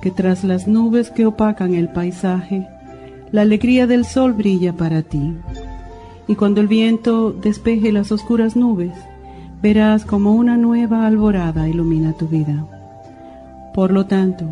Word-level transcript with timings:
que 0.00 0.10
tras 0.10 0.44
las 0.44 0.66
nubes 0.66 1.10
que 1.10 1.26
opacan 1.26 1.74
el 1.74 1.88
paisaje, 1.88 2.66
la 3.32 3.42
alegría 3.42 3.86
del 3.86 4.04
sol 4.04 4.32
brilla 4.32 4.72
para 4.72 5.02
ti. 5.02 5.34
Y 6.26 6.34
cuando 6.36 6.60
el 6.60 6.68
viento 6.68 7.32
despeje 7.32 7.92
las 7.92 8.12
oscuras 8.12 8.56
nubes, 8.56 8.92
verás 9.62 10.04
como 10.04 10.34
una 10.34 10.56
nueva 10.56 11.06
alborada 11.06 11.68
ilumina 11.68 12.12
tu 12.14 12.28
vida. 12.28 12.66
Por 13.74 13.92
lo 13.92 14.06
tanto, 14.06 14.46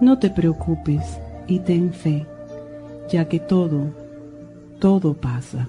no 0.00 0.18
te 0.18 0.30
preocupes 0.30 1.20
y 1.46 1.60
ten 1.60 1.92
fe, 1.92 2.26
ya 3.10 3.28
que 3.28 3.40
todo, 3.40 3.90
todo 4.78 5.14
pasa. 5.14 5.68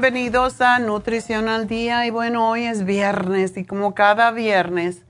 Bienvenidos 0.00 0.62
a 0.62 0.78
Nutrición 0.78 1.46
al 1.50 1.66
Día. 1.66 2.06
Y 2.06 2.10
bueno, 2.10 2.48
hoy 2.48 2.64
es 2.64 2.86
viernes 2.86 3.58
y 3.58 3.66
como 3.66 3.94
cada 3.94 4.30
viernes 4.30 5.02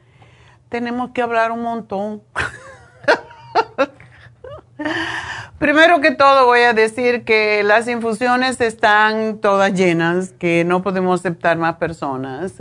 tenemos 0.69 1.13
que 1.13 1.23
hablar 1.23 1.53
un 1.53 1.63
montón. 1.63 2.25
Primero 5.61 6.01
que 6.01 6.11
todo 6.11 6.45
voy 6.47 6.63
a 6.63 6.73
decir 6.73 7.23
que 7.23 7.63
las 7.63 7.87
infusiones 7.87 8.61
están 8.61 9.39
todas 9.39 9.73
llenas, 9.75 10.33
que 10.33 10.65
no 10.65 10.83
podemos 10.83 11.21
aceptar 11.21 11.57
más 11.57 11.77
personas. 11.77 12.55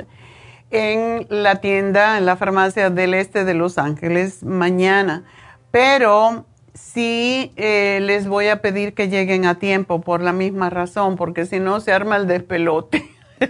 En 0.70 1.26
la 1.30 1.62
tienda, 1.62 2.20
en 2.20 2.28
la 2.28 2.38
farmacia 2.38 2.92
del 2.92 3.16
este 3.16 3.44
de 3.44 3.56
Los 3.56 3.80
Ángeles, 3.80 4.44
mañana. 4.44 5.24
Pero 5.72 6.46
sí 6.74 7.52
eh, 7.56 8.00
les 8.02 8.28
voy 8.28 8.48
a 8.48 8.62
pedir 8.62 8.94
que 8.94 9.10
lleguen 9.10 9.46
a 9.46 9.56
tiempo 9.56 10.02
por 10.02 10.22
la 10.22 10.34
misma 10.34 10.70
razón, 10.70 11.16
porque 11.16 11.46
si 11.46 11.60
no 11.60 11.80
se 11.80 11.94
arma 11.94 12.18
el 12.18 12.28
despelote. 12.28 13.10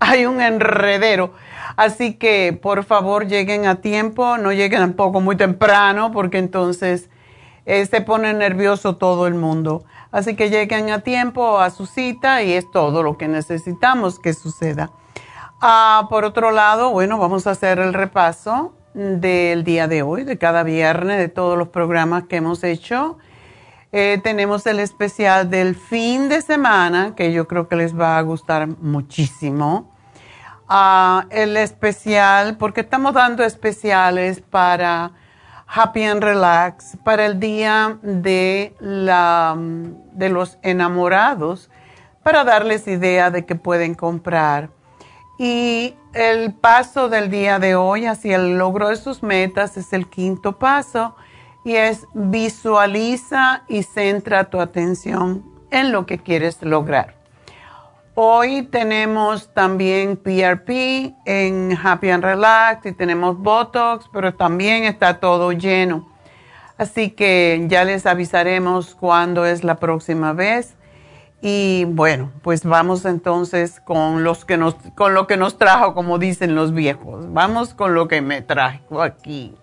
Hay 0.00 0.26
un 0.26 0.40
enredero. 0.40 1.32
Así 1.76 2.14
que 2.14 2.58
por 2.60 2.84
favor 2.84 3.26
lleguen 3.26 3.66
a 3.66 3.76
tiempo, 3.76 4.38
no 4.38 4.52
lleguen 4.52 4.80
tampoco 4.80 5.20
muy 5.20 5.36
temprano, 5.36 6.12
porque 6.12 6.38
entonces 6.38 7.10
eh, 7.66 7.86
se 7.86 8.00
pone 8.00 8.32
nervioso 8.34 8.96
todo 8.96 9.26
el 9.26 9.34
mundo. 9.34 9.84
Así 10.12 10.36
que 10.36 10.50
lleguen 10.50 10.90
a 10.90 11.00
tiempo 11.00 11.58
a 11.58 11.70
su 11.70 11.86
cita 11.86 12.42
y 12.42 12.52
es 12.52 12.70
todo 12.70 13.02
lo 13.02 13.18
que 13.18 13.26
necesitamos 13.26 14.18
que 14.18 14.32
suceda. 14.32 14.90
Ah, 15.60 16.06
por 16.10 16.24
otro 16.24 16.50
lado, 16.50 16.90
bueno, 16.90 17.18
vamos 17.18 17.46
a 17.46 17.52
hacer 17.52 17.78
el 17.78 17.94
repaso 17.94 18.74
del 18.94 19.64
día 19.64 19.88
de 19.88 20.02
hoy, 20.02 20.24
de 20.24 20.38
cada 20.38 20.62
viernes, 20.62 21.18
de 21.18 21.28
todos 21.28 21.58
los 21.58 21.68
programas 21.68 22.24
que 22.24 22.36
hemos 22.36 22.64
hecho. 22.64 23.18
Eh, 23.92 24.20
tenemos 24.22 24.66
el 24.66 24.80
especial 24.80 25.50
del 25.50 25.74
fin 25.74 26.28
de 26.28 26.40
semana, 26.40 27.14
que 27.14 27.32
yo 27.32 27.46
creo 27.46 27.68
que 27.68 27.76
les 27.76 27.98
va 27.98 28.18
a 28.18 28.22
gustar 28.22 28.66
muchísimo. 28.66 29.94
Ah, 30.68 31.26
el 31.30 31.56
especial, 31.56 32.56
porque 32.56 32.80
estamos 32.80 33.14
dando 33.14 33.44
especiales 33.44 34.40
para 34.40 35.12
Happy 35.66 36.04
and 36.04 36.22
Relax, 36.22 36.96
para 37.04 37.26
el 37.26 37.38
día 37.38 37.98
de, 38.02 38.74
la, 38.80 39.56
de 39.58 40.28
los 40.28 40.58
enamorados, 40.62 41.70
para 42.22 42.44
darles 42.44 42.88
idea 42.88 43.30
de 43.30 43.44
que 43.44 43.54
pueden 43.54 43.94
comprar. 43.94 44.70
Y 45.38 45.96
el 46.12 46.52
paso 46.52 47.08
del 47.08 47.30
día 47.30 47.58
de 47.58 47.74
hoy 47.74 48.06
hacia 48.06 48.36
el 48.36 48.56
logro 48.56 48.88
de 48.88 48.96
sus 48.96 49.22
metas 49.22 49.76
es 49.76 49.92
el 49.92 50.08
quinto 50.08 50.58
paso 50.58 51.16
y 51.64 51.74
es 51.74 52.06
visualiza 52.14 53.64
y 53.68 53.82
centra 53.82 54.50
tu 54.50 54.60
atención 54.60 55.44
en 55.70 55.90
lo 55.90 56.06
que 56.06 56.18
quieres 56.18 56.62
lograr. 56.62 57.16
Hoy 58.14 58.62
tenemos 58.62 59.52
también 59.52 60.16
PRP 60.16 61.16
en 61.24 61.76
Happy 61.82 62.10
and 62.10 62.22
Relax 62.22 62.86
y 62.86 62.92
tenemos 62.92 63.36
Botox, 63.36 64.08
pero 64.12 64.34
también 64.34 64.84
está 64.84 65.18
todo 65.18 65.50
lleno. 65.50 66.08
Así 66.78 67.10
que 67.10 67.64
ya 67.68 67.84
les 67.84 68.06
avisaremos 68.06 68.94
cuándo 68.94 69.44
es 69.44 69.64
la 69.64 69.76
próxima 69.76 70.32
vez. 70.32 70.76
Y 71.46 71.84
bueno, 71.84 72.32
pues 72.40 72.64
vamos 72.64 73.04
entonces 73.04 73.78
con, 73.78 74.24
los 74.24 74.46
que 74.46 74.56
nos, 74.56 74.76
con 74.94 75.12
lo 75.12 75.26
que 75.26 75.36
nos 75.36 75.58
trajo, 75.58 75.92
como 75.92 76.18
dicen 76.18 76.54
los 76.54 76.72
viejos. 76.72 77.30
Vamos 77.34 77.74
con 77.74 77.92
lo 77.92 78.08
que 78.08 78.22
me 78.22 78.40
trajo 78.40 79.02
aquí. 79.02 79.54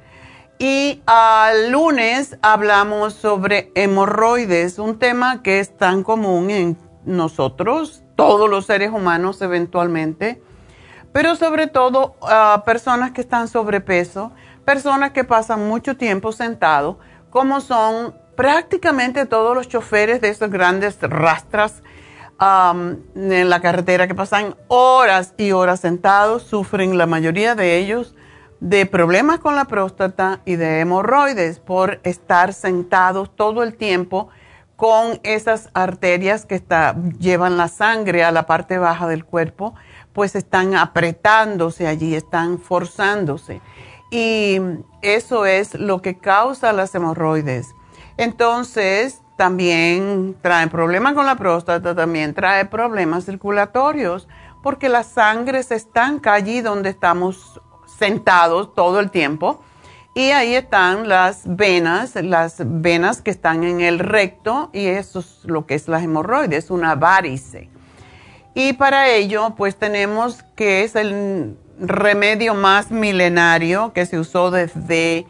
Y 0.60 1.02
al 1.06 1.72
lunes 1.72 2.38
hablamos 2.42 3.14
sobre 3.14 3.72
hemorroides, 3.76 4.80
un 4.80 4.98
tema 4.98 5.44
que 5.44 5.60
es 5.60 5.78
tan 5.78 6.04
común 6.04 6.50
en 6.50 6.78
nosotros, 7.06 8.04
todos 8.16 8.50
los 8.50 8.66
seres 8.66 8.92
humanos 8.92 9.42
eventualmente, 9.42 10.42
pero 11.14 11.36
sobre 11.36 11.68
todo 11.68 12.16
a 12.22 12.64
personas 12.66 13.12
que 13.12 13.22
están 13.22 13.48
sobrepeso, 13.48 14.32
personas 14.66 15.12
que 15.12 15.24
pasan 15.24 15.68
mucho 15.68 15.96
tiempo 15.96 16.32
sentados, 16.32 16.98
como 17.30 17.62
son 17.62 18.16
prácticamente 18.38 19.26
todos 19.26 19.56
los 19.56 19.68
choferes 19.68 20.22
de 20.22 20.30
esos 20.30 20.50
grandes 20.50 20.98
rastras 21.02 21.82
en 22.40 23.50
la 23.50 23.62
carretera 23.62 24.08
que 24.08 24.14
pasan 24.14 24.56
horas 24.68 25.34
y 25.38 25.52
horas 25.52 25.80
sentados 25.80 26.44
sufren 26.44 27.00
la 27.00 27.08
mayoría 27.08 27.56
de 27.56 27.78
ellos 27.78 28.16
de 28.60 28.86
problemas 28.86 29.40
con 29.40 29.56
la 29.56 29.66
próstata 29.66 30.42
y 30.46 30.56
de 30.56 30.80
hemorroides 30.80 31.60
por 31.60 32.00
estar 32.04 32.54
sentados 32.54 33.36
todo 33.36 33.64
el 33.64 33.76
tiempo 33.76 34.30
con 34.76 35.20
esas 35.24 35.72
arterias 35.74 36.46
que 36.46 36.62
llevan 37.18 37.58
la 37.58 37.68
sangre 37.68 38.24
a 38.24 38.32
la 38.32 38.46
parte 38.46 38.78
baja 38.78 39.08
del 39.08 39.26
cuerpo, 39.26 39.74
pues 40.14 40.36
están 40.36 40.76
apretándose 40.76 41.88
allí, 41.88 42.14
están 42.14 42.60
forzándose. 42.60 43.62
Y 44.12 44.60
eso 45.02 45.48
es 45.48 45.74
lo 45.74 46.04
que 46.04 46.20
causa 46.20 46.74
las 46.74 46.94
hemorroides. 46.94 47.74
Entonces, 48.18 49.22
también 49.38 50.36
trae 50.42 50.68
problemas 50.68 51.14
con 51.14 51.26
la 51.26 51.36
próstata, 51.36 51.96
también 51.96 52.34
trae 52.34 52.66
problemas 52.66 53.26
circulatorios, 53.26 54.28
porque 54.64 54.90
la 54.90 55.04
sangre 55.04 55.62
se 55.64 55.76
estanca 55.76 56.34
allí 56.34 56.62
donde 56.62 56.90
estamos 56.90 57.62
sentados 58.00 58.74
todo 58.74 59.00
el 59.00 59.12
tiempo. 59.12 59.62
Y 60.16 60.32
ahí 60.32 60.56
están 60.56 61.08
las 61.08 61.44
venas, 61.46 62.16
las 62.16 62.56
venas 62.66 63.22
que 63.22 63.30
están 63.30 63.64
en 63.64 63.82
el 63.82 64.00
recto, 64.00 64.72
y 64.74 64.88
eso 64.88 65.20
es 65.20 65.42
lo 65.44 65.68
que 65.68 65.76
es 65.76 65.88
la 65.88 66.02
hemorroides, 66.02 66.72
una 66.72 66.96
varice. 66.96 67.70
Y 68.56 68.74
para 68.74 69.10
ello, 69.10 69.54
pues 69.56 69.76
tenemos 69.76 70.42
que 70.56 70.84
es 70.84 70.96
el 70.96 71.56
remedio 71.80 72.56
más 72.56 72.90
milenario 72.90 73.94
que 73.94 74.08
se 74.08 74.18
usó 74.18 74.50
desde 74.50 75.28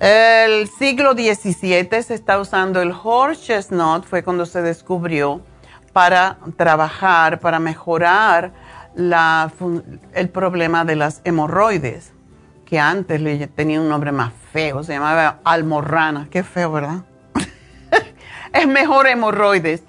el 0.00 0.66
siglo 0.66 1.12
XVII 1.12 2.02
se 2.02 2.14
está 2.14 2.40
usando 2.40 2.80
el 2.80 2.90
horse 2.90 3.42
chestnut, 3.42 4.06
fue 4.06 4.24
cuando 4.24 4.46
se 4.46 4.62
descubrió 4.62 5.42
para 5.92 6.38
trabajar, 6.56 7.38
para 7.38 7.58
mejorar 7.58 8.52
el 8.96 10.28
problema 10.30 10.86
de 10.86 10.96
las 10.96 11.20
hemorroides, 11.24 12.12
que 12.64 12.80
antes 12.80 13.20
le 13.20 13.46
tenía 13.48 13.78
un 13.78 13.90
nombre 13.90 14.10
más 14.10 14.32
feo, 14.52 14.82
se 14.82 14.94
llamaba 14.94 15.40
almorrana, 15.44 16.28
qué 16.30 16.42
feo, 16.44 16.72
¿verdad? 16.72 17.04
es 18.54 18.66
mejor 18.66 19.06
hemorroides. 19.06 19.82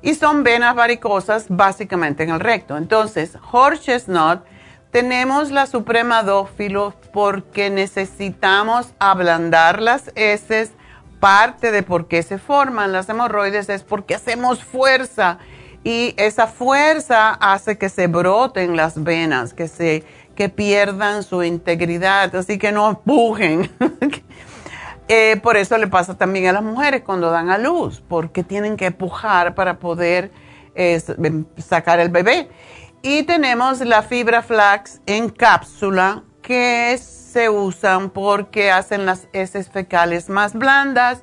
Y 0.00 0.14
son 0.14 0.44
venas 0.44 0.76
varicosas 0.76 1.46
básicamente 1.48 2.22
en 2.22 2.30
el 2.30 2.38
recto. 2.38 2.76
Entonces, 2.76 3.36
horse 3.50 3.82
chestnut 3.82 4.44
tenemos 4.90 5.50
la 5.50 5.66
suprema 5.66 6.22
dófilo 6.22 6.94
porque 7.12 7.70
necesitamos 7.70 8.88
ablandar 8.98 9.82
las 9.82 10.10
heces. 10.14 10.72
Parte 11.20 11.70
de 11.70 11.82
por 11.82 12.08
qué 12.08 12.22
se 12.22 12.38
forman 12.38 12.92
las 12.92 13.08
hemorroides 13.08 13.68
es 13.68 13.82
porque 13.82 14.14
hacemos 14.14 14.62
fuerza 14.62 15.38
y 15.82 16.14
esa 16.18 16.46
fuerza 16.46 17.30
hace 17.30 17.78
que 17.78 17.88
se 17.88 18.06
broten 18.06 18.76
las 18.76 19.02
venas, 19.02 19.54
que 19.54 19.66
se 19.66 20.04
que 20.36 20.48
pierdan 20.50 21.22
su 21.22 21.42
integridad, 21.42 22.34
así 22.36 22.58
que 22.58 22.70
no 22.70 22.90
empujen. 22.90 23.70
Eh, 25.08 25.36
por 25.40 25.56
eso 25.56 25.78
le 25.78 25.86
pasa 25.86 26.18
también 26.18 26.48
a 26.48 26.52
las 26.52 26.64
mujeres 26.64 27.02
cuando 27.02 27.30
dan 27.30 27.48
a 27.48 27.58
luz, 27.58 28.02
porque 28.08 28.42
tienen 28.42 28.76
que 28.76 28.86
empujar 28.86 29.54
para 29.54 29.78
poder 29.78 30.32
eh, 30.74 31.00
sacar 31.58 32.00
el 32.00 32.08
bebé. 32.08 32.48
Y 33.02 33.22
tenemos 33.22 33.80
la 33.80 34.02
fibra 34.02 34.42
flax 34.42 35.00
en 35.06 35.28
cápsula 35.28 36.24
que 36.42 36.98
se 36.98 37.48
usan 37.48 38.10
porque 38.10 38.70
hacen 38.70 39.06
las 39.06 39.28
heces 39.32 39.68
fecales 39.68 40.28
más 40.28 40.54
blandas 40.54 41.22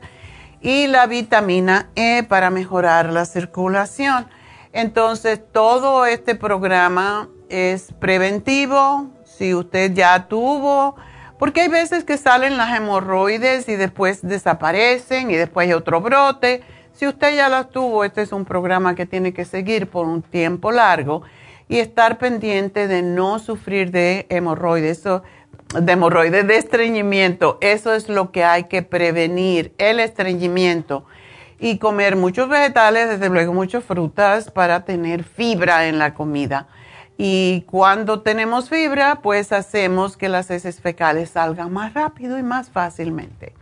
y 0.62 0.88
la 0.88 1.08
vitamina 1.08 1.90
E 1.96 2.24
para 2.24 2.50
mejorar 2.50 3.12
la 3.12 3.26
circulación. 3.26 4.28
Entonces, 4.72 5.42
todo 5.52 6.06
este 6.06 6.36
programa 6.36 7.30
es 7.50 7.94
preventivo, 8.00 9.10
si 9.24 9.54
usted 9.54 9.94
ya 9.94 10.28
tuvo, 10.28 10.96
porque 11.38 11.62
hay 11.62 11.68
veces 11.68 12.04
que 12.04 12.18
salen 12.18 12.58
las 12.58 12.76
hemorroides 12.76 13.68
y 13.68 13.76
después 13.76 14.22
desaparecen 14.22 15.30
y 15.30 15.36
después 15.36 15.68
hay 15.68 15.74
otro 15.74 16.02
brote. 16.02 16.64
Si 16.94 17.08
usted 17.08 17.36
ya 17.36 17.50
las 17.50 17.70
tuvo, 17.70 18.04
este 18.04 18.22
es 18.22 18.32
un 18.32 18.46
programa 18.46 18.96
que 18.96 19.06
tiene 19.06 19.34
que 19.34 19.46
seguir 19.46 19.90
por 19.90 20.06
un 20.06 20.22
tiempo 20.22 20.72
largo 20.72 21.24
y 21.74 21.80
estar 21.80 22.20
pendiente 22.20 22.88
de 22.88 23.02
no 23.02 23.40
sufrir 23.40 23.90
de 23.90 24.28
hemorroides, 24.30 25.04
de 25.04 25.92
hemorroides, 25.92 26.46
de 26.46 26.58
estreñimiento. 26.58 27.58
Eso 27.62 27.96
es 27.96 28.10
lo 28.10 28.32
que 28.32 28.44
hay 28.44 28.66
que 28.66 28.84
prevenir, 28.84 29.74
el 29.80 30.00
estreñimiento. 30.00 31.04
Y 31.60 31.80
comer 31.80 32.16
muchos 32.16 32.48
vegetales, 32.48 33.10
desde 33.10 33.28
luego 33.30 33.54
muchas 33.54 33.84
frutas 33.84 34.52
para 34.52 34.86
tener 34.86 35.24
fibra 35.24 35.88
en 35.88 35.98
la 35.98 36.14
comida. 36.14 36.68
Y 37.18 37.64
cuando 37.66 38.22
tenemos 38.22 38.70
fibra, 38.70 39.22
pues 39.24 39.52
hacemos 39.52 40.16
que 40.16 40.30
las 40.30 40.52
heces 40.52 40.80
fecales 40.80 41.32
salgan 41.32 41.74
más 41.74 41.96
rápido 41.96 42.38
y 42.38 42.44
más 42.44 42.70
fácilmente. 42.70 43.56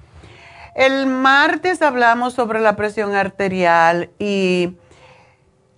El 0.76 1.08
martes 1.08 1.82
hablamos 1.82 2.34
sobre 2.34 2.60
la 2.60 2.76
presión 2.76 3.16
arterial 3.16 4.10
y 4.20 4.76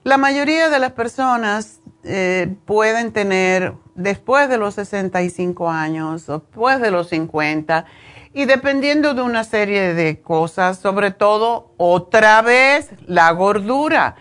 la 0.04 0.18
mayoría 0.18 0.70
de 0.70 0.80
las 0.80 0.94
personas 0.94 1.80
eh, 2.03 2.55
pueden 2.65 3.13
tener 3.13 3.74
después 3.95 4.50
de 4.50 4.57
los 4.57 4.75
65 4.75 5.69
años 5.69 6.27
después 6.27 6.81
de 6.81 6.91
los 6.91 7.10
50 7.10 7.86
y 8.33 8.45
dependiendo 8.45 9.13
de 9.13 9.22
una 9.22 9.43
serie 9.43 9.93
de 9.93 10.19
cosas, 10.19 10.79
sobre 10.79 11.12
todo 11.12 11.72
otra 11.77 12.41
vez 12.41 12.89
la 13.05 13.31
gordura. 13.31 14.15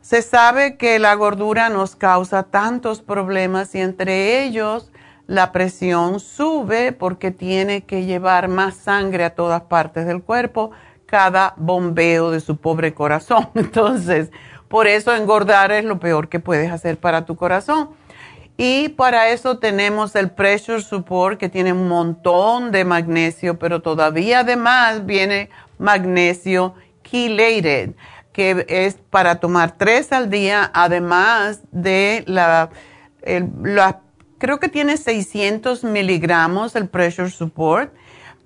Se 0.00 0.20
sabe 0.20 0.76
que 0.76 0.98
la 0.98 1.14
gordura 1.14 1.70
nos 1.70 1.96
causa 1.96 2.42
tantos 2.42 3.00
problemas 3.00 3.74
y 3.74 3.80
entre 3.80 4.42
ellos 4.42 4.90
la 5.26 5.52
presión 5.52 6.20
sube 6.20 6.92
porque 6.92 7.30
tiene 7.30 7.84
que 7.84 8.04
llevar 8.04 8.48
más 8.48 8.74
sangre 8.74 9.24
a 9.24 9.34
todas 9.34 9.62
partes 9.62 10.04
del 10.04 10.22
cuerpo 10.22 10.72
cada 11.06 11.54
bombeo 11.56 12.30
de 12.30 12.40
su 12.40 12.56
pobre 12.56 12.92
corazón. 12.92 13.48
Entonces, 13.54 14.30
por 14.68 14.86
eso 14.86 15.14
engordar 15.14 15.72
es 15.72 15.84
lo 15.84 15.98
peor 15.98 16.28
que 16.28 16.40
puedes 16.40 16.70
hacer 16.70 16.96
para 16.98 17.24
tu 17.24 17.36
corazón. 17.36 17.90
Y 18.56 18.90
para 18.90 19.30
eso 19.30 19.58
tenemos 19.58 20.14
el 20.14 20.30
Pressure 20.30 20.80
Support 20.80 21.38
que 21.38 21.48
tiene 21.48 21.72
un 21.72 21.88
montón 21.88 22.70
de 22.70 22.84
magnesio, 22.84 23.58
pero 23.58 23.82
todavía 23.82 24.40
además 24.40 25.06
viene 25.06 25.50
magnesio 25.78 26.74
chelated 27.02 27.94
que 28.34 28.66
es 28.68 28.96
para 29.10 29.36
tomar 29.36 29.78
tres 29.78 30.12
al 30.12 30.28
día, 30.28 30.68
además 30.74 31.60
de 31.70 32.24
la, 32.26 32.68
creo 34.38 34.58
que 34.58 34.68
tiene 34.68 34.96
600 34.96 35.84
miligramos 35.84 36.74
el 36.74 36.88
pressure 36.88 37.30
support, 37.30 37.94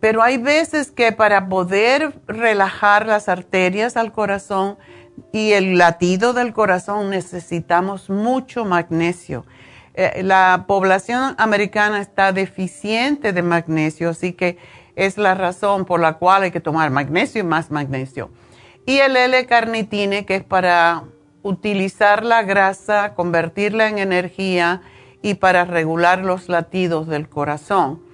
pero 0.00 0.22
hay 0.22 0.38
veces 0.38 0.90
que 0.90 1.12
para 1.12 1.48
poder 1.48 2.14
relajar 2.26 3.06
las 3.06 3.28
arterias 3.28 3.96
al 3.96 4.12
corazón 4.12 4.78
y 5.32 5.52
el 5.52 5.78
latido 5.78 6.32
del 6.32 6.52
corazón 6.52 7.10
necesitamos 7.10 8.08
mucho 8.08 8.64
magnesio. 8.64 9.44
Eh, 9.94 10.22
la 10.22 10.64
población 10.68 11.34
americana 11.38 12.00
está 12.00 12.32
deficiente 12.32 13.32
de 13.32 13.42
magnesio, 13.42 14.10
así 14.10 14.32
que 14.32 14.58
es 14.94 15.18
la 15.18 15.34
razón 15.34 15.84
por 15.84 16.00
la 16.00 16.14
cual 16.14 16.44
hay 16.44 16.50
que 16.50 16.60
tomar 16.60 16.90
magnesio 16.90 17.40
y 17.40 17.44
más 17.44 17.70
magnesio. 17.70 18.30
Y 18.86 18.98
el 18.98 19.16
L-carnitine, 19.16 20.24
que 20.24 20.36
es 20.36 20.44
para 20.44 21.04
utilizar 21.42 22.24
la 22.24 22.42
grasa, 22.42 23.14
convertirla 23.14 23.88
en 23.88 23.98
energía 23.98 24.82
y 25.20 25.34
para 25.34 25.64
regular 25.64 26.20
los 26.20 26.48
latidos 26.48 27.08
del 27.08 27.28
corazón. 27.28 28.07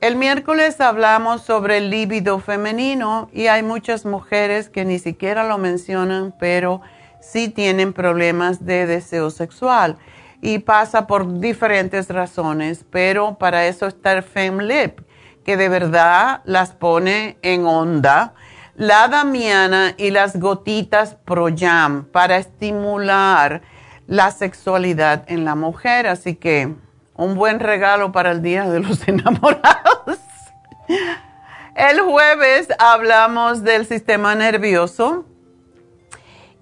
El 0.00 0.14
miércoles 0.14 0.80
hablamos 0.80 1.42
sobre 1.42 1.78
el 1.78 1.90
líbido 1.90 2.38
femenino 2.38 3.28
y 3.32 3.48
hay 3.48 3.64
muchas 3.64 4.04
mujeres 4.06 4.68
que 4.68 4.84
ni 4.84 5.00
siquiera 5.00 5.42
lo 5.42 5.58
mencionan, 5.58 6.32
pero 6.38 6.82
sí 7.20 7.48
tienen 7.48 7.92
problemas 7.92 8.64
de 8.64 8.86
deseo 8.86 9.30
sexual 9.30 9.96
y 10.40 10.60
pasa 10.60 11.08
por 11.08 11.40
diferentes 11.40 12.08
razones, 12.10 12.84
pero 12.88 13.38
para 13.38 13.66
eso 13.66 13.88
está 13.88 14.12
el 14.12 14.22
FemLip, 14.22 15.00
que 15.44 15.56
de 15.56 15.68
verdad 15.68 16.42
las 16.44 16.70
pone 16.70 17.36
en 17.42 17.66
onda 17.66 18.34
la 18.76 19.08
damiana 19.08 19.94
y 19.96 20.12
las 20.12 20.38
gotitas 20.38 21.16
Pro-Jam 21.24 22.04
para 22.04 22.36
estimular 22.36 23.62
la 24.06 24.30
sexualidad 24.30 25.24
en 25.26 25.44
la 25.44 25.56
mujer. 25.56 26.06
Así 26.06 26.36
que 26.36 26.76
un 27.18 27.34
buen 27.34 27.58
regalo 27.58 28.12
para 28.12 28.30
el 28.30 28.40
Día 28.42 28.70
de 28.70 28.80
los 28.80 29.06
Enamorados. 29.08 30.18
El 31.74 32.00
jueves 32.00 32.68
hablamos 32.78 33.62
del 33.62 33.86
sistema 33.86 34.34
nervioso 34.34 35.26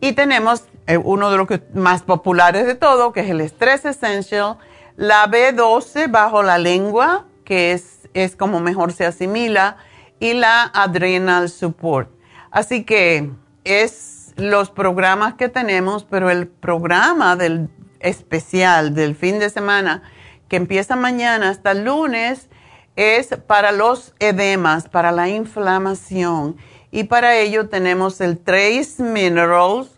y 0.00 0.12
tenemos 0.12 0.64
eh, 0.86 0.96
uno 0.96 1.30
de 1.30 1.36
los 1.36 1.48
más 1.75 2.02
populares 2.02 2.66
de 2.66 2.75
todo, 2.75 3.12
que 3.12 3.20
es 3.20 3.30
el 3.30 3.42
Stress 3.42 3.84
Essential, 3.84 4.56
la 4.96 5.26
B12 5.26 6.10
bajo 6.10 6.42
la 6.42 6.58
lengua, 6.58 7.26
que 7.44 7.72
es, 7.72 8.08
es 8.14 8.34
como 8.34 8.58
mejor 8.58 8.92
se 8.92 9.04
asimila, 9.04 9.76
y 10.20 10.32
la 10.32 10.62
Adrenal 10.62 11.50
Support. 11.50 12.10
Así 12.50 12.84
que 12.84 13.30
es 13.64 14.32
los 14.36 14.70
programas 14.70 15.34
que 15.34 15.50
tenemos, 15.50 16.04
pero 16.04 16.30
el 16.30 16.48
programa 16.48 17.36
del 17.36 17.68
especial 18.00 18.94
del 18.94 19.14
fin 19.14 19.38
de 19.38 19.50
semana 19.50 20.02
que 20.48 20.56
empieza 20.56 20.96
mañana 20.96 21.50
hasta 21.50 21.72
el 21.72 21.84
lunes 21.84 22.48
es 22.96 23.28
para 23.46 23.72
los 23.72 24.14
edemas, 24.18 24.88
para 24.88 25.12
la 25.12 25.28
inflamación. 25.28 26.56
Y 26.90 27.04
para 27.04 27.36
ello 27.36 27.68
tenemos 27.68 28.20
el 28.20 28.38
Trace 28.38 29.02
Minerals, 29.02 29.90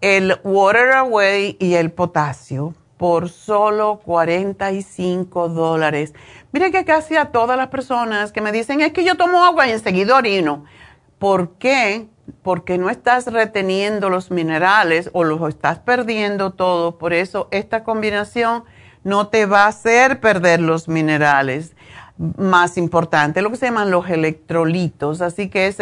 el 0.00 0.40
Water 0.42 0.92
Away 0.92 1.56
y 1.60 1.74
el 1.74 1.92
potasio 1.92 2.74
por 2.96 3.28
solo 3.28 4.00
45 4.04 5.48
dólares. 5.48 6.14
Mire 6.52 6.70
que 6.70 6.84
casi 6.84 7.16
a 7.16 7.32
todas 7.32 7.56
las 7.56 7.66
personas 7.66 8.30
que 8.30 8.40
me 8.40 8.52
dicen, 8.52 8.80
es 8.80 8.92
que 8.92 9.02
yo 9.02 9.16
tomo 9.16 9.44
agua 9.44 9.66
y 9.66 9.72
enseguida 9.72 10.16
orino. 10.16 10.64
¿Por 11.18 11.56
qué? 11.58 12.06
Porque 12.42 12.78
no 12.78 12.90
estás 12.90 13.26
reteniendo 13.26 14.08
los 14.08 14.30
minerales 14.30 15.10
o 15.12 15.24
los 15.24 15.48
estás 15.48 15.80
perdiendo 15.80 16.52
todo. 16.52 16.98
Por 16.98 17.12
eso 17.12 17.48
esta 17.50 17.82
combinación 17.82 18.64
no 19.04 19.28
te 19.28 19.46
va 19.46 19.64
a 19.64 19.68
hacer 19.68 20.20
perder 20.20 20.60
los 20.60 20.88
minerales. 20.88 21.72
Más 22.36 22.76
importante, 22.76 23.42
lo 23.42 23.50
que 23.50 23.56
se 23.56 23.66
llaman 23.66 23.90
los 23.90 24.08
electrolitos. 24.08 25.20
Así 25.22 25.48
que 25.48 25.74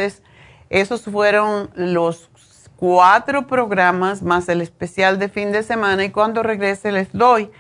esos 0.71 1.03
fueron 1.03 1.71
los 1.75 2.31
cuatro 2.77 3.47
programas 3.47 4.23
más 4.23 4.49
el 4.49 4.63
especial 4.63 5.19
de 5.19 5.29
fin 5.29 5.53
de 5.53 5.63
semana 5.63 6.05
y 6.05 6.11
cuando 6.11 6.43
regrese 6.43 6.93
les 6.93 7.13
doy 7.13 7.51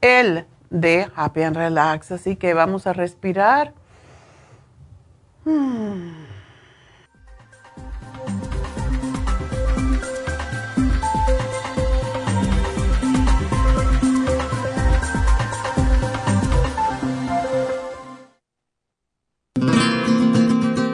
el 0.00 0.46
de 0.70 1.08
Happy 1.16 1.42
and 1.42 1.56
Relax. 1.56 2.12
Así 2.12 2.36
que 2.36 2.54
vamos 2.54 2.86
a 2.86 2.92
respirar. 2.92 3.72
Hmm. 5.44 6.27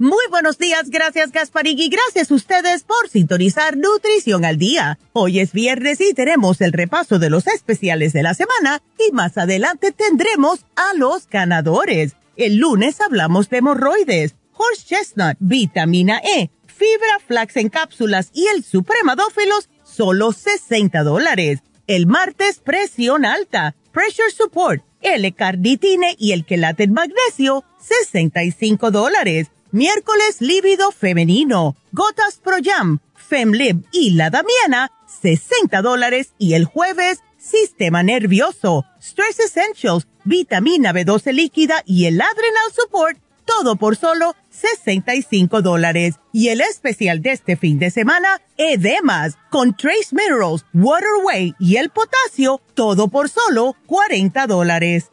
Muy 0.00 0.24
buenos 0.30 0.56
días, 0.56 0.88
gracias 0.88 1.30
Gasparig 1.30 1.78
y 1.78 1.90
gracias 1.90 2.30
a 2.30 2.34
ustedes 2.34 2.84
por 2.84 3.10
sintonizar 3.10 3.76
Nutrición 3.76 4.46
al 4.46 4.56
Día. 4.56 4.98
Hoy 5.12 5.40
es 5.40 5.52
viernes 5.52 6.00
y 6.00 6.14
tenemos 6.14 6.62
el 6.62 6.72
repaso 6.72 7.18
de 7.18 7.28
los 7.28 7.46
especiales 7.46 8.14
de 8.14 8.22
la 8.22 8.32
semana 8.32 8.80
y 8.98 9.12
más 9.12 9.36
adelante 9.36 9.92
tendremos 9.92 10.64
a 10.74 10.94
los 10.94 11.28
ganadores. 11.28 12.16
El 12.36 12.56
lunes 12.56 12.98
hablamos 13.02 13.50
de 13.50 13.58
hemorroides 13.58 14.36
horse 14.54 14.86
chestnut, 14.86 15.36
vitamina 15.38 16.22
E, 16.24 16.50
fibra 16.64 17.18
flax 17.26 17.58
en 17.58 17.68
cápsulas 17.68 18.30
y 18.32 18.46
el 18.46 18.64
supremadófilos, 18.64 19.68
solo 19.84 20.32
60 20.32 21.02
dólares. 21.02 21.58
El 21.86 22.06
martes, 22.06 22.60
presión 22.60 23.26
alta, 23.26 23.76
pressure 23.92 24.30
support, 24.30 24.82
L-carnitine 25.02 26.16
y 26.18 26.32
el 26.32 26.46
quelate 26.46 26.88
magnesio, 26.88 27.64
65 27.80 28.90
dólares. 28.90 29.48
Miércoles, 29.72 30.40
lívido 30.40 30.90
femenino, 30.90 31.76
gotas 31.92 32.40
pro 32.42 32.56
jam, 32.60 32.98
femlib 33.14 33.84
y 33.92 34.14
la 34.14 34.28
damiana, 34.28 34.90
60 35.22 35.80
dólares. 35.80 36.32
Y 36.38 36.54
el 36.54 36.64
jueves, 36.64 37.20
sistema 37.38 38.02
nervioso, 38.02 38.84
stress 39.00 39.38
essentials, 39.38 40.08
vitamina 40.24 40.92
B12 40.92 41.32
líquida 41.32 41.84
y 41.86 42.06
el 42.06 42.20
adrenal 42.20 42.72
support, 42.74 43.18
todo 43.44 43.76
por 43.76 43.94
solo 43.94 44.34
65 44.50 45.62
dólares. 45.62 46.16
Y 46.32 46.48
el 46.48 46.62
especial 46.62 47.22
de 47.22 47.30
este 47.30 47.56
fin 47.56 47.78
de 47.78 47.92
semana, 47.92 48.42
Edemas, 48.56 49.38
con 49.50 49.76
Trace 49.76 50.08
Minerals, 50.10 50.64
Waterway 50.74 51.54
y 51.60 51.76
el 51.76 51.90
potasio, 51.90 52.60
todo 52.74 53.06
por 53.06 53.28
solo 53.28 53.76
40 53.86 54.48
dólares. 54.48 55.12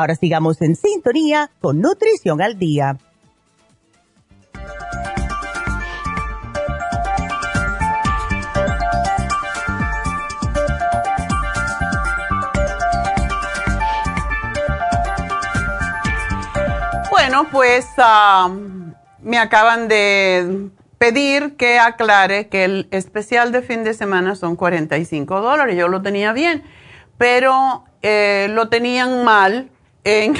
Ahora 0.00 0.14
sigamos 0.14 0.62
en 0.62 0.76
sintonía 0.76 1.50
con 1.60 1.82
Nutrición 1.82 2.40
al 2.40 2.58
Día. 2.58 2.96
Bueno, 17.10 17.46
pues 17.52 17.86
me 19.20 19.36
acaban 19.36 19.88
de 19.88 20.70
pedir 20.96 21.56
que 21.56 21.78
aclare 21.78 22.48
que 22.48 22.64
el 22.64 22.88
especial 22.90 23.52
de 23.52 23.60
fin 23.60 23.84
de 23.84 23.92
semana 23.92 24.34
son 24.34 24.56
45 24.56 25.42
dólares. 25.42 25.76
Yo 25.76 25.88
lo 25.88 26.00
tenía 26.00 26.32
bien, 26.32 26.64
pero 27.18 27.84
eh, 28.00 28.46
lo 28.48 28.70
tenían 28.70 29.24
mal 29.24 29.68
en, 30.04 30.34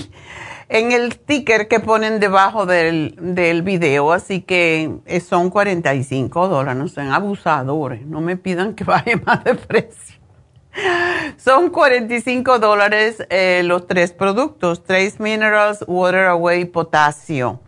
en 0.68 0.92
el 0.92 1.12
sticker 1.12 1.68
que 1.68 1.80
ponen 1.80 2.20
debajo 2.20 2.66
del, 2.66 3.14
del 3.18 3.62
video. 3.62 4.12
Así 4.12 4.40
que 4.42 4.98
son 5.26 5.50
45 5.50 6.48
dólares. 6.48 6.78
No 6.80 6.88
sean 6.88 7.12
abusadores. 7.12 8.06
No 8.06 8.20
me 8.20 8.36
pidan 8.36 8.74
que 8.74 8.84
baje 8.84 9.16
más 9.24 9.44
de 9.44 9.54
precio. 9.54 10.22
Son 11.36 11.68
45 11.68 12.58
dólares 12.58 13.26
eh, 13.28 13.62
los 13.64 13.86
tres 13.86 14.12
productos, 14.12 14.82
Trace 14.84 15.16
Minerals, 15.18 15.84
Water 15.86 16.26
Away, 16.26 16.64
Potasio. 16.64 17.60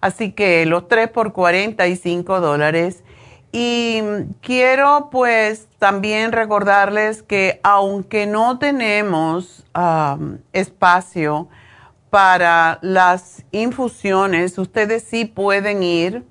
Así 0.00 0.32
que 0.32 0.66
los 0.66 0.88
tres 0.88 1.08
por 1.08 1.32
45 1.32 2.40
dólares. 2.40 3.02
Y 3.50 4.02
quiero 4.42 5.08
pues 5.10 5.68
también 5.78 6.32
recordarles 6.32 7.22
que 7.22 7.60
aunque 7.62 8.26
no 8.26 8.58
tenemos 8.58 9.64
espacio 10.52 11.48
para 12.10 12.78
las 12.82 13.44
infusiones, 13.52 14.58
ustedes 14.58 15.04
sí 15.04 15.24
pueden 15.24 15.82
ir 15.82 16.24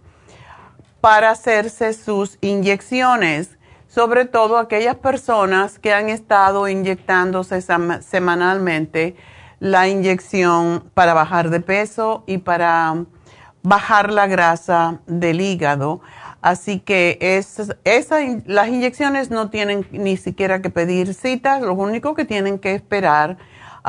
para 1.01 1.32
hacerse 1.32 1.93
sus 1.93 2.38
inyecciones 2.41 3.58
sobre 3.88 4.25
todo 4.25 4.58
aquellas 4.58 4.97
personas 4.97 5.80
que 5.80 5.91
han 5.91 6.10
estado 6.10 6.67
inyectándose 6.67 7.62
semanalmente 8.01 9.15
la 9.60 9.88
inyección 9.88 10.91
para 10.93 11.15
bajar 11.15 11.49
de 11.49 11.62
peso 11.62 12.23
y 12.27 12.38
para 12.38 13.06
bajar 13.63 14.12
la 14.12 14.27
grasa 14.27 14.99
del 15.08 15.41
hígado. 15.41 16.01
Así 16.41 16.80
que 16.80 17.17
es, 17.19 17.73
las 18.45 18.67
inyecciones 18.67 19.32
no 19.32 19.50
tienen 19.50 19.88
ni 19.91 20.17
siquiera 20.17 20.62
que 20.62 20.69
pedir 20.69 21.13
citas, 21.13 21.62
lo 21.62 21.73
único 21.73 22.13
que 22.13 22.26
tienen 22.26 22.60
que 22.60 22.76
esperar 22.76 23.38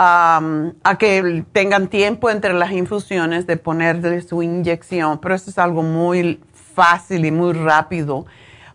a 0.00 0.96
que 0.98 1.44
tengan 1.52 1.88
tiempo 1.88 2.30
entre 2.30 2.54
las 2.54 2.70
infusiones 2.70 3.46
de 3.48 3.56
ponerle 3.56 4.22
su 4.22 4.42
inyección, 4.42 5.18
pero 5.18 5.34
eso 5.34 5.50
es 5.50 5.58
algo 5.58 5.82
muy 5.82 6.40
fácil 6.74 7.24
y 7.24 7.32
muy 7.32 7.52
rápido. 7.52 8.24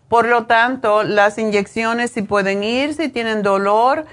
Por 0.08 0.28
lo 0.28 0.44
tanto, 0.44 1.02
las 1.02 1.38
inyecciones 1.38 2.10
si 2.10 2.22
pueden 2.22 2.62
ir, 2.62 2.92
si 2.92 3.08
tienen 3.08 3.42
dolor, 3.42 4.04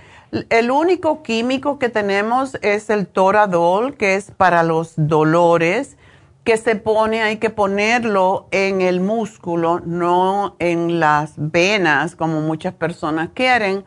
el 0.50 0.72
único 0.72 1.22
químico 1.22 1.78
que 1.78 1.90
tenemos 1.90 2.58
es 2.62 2.90
el 2.90 3.06
Toradol, 3.06 3.98
que 3.98 4.16
es 4.16 4.32
para 4.32 4.64
los 4.64 4.94
dolores, 4.96 5.98
que 6.44 6.58
se 6.58 6.76
pone, 6.76 7.22
hay 7.22 7.38
que 7.38 7.50
ponerlo 7.50 8.48
en 8.52 8.82
el 8.82 9.00
músculo, 9.00 9.82
no 9.86 10.56
en 10.60 11.00
las 11.00 11.34
venas, 11.38 12.16
como 12.16 12.42
muchas 12.42 12.74
personas 12.74 13.30
quieren, 13.34 13.86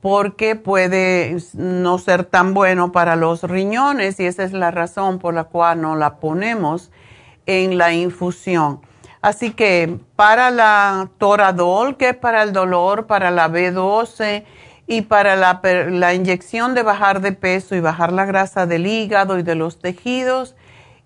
porque 0.00 0.56
puede 0.56 1.36
no 1.54 1.98
ser 1.98 2.24
tan 2.24 2.54
bueno 2.54 2.90
para 2.90 3.16
los 3.16 3.42
riñones 3.42 4.18
y 4.18 4.26
esa 4.26 4.44
es 4.44 4.52
la 4.52 4.70
razón 4.70 5.18
por 5.18 5.34
la 5.34 5.44
cual 5.44 5.82
no 5.82 5.94
la 5.94 6.16
ponemos 6.16 6.90
en 7.44 7.76
la 7.76 7.92
infusión. 7.92 8.80
Así 9.22 9.50
que 9.50 9.98
para 10.16 10.50
la 10.50 11.10
Toradol, 11.18 11.98
que 11.98 12.10
es 12.10 12.16
para 12.16 12.42
el 12.42 12.54
dolor, 12.54 13.06
para 13.06 13.30
la 13.30 13.50
B12 13.50 14.44
y 14.86 15.02
para 15.02 15.36
la, 15.36 16.14
inyección 16.14 16.74
de 16.74 16.82
bajar 16.82 17.20
de 17.20 17.32
peso 17.32 17.74
y 17.74 17.80
bajar 17.80 18.12
la 18.12 18.24
grasa 18.24 18.66
del 18.66 18.86
hígado 18.86 19.38
y 19.38 19.42
de 19.42 19.54
los 19.54 19.78
tejidos, 19.78 20.56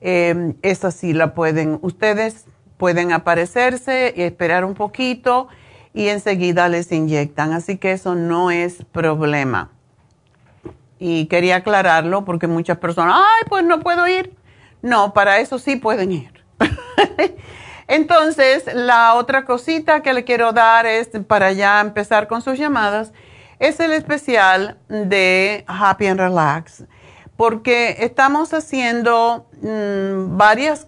eh, 0.00 0.54
esa 0.62 0.90
sí 0.90 1.12
la 1.12 1.34
pueden, 1.34 1.78
ustedes 1.82 2.46
pueden 2.76 3.12
aparecerse 3.12 4.12
y 4.16 4.22
esperar 4.22 4.64
un 4.64 4.74
poquito 4.74 5.48
y 5.92 6.08
enseguida 6.08 6.68
les 6.68 6.90
inyectan. 6.92 7.52
Así 7.52 7.78
que 7.78 7.92
eso 7.92 8.14
no 8.14 8.50
es 8.50 8.84
problema. 8.92 9.70
Y 10.98 11.26
quería 11.26 11.56
aclararlo 11.56 12.24
porque 12.24 12.46
muchas 12.46 12.78
personas, 12.78 13.16
ay, 13.18 13.44
pues 13.48 13.64
no 13.64 13.80
puedo 13.80 14.06
ir. 14.08 14.34
No, 14.82 15.14
para 15.14 15.38
eso 15.38 15.58
sí 15.58 15.76
pueden 15.76 16.12
ir. 16.12 16.44
Entonces, 17.88 18.64
la 18.74 19.14
otra 19.14 19.44
cosita 19.44 20.02
que 20.02 20.12
le 20.12 20.24
quiero 20.24 20.52
dar 20.52 20.86
es, 20.86 21.10
para 21.26 21.52
ya 21.52 21.80
empezar 21.80 22.28
con 22.28 22.42
sus 22.42 22.58
llamadas, 22.58 23.12
es 23.58 23.78
el 23.80 23.92
especial 23.92 24.78
de 24.88 25.64
Happy 25.66 26.06
and 26.06 26.20
Relax, 26.20 26.84
porque 27.36 27.96
estamos 28.00 28.54
haciendo 28.54 29.46
mm, 29.60 30.36
varias, 30.36 30.86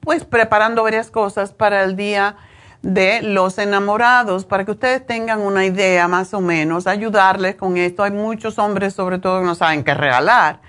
pues 0.00 0.24
preparando 0.24 0.82
varias 0.82 1.10
cosas 1.10 1.52
para 1.52 1.82
el 1.82 1.96
día 1.96 2.36
de 2.82 3.22
los 3.22 3.58
enamorados 3.58 4.44
para 4.44 4.64
que 4.64 4.72
ustedes 4.72 5.06
tengan 5.06 5.40
una 5.40 5.64
idea 5.64 6.08
más 6.08 6.34
o 6.34 6.40
menos, 6.40 6.86
ayudarles 6.86 7.54
con 7.54 7.76
esto. 7.76 8.02
Hay 8.02 8.10
muchos 8.10 8.58
hombres 8.58 8.94
sobre 8.94 9.18
todo 9.18 9.40
que 9.40 9.46
no 9.46 9.54
saben 9.54 9.84
qué 9.84 9.94
regalar. 9.94 10.60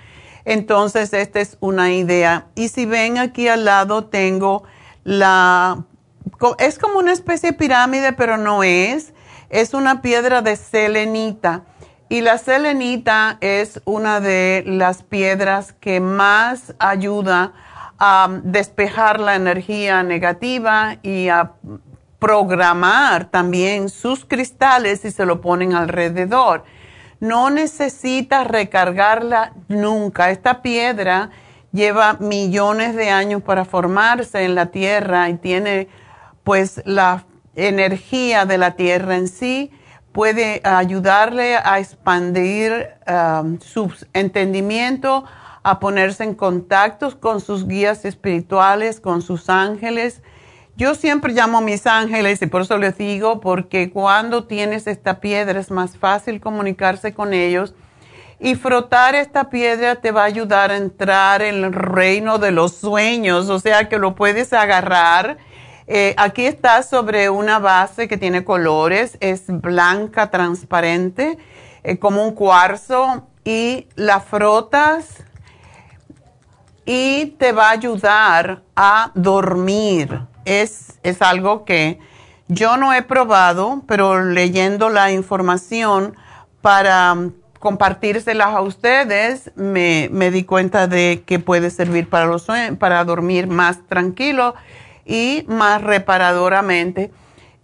Entonces, 0.46 1.13
esta 1.13 1.39
es 1.39 1.58
una 1.60 1.92
idea. 1.92 2.48
Y 2.56 2.68
si 2.68 2.86
ven 2.86 3.18
aquí 3.18 3.48
al 3.48 3.66
lado 3.66 4.06
tengo 4.06 4.63
la... 5.04 5.86
Es 6.60 6.78
como 6.78 7.00
una 7.00 7.13
especie 7.13 7.52
de 7.52 7.58
pirámide, 7.58 8.13
pero 8.13 8.38
no 8.38 8.63
es. 8.63 9.13
Es 9.50 9.74
una 9.74 10.02
piedra 10.02 10.42
de 10.42 10.56
selenita. 10.56 11.63
Y 12.10 12.22
la 12.22 12.38
selenita 12.38 13.38
es 13.42 13.82
una 13.86 14.20
de 14.20 14.63
las 14.68 15.04
piedras 15.04 15.74
que 15.74 16.00
más 16.00 16.76
ayuda 16.78 17.54
a 17.98 18.30
despejar 18.44 19.20
la 19.20 19.36
energía 19.36 20.04
negativa 20.04 20.98
y 21.02 21.30
a 21.30 21.54
programar 22.20 23.26
también 23.26 23.89
sus 23.89 24.26
cristales 24.26 25.06
y 25.06 25.12
se 25.12 25.26
lo 25.26 25.42
ponen 25.42 25.74
alrededor. 25.74 26.63
No 27.20 27.50
necesita 27.50 28.44
recargarla 28.44 29.54
nunca. 29.68 30.30
Esta 30.30 30.62
piedra 30.62 31.32
lleva 31.72 32.18
millones 32.20 32.96
de 32.96 33.10
años 33.10 33.42
para 33.42 33.66
formarse 33.66 34.44
en 34.44 34.56
la 34.56 34.68
tierra 34.68 35.30
y 35.30 35.36
tiene 35.36 35.88
pues 36.44 36.82
la 36.86 37.26
energía 37.56 38.46
de 38.46 38.58
la 38.58 38.72
tierra 38.76 39.16
en 39.16 39.28
sí 39.28 39.72
puede 40.13 40.62
ayudarle 40.63 41.58
a 41.58 41.80
expandir 41.80 42.91
um, 43.06 43.60
su 43.60 43.91
entendimiento, 44.13 45.26
a 45.63 45.80
ponerse 45.80 46.23
en 46.23 46.36
contacto 46.36 47.19
con 47.19 47.41
sus 47.41 47.67
guías 47.67 48.06
espirituales, 48.06 49.02
con 49.02 49.21
sus 49.21 49.49
ángeles 49.49 50.21
yo 50.76 50.95
siempre 50.95 51.34
llamo 51.34 51.62
mis 51.62 51.86
ángeles 51.86 52.41
y 52.41 52.47
por 52.47 52.63
eso 52.63 52.80
les 52.80 52.97
digo, 52.97 53.39
porque 53.39 53.91
cuando 53.91 54.45
tienes 54.45 54.88
esta 54.88 55.19
piedra 55.19 55.60
es 55.60 55.69
más 55.69 55.97
fácil 55.97 56.41
comunicarse 56.41 57.13
con 57.13 57.34
ellos 57.34 57.76
y 58.39 58.56
frotar 58.56 59.13
esta 59.13 59.52
piedra 59.52 59.95
te 59.95 60.12
va 60.12 60.23
a 60.23 60.26
ayudar 60.26 60.71
a 60.71 60.78
entrar 60.78 61.43
en 61.43 61.63
el 61.63 61.73
reino 61.73 62.39
de 62.39 62.52
los 62.52 62.73
sueños, 62.73 63.49
o 63.49 63.60
sea 63.60 63.88
que 63.88 63.99
lo 63.99 64.15
puedes 64.15 64.52
agarrar. 64.52 65.38
Eh, 65.88 66.13
aquí 66.17 66.46
está 66.46 66.82
sobre 66.84 67.30
una 67.30 67.60
base 67.60 68.08
que 68.08 68.17
tiene 68.17 68.43
colores, 68.43 69.17
es 69.19 69.43
blanca, 69.48 70.32
transparente, 70.32 71.38
eh, 71.84 71.98
como 71.98 72.24
un 72.24 72.34
cuarzo, 72.34 73.28
y 73.43 73.88
la 73.96 74.19
frotas 74.19 75.24
y 76.86 77.36
te 77.38 77.52
va 77.52 77.69
a 77.69 77.72
ayudar 77.72 78.62
a 78.76 79.12
dormir. 79.15 80.22
Es, 80.46 81.00
es 81.04 81.22
algo 81.22 81.65
que 81.65 82.00
yo 82.48 82.78
no 82.78 82.93
he 82.93 83.02
probado, 83.02 83.84
pero 83.88 84.24
leyendo 84.24 84.89
la 84.89 85.12
información 85.12 86.15
para 86.62 87.15
compartírselas 87.60 88.48
a 88.48 88.62
ustedes, 88.62 89.52
me, 89.56 90.10
me, 90.12 90.32
di 90.32 90.43
cuenta 90.43 90.88
de 90.88 91.24
que 91.26 91.39
puede 91.39 91.69
servir 91.69 92.10
para, 92.10 92.26
los, 92.26 92.46
para 92.78 93.04
dormir 93.06 93.48
más 93.48 93.80
tranquilo 93.88 94.54
y 95.06 95.46
más 95.48 95.82
reparadoramente. 95.82 97.12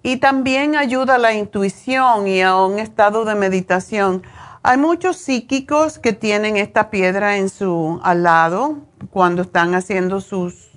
Y 0.01 0.17
también 0.17 0.75
ayuda 0.75 1.15
a 1.15 1.19
la 1.19 1.33
intuición 1.33 2.27
y 2.27 2.41
a 2.41 2.55
un 2.55 2.79
estado 2.79 3.25
de 3.25 3.35
meditación. 3.35 4.23
Hay 4.63 4.77
muchos 4.77 5.17
psíquicos 5.17 5.99
que 5.99 6.13
tienen 6.13 6.57
esta 6.57 6.89
piedra 6.89 7.37
en 7.37 7.49
su 7.49 7.99
al 8.03 8.23
lado 8.23 8.77
cuando 9.09 9.41
están 9.41 9.73
haciendo 9.73 10.21
sus, 10.21 10.69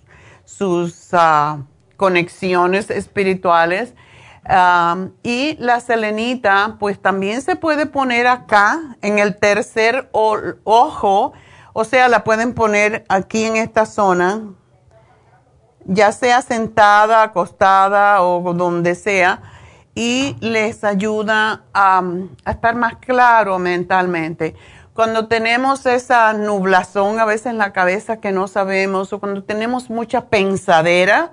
sus 0.44 1.08
ah, 1.12 1.58
conexiones 1.96 2.90
espirituales. 2.90 3.94
y 5.22 5.56
la 5.58 5.80
selenita, 5.80 6.76
pues 6.80 7.00
también 7.00 7.42
se 7.42 7.54
puede 7.54 7.86
poner 7.86 8.26
acá 8.26 8.96
en 9.00 9.20
el 9.20 9.36
tercer 9.36 10.10
ojo, 10.12 11.32
o 11.72 11.84
sea, 11.84 12.08
la 12.08 12.24
pueden 12.24 12.54
poner 12.54 13.04
aquí 13.08 13.44
en 13.44 13.56
esta 13.56 13.86
zona, 13.86 14.42
ya 15.86 16.12
sea 16.12 16.42
sentada, 16.42 17.22
acostada 17.22 18.22
o 18.22 18.52
donde 18.54 18.94
sea, 18.94 19.40
y 19.94 20.36
les 20.40 20.84
ayuda 20.84 21.64
a, 21.74 22.02
estar 22.46 22.74
más 22.74 22.96
claro 22.96 23.58
mentalmente. 23.58 24.54
Cuando 24.94 25.26
tenemos 25.26 25.86
esa 25.86 26.32
nublazón 26.32 27.18
a 27.18 27.24
veces 27.24 27.46
en 27.46 27.58
la 27.58 27.72
cabeza 27.72 28.18
que 28.18 28.32
no 28.32 28.48
sabemos, 28.48 29.12
o 29.12 29.20
cuando 29.20 29.42
tenemos 29.42 29.90
mucha 29.90 30.26
pensadera, 30.26 31.32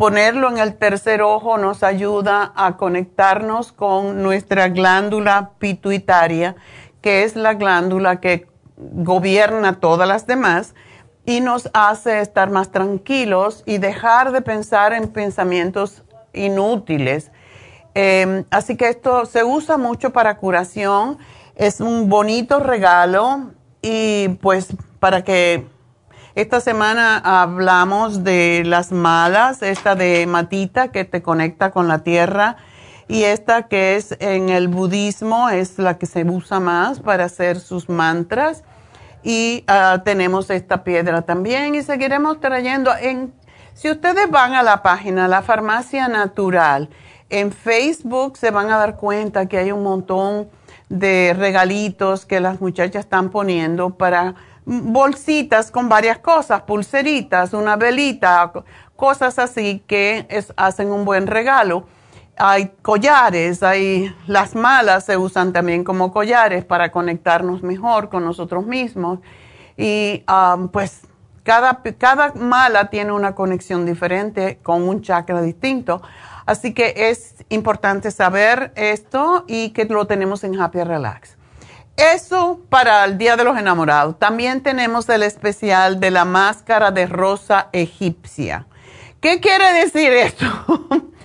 Ponerlo 0.00 0.48
en 0.48 0.56
el 0.56 0.76
tercer 0.76 1.20
ojo 1.20 1.58
nos 1.58 1.82
ayuda 1.82 2.54
a 2.56 2.78
conectarnos 2.78 3.70
con 3.70 4.22
nuestra 4.22 4.70
glándula 4.70 5.50
pituitaria, 5.58 6.56
que 7.02 7.24
es 7.24 7.36
la 7.36 7.52
glándula 7.52 8.18
que 8.18 8.48
gobierna 8.78 9.78
todas 9.78 10.08
las 10.08 10.26
demás 10.26 10.74
y 11.26 11.40
nos 11.40 11.70
hace 11.72 12.20
estar 12.20 12.50
más 12.50 12.70
tranquilos 12.70 13.62
y 13.66 13.78
dejar 13.78 14.32
de 14.32 14.40
pensar 14.40 14.92
en 14.92 15.08
pensamientos 15.08 16.02
inútiles. 16.32 17.30
Em, 17.94 18.44
así 18.50 18.76
que 18.76 18.88
esto 18.88 19.26
se 19.26 19.44
usa 19.44 19.76
mucho 19.76 20.10
para 20.10 20.36
curación, 20.38 21.18
es 21.56 21.80
un 21.80 22.08
bonito 22.08 22.60
regalo 22.60 23.50
y 23.82 24.28
pues 24.40 24.68
para 24.98 25.22
que 25.22 25.66
esta 26.34 26.60
semana 26.60 27.18
hablamos 27.18 28.22
de 28.22 28.62
las 28.64 28.92
malas, 28.92 29.62
esta 29.62 29.96
de 29.96 30.26
matita 30.26 30.88
que 30.88 31.04
te 31.04 31.22
conecta 31.22 31.72
con 31.72 31.88
la 31.88 32.04
tierra 32.04 32.56
y 33.08 33.24
esta 33.24 33.64
que 33.64 33.96
es 33.96 34.16
en 34.20 34.50
el 34.50 34.68
budismo 34.68 35.48
es 35.48 35.78
la 35.78 35.98
que 35.98 36.06
se 36.06 36.22
usa 36.22 36.60
más 36.60 37.00
para 37.00 37.24
hacer 37.24 37.58
sus 37.58 37.88
mantras 37.88 38.62
y 39.22 39.64
ah, 39.66 40.02
tenemos 40.04 40.50
esta 40.50 40.84
piedra 40.84 41.22
también 41.22 41.74
y 41.74 41.82
seguiremos 41.82 42.40
trayendo 42.40 42.90
en 42.96 43.32
si 43.74 43.90
ustedes 43.90 44.30
van 44.30 44.54
a 44.54 44.62
la 44.62 44.82
página 44.82 45.28
La 45.28 45.42
Farmacia 45.42 46.08
Natural 46.08 46.88
en 47.28 47.52
Facebook 47.52 48.36
se 48.36 48.50
van 48.50 48.70
a 48.70 48.76
dar 48.76 48.96
cuenta 48.96 49.46
que 49.46 49.58
hay 49.58 49.72
un 49.72 49.82
montón 49.82 50.48
de 50.88 51.34
regalitos 51.38 52.26
que 52.26 52.40
las 52.40 52.60
muchachas 52.60 53.04
están 53.04 53.30
poniendo 53.30 53.90
para 53.90 54.34
bolsitas 54.64 55.70
con 55.70 55.88
varias 55.88 56.18
cosas, 56.18 56.62
pulseritas, 56.62 57.52
una 57.52 57.76
velita, 57.76 58.52
cosas 58.96 59.38
así 59.38 59.82
que 59.86 60.26
hacen 60.56 60.90
un 60.90 61.04
buen 61.04 61.26
regalo. 61.26 61.86
Hay 62.42 62.72
collares, 62.80 63.62
hay 63.62 64.16
las 64.26 64.54
malas 64.54 65.04
se 65.04 65.18
usan 65.18 65.52
también 65.52 65.84
como 65.84 66.10
collares 66.10 66.64
para 66.64 66.90
conectarnos 66.90 67.62
mejor 67.62 68.08
con 68.08 68.24
nosotros 68.24 68.64
mismos. 68.64 69.18
Y 69.76 70.24
pues 70.72 71.02
cada, 71.42 71.82
cada 71.98 72.32
mala 72.32 72.88
tiene 72.88 73.12
una 73.12 73.34
conexión 73.34 73.84
diferente 73.84 74.58
con 74.62 74.88
un 74.88 75.02
chakra 75.02 75.42
distinto. 75.42 76.00
Así 76.46 76.72
que 76.72 76.94
es 76.96 77.44
importante 77.50 78.10
saber 78.10 78.72
esto 78.74 79.44
y 79.46 79.70
que 79.70 79.84
lo 79.84 80.06
tenemos 80.06 80.42
en 80.42 80.58
Happy 80.58 80.82
Relax. 80.82 81.36
Eso 81.98 82.62
para 82.70 83.04
el 83.04 83.18
Día 83.18 83.36
de 83.36 83.44
los 83.44 83.58
Enamorados. 83.58 84.18
También 84.18 84.62
tenemos 84.62 85.06
el 85.10 85.24
especial 85.24 86.00
de 86.00 86.10
la 86.10 86.24
máscara 86.24 86.90
de 86.90 87.06
rosa 87.06 87.68
egipcia. 87.72 88.66
¿Qué 89.20 89.40
quiere 89.40 89.74
decir 89.74 90.10
esto? 90.10 90.46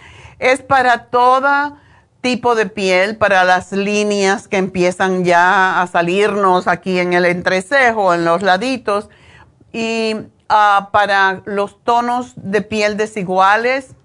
es 0.52 0.62
para 0.62 1.06
todo 1.06 1.78
tipo 2.22 2.56
de 2.56 2.66
piel, 2.66 3.18
para 3.18 3.44
las 3.44 3.72
líneas 3.72 4.48
que 4.48 4.58
empiezan 4.58 5.24
ya 5.24 5.82
a 5.82 5.88
salirnos 5.88 6.68
aquí 6.68 6.98
en 7.00 7.14
el 7.14 7.26
entrecejo, 7.26 8.14
en 8.14 8.26
los 8.26 8.42
laditos, 8.42 9.10
y 9.72 10.16
ah, 10.50 10.90
para 10.92 11.42
los 11.46 11.84
tonos 11.84 12.34
de 12.36 12.62
piel 12.62 12.98
desiguales. 12.98 13.96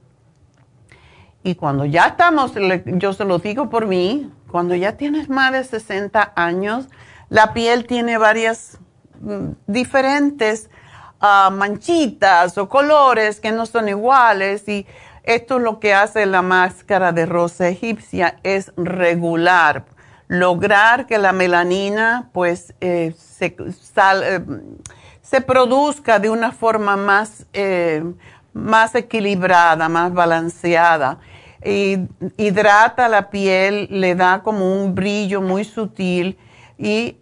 Y 1.43 1.55
cuando 1.55 1.87
ya 1.87 2.09
estamos, 2.09 2.53
yo 2.85 3.15
se 3.15 3.25
lo 3.25 3.39
digo 3.39 3.71
por 3.71 3.87
mí, 3.87 4.31
cuando 4.51 4.75
ya 4.75 4.99
tienes 4.99 5.29
más 5.31 5.53
de 5.53 5.65
60 5.65 6.33
años, 6.37 6.89
la 7.31 7.55
piel 7.55 7.87
tiene 7.87 8.19
varias 8.19 8.79
mm, 9.21 9.53
diferentes 9.67 10.69
ah, 11.21 11.51
manchitas 11.51 12.59
o 12.59 12.69
colores 12.69 13.41
que 13.41 13.53
no 13.53 13.65
son 13.65 13.89
iguales 13.89 14.69
y 14.69 14.87
esto 15.35 15.59
es 15.59 15.63
lo 15.63 15.79
que 15.81 15.95
hace 15.95 16.27
la 16.27 16.43
máscara 16.43 17.13
de 17.13 17.27
rosa 17.27 17.69
egipcia, 17.69 18.37
es 18.43 18.73
regular, 18.77 19.85
lograr 20.29 21.07
que 21.07 21.19
la 21.19 21.33
melanina 21.33 22.31
pues 22.33 22.75
eh, 22.81 23.15
se, 23.19 23.57
eh, 23.57 24.41
se, 25.23 25.41
produzca 25.41 26.19
de 26.19 26.31
una 26.31 26.53
forma 26.53 26.97
más, 26.97 27.47
eh, 27.53 28.05
más 28.53 28.95
equilibrada, 28.95 29.89
más 29.89 30.13
balanceada 30.13 31.19
hidrata 31.63 33.09
la 33.09 33.29
piel, 33.29 33.87
le 33.91 34.15
da 34.15 34.43
como 34.43 34.83
un 34.83 34.95
brillo 34.95 35.43
muy 35.43 35.65
sutil 35.65 36.39
y 36.79 37.19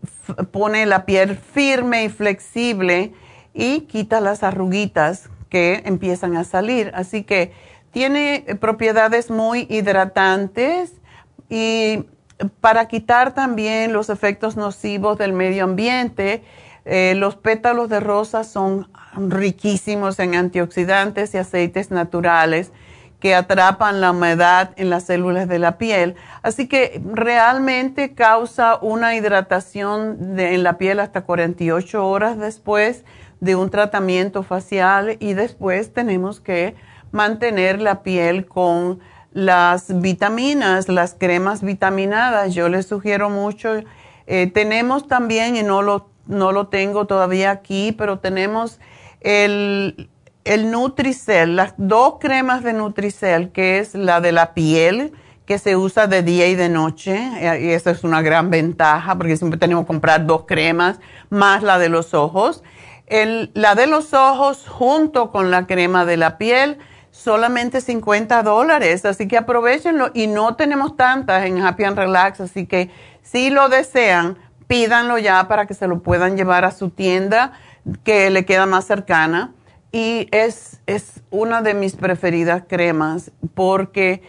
pone 0.53 0.87
la 0.87 1.05
piel 1.05 1.37
firme 1.37 2.05
y 2.05 2.09
flexible 2.09 3.13
y 3.53 3.81
quita 3.83 4.21
las 4.21 4.45
arruguitas 4.45 5.29
que 5.49 5.83
empiezan 5.85 6.37
a 6.37 6.45
salir. 6.45 6.93
Así 6.95 7.25
que 7.25 7.53
tiene 7.93 8.45
propiedades 8.61 9.31
muy 9.31 9.67
hidratantes 9.71 10.93
y 11.49 12.05
para 12.61 12.87
quitar 12.87 13.35
también 13.35 13.93
los 13.93 14.11
efectos 14.11 14.57
nocivos 14.57 15.19
del 15.19 15.33
medio 15.33 15.65
ambiente, 15.65 16.45
eh, 16.85 17.15
los 17.17 17.37
pétalos 17.37 17.89
de 17.89 18.01
rosa 18.01 18.45
son 18.45 18.89
riquísimos 19.17 20.19
en 20.21 20.35
antioxidantes 20.35 21.35
y 21.35 21.39
aceites 21.39 21.91
naturales 21.91 22.73
que 23.21 23.35
atrapan 23.35 24.01
la 24.01 24.13
humedad 24.13 24.71
en 24.77 24.91
las 24.91 25.05
células 25.05 25.49
de 25.49 25.59
la 25.59 25.77
piel. 25.77 26.15
Así 26.43 26.69
que 26.69 27.03
realmente 27.05 28.15
causa 28.15 28.79
una 28.81 29.17
hidratación 29.17 30.39
en 30.39 30.63
la 30.63 30.79
piel 30.79 31.01
hasta 31.01 31.23
48 31.23 32.07
horas 32.07 32.39
después 32.39 33.05
de 33.41 33.57
un 33.57 33.71
tratamiento 33.71 34.43
facial 34.43 35.17
y 35.19 35.35
después 35.35 35.93
tenemos 35.93 36.41
que 36.41 36.77
mantener 37.13 37.81
la 37.81 38.03
piel 38.03 38.47
con 38.47 39.01
las 39.33 40.01
vitaminas, 40.01 40.89
las 40.89 41.15
cremas 41.15 41.63
vitaminadas. 41.63 42.55
Yo 42.55 42.69
les 42.69 42.87
sugiero 42.87 43.31
mucho. 43.31 43.83
Eh, 44.27 44.51
tenemos 44.53 45.07
también, 45.07 45.57
y 45.57 45.63
no 45.63 45.83
lo, 45.83 46.09
no 46.27 46.53
lo 46.53 46.69
tengo 46.69 47.07
todavía 47.07 47.51
aquí, 47.51 47.93
pero 47.93 48.19
tenemos 48.19 48.81
el 49.21 50.09
el 50.49 50.71
Nutricel, 50.71 51.57
las 51.57 51.75
dos 51.77 52.15
cremas 52.19 52.65
de 52.65 52.73
Nutricel, 52.73 53.51
que 53.53 53.81
es 53.81 53.95
la 53.95 54.23
de 54.23 54.33
la 54.33 54.55
piel, 54.55 55.13
que 55.45 55.59
se 55.59 55.77
usa 55.77 56.07
de 56.07 56.23
día 56.23 56.47
y 56.47 56.55
de 56.55 56.71
noche, 56.71 57.17
eh, 57.39 57.67
y 57.67 57.69
esa 57.69 57.91
es 57.91 58.03
una 58.03 58.23
gran 58.23 58.49
ventaja 58.49 59.17
porque 59.17 59.37
siempre 59.37 59.59
tenemos 59.59 59.85
que 59.85 59.89
comprar 59.89 60.25
dos 60.25 60.45
cremas, 60.47 61.01
más 61.29 61.63
la 61.63 61.79
de 61.79 61.91
los 61.91 62.15
ojos. 62.15 62.63
la 63.11 63.75
de 63.75 63.87
los 63.87 64.15
ojos 64.15 64.67
junto 64.69 65.31
con 65.31 65.51
la 65.51 65.67
crema 65.67 66.07
de 66.07 66.17
la 66.17 66.39
piel, 66.39 66.79
solamente 67.19 67.81
50 67.81 68.45
dólares, 68.45 69.05
así 69.05 69.27
que 69.27 69.37
aprovechenlo 69.37 70.11
y 70.15 70.29
no 70.29 70.55
tenemos 70.55 70.97
tantas 70.97 71.45
en 71.45 71.61
Happy 71.61 71.83
and 71.83 71.99
Relax, 71.99 72.41
así 72.41 72.65
que 72.65 72.91
si 73.23 73.51
lo 73.51 73.69
desean, 73.69 74.39
pídanlo 74.69 75.19
ya 75.19 75.49
para 75.49 75.67
que 75.67 75.75
se 75.75 75.89
lo 75.89 76.01
puedan 76.01 76.37
llevar 76.37 76.65
a 76.65 76.71
su 76.71 76.91
tienda 76.91 77.53
que 78.05 78.31
le 78.31 78.45
queda 78.45 78.67
más 78.67 78.85
cercana 78.85 79.53
y 79.91 80.29
es, 80.31 80.81
es 80.87 81.21
una 81.31 81.61
de 81.61 81.75
mis 81.75 81.97
preferidas 81.97 82.63
cremas 82.69 83.33
porque, 83.55 84.23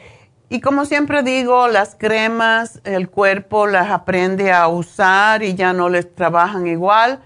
y 0.49 0.59
como 0.59 0.85
siempre 0.85 1.21
digo, 1.21 1.67
las 1.67 1.93
cremas, 1.93 2.81
el 2.85 3.09
cuerpo 3.09 3.67
las 3.67 3.91
aprende 3.91 4.51
a 4.51 4.67
usar 4.67 5.43
y 5.43 5.53
ya 5.53 5.73
no 5.73 5.89
les 5.89 6.15
trabajan 6.15 6.65
igual. 6.65 7.19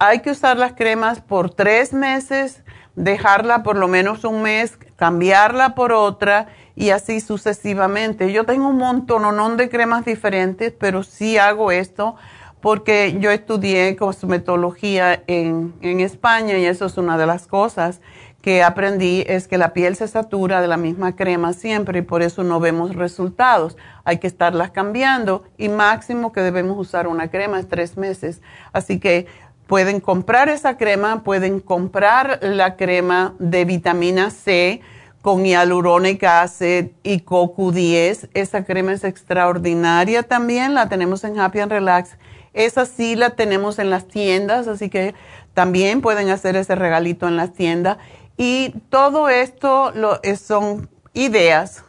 hay 0.00 0.20
que 0.20 0.32
usar 0.32 0.56
las 0.56 0.72
cremas 0.72 1.20
por 1.20 1.54
tres 1.54 1.92
meses, 1.92 2.61
dejarla 2.96 3.62
por 3.62 3.76
lo 3.76 3.88
menos 3.88 4.24
un 4.24 4.42
mes, 4.42 4.78
cambiarla 4.96 5.74
por 5.74 5.92
otra 5.92 6.48
y 6.74 6.90
así 6.90 7.20
sucesivamente. 7.20 8.32
Yo 8.32 8.44
tengo 8.44 8.68
un 8.68 8.78
montón 8.78 9.56
de 9.56 9.68
cremas 9.68 10.04
diferentes, 10.04 10.72
pero 10.72 11.02
sí 11.02 11.38
hago 11.38 11.72
esto 11.72 12.16
porque 12.60 13.18
yo 13.18 13.30
estudié 13.30 13.96
cosmetología 13.96 15.22
en, 15.26 15.74
en, 15.80 15.98
España 15.98 16.56
y 16.58 16.64
eso 16.64 16.86
es 16.86 16.96
una 16.96 17.18
de 17.18 17.26
las 17.26 17.48
cosas 17.48 18.00
que 18.40 18.62
aprendí, 18.62 19.24
es 19.26 19.46
que 19.46 19.56
la 19.56 19.72
piel 19.72 19.94
se 19.94 20.08
satura 20.08 20.60
de 20.60 20.66
la 20.66 20.76
misma 20.76 21.14
crema 21.14 21.52
siempre 21.52 22.00
y 22.00 22.02
por 22.02 22.22
eso 22.22 22.42
no 22.42 22.58
vemos 22.58 22.94
resultados. 22.96 23.76
Hay 24.04 24.18
que 24.18 24.26
estarlas 24.26 24.72
cambiando 24.72 25.44
y 25.58 25.68
máximo 25.68 26.32
que 26.32 26.40
debemos 26.40 26.76
usar 26.76 27.06
una 27.06 27.30
crema 27.30 27.60
es 27.60 27.68
tres 27.68 27.96
meses. 27.96 28.42
Así 28.72 28.98
que 28.98 29.26
pueden 29.72 30.00
comprar 30.00 30.50
esa 30.50 30.76
crema, 30.76 31.22
pueden 31.24 31.58
comprar 31.58 32.40
la 32.42 32.76
crema 32.76 33.32
de 33.38 33.64
vitamina 33.64 34.28
C 34.28 34.82
con 35.22 35.46
hyaluronic 35.46 36.22
acid 36.24 36.88
y 37.02 37.20
CoQ10. 37.20 38.28
Esa 38.34 38.66
crema 38.66 38.92
es 38.92 39.02
extraordinaria 39.02 40.24
también, 40.24 40.74
la 40.74 40.90
tenemos 40.90 41.24
en 41.24 41.40
Happy 41.40 41.60
and 41.60 41.72
Relax 41.72 42.18
esa 42.52 42.84
sí 42.84 43.16
la 43.16 43.30
tenemos 43.30 43.78
en 43.78 43.88
las 43.88 44.08
tiendas, 44.08 44.68
así 44.68 44.90
que 44.90 45.14
también 45.54 46.02
pueden 46.02 46.28
hacer 46.28 46.54
ese 46.56 46.74
regalito 46.74 47.26
en 47.26 47.36
las 47.36 47.54
tiendas. 47.54 47.96
Y 48.36 48.74
todo 48.90 49.30
esto 49.30 49.90
lo, 49.92 50.20
son 50.36 50.90
ideas 51.14 51.82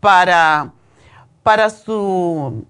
para, 0.00 0.72
para, 1.44 1.70
su, 1.70 2.64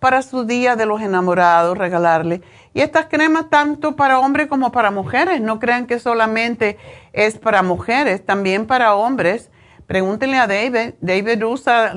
para 0.00 0.22
su 0.22 0.44
día 0.44 0.74
de 0.74 0.86
los 0.86 1.00
enamorados, 1.00 1.78
regalarle. 1.78 2.42
Y 2.78 2.80
estas 2.80 3.06
cremas 3.06 3.50
tanto 3.50 3.96
para 3.96 4.20
hombres 4.20 4.46
como 4.46 4.70
para 4.70 4.92
mujeres. 4.92 5.40
No 5.40 5.58
crean 5.58 5.88
que 5.88 5.98
solamente 5.98 6.78
es 7.12 7.36
para 7.36 7.64
mujeres, 7.64 8.24
también 8.24 8.68
para 8.68 8.94
hombres. 8.94 9.50
Pregúntenle 9.88 10.36
a 10.38 10.46
David. 10.46 10.94
David 11.00 11.44
usa 11.44 11.92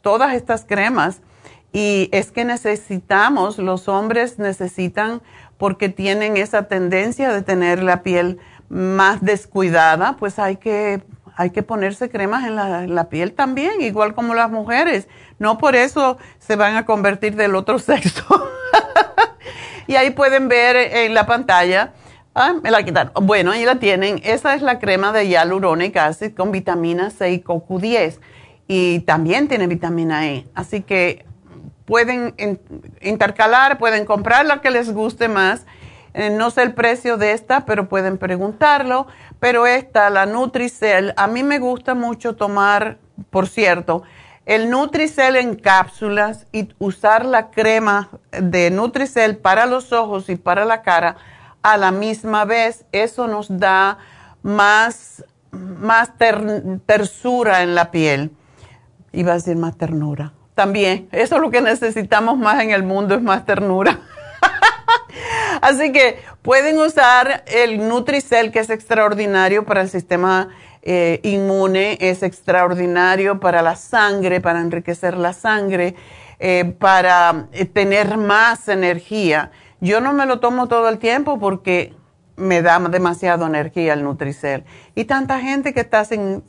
todas 0.00 0.32
estas 0.32 0.64
cremas 0.64 1.20
y 1.74 2.08
es 2.10 2.30
que 2.32 2.46
necesitamos, 2.46 3.58
los 3.58 3.86
hombres 3.86 4.38
necesitan, 4.38 5.20
porque 5.58 5.90
tienen 5.90 6.38
esa 6.38 6.68
tendencia 6.68 7.30
de 7.30 7.42
tener 7.42 7.82
la 7.82 8.02
piel 8.02 8.38
más 8.70 9.20
descuidada, 9.20 10.16
pues 10.16 10.38
hay 10.38 10.56
que, 10.56 11.02
hay 11.36 11.50
que 11.50 11.62
ponerse 11.62 12.08
cremas 12.08 12.46
en 12.46 12.56
la, 12.94 13.08
piel 13.10 13.34
también, 13.34 13.82
igual 13.82 14.14
como 14.14 14.32
las 14.32 14.50
mujeres. 14.50 15.06
No 15.38 15.58
por 15.58 15.76
eso 15.76 16.16
se 16.38 16.56
van 16.56 16.76
a 16.76 16.86
convertir 16.86 17.36
del 17.36 17.56
otro 17.56 17.78
sexo. 17.78 18.24
Y 19.86 19.96
ahí 19.96 20.10
pueden 20.10 20.48
ver 20.48 20.76
en 20.76 21.14
la 21.14 21.26
pantalla. 21.26 21.92
Ah, 22.34 22.54
me 22.62 22.70
la 22.70 22.82
quitaron. 22.82 23.12
Bueno, 23.26 23.52
ahí 23.52 23.64
la 23.64 23.76
tienen. 23.76 24.20
Esa 24.24 24.54
es 24.54 24.62
la 24.62 24.78
crema 24.78 25.12
de 25.12 25.28
hialuronic 25.28 25.96
acid 25.96 26.34
con 26.34 26.50
vitamina 26.50 27.10
C 27.10 27.32
y 27.32 27.40
CoQ10. 27.40 28.18
Y 28.66 29.00
también 29.00 29.46
tiene 29.46 29.66
vitamina 29.66 30.26
E. 30.26 30.46
Así 30.54 30.82
que 30.82 31.24
pueden 31.84 32.34
intercalar, 33.02 33.78
pueden 33.78 34.04
comprar 34.04 34.46
la 34.46 34.60
que 34.60 34.70
les 34.70 34.92
guste 34.92 35.28
más. 35.28 35.66
Eh, 36.14 36.30
no 36.30 36.50
sé 36.50 36.62
el 36.62 36.74
precio 36.74 37.16
de 37.18 37.32
esta, 37.32 37.66
pero 37.66 37.88
pueden 37.88 38.18
preguntarlo. 38.18 39.06
Pero 39.38 39.66
esta, 39.66 40.10
la 40.10 40.26
Nutricel, 40.26 41.12
a 41.16 41.28
mí 41.28 41.42
me 41.42 41.58
gusta 41.58 41.94
mucho 41.94 42.34
tomar, 42.34 42.98
por 43.30 43.46
cierto, 43.46 44.02
el 44.46 44.70
Nutricel 44.70 45.36
en 45.36 45.56
cápsulas 45.56 46.46
y 46.52 46.68
usar 46.78 47.24
la 47.24 47.50
crema 47.50 48.10
de 48.30 48.70
Nutricel 48.70 49.36
para 49.36 49.66
los 49.66 49.92
ojos 49.92 50.28
y 50.28 50.36
para 50.36 50.64
la 50.64 50.82
cara 50.82 51.16
a 51.62 51.76
la 51.76 51.90
misma 51.90 52.44
vez. 52.44 52.84
Eso 52.92 53.26
nos 53.26 53.58
da 53.58 53.98
más, 54.42 55.24
más 55.50 56.12
tersura 56.86 57.62
en 57.62 57.74
la 57.74 57.90
piel. 57.90 58.32
Iba 59.12 59.32
a 59.32 59.36
decir 59.36 59.56
más 59.56 59.76
ternura 59.76 60.32
también. 60.54 61.08
Eso 61.12 61.36
es 61.36 61.40
lo 61.40 61.50
que 61.50 61.60
necesitamos 61.60 62.38
más 62.38 62.62
en 62.62 62.70
el 62.70 62.82
mundo, 62.82 63.14
es 63.14 63.22
más 63.22 63.44
ternura. 63.44 64.00
Así 65.62 65.92
que 65.92 66.22
pueden 66.42 66.78
usar 66.78 67.44
el 67.46 67.88
Nutricel, 67.88 68.52
que 68.52 68.60
es 68.60 68.70
extraordinario 68.70 69.64
para 69.64 69.82
el 69.82 69.88
sistema 69.88 70.48
eh, 70.86 71.20
inmune, 71.22 71.96
es 71.98 72.22
extraordinario 72.22 73.40
para 73.40 73.62
la 73.62 73.74
sangre, 73.74 74.42
para 74.42 74.60
enriquecer 74.60 75.16
la 75.16 75.32
sangre, 75.32 75.94
eh, 76.38 76.74
para 76.78 77.46
eh, 77.52 77.64
tener 77.64 78.18
más 78.18 78.68
energía. 78.68 79.50
Yo 79.80 80.02
no 80.02 80.12
me 80.12 80.26
lo 80.26 80.40
tomo 80.40 80.68
todo 80.68 80.90
el 80.90 80.98
tiempo 80.98 81.40
porque 81.40 81.94
me 82.36 82.60
da 82.60 82.78
demasiada 82.80 83.46
energía 83.46 83.94
el 83.94 84.02
Nutricel. 84.02 84.64
Y 84.94 85.04
tanta 85.06 85.40
gente 85.40 85.72
que 85.72 85.80
está 85.80 86.04
sin, 86.04 86.42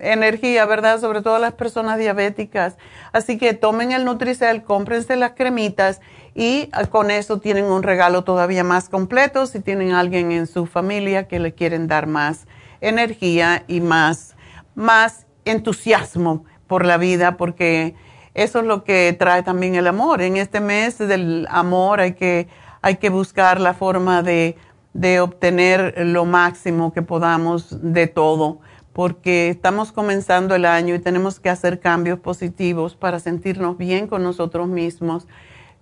energía, 0.00 0.64
¿verdad? 0.64 0.98
Sobre 0.98 1.20
todo 1.20 1.38
las 1.38 1.52
personas 1.52 1.98
diabéticas. 1.98 2.76
Así 3.12 3.36
que 3.36 3.52
tomen 3.52 3.92
el 3.92 4.06
Nutricel, 4.06 4.62
cómprense 4.62 5.16
las 5.16 5.32
cremitas 5.32 6.00
y 6.34 6.70
ah, 6.72 6.86
con 6.86 7.10
eso 7.10 7.40
tienen 7.40 7.66
un 7.66 7.82
regalo 7.82 8.24
todavía 8.24 8.64
más 8.64 8.88
completo 8.88 9.46
si 9.46 9.60
tienen 9.60 9.92
alguien 9.92 10.32
en 10.32 10.46
su 10.46 10.64
familia 10.64 11.28
que 11.28 11.40
le 11.40 11.52
quieren 11.52 11.88
dar 11.88 12.06
más 12.06 12.46
energía 12.88 13.64
y 13.68 13.80
más, 13.80 14.36
más 14.74 15.26
entusiasmo 15.44 16.44
por 16.66 16.84
la 16.84 16.96
vida, 16.96 17.36
porque 17.36 17.94
eso 18.34 18.60
es 18.60 18.66
lo 18.66 18.84
que 18.84 19.14
trae 19.18 19.42
también 19.42 19.74
el 19.74 19.86
amor. 19.86 20.20
En 20.20 20.36
este 20.36 20.60
mes 20.60 20.98
del 20.98 21.46
amor 21.50 22.00
hay 22.00 22.14
que, 22.14 22.48
hay 22.82 22.96
que 22.96 23.10
buscar 23.10 23.60
la 23.60 23.74
forma 23.74 24.22
de 24.22 24.56
de 24.96 25.20
obtener 25.20 25.94
lo 26.06 26.24
máximo 26.24 26.92
que 26.92 27.02
podamos 27.02 27.76
de 27.82 28.06
todo, 28.06 28.60
porque 28.94 29.50
estamos 29.50 29.92
comenzando 29.92 30.54
el 30.54 30.64
año 30.64 30.94
y 30.94 30.98
tenemos 30.98 31.38
que 31.38 31.50
hacer 31.50 31.80
cambios 31.80 32.18
positivos 32.18 32.96
para 32.96 33.20
sentirnos 33.20 33.76
bien 33.76 34.06
con 34.06 34.22
nosotros 34.22 34.68
mismos 34.68 35.26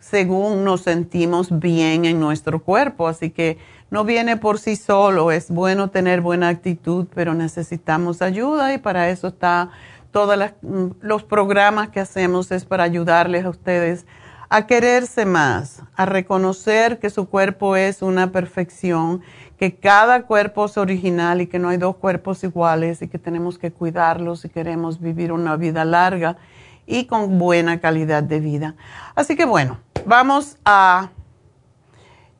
según 0.00 0.64
nos 0.64 0.82
sentimos 0.82 1.60
bien 1.60 2.04
en 2.04 2.20
nuestro 2.20 2.62
cuerpo. 2.62 3.08
Así 3.08 3.30
que 3.30 3.56
no 3.94 4.02
viene 4.02 4.36
por 4.36 4.58
sí 4.58 4.74
solo, 4.74 5.30
es 5.30 5.52
bueno 5.52 5.88
tener 5.88 6.20
buena 6.20 6.48
actitud, 6.48 7.06
pero 7.14 7.32
necesitamos 7.32 8.22
ayuda 8.22 8.74
y 8.74 8.78
para 8.78 9.08
eso 9.08 9.28
está 9.28 9.70
todos 10.10 10.36
los 11.00 11.22
programas 11.22 11.90
que 11.90 12.00
hacemos 12.00 12.50
es 12.50 12.64
para 12.64 12.82
ayudarles 12.82 13.44
a 13.44 13.50
ustedes 13.50 14.04
a 14.48 14.66
quererse 14.66 15.26
más, 15.26 15.84
a 15.94 16.06
reconocer 16.06 16.98
que 16.98 17.08
su 17.08 17.28
cuerpo 17.28 17.76
es 17.76 18.02
una 18.02 18.32
perfección, 18.32 19.22
que 19.58 19.76
cada 19.76 20.22
cuerpo 20.22 20.64
es 20.64 20.76
original 20.76 21.40
y 21.40 21.46
que 21.46 21.60
no 21.60 21.68
hay 21.68 21.76
dos 21.76 21.94
cuerpos 21.94 22.42
iguales 22.42 23.00
y 23.00 23.06
que 23.06 23.20
tenemos 23.20 23.58
que 23.58 23.70
cuidarlos 23.70 24.40
si 24.40 24.48
queremos 24.48 25.00
vivir 25.00 25.30
una 25.30 25.54
vida 25.54 25.84
larga 25.84 26.36
y 26.84 27.04
con 27.04 27.38
buena 27.38 27.78
calidad 27.78 28.24
de 28.24 28.40
vida. 28.40 28.74
Así 29.14 29.36
que 29.36 29.44
bueno, 29.44 29.78
vamos 30.04 30.56
a 30.64 31.10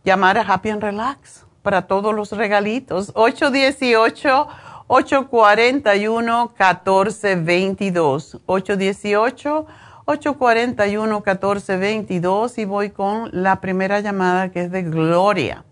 llamar 0.03 0.37
a 0.37 0.43
Happy 0.43 0.71
and 0.71 0.83
Relax 0.83 1.43
para 1.64 1.88
todos 1.88 2.14
los 2.14 2.31
regalitos. 2.31 3.11
818 3.16 4.46
841 4.87 6.53
1422 6.57 8.40
818 8.46 9.66
841-1422 10.07 12.59
y 12.59 12.66
voy 12.66 12.90
con 12.90 13.31
la 13.33 13.62
primera 13.62 14.00
llamada 14.00 14.50
que 14.50 14.61
es 14.61 14.70
de 14.70 14.83
Gloria. 14.83 15.64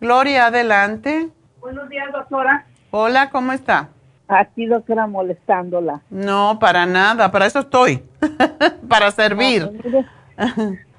Gloria, 0.00 0.48
adelante. 0.48 1.30
Buenos 1.60 1.88
días, 1.88 2.12
doctora. 2.12 2.66
Hola, 2.90 3.30
¿cómo 3.30 3.52
está? 3.52 3.88
Aquí, 4.28 4.66
doctora, 4.66 5.06
molestándola. 5.06 6.02
No, 6.10 6.58
para 6.60 6.84
nada, 6.84 7.32
para 7.32 7.46
eso 7.46 7.60
estoy, 7.60 8.04
para 8.88 9.10
servir. 9.12 9.70
Pues, 9.82 10.04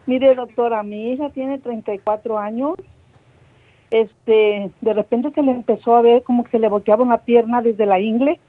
mire, 0.08 0.34
doctora, 0.36 0.82
mi 0.84 1.12
hija 1.12 1.30
tiene 1.30 1.60
34 1.60 2.40
años. 2.40 2.74
Este, 3.92 4.72
de 4.80 4.94
repente 4.94 5.32
se 5.32 5.44
le 5.44 5.52
empezó 5.52 5.96
a 5.96 6.02
ver 6.02 6.24
como 6.24 6.46
que 6.46 6.52
se 6.52 6.60
le 6.60 6.70
volteaba 6.70 7.04
una 7.04 7.20
pierna 7.20 7.62
desde 7.62 7.86
la 7.86 8.00
ingle. 8.00 8.40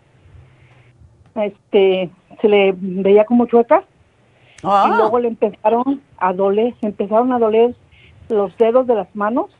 Este, 1.34 2.10
se 2.40 2.48
le 2.48 2.74
veía 2.76 3.24
como 3.24 3.46
chueca 3.46 3.84
y 4.62 4.66
ah. 4.68 4.94
luego 4.96 5.18
le 5.18 5.28
empezaron 5.28 6.00
a 6.18 6.32
doler, 6.32 6.74
empezaron 6.82 7.32
a 7.32 7.38
doler 7.38 7.74
los 8.28 8.56
dedos 8.56 8.86
de 8.86 8.94
las 8.94 9.14
manos, 9.16 9.50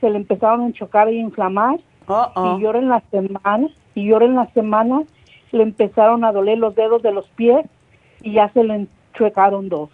se 0.00 0.08
le 0.08 0.16
empezaron 0.16 0.62
a 0.62 0.72
chocar 0.72 1.12
y 1.12 1.18
inflamar. 1.18 1.80
Y 2.08 2.64
ahora 2.64 2.78
en 2.78 2.88
la 2.88 3.02
semana, 3.10 3.68
y 3.94 4.12
ahora 4.12 4.26
en 4.26 4.34
la 4.34 4.46
semana 4.52 5.02
le 5.52 5.62
empezaron 5.62 6.24
a 6.24 6.32
doler 6.32 6.58
los 6.58 6.74
dedos 6.74 7.02
de 7.02 7.12
los 7.12 7.28
pies 7.30 7.66
y 8.22 8.32
ya 8.32 8.48
se 8.52 8.64
le 8.64 8.88
enchuecaron 9.12 9.68
dos. 9.68 9.90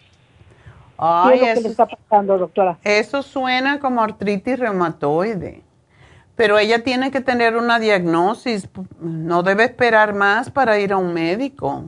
Ay, 0.99 1.39
¿Qué 1.39 1.45
es 1.45 1.49
lo 1.49 1.55
que 1.55 1.61
le 1.63 1.69
está 1.71 1.87
pasando, 1.87 2.39
doctora? 2.39 2.79
Eso 2.85 3.23
suena 3.23 3.81
como 3.81 4.03
artritis 4.03 4.59
reumatoide. 4.59 5.63
Pero 6.37 6.59
ella 6.59 6.83
tiene 6.83 7.11
que 7.11 7.21
tener 7.21 7.57
una 7.57 7.79
diagnosis, 7.79 8.69
no 9.01 9.43
debe 9.43 9.65
esperar 9.65 10.15
más 10.15 10.51
para 10.51 10.79
ir 10.79 10.93
a 10.93 10.99
un 10.99 11.15
médico 11.15 11.85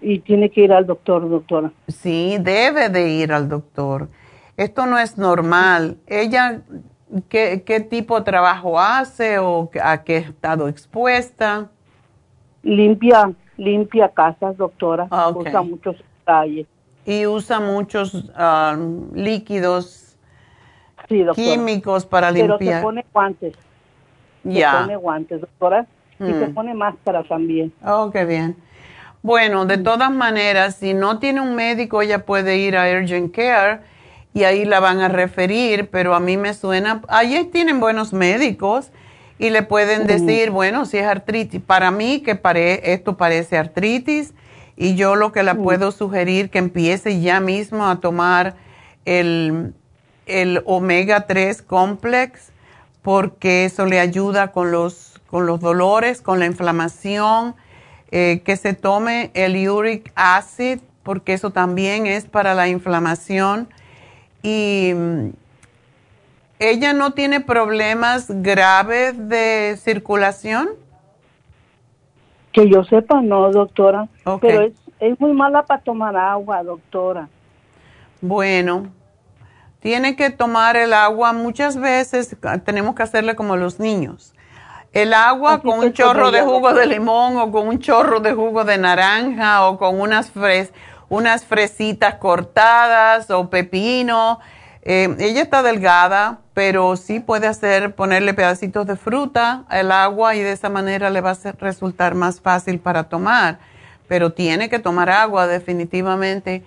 y 0.00 0.20
tiene 0.20 0.50
que 0.50 0.62
ir 0.62 0.72
al 0.72 0.86
doctor, 0.86 1.28
doctora. 1.28 1.72
Sí, 1.88 2.36
debe 2.40 2.88
de 2.88 3.08
ir 3.10 3.32
al 3.32 3.48
doctor. 3.48 4.08
Esto 4.56 4.86
no 4.86 4.98
es 4.98 5.18
normal. 5.18 5.98
Ella, 6.06 6.62
¿qué, 7.28 7.62
qué 7.64 7.80
tipo 7.80 8.18
de 8.18 8.24
trabajo 8.24 8.78
hace 8.78 9.38
o 9.38 9.70
a 9.82 10.02
qué 10.04 10.18
estado 10.18 10.68
expuesta? 10.68 11.70
Limpia, 12.62 13.32
limpia 13.56 14.08
casas, 14.08 14.56
doctora. 14.56 15.06
Ah, 15.10 15.30
usa 15.34 15.62
muchos 15.62 15.96
detalles. 16.18 16.66
Y 17.06 17.26
usa 17.26 17.60
muchos 17.60 18.14
um, 18.14 19.14
líquidos 19.14 20.18
químicos 21.34 22.04
para 22.04 22.30
limpiar. 22.30 22.58
Pero 22.58 22.76
se 22.76 22.82
pone 22.82 23.06
guantes. 23.12 23.54
Ya. 24.44 24.72
Se 24.72 24.78
pone 24.78 24.96
guantes, 24.96 25.40
doctora. 25.40 25.86
Y 26.18 26.32
se 26.32 26.48
mm. 26.48 26.54
pone 26.54 26.74
máscara 26.74 27.22
también. 27.24 27.72
Oh, 27.84 28.10
qué 28.10 28.24
bien. 28.24 28.56
Bueno, 29.22 29.66
de 29.66 29.78
todas 29.78 30.10
maneras, 30.10 30.76
si 30.76 30.94
no 30.94 31.18
tiene 31.18 31.40
un 31.40 31.54
médico, 31.54 32.00
ella 32.00 32.24
puede 32.24 32.58
ir 32.58 32.76
a 32.76 32.84
Urgent 32.90 33.34
Care 33.34 33.80
y 34.32 34.44
ahí 34.44 34.64
la 34.64 34.80
van 34.80 35.00
a 35.00 35.08
referir, 35.08 35.88
pero 35.90 36.14
a 36.14 36.20
mí 36.20 36.36
me 36.36 36.54
suena, 36.54 37.02
allí 37.08 37.44
tienen 37.44 37.80
buenos 37.80 38.12
médicos 38.12 38.92
y 39.38 39.50
le 39.50 39.62
pueden 39.62 40.06
decir, 40.06 40.50
bueno, 40.50 40.86
si 40.86 40.98
es 40.98 41.06
artritis, 41.06 41.60
para 41.60 41.90
mí 41.90 42.20
que 42.20 42.36
pare, 42.36 42.92
esto 42.92 43.16
parece 43.16 43.58
artritis 43.58 44.32
y 44.76 44.94
yo 44.94 45.16
lo 45.16 45.32
que 45.32 45.42
la 45.42 45.54
puedo 45.54 45.90
sugerir 45.92 46.50
que 46.50 46.58
empiece 46.58 47.20
ya 47.20 47.40
mismo 47.40 47.86
a 47.86 48.00
tomar 48.00 48.56
el, 49.04 49.74
el 50.26 50.62
omega 50.66 51.26
3 51.26 51.62
complex 51.62 52.50
porque 53.02 53.64
eso 53.64 53.86
le 53.86 54.00
ayuda 54.00 54.52
con 54.52 54.72
los, 54.72 55.20
con 55.28 55.46
los 55.46 55.60
dolores, 55.60 56.20
con 56.20 56.38
la 56.40 56.46
inflamación 56.46 57.54
eh, 58.12 58.42
que 58.44 58.56
se 58.56 58.72
tome 58.72 59.30
el 59.34 59.68
uric 59.68 60.12
acid, 60.14 60.78
porque 61.02 61.32
eso 61.32 61.50
también 61.50 62.06
es 62.06 62.24
para 62.24 62.54
la 62.54 62.68
inflamación. 62.68 63.68
Y 64.42 64.92
mm, 64.94 65.28
ella 66.58 66.92
no 66.92 67.12
tiene 67.12 67.40
problemas 67.40 68.26
graves 68.28 69.28
de 69.28 69.76
circulación. 69.82 70.68
Que 72.56 72.70
yo 72.70 72.84
sepa, 72.84 73.20
no, 73.20 73.50
doctora. 73.50 74.08
Pero 74.40 74.62
es, 74.62 74.72
es 74.98 75.20
muy 75.20 75.34
mala 75.34 75.64
para 75.64 75.82
tomar 75.82 76.16
agua, 76.16 76.62
doctora. 76.62 77.28
Bueno, 78.22 78.86
tiene 79.80 80.16
que 80.16 80.30
tomar 80.30 80.74
el 80.78 80.94
agua 80.94 81.34
muchas 81.34 81.76
veces, 81.76 82.34
tenemos 82.64 82.94
que 82.94 83.02
hacerle 83.02 83.36
como 83.36 83.56
los 83.56 83.78
niños. 83.78 84.32
El 84.94 85.12
agua 85.12 85.60
con 85.60 85.80
un 85.80 85.92
chorro 85.92 86.30
de 86.30 86.40
jugo 86.40 86.72
de 86.72 86.86
limón 86.86 87.36
o 87.36 87.52
con 87.52 87.68
un 87.68 87.78
chorro 87.78 88.20
de 88.20 88.32
jugo 88.32 88.64
de 88.64 88.78
naranja 88.78 89.68
o 89.68 89.76
con 89.76 90.00
unas, 90.00 90.30
fres, 90.30 90.72
unas 91.10 91.44
fresitas 91.44 92.14
cortadas 92.14 93.30
o 93.30 93.50
pepino. 93.50 94.40
Eh, 94.88 95.16
ella 95.18 95.42
está 95.42 95.64
delgada, 95.64 96.38
pero 96.54 96.94
sí 96.94 97.18
puede 97.18 97.48
hacer, 97.48 97.96
ponerle 97.96 98.34
pedacitos 98.34 98.86
de 98.86 98.94
fruta 98.94 99.64
al 99.68 99.90
agua 99.90 100.36
y 100.36 100.42
de 100.42 100.52
esa 100.52 100.68
manera 100.68 101.10
le 101.10 101.20
va 101.20 101.32
a 101.32 101.52
resultar 101.58 102.14
más 102.14 102.40
fácil 102.40 102.78
para 102.78 103.08
tomar. 103.08 103.58
Pero 104.06 104.30
tiene 104.30 104.68
que 104.68 104.78
tomar 104.78 105.10
agua 105.10 105.48
definitivamente. 105.48 106.62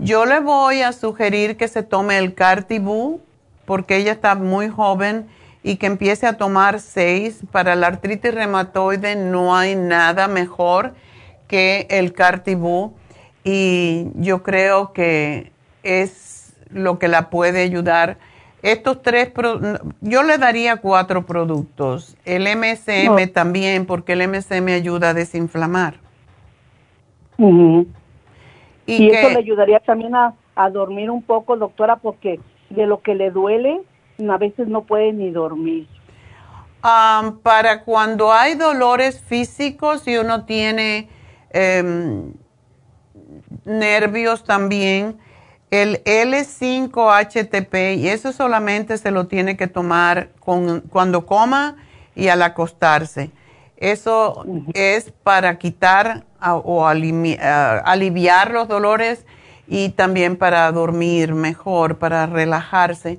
Yo 0.00 0.26
le 0.26 0.40
voy 0.40 0.82
a 0.82 0.92
sugerir 0.92 1.56
que 1.56 1.68
se 1.68 1.84
tome 1.84 2.18
el 2.18 2.34
Cartibú 2.34 3.20
porque 3.64 3.94
ella 3.94 4.10
está 4.10 4.34
muy 4.34 4.68
joven 4.68 5.28
y 5.62 5.76
que 5.76 5.86
empiece 5.86 6.26
a 6.26 6.36
tomar 6.36 6.80
seis. 6.80 7.42
Para 7.52 7.76
la 7.76 7.86
artritis 7.86 8.34
reumatoide 8.34 9.14
no 9.14 9.54
hay 9.54 9.76
nada 9.76 10.26
mejor 10.26 10.94
que 11.46 11.86
el 11.90 12.12
Cartibú 12.12 12.92
y 13.44 14.08
yo 14.16 14.42
creo 14.42 14.92
que 14.92 15.52
es 15.84 16.31
lo 16.72 16.98
que 16.98 17.08
la 17.08 17.30
puede 17.30 17.62
ayudar. 17.62 18.18
Estos 18.62 19.02
tres, 19.02 19.32
yo 20.00 20.22
le 20.22 20.38
daría 20.38 20.76
cuatro 20.76 21.26
productos. 21.26 22.16
El 22.24 22.44
MSM 22.44 23.32
también, 23.32 23.86
porque 23.86 24.12
el 24.12 24.28
MSM 24.28 24.68
ayuda 24.68 25.10
a 25.10 25.14
desinflamar. 25.14 25.94
Y, 28.86 29.10
eso 29.10 29.30
le 29.30 29.38
ayudaría 29.38 29.80
también 29.80 30.14
a, 30.14 30.34
a 30.54 30.70
dormir 30.70 31.10
un 31.10 31.22
poco, 31.22 31.56
doctora, 31.56 31.96
porque 31.96 32.38
de 32.70 32.86
lo 32.86 33.00
que 33.02 33.14
le 33.14 33.30
duele, 33.30 33.80
a 34.30 34.38
veces 34.38 34.68
no 34.68 34.82
puede 34.82 35.12
ni 35.12 35.30
dormir. 35.30 35.86
para 37.42 37.84
cuando 37.84 38.32
hay 38.32 38.54
dolores 38.54 39.22
físicos 39.22 40.06
y 40.08 40.16
uno 40.16 40.44
tiene 40.44 41.08
em, 41.50 42.32
nervios 43.64 44.44
también, 44.44 45.18
el 45.72 46.04
L5-HTP, 46.04 47.96
y 47.96 48.08
eso 48.08 48.32
solamente 48.32 48.98
se 48.98 49.10
lo 49.10 49.26
tiene 49.26 49.56
que 49.56 49.66
tomar 49.68 50.28
con, 50.38 50.82
cuando 50.82 51.24
coma 51.24 51.76
y 52.14 52.28
al 52.28 52.42
acostarse. 52.42 53.30
Eso 53.78 54.44
es 54.74 55.10
para 55.24 55.56
quitar 55.58 56.24
o 56.42 56.86
aliviar 56.86 58.50
los 58.50 58.68
dolores 58.68 59.24
y 59.66 59.88
también 59.88 60.36
para 60.36 60.70
dormir 60.72 61.32
mejor, 61.32 61.96
para 61.96 62.26
relajarse. 62.26 63.18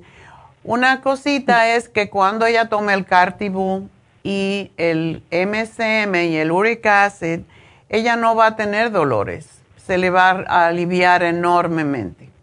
Una 0.62 1.00
cosita 1.00 1.74
es 1.74 1.88
que 1.88 2.08
cuando 2.08 2.46
ella 2.46 2.68
tome 2.68 2.94
el 2.94 3.04
Cartibú 3.04 3.88
y 4.22 4.70
el 4.76 5.24
MSM 5.32 6.14
y 6.14 6.36
el 6.36 6.52
Uric 6.52 6.86
Acid, 6.86 7.40
ella 7.88 8.14
no 8.14 8.36
va 8.36 8.46
a 8.46 8.56
tener 8.56 8.92
dolores. 8.92 9.48
Se 9.76 9.98
le 9.98 10.10
va 10.10 10.44
a 10.46 10.68
aliviar 10.68 11.24
enormemente. 11.24 12.33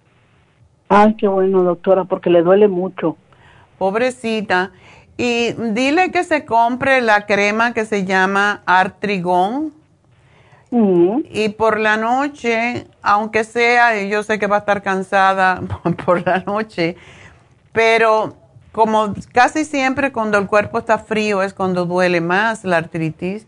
Ay, 0.94 1.16
qué 1.16 1.26
bueno, 1.26 1.64
doctora, 1.64 2.04
porque 2.04 2.30
le 2.30 2.42
duele 2.42 2.68
mucho. 2.68 3.16
Pobrecita. 3.78 4.72
Y 5.16 5.54
dile 5.54 6.12
que 6.12 6.26
se 6.26 6.44
compre 6.44 7.00
la 7.00 7.26
crema 7.26 7.74
que 7.74 7.86
se 7.86 8.04
llama 8.04 8.62
Artrigón. 8.66 9.72
Y 10.70 11.50
por 11.50 11.80
la 11.80 11.96
noche, 11.96 12.88
aunque 13.02 13.46
sea, 13.46 14.04
yo 14.04 14.22
sé 14.24 14.38
que 14.38 14.48
va 14.48 14.58
a 14.58 14.60
estar 14.60 14.82
cansada 14.82 15.62
por 16.06 16.26
la 16.26 16.40
noche, 16.40 16.98
pero 17.72 18.36
como 18.74 19.14
casi 19.32 19.64
siempre 19.64 20.12
cuando 20.12 20.38
el 20.38 20.48
cuerpo 20.48 20.80
está 20.80 20.98
frío 20.98 21.42
es 21.42 21.54
cuando 21.54 21.86
duele 21.86 22.20
más 22.20 22.66
la 22.66 22.78
artritis, 22.78 23.48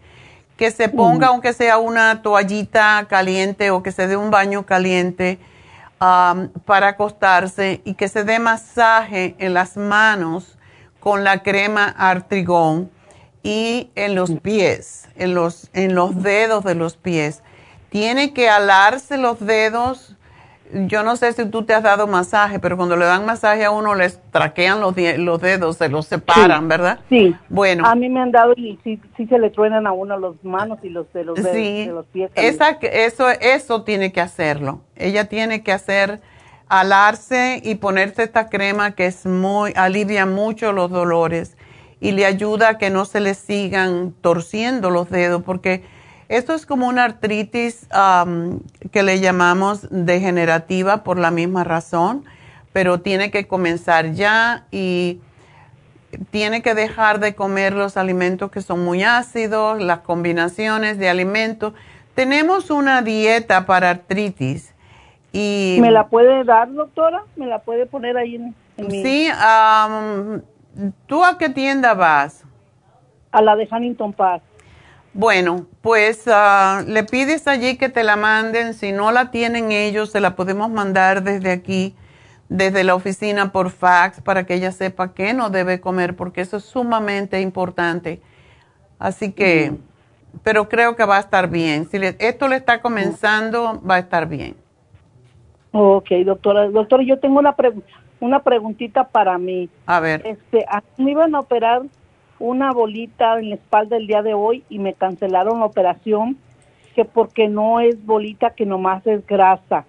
que 0.56 0.72
se 0.72 0.88
ponga 0.88 1.28
aunque 1.28 1.52
sea 1.52 1.78
una 1.78 2.22
toallita 2.22 3.06
caliente 3.10 3.70
o 3.72 3.84
que 3.84 3.92
se 3.92 4.08
dé 4.08 4.16
un 4.16 4.32
baño 4.32 4.66
caliente 4.66 5.40
para 6.66 6.90
acostarse 6.90 7.82
y 7.86 7.94
que 7.94 8.10
se 8.10 8.24
dé 8.24 8.40
masaje 8.40 9.36
en 9.40 9.54
las 9.54 9.78
manos 9.78 10.58
con 11.00 11.24
la 11.24 11.44
crema 11.44 11.86
artrigón 11.98 12.92
y 13.42 13.90
en 13.96 14.16
los 14.16 14.32
pies, 14.42 15.08
en 15.16 15.34
los, 15.34 15.70
en 15.74 15.96
los 15.96 16.22
dedos 16.22 16.64
de 16.66 16.76
los 16.76 16.98
pies. 16.98 17.42
Tiene 17.90 18.34
que 18.34 18.50
alarse 18.50 19.18
los 19.18 19.40
dedos 19.40 20.16
yo 20.88 21.04
no 21.04 21.16
sé 21.16 21.34
si 21.34 21.46
tú 21.46 21.64
te 21.64 21.74
has 21.74 21.84
dado 21.84 22.08
masaje, 22.08 22.60
pero 22.60 22.78
cuando 22.78 22.96
le 22.96 23.06
dan 23.06 23.26
masaje 23.26 23.64
a 23.64 23.72
uno 23.72 23.96
les 23.96 24.20
traquean 24.32 24.80
los, 24.82 24.96
los 25.18 25.42
dedos, 25.42 25.78
se 25.78 25.90
los 25.90 26.08
separan, 26.08 26.68
¿verdad? 26.68 27.00
Sí. 27.10 27.36
Bueno. 27.50 27.86
A 27.86 27.96
mí 27.96 28.10
me 28.10 28.20
han 28.20 28.32
dado 28.32 28.54
y 28.56 28.80
sí, 28.84 29.00
sí 29.16 29.28
se 29.28 29.38
le 29.38 29.50
truenan 29.50 29.88
a 29.88 29.92
uno 29.92 30.18
las 30.18 30.34
manos 30.44 30.80
y 30.84 30.90
los 30.90 31.12
de 31.14 31.24
los, 31.24 31.36
dedos, 31.36 31.54
de 31.54 31.92
los 31.94 32.06
pies. 32.08 32.32
Esa, 32.36 32.78
eso, 32.82 33.30
eso 33.30 33.84
tiene 33.84 34.12
que 34.12 34.22
hacerlo. 34.22 34.82
Ella 34.96 35.26
tiene 35.26 35.64
que 35.64 35.72
hacer 35.72 36.22
alarse 36.68 37.62
y 37.64 37.76
ponerse 37.76 38.24
esta 38.24 38.50
crema 38.50 38.96
que 38.96 39.06
es 39.06 39.26
muy, 39.26 39.74
alivia 39.76 40.26
mucho 40.26 40.72
los 40.72 40.90
dolores 40.90 41.56
y 42.00 42.12
le 42.12 42.26
ayuda 42.26 42.70
a 42.70 42.78
que 42.78 42.90
no 42.90 43.06
se 43.06 43.20
le 43.20 43.34
sigan 43.34 44.14
torciendo 44.22 44.90
los 44.90 45.10
dedos 45.10 45.44
porque 45.44 45.84
esto 46.38 46.56
es 46.56 46.66
como 46.66 46.88
una 46.88 47.04
artritis 47.04 47.88
que 48.92 49.04
le 49.04 49.20
llamamos 49.20 49.88
degenerativa 49.92 51.04
por 51.04 51.20
la 51.20 51.30
misma 51.30 51.64
razón, 51.64 52.26
pero 52.72 53.02
tiene 53.02 53.30
que 53.30 53.48
comenzar 53.48 54.14
ya 54.14 54.66
y 54.72 55.20
tiene 56.32 56.64
que 56.64 56.74
dejar 56.74 57.20
de 57.20 57.36
comer 57.36 57.74
los 57.74 57.98
alimentos 57.98 58.50
que 58.50 58.62
son 58.62 58.84
muy 58.84 59.04
ácidos, 59.04 59.80
las 59.80 60.00
combinaciones 60.00 60.98
de 60.98 61.08
alimentos. 61.08 61.74
Tenemos 62.16 62.72
una 62.72 63.04
dieta 63.04 63.68
para 63.68 63.92
artritis 63.92 64.74
y... 65.32 65.78
¿Me 65.82 65.92
la 65.92 66.08
puede 66.08 66.44
dar, 66.46 66.74
doctora? 66.74 67.26
¿Me 67.36 67.46
la 67.46 67.60
puede 67.60 67.86
poner 67.86 68.18
ahí 68.18 68.36
en, 68.36 68.56
mi... 68.78 69.04
Sí, 69.04 69.30
¿tú 71.06 71.24
a 71.24 71.38
qué 71.38 71.50
tienda 71.50 71.94
vas? 71.94 72.44
A 73.32 73.40
la 73.44 73.56
de 73.56 73.68
Huntington 73.72 74.14
Park. 74.14 74.42
Bueno, 75.14 75.68
pues 75.82 76.24
ah, 76.28 76.84
le 76.88 77.04
pides 77.04 77.48
allí 77.48 77.78
que 77.78 77.90
te 77.90 78.04
la 78.04 78.16
manden. 78.16 78.74
Si 78.74 78.92
no 78.92 79.12
la 79.12 79.30
tienen 79.30 79.72
ellos, 79.72 80.10
se 80.10 80.20
la 80.20 80.36
podemos 80.36 80.72
mandar 80.72 81.22
desde 81.22 81.52
aquí, 81.52 81.96
desde 82.50 82.84
la 82.84 82.96
oficina 82.96 83.52
por 83.52 83.70
fax, 83.70 84.22
para 84.22 84.46
que 84.46 84.56
ella 84.56 84.72
sepa 84.72 85.14
qué 85.14 85.34
no 85.34 85.52
debe 85.52 85.80
comer, 85.80 86.16
porque 86.16 86.42
eso 86.42 86.58
es 86.58 86.64
sumamente 86.64 87.42
importante. 87.42 88.22
Así 88.98 89.32
que, 89.34 89.74
pero 90.42 90.68
creo 90.68 90.96
que 90.96 91.06
va 91.06 91.18
a 91.18 91.20
estar 91.20 91.48
bien. 91.48 91.88
Si 91.90 91.98
esto 92.18 92.48
le 92.48 92.56
está 92.56 92.82
comenzando, 92.82 93.82
va 93.88 93.96
a 93.96 94.00
estar 94.00 94.28
bien. 94.28 94.56
Ok, 95.74 96.10
doctora. 96.26 96.70
Doctora, 96.70 97.04
yo 97.04 97.20
tengo 97.20 97.38
una, 97.38 97.56
una 98.20 98.42
preguntita 98.42 99.04
para 99.04 99.38
mí. 99.38 99.70
A 99.86 100.00
ver. 100.00 100.26
Este, 100.26 100.66
me 100.98 101.12
iban 101.12 101.36
a 101.36 101.40
operar 101.40 101.84
una 102.44 102.74
bolita 102.74 103.40
en 103.40 103.52
la 103.52 103.56
espalda 103.56 103.96
el 103.96 104.06
día 104.06 104.22
de 104.22 104.34
hoy 104.34 104.66
y 104.68 104.78
me 104.78 104.94
cancelaron 104.94 105.62
la 105.62 105.66
operación 105.66 106.38
que 106.94 107.06
porque 107.06 107.48
no 107.48 107.80
es 107.80 108.06
bolita, 108.06 108.50
que 108.50 108.66
nomás 108.66 109.08
es 109.08 109.26
grasa. 109.26 109.86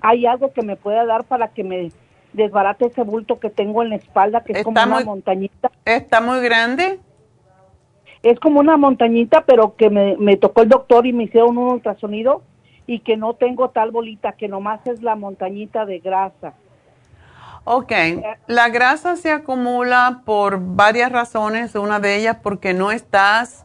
¿Hay 0.00 0.26
algo 0.26 0.52
que 0.52 0.62
me 0.62 0.74
pueda 0.74 1.06
dar 1.06 1.22
para 1.22 1.48
que 1.48 1.62
me 1.62 1.92
desbarate 2.32 2.86
ese 2.86 3.02
bulto 3.02 3.38
que 3.38 3.50
tengo 3.50 3.84
en 3.84 3.90
la 3.90 3.96
espalda, 3.96 4.42
que 4.42 4.52
es 4.52 4.64
como 4.64 4.82
una 4.82 5.04
montañita? 5.04 5.70
¿Está 5.84 6.20
muy 6.20 6.40
grande? 6.40 6.98
Es 8.24 8.40
como 8.40 8.58
una 8.58 8.76
montañita, 8.76 9.44
pero 9.46 9.76
que 9.76 9.88
me, 9.88 10.16
me 10.16 10.36
tocó 10.36 10.62
el 10.62 10.68
doctor 10.70 11.06
y 11.06 11.12
me 11.12 11.24
hicieron 11.24 11.56
un 11.56 11.68
ultrasonido 11.68 12.42
y 12.84 12.98
que 12.98 13.16
no 13.16 13.34
tengo 13.34 13.70
tal 13.70 13.92
bolita, 13.92 14.32
que 14.32 14.48
nomás 14.48 14.84
es 14.88 15.02
la 15.02 15.14
montañita 15.14 15.86
de 15.86 16.00
grasa. 16.00 16.54
Ok, 17.64 17.92
la 18.48 18.68
grasa 18.70 19.16
se 19.16 19.30
acumula 19.30 20.22
por 20.24 20.58
varias 20.60 21.12
razones, 21.12 21.76
una 21.76 22.00
de 22.00 22.16
ellas 22.16 22.38
porque 22.42 22.74
no 22.74 22.90
estás 22.90 23.64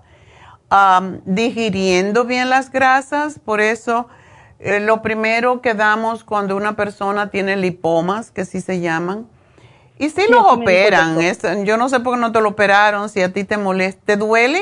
digiriendo 1.26 2.26
bien 2.26 2.50
las 2.50 2.72
grasas, 2.72 3.40
por 3.40 3.60
eso 3.60 4.08
eh, 4.60 4.80
lo 4.80 5.02
primero 5.02 5.62
que 5.62 5.74
damos 5.74 6.24
cuando 6.24 6.56
una 6.56 6.76
persona 6.76 7.32
tiene 7.32 7.56
lipomas, 7.56 8.32
que 8.32 8.46
sí 8.46 8.62
se 8.62 8.82
llaman, 8.82 9.28
y 9.98 10.10
si 10.10 10.30
los 10.30 10.46
operan, 10.46 11.18
yo 11.66 11.78
no 11.78 11.90
sé 11.90 12.00
por 12.00 12.16
qué 12.16 12.22
no 12.22 12.32
te 12.32 12.42
lo 12.42 12.50
operaron, 12.50 13.10
si 13.10 13.22
a 13.22 13.34
ti 13.34 13.46
te 13.46 13.58
molesta, 13.58 14.02
¿te 14.06 14.18
duele? 14.18 14.60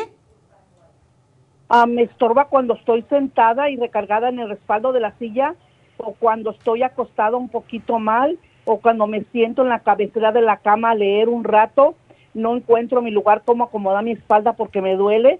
Ah, 1.67 1.86
me 1.88 2.03
estorba 2.03 2.45
cuando 2.45 2.75
estoy 2.75 3.03
sentada 3.09 3.69
y 3.69 3.75
recargada 3.75 4.29
en 4.29 4.39
el 4.39 4.47
respaldo 4.47 4.93
de 4.93 5.01
la 5.01 5.11
silla 5.17 5.55
o 5.97 6.13
cuando 6.13 6.51
estoy 6.51 6.83
acostada 6.83 7.36
un 7.36 7.49
poquito 7.49 7.99
mal 7.99 8.38
o 8.66 8.80
cuando 8.80 9.07
me 9.07 9.24
siento 9.32 9.61
en 9.61 9.70
la 9.70 9.80
cabecera 9.80 10.32
de 10.32 10.41
la 10.41 10.57
cama 10.57 10.91
a 10.91 10.95
leer 10.95 11.30
un 11.30 11.43
rato, 11.43 11.95
no 12.34 12.55
encuentro 12.55 13.01
mi 13.01 13.11
lugar 13.11 13.43
como 13.45 13.63
acomodar 13.63 14.03
mi 14.03 14.11
espalda 14.11 14.53
porque 14.53 14.82
me 14.82 14.95
duele. 14.95 15.39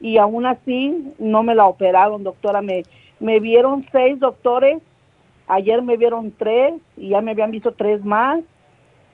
Y 0.00 0.18
aún 0.18 0.44
así 0.44 1.14
no 1.18 1.42
me 1.42 1.54
la 1.54 1.66
operaron, 1.66 2.22
doctora. 2.22 2.60
Me, 2.60 2.82
me 3.18 3.40
vieron 3.40 3.86
seis 3.90 4.20
doctores, 4.20 4.82
ayer 5.46 5.80
me 5.80 5.96
vieron 5.96 6.32
tres 6.36 6.74
y 6.96 7.10
ya 7.10 7.22
me 7.22 7.30
habían 7.30 7.50
visto 7.50 7.72
tres 7.72 8.04
más. 8.04 8.40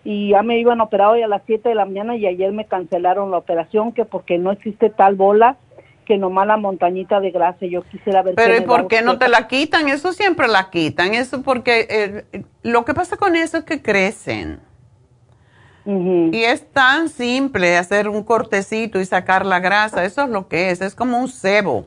Y 0.05 0.31
ya 0.31 0.43
me 0.43 0.59
iban 0.59 0.81
operado 0.81 1.13
hoy 1.13 1.23
a 1.23 1.29
las 1.29 1.43
siete 1.47 1.69
de 1.69 1.77
la 1.77 1.85
mañana 1.85 2.17
y 2.17 2.27
ayer 2.27 2.51
me 2.51 2.65
cancelaron 2.65 3.31
la 3.31 3.39
operación 3.39 3.93
que 3.93 4.05
porque 4.05 4.37
no 4.37 4.51
existe 4.51 4.91
tal 4.91 5.15
bola 5.15 5.57
que 6.13 6.19
nomás 6.19 6.47
la 6.47 6.59
montañita 6.59 7.21
de 7.21 7.31
grasa. 7.31 7.65
Yo 7.65 7.83
quisiera 7.85 8.21
ver. 8.21 8.35
Pero 8.35 8.55
¿y 8.55 8.61
por 8.61 8.87
qué 8.87 9.01
no 9.01 9.17
te 9.17 9.29
la 9.29 9.49
quitan? 9.49 9.89
Eso 9.89 10.13
siempre 10.13 10.47
la 10.47 10.69
quitan. 10.69 11.15
Eso 11.15 11.41
porque 11.41 11.87
eh, 11.89 12.45
lo 12.63 12.85
que 12.85 12.93
pasa 12.93 13.17
con 13.17 13.35
eso 13.35 13.57
es 13.57 13.65
que 13.65 13.81
crecen. 13.81 14.61
Y 15.87 16.45
es 16.45 16.71
tan 16.71 17.09
simple 17.09 17.79
hacer 17.79 18.09
un 18.09 18.23
cortecito 18.25 19.01
y 19.01 19.07
sacar 19.07 19.47
la 19.47 19.59
grasa. 19.59 20.05
Eso 20.05 20.23
es 20.25 20.29
lo 20.29 20.49
que 20.49 20.71
es. 20.71 20.83
Es 20.83 20.95
como 20.95 21.19
un 21.19 21.29
cebo 21.29 21.87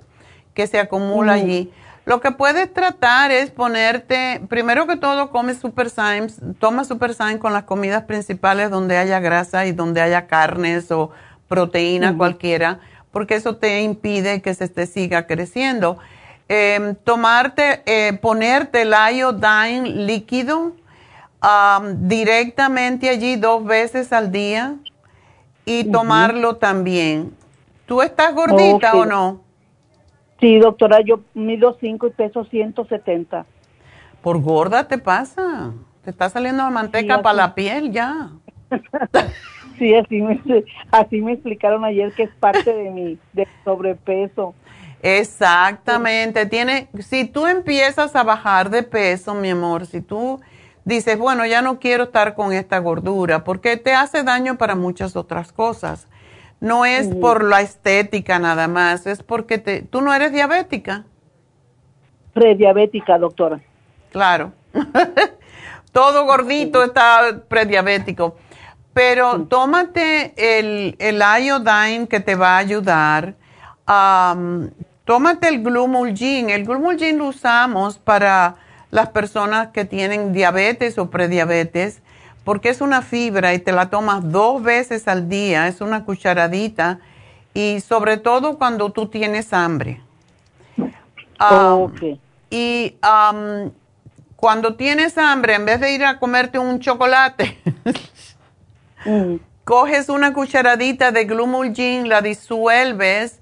que 0.56 0.66
se 0.66 0.80
acumula 0.80 1.34
allí. 1.34 1.72
Lo 2.06 2.20
que 2.20 2.32
puedes 2.32 2.74
tratar 2.74 3.30
es 3.32 3.52
ponerte, 3.52 4.42
primero 4.50 4.88
que 4.88 4.98
todo, 4.98 5.30
come 5.30 5.54
Super 5.54 5.92
Symes, 5.92 6.42
toma 6.60 6.84
Super 6.84 7.14
Symes 7.14 7.38
con 7.38 7.54
las 7.54 7.64
comidas 7.64 8.04
principales 8.04 8.72
donde 8.72 8.98
haya 8.98 9.20
grasa 9.20 9.66
y 9.68 9.72
donde 9.72 10.02
haya 10.02 10.28
carnes 10.28 10.92
o 10.92 11.12
proteína 11.48 12.18
cualquiera 12.18 12.80
porque 13.16 13.36
eso 13.36 13.56
te 13.56 13.82
impide 13.82 14.42
que 14.42 14.54
se 14.54 14.68
te 14.68 14.86
siga 14.88 15.26
creciendo. 15.26 15.98
Em, 16.50 16.96
tomarte, 16.96 17.82
eh, 17.86 18.12
ponerte 18.22 18.82
el 18.82 18.94
iodine 18.94 19.88
líquido 20.06 20.74
directamente 21.94 23.08
allí 23.08 23.38
dos 23.38 23.64
veces 23.64 24.12
al 24.12 24.34
día 24.34 24.76
y 25.64 25.86
tomarlo 25.86 26.58
también. 26.58 27.34
¿Tú 27.86 28.02
estás 28.02 28.36
gordita 28.36 28.94
o 28.96 29.06
no? 29.06 29.44
Sí, 30.42 30.60
doctora, 30.60 31.00
yo 31.00 31.22
mido 31.34 31.78
5 31.80 32.08
y 32.08 32.10
peso 32.10 32.44
170. 32.44 33.46
Por 34.22 34.42
gorda 34.42 34.90
te 34.90 34.98
pasa. 34.98 35.72
Te 36.04 36.10
está 36.10 36.30
saliendo 36.30 36.64
la 36.64 36.70
manteca 36.70 37.22
para 37.22 37.38
la 37.38 37.56
piel 37.56 37.94
ya. 37.94 38.32
Sí, 39.78 39.94
así 39.96 40.22
me, 40.22 40.42
así 40.92 41.22
me 41.22 41.34
explicaron 41.34 41.84
ayer 41.86 42.12
que 42.14 42.24
es 42.24 42.32
parte 42.40 42.74
de 42.74 42.90
mi 42.90 43.18
de 43.34 43.48
sobrepeso. 43.64 44.54
Exactamente. 45.02 46.46
Tiene, 46.48 46.88
si 47.00 47.26
tú 47.26 47.46
empiezas 47.46 48.16
a 48.16 48.24
bajar 48.24 48.70
de 48.70 48.84
peso, 48.84 49.36
mi 49.36 49.52
amor, 49.52 49.86
si 49.86 50.02
tú 50.02 50.42
dices, 50.84 51.18
bueno, 51.18 51.46
ya 51.46 51.62
no 51.62 51.80
quiero 51.80 52.06
estar 52.06 52.34
con 52.34 52.54
esta 52.54 52.80
gordura, 52.80 53.44
porque 53.44 53.78
te 53.78 53.94
hace 53.94 54.24
daño 54.24 54.58
para 54.58 54.76
muchas 54.76 55.16
otras 55.16 55.52
cosas. 55.52 56.08
No 56.60 56.86
es 56.86 57.08
por 57.08 57.44
la 57.44 57.62
estética 57.62 58.40
nada 58.40 58.68
más, 58.68 59.06
es 59.06 59.22
porque 59.22 59.58
te, 59.58 59.82
tú 59.82 60.02
no 60.02 60.14
eres 60.14 60.32
diabética. 60.32 61.04
Prediabética, 62.34 63.18
doctora. 63.20 63.62
Claro. 64.12 64.54
Todo 65.92 66.26
gordito 66.26 66.84
está 66.84 67.44
prediabético. 67.48 68.38
Pero 68.96 69.42
tómate 69.42 70.34
el, 70.38 70.96
el 71.00 71.22
iodine 71.22 72.08
que 72.08 72.22
te 72.22 72.36
va 72.36 72.56
a 72.56 72.58
ayudar. 72.60 73.36
tómate 75.04 75.50
el 75.50 75.62
glumulgin. 75.62 76.50
El 76.50 76.64
glumulgin 76.66 77.18
lo 77.18 77.26
usamos 77.28 77.98
para 77.98 78.56
las 78.92 79.10
personas 79.10 79.68
que 79.74 79.84
tienen 79.84 80.32
diabetes 80.32 80.98
o 80.98 81.10
prediabetes 81.10 82.02
porque 82.46 82.70
es 82.70 82.80
una 82.80 83.02
fibra 83.02 83.54
y 83.54 83.60
te 83.60 83.74
la 83.74 83.90
tomas 83.90 84.32
dos 84.32 84.64
veces 84.64 85.10
al 85.10 85.28
día, 85.28 85.68
es 85.68 85.82
una 85.82 86.06
cucharadita 86.06 87.00
y 87.54 87.82
sobre 87.82 88.16
todo 88.16 88.58
cuando 88.58 88.92
tú 88.92 89.08
tienes 89.08 89.52
hambre. 89.52 90.02
Y 92.50 92.96
cuando 94.38 94.76
tienes 94.76 95.18
hambre, 95.18 95.56
en 95.56 95.66
vez 95.66 95.82
de 95.82 95.92
ir 95.92 96.06
a 96.06 96.20
comerte 96.20 96.60
un 96.60 96.80
chocolate, 96.80 97.58
Coges 99.64 100.10
una 100.10 100.34
cucharadita 100.34 101.12
de 101.12 101.26
Glumulgin, 101.26 102.08
la 102.08 102.22
disuelves, 102.22 103.40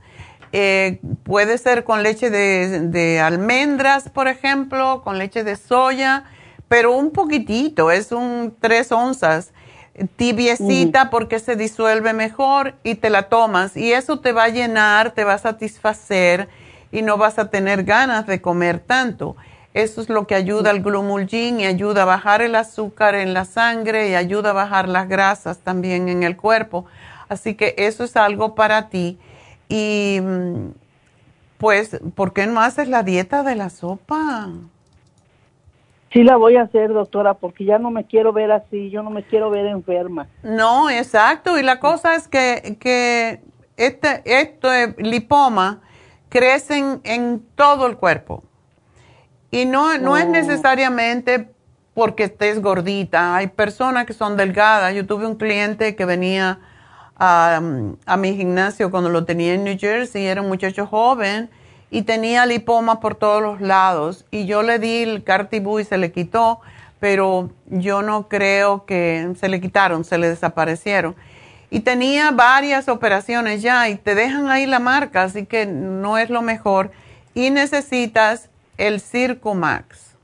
eh, 0.56 1.00
puede 1.24 1.58
ser 1.58 1.84
con 1.84 2.04
leche 2.04 2.30
de, 2.30 3.20
almendras, 3.20 4.10
por 4.10 4.28
ejemplo, 4.28 5.02
con 5.04 5.18
leche 5.18 5.44
de 5.44 5.56
soya, 5.56 6.26
pero 6.68 6.92
un 6.92 7.12
poquitito, 7.12 7.92
es 7.92 8.12
un 8.12 8.56
tres 8.60 8.92
onzas, 8.92 9.52
tibiecita 10.16 11.10
porque 11.10 11.40
se 11.40 11.56
disuelve 11.56 12.14
mejor 12.14 12.76
y 12.84 12.96
te 12.96 13.10
la 13.10 13.30
tomas 13.30 13.78
y 13.78 13.94
eso 13.94 14.20
te 14.20 14.32
va 14.32 14.46
a 14.46 14.50
llenar, 14.50 15.12
te 15.12 15.24
va 15.24 15.34
a 15.34 15.38
satisfacer 15.38 16.50
y 16.92 17.02
no 17.02 17.18
vas 17.18 17.38
a 17.40 17.50
tener 17.50 17.84
ganas 17.84 18.26
de 18.28 18.42
comer 18.42 18.80
tanto. 18.80 19.36
Eso 19.74 20.02
es 20.02 20.10
lo 20.10 20.28
que 20.28 20.36
ayuda 20.36 20.70
al 20.70 20.82
glumulgin 20.82 21.60
y 21.60 21.66
ayuda 21.66 22.04
a 22.04 22.06
bajar 22.06 22.42
el 22.42 22.56
azúcar 22.56 23.16
en 23.16 23.34
la 23.34 23.46
sangre 23.46 24.10
y 24.10 24.16
ayuda 24.16 24.52
a 24.52 24.54
bajar 24.54 24.88
las 24.88 25.10
grasas 25.10 25.60
también 25.60 26.10
en 26.10 26.22
el 26.22 26.38
cuerpo. 26.38 26.86
Así 27.28 27.56
que 27.56 27.74
eso 27.78 28.04
es 28.04 28.16
algo 28.16 28.54
para 28.54 28.90
ti. 28.90 29.18
Y 29.70 30.20
mm, 30.22 30.68
pues, 31.58 32.00
¿por 32.14 32.34
qué 32.34 32.46
no 32.46 32.62
haces 32.62 32.88
la 32.88 33.02
dieta 33.02 33.42
de 33.42 33.56
la 33.56 33.72
sopa? 33.72 34.50
Sí 36.12 36.24
la 36.24 36.36
voy 36.36 36.58
a 36.58 36.64
hacer, 36.64 36.94
doctora, 36.94 37.34
porque 37.34 37.66
ya 37.66 37.80
no 37.80 37.90
me 37.90 38.06
quiero 38.06 38.34
ver 38.34 38.52
así, 38.52 38.92
yo 38.92 39.02
no 39.02 39.10
me 39.10 39.24
quiero 39.24 39.50
ver 39.50 39.66
enferma. 39.66 40.28
No, 40.44 40.92
exacto. 40.92 41.58
Y 41.58 41.64
la 41.64 41.80
cosa 41.80 42.14
es 42.14 42.28
que, 42.28 42.78
que 42.80 43.42
este, 43.78 44.22
este 44.26 44.94
lipoma 45.02 45.82
crecen 46.30 47.02
en 47.04 47.44
todo 47.56 47.88
el 47.88 47.98
cuerpo. 47.98 48.44
Y 49.54 49.66
no, 49.66 50.00
no 50.00 50.18
es 50.18 50.28
necesariamente 50.28 51.48
porque 51.94 52.24
estés 52.24 52.60
gordita. 52.60 53.36
Hay 53.36 53.46
personas 53.46 54.08
que 54.08 54.14
son 54.14 54.36
delgadas. 54.36 54.96
Yo 54.96 55.06
tuve 55.06 55.28
un 55.28 55.36
cliente 55.36 55.96
que 55.96 56.06
venía 56.06 56.58
a, 57.16 57.62
a 58.08 58.18
mi 58.18 58.36
gimnasio 58.36 58.90
cuando 58.90 59.12
lo 59.12 59.26
tenía 59.26 59.54
en 59.54 59.64
New 59.64 59.78
Jersey, 59.80 60.26
era 60.26 60.42
un 60.42 60.48
muchacho 60.48 60.88
joven 60.88 61.52
y 61.92 62.02
tenía 62.02 62.48
lipoma 62.48 63.00
por 63.00 63.14
todos 63.14 63.44
los 63.44 63.62
lados. 63.62 64.26
Y 64.32 64.48
yo 64.48 64.64
le 64.64 64.80
di 64.80 65.04
el 65.04 65.24
Cartibú 65.24 65.80
y 65.80 65.84
se 65.84 66.00
le 66.00 66.12
quitó, 66.12 66.60
pero 67.00 67.52
yo 67.68 68.02
no 68.02 68.28
creo 68.30 68.88
que 68.88 69.34
se 69.40 69.50
le 69.50 69.62
quitaron, 69.62 70.04
se 70.04 70.18
le 70.18 70.30
desaparecieron. 70.30 71.16
Y 71.70 71.82
tenía 71.82 72.32
varias 72.32 72.90
operaciones 72.90 73.62
ya 73.62 73.88
y 73.88 73.98
te 73.98 74.16
dejan 74.16 74.50
ahí 74.50 74.66
la 74.66 74.80
marca, 74.80 75.22
así 75.22 75.46
que 75.46 75.68
no 75.68 76.18
es 76.18 76.32
lo 76.32 76.42
mejor. 76.42 76.90
Y 77.36 77.52
necesitas 77.52 78.50
el 78.78 79.00
Circumax. 79.00 80.16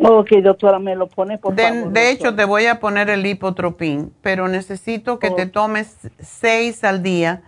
Ok, 0.00 0.30
doctora, 0.42 0.78
me 0.78 0.94
lo 0.94 1.08
pone 1.08 1.38
por 1.38 1.54
de, 1.54 1.68
favor. 1.68 1.92
De 1.92 2.10
hecho, 2.10 2.34
te 2.34 2.44
voy 2.44 2.66
a 2.66 2.78
poner 2.78 3.10
el 3.10 3.22
lipotropín, 3.22 4.12
pero 4.22 4.46
necesito 4.46 5.18
que 5.18 5.30
te 5.30 5.46
tomes 5.46 5.96
seis 6.20 6.84
al 6.84 7.02
día, 7.02 7.42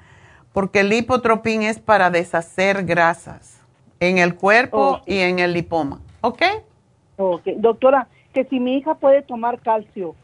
porque 0.53 0.81
el 0.81 0.89
lipotropín 0.89 1.63
es 1.63 1.79
para 1.79 2.11
deshacer 2.11 2.85
grasas 2.85 3.61
en 4.01 4.19
el 4.19 4.35
cuerpo 4.35 5.01
y 5.07 5.19
en 5.19 5.39
el 5.39 5.53
lipoma. 5.53 6.01
¿Ok? 6.23 6.43
Ok, 7.17 7.43
doctora, 7.57 8.09
que 8.33 8.45
si 8.45 8.59
mi 8.59 8.79
hija 8.79 8.95
puede 8.95 9.23
tomar 9.23 9.61
calcio. 9.61 10.17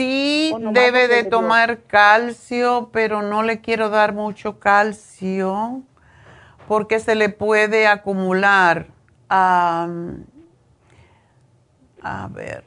Sí, 0.00 0.54
debe 0.72 1.08
de 1.08 1.24
tomar 1.24 1.82
calcio, 1.82 2.88
pero 2.90 3.20
no 3.20 3.42
le 3.42 3.60
quiero 3.60 3.90
dar 3.90 4.14
mucho 4.14 4.58
calcio 4.58 5.82
porque 6.66 7.00
se 7.00 7.14
le 7.14 7.28
puede 7.28 7.86
acumular. 7.86 8.86
a 9.28 9.86
ver. 12.30 12.64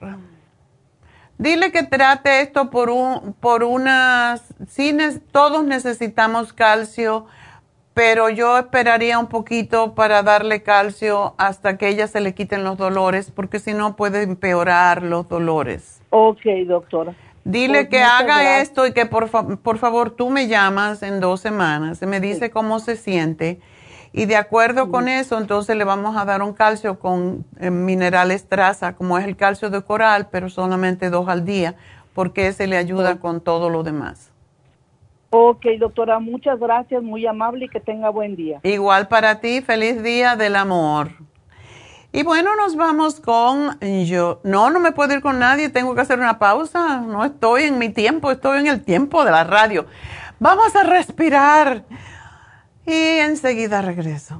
Dile 1.39 1.71
que 1.71 1.81
trate 1.81 2.41
esto 2.41 2.69
por 2.69 2.91
un, 2.91 3.33
por 3.39 3.63
unas, 3.63 4.53
sí, 4.67 4.95
todos 5.31 5.65
necesitamos 5.65 6.53
calcio, 6.53 7.25
pero 7.95 8.29
yo 8.29 8.59
esperaría 8.59 9.17
un 9.17 9.27
poquito 9.27 9.95
para 9.95 10.21
darle 10.21 10.61
calcio 10.61 11.33
hasta 11.39 11.79
que 11.79 11.87
ella 11.87 12.05
se 12.05 12.21
le 12.21 12.35
quiten 12.35 12.63
los 12.63 12.77
dolores, 12.77 13.31
porque 13.31 13.57
si 13.57 13.73
no 13.73 13.95
puede 13.95 14.21
empeorar 14.21 15.01
los 15.01 15.27
dolores. 15.27 15.99
Ok, 16.11 16.41
doctora. 16.67 17.15
Dile 17.45 17.85
pues 17.85 17.89
que 17.89 18.01
haga 18.01 18.61
esto 18.61 18.87
y 18.87 18.93
que 18.93 19.05
por, 19.05 19.29
por 19.59 19.77
favor 19.77 20.11
tú 20.11 20.29
me 20.29 20.47
llamas 20.47 21.03
en 21.03 21.19
dos 21.19 21.41
semanas, 21.41 22.01
me 22.01 22.19
dice 22.19 22.49
cómo 22.49 22.79
se 22.79 22.95
siente 22.95 23.59
y 24.13 24.25
de 24.25 24.37
acuerdo 24.37 24.89
con 24.89 25.09
eso 25.09 25.37
entonces 25.37 25.75
le 25.75 25.83
vamos 25.83 26.15
a 26.15 26.23
dar 26.23 26.41
un 26.41 26.53
calcio 26.53 26.99
con 26.99 27.45
eh, 27.59 27.69
minerales 27.69 28.47
traza 28.47 28.95
como 28.95 29.17
es 29.17 29.25
el 29.25 29.35
calcio 29.35 29.69
de 29.69 29.81
coral, 29.81 30.27
pero 30.31 30.49
solamente 30.49 31.09
dos 31.09 31.27
al 31.27 31.43
día 31.43 31.75
porque 32.13 32.47
ese 32.47 32.67
le 32.67 32.77
ayuda 32.77 33.19
con 33.19 33.41
todo 33.41 33.69
lo 33.69 33.83
demás. 33.83 34.31
Ok, 35.31 35.65
doctora, 35.79 36.19
muchas 36.19 36.59
gracias, 36.59 37.01
muy 37.01 37.25
amable 37.25 37.65
y 37.65 37.69
que 37.69 37.79
tenga 37.79 38.09
buen 38.09 38.35
día. 38.35 38.59
Igual 38.61 39.07
para 39.07 39.39
ti, 39.39 39.61
feliz 39.61 40.03
día 40.03 40.35
del 40.35 40.55
amor. 40.55 41.09
Y 42.15 42.21
bueno, 42.21 42.55
nos 42.55 42.75
vamos 42.75 43.19
con 43.19 43.79
yo. 43.79 44.39
No, 44.43 44.69
no 44.69 44.79
me 44.79 44.91
puedo 44.91 45.15
ir 45.15 45.21
con 45.21 45.39
nadie, 45.39 45.69
tengo 45.69 45.95
que 45.95 46.01
hacer 46.01 46.19
una 46.19 46.37
pausa. 46.37 47.01
No 47.01 47.25
estoy 47.25 47.63
en 47.63 47.79
mi 47.79 47.89
tiempo, 47.89 48.29
estoy 48.29 48.59
en 48.59 48.67
el 48.67 48.83
tiempo 48.83 49.25
de 49.25 49.31
la 49.31 49.43
radio. 49.43 49.87
Vamos 50.39 50.75
a 50.75 50.83
respirar 50.83 51.85
y 52.85 52.93
enseguida 52.93 53.81
regreso. 53.81 54.39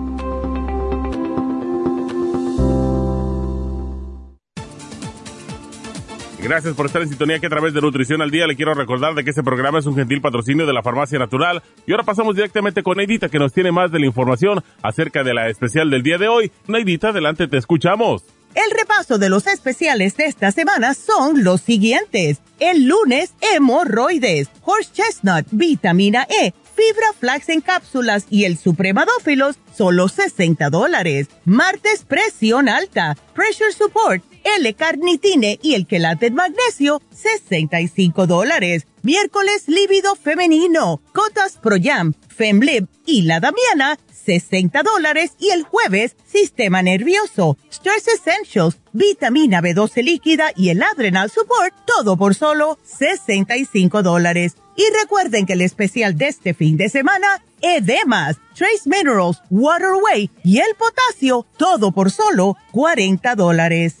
Gracias 6.41 6.73
por 6.73 6.87
estar 6.87 7.03
en 7.03 7.07
sintonía 7.07 7.37
que 7.37 7.45
a 7.45 7.51
través 7.51 7.71
de 7.73 7.81
Nutrición 7.81 8.21
al 8.21 8.31
Día 8.31 8.47
le 8.47 8.55
quiero 8.55 8.73
recordar 8.73 9.13
de 9.13 9.23
que 9.23 9.29
este 9.29 9.43
programa 9.43 9.77
es 9.77 9.85
un 9.85 9.95
gentil 9.95 10.21
patrocinio 10.21 10.65
de 10.65 10.73
la 10.73 10.81
Farmacia 10.81 11.19
Natural. 11.19 11.61
Y 11.85 11.91
ahora 11.91 12.03
pasamos 12.03 12.35
directamente 12.35 12.81
con 12.81 12.97
Neidita 12.97 13.29
que 13.29 13.37
nos 13.37 13.53
tiene 13.53 13.71
más 13.71 13.91
de 13.91 13.99
la 13.99 14.07
información 14.07 14.63
acerca 14.81 15.23
de 15.23 15.35
la 15.35 15.49
especial 15.49 15.91
del 15.91 16.01
día 16.01 16.17
de 16.17 16.27
hoy. 16.27 16.51
Neidita, 16.67 17.09
adelante, 17.09 17.47
te 17.47 17.57
escuchamos. 17.57 18.23
El 18.55 18.71
repaso 18.77 19.19
de 19.19 19.29
los 19.29 19.45
especiales 19.47 20.17
de 20.17 20.25
esta 20.25 20.51
semana 20.51 20.95
son 20.95 21.43
los 21.43 21.61
siguientes. 21.61 22.39
El 22.59 22.85
lunes, 22.85 23.33
hemorroides, 23.53 24.49
horse 24.65 24.91
chestnut, 24.91 25.45
vitamina 25.51 26.23
E, 26.23 26.53
fibra 26.75 27.13
flax 27.17 27.49
en 27.49 27.61
cápsulas 27.61 28.25
y 28.29 28.43
el 28.43 28.57
supremadófilos, 28.57 29.57
solo 29.73 30.09
60 30.09 30.69
dólares. 30.69 31.27
Martes, 31.45 32.03
presión 32.03 32.67
alta, 32.67 33.15
pressure 33.33 33.71
support, 33.71 34.23
L-carnitine 34.43 35.59
y 35.61 35.75
el 35.75 35.87
quelate 35.87 36.31
magnesio, 36.31 37.01
65 37.11 38.27
dólares 38.27 38.85
Miércoles 39.03 39.63
lívido 39.65 40.15
femenino, 40.15 41.01
Cotas 41.11 41.57
Pro 41.57 41.77
Jam, 41.81 42.13
Femblib 42.27 42.87
y 43.07 43.23
la 43.23 43.39
Damiana, 43.39 43.97
60 44.13 44.83
dólares. 44.83 45.31
Y 45.39 45.49
el 45.49 45.63
jueves, 45.63 46.15
Sistema 46.23 46.83
Nervioso, 46.83 47.57
Stress 47.71 48.07
Essentials, 48.07 48.77
Vitamina 48.93 49.59
B12 49.59 50.03
líquida 50.03 50.51
y 50.55 50.69
el 50.69 50.83
Adrenal 50.83 51.31
Support, 51.31 51.73
todo 51.87 52.15
por 52.15 52.35
solo 52.35 52.77
65 52.83 54.03
dólares. 54.03 54.55
Y 54.75 54.83
recuerden 55.01 55.47
que 55.47 55.53
el 55.53 55.61
especial 55.61 56.15
de 56.15 56.27
este 56.27 56.53
fin 56.53 56.77
de 56.77 56.87
semana, 56.87 57.43
Edemas, 57.61 58.37
Trace 58.55 58.83
Minerals, 58.85 59.41
Waterway 59.49 60.29
y 60.43 60.59
el 60.59 60.75
potasio, 60.75 61.47
todo 61.57 61.91
por 61.91 62.11
solo 62.11 62.55
40 62.71 63.33
dólares. 63.33 64.00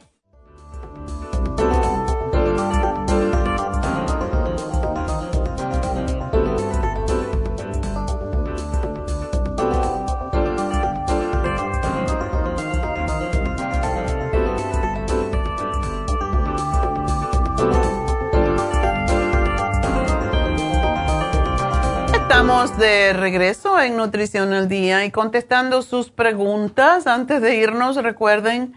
De 22.51 23.13
regreso 23.13 23.79
en 23.79 23.95
Nutrición 23.95 24.51
al 24.53 24.67
Día 24.67 25.05
y 25.05 25.11
contestando 25.11 25.81
sus 25.81 26.11
preguntas. 26.11 27.07
Antes 27.07 27.41
de 27.41 27.55
irnos, 27.55 27.95
recuerden 27.95 28.73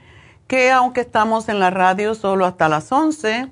que 0.47 0.71
aunque 0.71 1.01
estamos 1.01 1.49
en 1.49 1.59
la 1.59 1.71
radio 1.71 2.15
solo 2.15 2.47
hasta 2.47 2.69
las 2.69 2.93
11, 2.93 3.49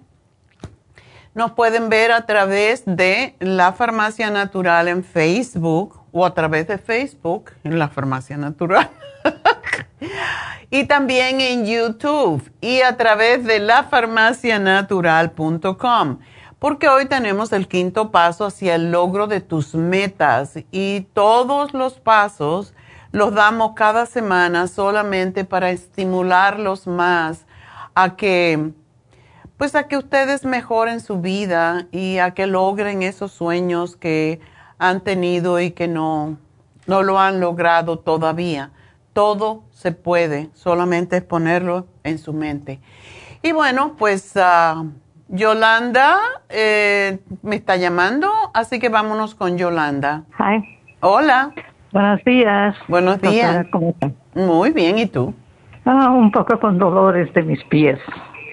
nos 1.34 1.50
pueden 1.52 1.88
ver 1.88 2.12
a 2.12 2.24
través 2.24 2.84
de 2.86 3.34
la 3.40 3.72
Farmacia 3.72 4.30
Natural 4.30 4.86
en 4.86 5.02
Facebook 5.02 6.00
o 6.12 6.24
a 6.24 6.32
través 6.32 6.68
de 6.68 6.78
Facebook 6.78 7.50
en 7.64 7.80
la 7.80 7.88
Farmacia 7.88 8.36
Natural. 8.36 8.88
y 10.70 10.84
también 10.84 11.40
en 11.40 11.66
YouTube 11.66 12.48
y 12.60 12.82
a 12.82 12.96
través 12.96 13.44
de 13.44 13.58
lafarmacianatural.com 13.58 16.18
porque 16.62 16.88
hoy 16.88 17.06
tenemos 17.06 17.52
el 17.52 17.66
quinto 17.66 18.12
paso 18.12 18.44
hacia 18.44 18.76
el 18.76 18.92
logro 18.92 19.26
de 19.26 19.40
tus 19.40 19.74
metas 19.74 20.60
y 20.70 21.00
todos 21.12 21.74
los 21.74 21.98
pasos 21.98 22.72
los 23.10 23.34
damos 23.34 23.72
cada 23.74 24.06
semana 24.06 24.68
solamente 24.68 25.44
para 25.44 25.72
estimularlos 25.72 26.86
más 26.86 27.46
a 27.96 28.14
que 28.14 28.70
pues 29.56 29.74
a 29.74 29.88
que 29.88 29.96
ustedes 29.96 30.44
mejoren 30.44 31.00
su 31.00 31.20
vida 31.20 31.88
y 31.90 32.18
a 32.18 32.30
que 32.30 32.46
logren 32.46 33.02
esos 33.02 33.32
sueños 33.32 33.96
que 33.96 34.38
han 34.78 35.00
tenido 35.00 35.58
y 35.58 35.72
que 35.72 35.88
no 35.88 36.38
no 36.86 37.02
lo 37.02 37.18
han 37.18 37.40
logrado 37.40 37.98
todavía. 37.98 38.70
Todo 39.12 39.64
se 39.72 39.90
puede, 39.90 40.48
solamente 40.54 41.16
es 41.16 41.24
ponerlo 41.24 41.88
en 42.04 42.18
su 42.18 42.32
mente. 42.32 42.80
Y 43.42 43.50
bueno, 43.50 43.96
pues 43.98 44.34
uh, 44.36 44.92
Yolanda 45.32 46.18
eh, 46.50 47.18
me 47.42 47.56
está 47.56 47.76
llamando, 47.76 48.30
así 48.52 48.78
que 48.78 48.90
vámonos 48.90 49.34
con 49.34 49.56
Yolanda. 49.56 50.24
Hi. 50.38 50.62
Hola. 51.00 51.52
Buenos 51.90 52.22
días. 52.24 52.76
Buenos 52.86 53.18
días. 53.22 53.66
¿Cómo 53.72 53.90
estás? 53.90 54.12
Muy 54.34 54.72
bien, 54.72 54.98
¿y 54.98 55.06
tú? 55.06 55.34
Ah, 55.86 56.10
un 56.10 56.30
poco 56.30 56.60
con 56.60 56.78
dolores 56.78 57.32
de 57.32 57.42
mis 57.44 57.64
pies. 57.64 57.98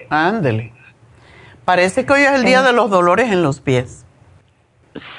Ándele. 0.08 0.72
Parece 1.66 2.06
que 2.06 2.14
hoy 2.14 2.22
es 2.22 2.32
el 2.32 2.44
día 2.46 2.62
de 2.62 2.72
los 2.72 2.88
dolores 2.88 3.30
en 3.30 3.42
los 3.42 3.60
pies. 3.60 4.06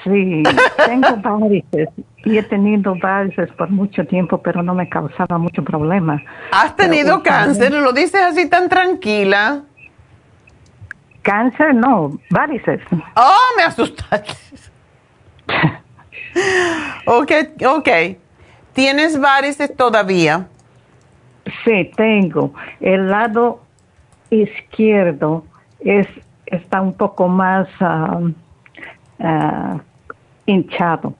Sí, 0.04 0.42
tengo 0.88 1.16
varices 1.24 1.90
y 2.26 2.38
he 2.40 2.44
tenido 2.44 2.96
varices 3.00 3.52
por 3.52 3.70
mucho 3.70 4.04
tiempo, 4.08 4.42
pero 4.42 4.64
no 4.64 4.74
me 4.74 4.90
causaba 4.90 5.38
mucho 5.38 5.64
problema. 5.64 6.22
¿Has 6.52 6.76
tenido 6.76 7.22
cáncer? 7.22 7.72
¿Lo 7.72 7.94
dices 7.94 8.22
así 8.22 8.50
tan 8.50 8.68
tranquila? 8.68 9.62
Cáncer, 11.22 11.76
no, 11.76 12.18
varices. 12.30 12.82
Oh, 13.16 13.56
me 13.58 13.64
asustaste. 13.64 14.34
ok, 17.06 17.32
ok. 17.68 17.90
¿Tienes 18.74 19.20
varices 19.20 19.76
todavía? 19.76 20.48
Sí, 21.64 21.92
tengo. 21.96 22.54
El 22.80 23.10
lado 23.10 23.62
izquierdo 24.30 25.46
es 25.80 26.08
está 26.46 26.82
un 26.82 26.94
poco 26.94 27.28
más 27.28 27.68
uh, 27.80 28.32
uh, 29.24 29.80
hinchado, 30.46 31.14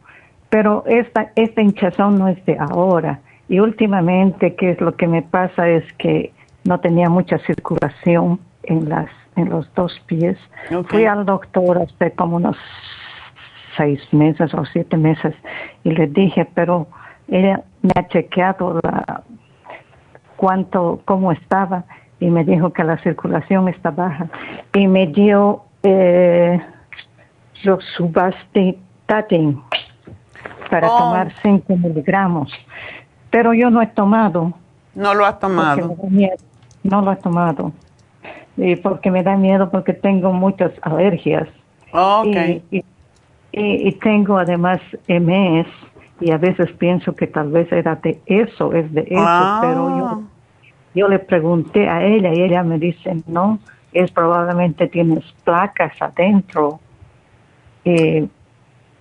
pero 0.50 0.84
esta 0.88 1.32
esta 1.36 1.62
hinchazón 1.62 2.18
no 2.18 2.28
es 2.28 2.44
de 2.46 2.58
ahora. 2.60 3.20
Y 3.50 3.60
últimamente, 3.60 4.56
¿qué 4.56 4.72
es 4.72 4.82
lo 4.82 4.96
que 4.96 5.08
me 5.08 5.22
pasa? 5.22 5.68
Es 5.68 5.84
que 5.94 6.32
no 6.64 6.80
tenía 6.80 7.10
mucha 7.10 7.38
circulación 7.40 8.40
en 8.64 8.88
las 8.88 9.10
en 9.36 9.50
los 9.50 9.74
dos 9.76 10.00
pies. 10.06 10.38
Fui 10.88 11.06
al 11.06 11.26
doctor 11.26 11.82
hace 11.82 12.12
como 12.12 12.38
unos 12.38 12.58
seis 13.78 14.02
meses 14.12 14.54
o 14.54 14.66
siete 14.66 14.98
meses 14.98 15.34
y 15.84 15.92
le 15.92 16.08
dije, 16.08 16.48
pero 16.54 16.88
ella 17.28 17.64
me 17.82 17.92
ha 17.96 18.08
chequeado 18.08 18.80
la, 18.84 19.24
cuánto, 20.36 21.02
cómo 21.06 21.32
estaba 21.32 21.86
y 22.20 22.30
me 22.30 22.44
dijo 22.44 22.72
que 22.74 22.84
la 22.84 22.98
circulación 23.00 23.68
está 23.70 23.92
baja 23.92 24.28
y 24.74 24.88
me 24.88 25.08
dio 25.08 25.64
eh, 25.84 26.62
rosuvastatin 27.64 29.62
para 30.70 30.88
oh. 30.88 30.98
tomar 30.98 31.34
5 31.42 31.78
miligramos. 31.78 32.52
Pero 33.30 33.54
yo 33.54 33.70
no 33.70 33.82
he 33.82 33.88
tomado. 33.88 34.54
No 34.94 35.14
lo 35.14 35.26
has 35.26 35.40
tomado. 35.40 35.96
No 36.84 37.02
lo 37.02 37.12
he 37.12 37.16
tomado 37.16 37.72
y 38.58 38.76
porque 38.76 39.12
me 39.12 39.24
da 39.24 39.36
miedo 39.38 39.70
porque 39.70 39.94
tengo 39.94 40.32
muchas 40.34 40.72
alergias. 40.82 41.48
Oh, 41.94 42.24
y, 42.26 42.84
y, 43.52 43.92
tengo 43.94 44.38
además 44.38 44.80
MS 45.08 45.68
y 46.22 46.32
a 46.32 46.38
veces 46.38 46.72
pienso 46.78 47.16
que 47.16 47.28
tal 47.28 47.52
vez 47.52 47.70
era 47.72 47.96
de 47.96 48.20
eso, 48.26 48.74
es 48.74 48.92
de 48.94 49.02
eso, 49.02 49.20
ah. 49.20 49.60
pero 49.62 49.98
yo, 49.98 50.22
yo 50.96 51.08
le 51.10 51.20
pregunté 51.20 51.90
a 51.90 52.04
ella 52.04 52.34
y 52.34 52.42
ella 52.42 52.64
me 52.64 52.80
dice, 52.80 53.18
no, 53.28 53.60
es 53.92 54.10
probablemente 54.12 54.88
tienes 54.88 55.24
placas 55.44 55.94
adentro. 56.02 56.80
Y 57.84 58.30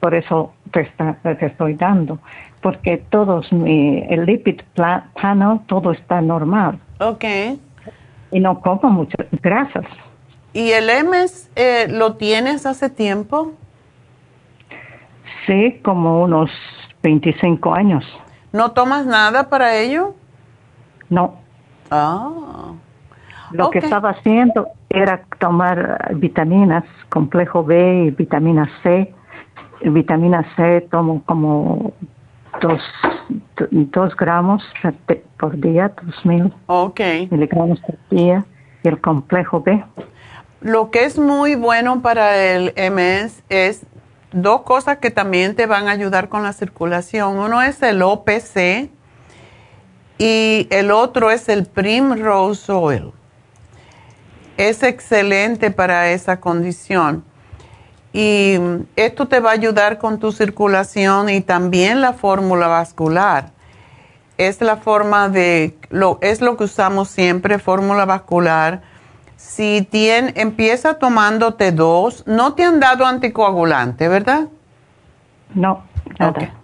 por 0.01 0.15
eso 0.15 0.53
te, 0.73 0.81
está, 0.81 1.15
te 1.23 1.47
estoy 1.47 1.75
dando, 1.75 2.19
porque 2.61 2.97
todos 3.11 3.53
mi, 3.53 4.03
el 4.09 4.25
lipid 4.25 4.63
panel, 4.75 5.61
todo 5.67 5.93
está 5.93 6.21
normal. 6.21 6.81
Okay 6.99 7.61
y 8.31 8.41
no 8.41 8.61
como 8.61 8.91
muchas 8.91 9.27
grasas. 9.43 9.85
¿Y 10.53 10.71
el 10.73 10.91
MS 11.05 11.51
eh, 11.55 11.87
lo 11.89 12.17
tienes 12.17 12.67
hace 12.67 12.91
tiempo? 12.91 13.53
Sí, 15.47 15.81
como 15.83 16.23
unos 16.23 16.51
25 17.03 17.75
años. 17.75 18.05
¿No 18.53 18.73
tomas 18.73 19.07
nada 19.07 19.49
para 19.49 19.77
ello? 19.77 20.15
No. 21.09 21.35
Ah. 21.91 22.73
Lo 23.53 23.71
que 23.71 23.79
estaba 23.79 24.11
haciendo 24.11 24.69
era 24.89 25.23
tomar 25.39 26.15
vitaminas, 26.15 26.85
complejo 27.09 27.65
B 27.65 28.05
y 28.07 28.11
vitamina 28.11 28.69
C. 28.83 29.13
Vitamina 29.83 30.45
C 30.57 30.83
tomo 30.83 31.23
como 31.25 31.93
dos, 32.61 32.83
dos 33.71 34.17
gramos 34.17 34.63
por 35.39 35.59
día, 35.59 35.93
dos 36.03 36.25
mil 36.25 36.53
okay. 36.67 37.29
miligramos 37.31 37.81
por 37.81 37.97
día, 38.11 38.45
y 38.83 38.89
el 38.89 39.01
complejo 39.01 39.61
B. 39.61 39.85
Lo 40.61 40.91
que 40.91 41.05
es 41.05 41.19
muy 41.19 41.55
bueno 41.55 42.03
para 42.03 42.37
el 42.37 42.75
MS 42.77 43.43
es 43.49 43.87
dos 44.33 44.63
cosas 44.63 44.99
que 44.99 45.11
también 45.11 45.57
te 45.57 45.67
van 45.67 45.89
a 45.89 45.93
ayudar 45.93 46.29
con 46.29 46.43
la 46.43 46.53
circulación. 46.53 47.39
Uno 47.39 47.63
es 47.63 47.83
el 47.83 48.03
OPC 48.03 48.91
y 50.19 50.69
el 50.71 50.91
otro 50.91 51.31
es 51.31 51.49
el 51.49 51.67
Primrose 51.67 52.71
Oil. 52.71 53.13
Es 54.59 54.83
excelente 54.83 55.71
para 55.71 56.11
esa 56.11 56.41
condición. 56.41 57.25
Y 58.13 58.59
esto 58.97 59.29
te 59.29 59.41
va 59.41 59.51
a 59.51 59.53
ayudar 59.53 59.99
con 59.99 60.19
tu 60.19 60.33
circulación 60.33 61.29
y 61.29 61.41
también 61.43 62.01
la 62.01 62.13
fórmula 62.13 62.67
vascular. 62.67 63.53
es 64.37 64.61
la 64.63 64.79
forma 64.79 65.29
de, 65.29 65.77
lo, 65.91 66.19
es 66.23 66.41
lo 66.41 66.57
que 66.57 66.65
usamos 66.65 67.09
siempre, 67.09 67.59
fórmula 67.59 68.07
vascular. 68.07 68.81
Si 69.37 69.87
tiene, 69.91 70.33
empieza 70.37 70.95
tomándote 70.95 71.73
dos, 71.73 72.25
no 72.27 72.55
te 72.55 72.65
han 72.65 72.81
dado 72.81 73.05
anticoagulante, 73.05 74.09
¿verdad? 74.09 74.49
No, 75.55 75.83
nada. 76.19 76.55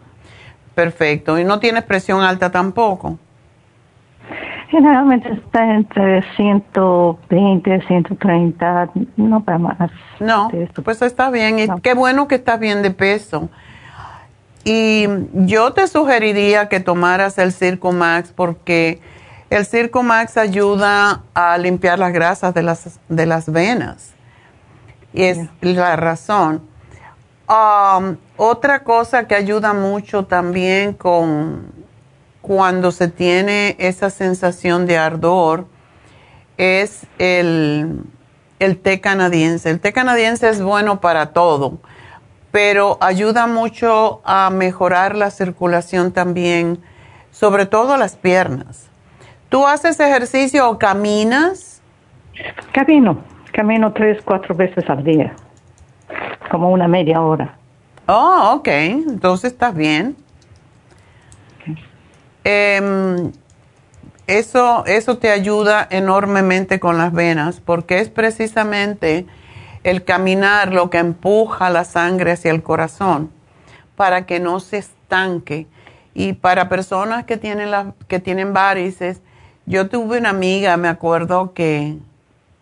Perfecto. 0.75 1.39
¿Y 1.39 1.45
no 1.45 1.59
tienes 1.59 1.85
presión 1.85 2.23
alta 2.23 2.51
tampoco? 2.51 3.19
Generalmente 4.69 5.33
está 5.33 5.75
entre 5.75 6.23
120, 6.35 7.87
130, 7.87 8.91
no 9.17 9.45
para 9.45 9.59
más. 9.59 9.91
No, 10.19 10.51
pues 10.85 11.03
está 11.03 11.31
bien. 11.31 11.59
Y 11.59 11.69
qué 11.83 11.95
bueno 11.95 12.27
que 12.27 12.35
estás 12.35 12.59
bien 12.59 12.83
de 12.83 12.91
peso. 12.91 13.49
Y 14.65 15.07
yo 15.33 15.73
te 15.73 15.87
sugeriría 15.87 16.69
que 16.69 16.81
tomaras 16.81 17.39
el 17.39 17.53
Circo 17.53 17.93
Max 17.93 18.33
porque 18.35 19.01
el 19.51 19.65
Circo 19.65 20.03
Max 20.03 20.37
ayuda 20.37 21.23
a 21.35 21.57
limpiar 21.57 22.01
las 22.01 22.13
grasas 22.13 22.53
de 22.53 22.65
las, 22.65 22.99
de 23.09 23.27
las 23.27 23.51
venas. 23.51 24.15
Y 25.13 25.23
es 25.23 25.49
la 25.61 25.95
razón. 25.95 26.63
Um, 27.49 28.17
otra 28.37 28.83
cosa 28.83 29.29
que 29.29 29.37
ayuda 29.37 29.73
mucho 29.73 30.25
también 30.25 30.95
con 30.95 31.73
cuando 32.47 32.93
se 32.93 33.09
tiene 33.09 33.75
esa 33.79 34.11
sensación 34.11 34.87
de 34.87 34.99
ardor 34.99 35.67
es 36.57 37.07
el, 37.19 38.03
el 38.61 38.79
té 38.79 39.01
canadiense. 39.01 39.71
El 39.71 39.81
té 39.81 39.93
canadiense 39.93 40.49
es 40.49 40.63
bueno 40.63 41.01
para 41.01 41.33
todo 41.33 41.79
pero 42.57 42.97
ayuda 43.03 43.47
mucho 43.47 44.23
a 44.25 44.49
mejorar 44.49 45.15
la 45.15 45.31
circulación 45.31 46.11
también, 46.11 46.79
sobre 47.31 47.67
todo 47.67 47.99
las 47.99 48.17
piernas. 48.17 48.89
¿Tú 49.51 49.67
haces 49.67 50.01
ejercicio 50.01 50.67
o 50.71 50.79
caminas? 50.79 51.83
Camino, 52.73 53.19
camino 53.53 53.93
tres, 53.93 54.23
cuatro 54.25 54.55
veces 54.55 54.89
al 54.89 55.05
día, 55.05 55.35
como 56.51 56.71
una 56.71 56.89
media 56.89 57.21
hora. 57.21 57.59
Oh, 58.07 58.55
ok, 58.55 58.69
entonces 58.69 59.53
estás 59.53 59.75
bien. 59.75 60.17
Em, 62.49 63.33
eso, 64.29 64.85
eso 64.87 65.19
te 65.19 65.33
ayuda 65.33 65.85
enormemente 65.91 66.79
con 66.79 66.97
las 66.97 67.13
venas 67.13 67.59
porque 67.59 67.99
es 67.99 68.09
precisamente 68.09 69.27
el 69.83 70.05
caminar 70.05 70.73
lo 70.73 70.89
que 70.89 70.99
empuja 70.99 71.71
la 71.71 71.83
sangre 71.83 72.31
hacia 72.31 72.53
el 72.53 72.63
corazón 72.63 73.33
para 73.97 74.27
que 74.27 74.39
no 74.39 74.61
se 74.61 74.79
estanque. 74.79 75.67
Y 76.15 76.35
para 76.35 76.69
personas 76.69 77.25
que 77.25 77.37
tienen, 77.37 77.95
que 78.07 78.21
tienen 78.21 78.53
varices, 78.53 79.23
yo 79.67 79.89
tuve 79.89 80.19
una 80.19 80.31
amiga, 80.31 80.77
me 80.77 80.87
acuerdo 80.87 81.53
que 81.53 81.99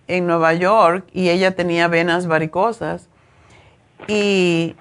en 0.09 0.27
Nueva 0.27 0.55
York, 0.55 1.07
y 1.13 1.29
ella 1.29 1.55
tenía 1.55 1.89
venas 1.89 2.27
varicosas, 2.27 3.11
y 4.09 4.77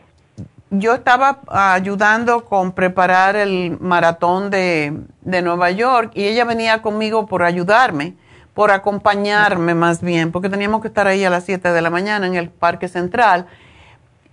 yo 0.73 0.93
estaba 0.93 1.39
ayudando 1.47 2.45
con 2.45 2.73
preparar 2.73 3.35
el 3.35 3.77
maratón 3.79 4.49
de, 4.49 4.97
de 5.21 5.41
Nueva 5.41 5.71
York, 5.71 6.11
y 6.15 6.25
ella 6.25 6.45
venía 6.45 6.81
conmigo 6.81 7.25
por 7.25 7.43
ayudarme 7.43 8.15
por 8.53 8.71
acompañarme 8.71 9.73
más 9.73 10.01
bien, 10.01 10.31
porque 10.31 10.49
teníamos 10.49 10.81
que 10.81 10.87
estar 10.87 11.07
ahí 11.07 11.25
a 11.25 11.29
las 11.29 11.43
7 11.45 11.71
de 11.71 11.81
la 11.81 11.89
mañana 11.89 12.27
en 12.27 12.35
el 12.35 12.49
Parque 12.49 12.87
Central. 12.87 13.47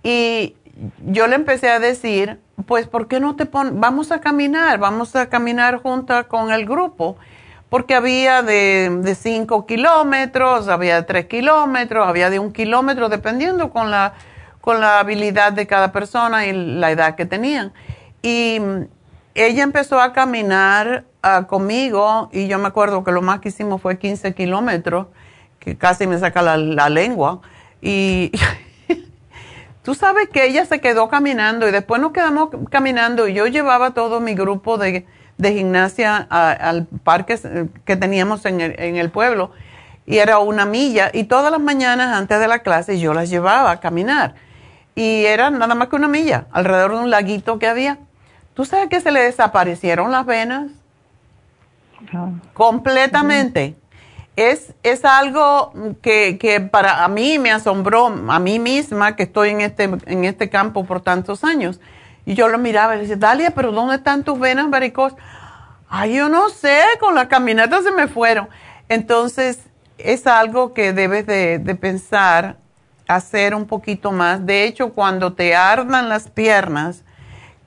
Y 0.03 0.55
yo 1.05 1.27
le 1.27 1.35
empecé 1.35 1.69
a 1.69 1.79
decir, 1.79 2.39
pues, 2.67 2.87
¿por 2.87 3.07
qué 3.07 3.19
no 3.19 3.35
te 3.35 3.45
pones? 3.45 3.73
Vamos 3.75 4.11
a 4.11 4.21
caminar, 4.21 4.77
vamos 4.79 5.15
a 5.15 5.27
caminar 5.27 5.81
junto 5.81 6.27
con 6.27 6.51
el 6.51 6.65
grupo, 6.65 7.17
porque 7.69 7.95
había 7.95 8.43
de 8.43 9.15
5 9.19 9.65
kilómetros, 9.65 10.67
había 10.67 10.95
de 10.97 11.03
3 11.03 11.25
kilómetros, 11.25 12.07
había 12.07 12.29
de 12.29 12.37
un 12.37 12.51
kilómetro, 12.51 13.09
dependiendo 13.09 13.71
con 13.71 13.89
la, 13.89 14.13
con 14.61 14.79
la 14.79 14.99
habilidad 14.99 15.51
de 15.51 15.67
cada 15.67 15.91
persona 15.91 16.45
y 16.45 16.53
la 16.53 16.91
edad 16.91 17.15
que 17.15 17.25
tenían. 17.25 17.73
Y 18.21 18.59
ella 19.33 19.63
empezó 19.63 19.99
a 19.99 20.13
caminar 20.13 21.05
Ah, 21.23 21.45
conmigo 21.47 22.29
y 22.33 22.47
yo 22.47 22.57
me 22.57 22.67
acuerdo 22.67 23.03
que 23.03 23.11
lo 23.11 23.21
más 23.21 23.41
que 23.41 23.49
hicimos 23.49 23.79
fue 23.79 23.99
15 23.99 24.33
kilómetros, 24.33 25.05
que 25.59 25.77
casi 25.77 26.07
me 26.07 26.17
saca 26.17 26.41
la, 26.41 26.89
lengua. 26.89 27.41
Y 27.79 28.31
tú 29.83 29.93
sabes 29.93 30.29
que 30.29 30.47
ella 30.47 30.65
se 30.65 30.81
quedó 30.81 31.09
caminando 31.09 31.69
y 31.69 31.71
después 31.71 32.01
nos 32.01 32.11
quedamos 32.11 32.49
caminando 32.71 33.27
y 33.27 33.35
yo 33.35 33.45
llevaba 33.45 33.91
todo 33.91 34.19
mi 34.19 34.33
grupo 34.33 34.79
de, 34.79 35.05
gimnasia 35.39 36.17
al 36.17 36.87
parque 37.03 37.39
que 37.85 37.95
teníamos 37.95 38.45
en 38.45 38.61
el, 38.61 38.79
en 38.79 38.95
el 38.95 39.11
pueblo 39.11 39.51
y 40.07 40.17
era 40.17 40.39
una 40.39 40.65
milla 40.65 41.11
y 41.13 41.25
todas 41.25 41.51
las 41.51 41.61
mañanas 41.61 42.15
antes 42.15 42.39
de 42.39 42.47
la 42.47 42.59
clase 42.59 42.99
yo 42.99 43.13
las 43.13 43.29
llevaba 43.29 43.71
a 43.71 43.79
caminar 43.79 44.35
y 44.95 45.25
era 45.25 45.49
nada 45.49 45.75
más 45.75 45.87
que 45.87 45.95
una 45.95 46.07
milla 46.07 46.47
alrededor 46.51 46.91
de 46.91 46.97
un 46.97 47.09
laguito 47.09 47.59
que 47.59 47.67
había. 47.67 47.99
¿Tú 48.53 48.65
sabes 48.65 48.89
que 48.89 48.99
se 49.01 49.11
le 49.11 49.21
desaparecieron 49.21 50.11
las 50.11 50.25
venas? 50.25 50.71
Completamente. 52.53 53.75
Es, 54.35 54.73
es 54.83 55.05
algo 55.05 55.73
que, 56.01 56.37
que, 56.37 56.61
para 56.61 57.03
a 57.03 57.07
mí 57.07 57.37
me 57.37 57.51
asombró, 57.51 58.07
a 58.07 58.39
mí 58.39 58.59
misma, 58.59 59.15
que 59.15 59.23
estoy 59.23 59.49
en 59.49 59.61
este, 59.61 59.83
en 59.83 60.25
este 60.25 60.49
campo 60.49 60.85
por 60.85 61.01
tantos 61.01 61.43
años. 61.43 61.79
Y 62.25 62.33
yo 62.33 62.47
lo 62.47 62.57
miraba 62.57 62.93
y 62.93 62.97
le 62.97 63.01
decía, 63.03 63.17
Dalia, 63.17 63.51
pero 63.51 63.71
¿dónde 63.71 63.95
están 63.95 64.23
tus 64.23 64.39
venas 64.39 64.69
varicosas? 64.69 65.17
Ay, 65.89 66.15
yo 66.15 66.29
no 66.29 66.49
sé, 66.49 66.81
con 66.99 67.15
la 67.15 67.27
caminata 67.27 67.81
se 67.81 67.91
me 67.91 68.07
fueron. 68.07 68.47
Entonces, 68.87 69.59
es 69.97 70.25
algo 70.27 70.73
que 70.73 70.93
debes 70.93 71.25
de, 71.25 71.59
de 71.59 71.75
pensar, 71.75 72.57
hacer 73.15 73.55
un 73.55 73.65
poquito 73.65 74.11
más. 74.11 74.45
De 74.45 74.65
hecho, 74.65 74.93
cuando 74.93 75.33
te 75.33 75.55
ardan 75.55 76.09
las 76.09 76.29
piernas, 76.29 77.03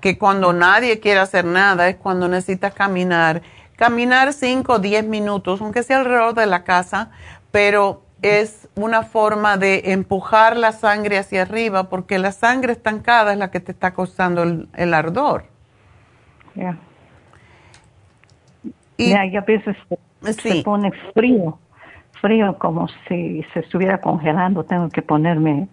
que 0.00 0.18
cuando 0.18 0.52
nadie 0.52 1.00
quiere 1.00 1.20
hacer 1.20 1.44
nada, 1.44 1.88
es 1.88 1.96
cuando 1.96 2.28
necesitas 2.28 2.74
caminar 2.74 3.42
Caminar 3.76 4.32
5 4.32 4.72
o 4.72 4.78
10 4.78 5.06
minutos, 5.06 5.60
aunque 5.60 5.82
sea 5.82 5.98
alrededor 5.98 6.34
de 6.34 6.46
la 6.46 6.62
casa, 6.62 7.10
pero 7.50 8.02
es 8.22 8.68
una 8.76 9.02
forma 9.02 9.56
de 9.56 9.92
empujar 9.92 10.56
la 10.56 10.72
sangre 10.72 11.18
hacia 11.18 11.42
arriba 11.42 11.88
porque 11.90 12.18
la 12.18 12.30
sangre 12.30 12.72
estancada 12.72 13.32
es 13.32 13.38
la 13.38 13.50
que 13.50 13.60
te 13.60 13.72
está 13.72 13.92
causando 13.92 14.42
el, 14.42 14.94
ardor. 14.94 15.46
Ya. 16.54 16.78
Y 18.96 19.12
a 19.12 19.40
veces 19.40 19.76
se, 20.40 20.62
pone 20.62 20.92
frío, 21.12 21.58
frío 22.24 22.56
como 22.58 22.88
si 23.06 23.44
se 23.52 23.60
estuviera 23.60 24.00
congelando. 24.00 24.64
Tengo 24.64 24.88
que 24.88 25.02
ponerme 25.02 25.68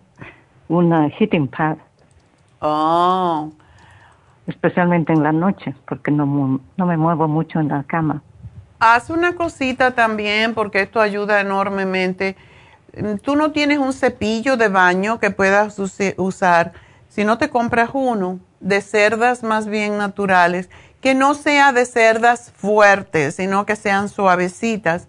una 0.68 1.10
heating 1.10 1.48
pad. 1.48 1.78
Oh, 2.60 3.50
especialmente 4.48 5.14
en 5.14 5.24
la 5.24 5.32
noche, 5.32 5.74
porque 5.88 6.12
no, 6.12 6.60
no 6.76 6.86
me 6.86 6.98
muevo 6.98 7.30
mucho 7.30 7.62
en 7.62 7.70
la 7.70 7.84
cama. 7.84 8.22
Haz 8.80 9.10
una 9.10 9.36
cosita 9.36 9.92
también, 9.92 10.54
porque 10.54 10.82
esto 10.82 11.00
ayuda 11.00 11.40
enormemente. 11.40 12.36
Tú 13.24 13.38
no 13.38 13.52
tienes 13.52 13.78
un 13.78 13.94
cepillo 13.94 14.58
de 14.58 14.68
baño 14.68 15.20
que 15.20 15.32
puedas 15.32 15.80
usar. 16.18 16.74
Si 17.08 17.24
no 17.24 17.38
te 17.38 17.50
compras 17.50 17.92
uno 17.94 18.40
de 18.60 18.82
cerdas 18.82 19.42
más 19.42 19.68
bien 19.68 19.98
naturales, 19.98 20.70
que 21.00 21.16
no 21.16 21.34
sea 21.34 21.72
de 21.72 21.86
cerdas 21.86 22.52
fuertes, 22.52 23.36
sino 23.36 23.66
que 23.66 23.78
sean 23.78 24.10
suavecitas. 24.10 25.08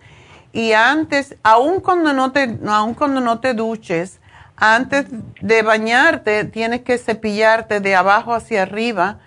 Y 0.53 0.73
antes, 0.73 1.37
aun 1.43 1.81
cuando 1.81 2.13
no 2.13 2.33
te, 2.33 2.59
aun 2.67 2.95
cuando 2.95 3.21
no 3.21 3.41
te 3.41 3.55
duches, 3.55 4.21
antes 4.57 5.07
de 5.41 5.63
bañarte 5.63 6.45
tienes 6.45 6.83
que 6.83 6.99
cepillarte 6.99 7.81
de 7.81 7.95
abajo 7.95 8.35
hacia 8.35 8.63
arriba 8.63 9.19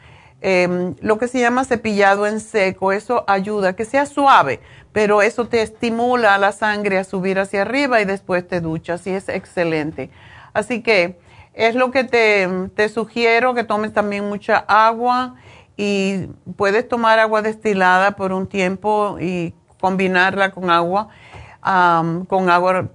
Em, 0.47 0.93
lo 1.01 1.17
que 1.17 1.27
se 1.27 1.39
llama 1.39 1.65
cepillado 1.65 2.27
en 2.27 2.39
seco. 2.39 2.91
Eso 2.91 3.23
ayuda, 3.25 3.75
que 3.75 3.83
sea 3.83 4.05
suave, 4.05 4.59
pero 4.91 5.23
eso 5.23 5.47
te 5.47 5.63
estimula 5.63 6.35
a 6.35 6.37
la 6.37 6.51
sangre 6.51 6.99
a 6.99 7.03
subir 7.03 7.39
hacia 7.39 7.63
arriba 7.63 7.99
y 7.99 8.05
después 8.05 8.47
te 8.47 8.61
duchas 8.61 9.07
y 9.07 9.09
es 9.09 9.27
excelente. 9.27 10.11
Así 10.53 10.83
que 10.83 11.17
es 11.55 11.73
lo 11.73 11.89
que 11.89 12.03
te, 12.03 12.47
te 12.75 12.89
sugiero, 12.89 13.55
que 13.55 13.63
tomes 13.63 13.91
también 13.91 14.29
mucha 14.29 14.57
agua 14.67 15.33
y 15.77 16.27
puedes 16.57 16.87
tomar 16.87 17.17
agua 17.17 17.41
destilada 17.41 18.11
por 18.11 18.31
un 18.31 18.45
tiempo 18.45 19.17
y 19.19 19.55
combinarla 19.85 20.49
con 20.49 20.71
agua, 20.71 21.09
con 22.27 22.49
agua 22.49 22.89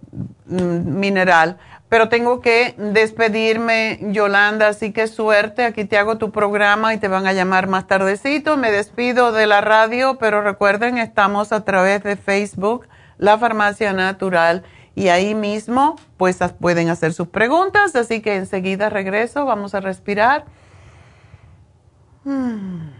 mm, 0.47 0.99
mineral 0.99 1.57
pero 1.91 2.09
tengo 2.09 2.41
que 2.41 2.77
despedirme, 2.79 3.99
Yolanda, 4.13 4.69
así 4.69 4.93
que 4.93 5.09
suerte, 5.09 5.65
aquí 5.65 5.85
te 5.85 5.99
hago 5.99 6.19
tu 6.19 6.31
programa 6.31 6.95
y 6.95 6.99
te 6.99 7.09
van 7.09 7.27
a 7.27 7.33
llamar 7.33 7.67
más 7.67 7.89
tardecito. 7.89 8.57
Me 8.57 8.71
despido 8.71 9.33
de 9.33 9.49
la 9.49 9.61
radio, 9.61 10.17
pero 10.17 10.41
recuerden, 10.41 10.99
estamos 10.99 11.51
a 11.51 11.65
través 11.65 12.05
de 12.05 12.15
Facebook, 12.15 12.87
La 13.19 13.39
Farmacia 13.39 13.93
Natural, 13.93 14.63
y 14.95 15.09
ahí 15.09 15.35
mismo 15.35 15.97
pues 16.17 16.39
pueden 16.61 16.91
hacer 16.91 17.13
sus 17.13 17.27
preguntas, 17.27 17.97
así 17.97 18.23
que 18.23 18.37
enseguida 18.37 18.89
regreso, 18.89 19.45
vamos 19.45 19.75
a 19.75 19.81
respirar. 19.81 20.45
Hmm. 22.23 23.00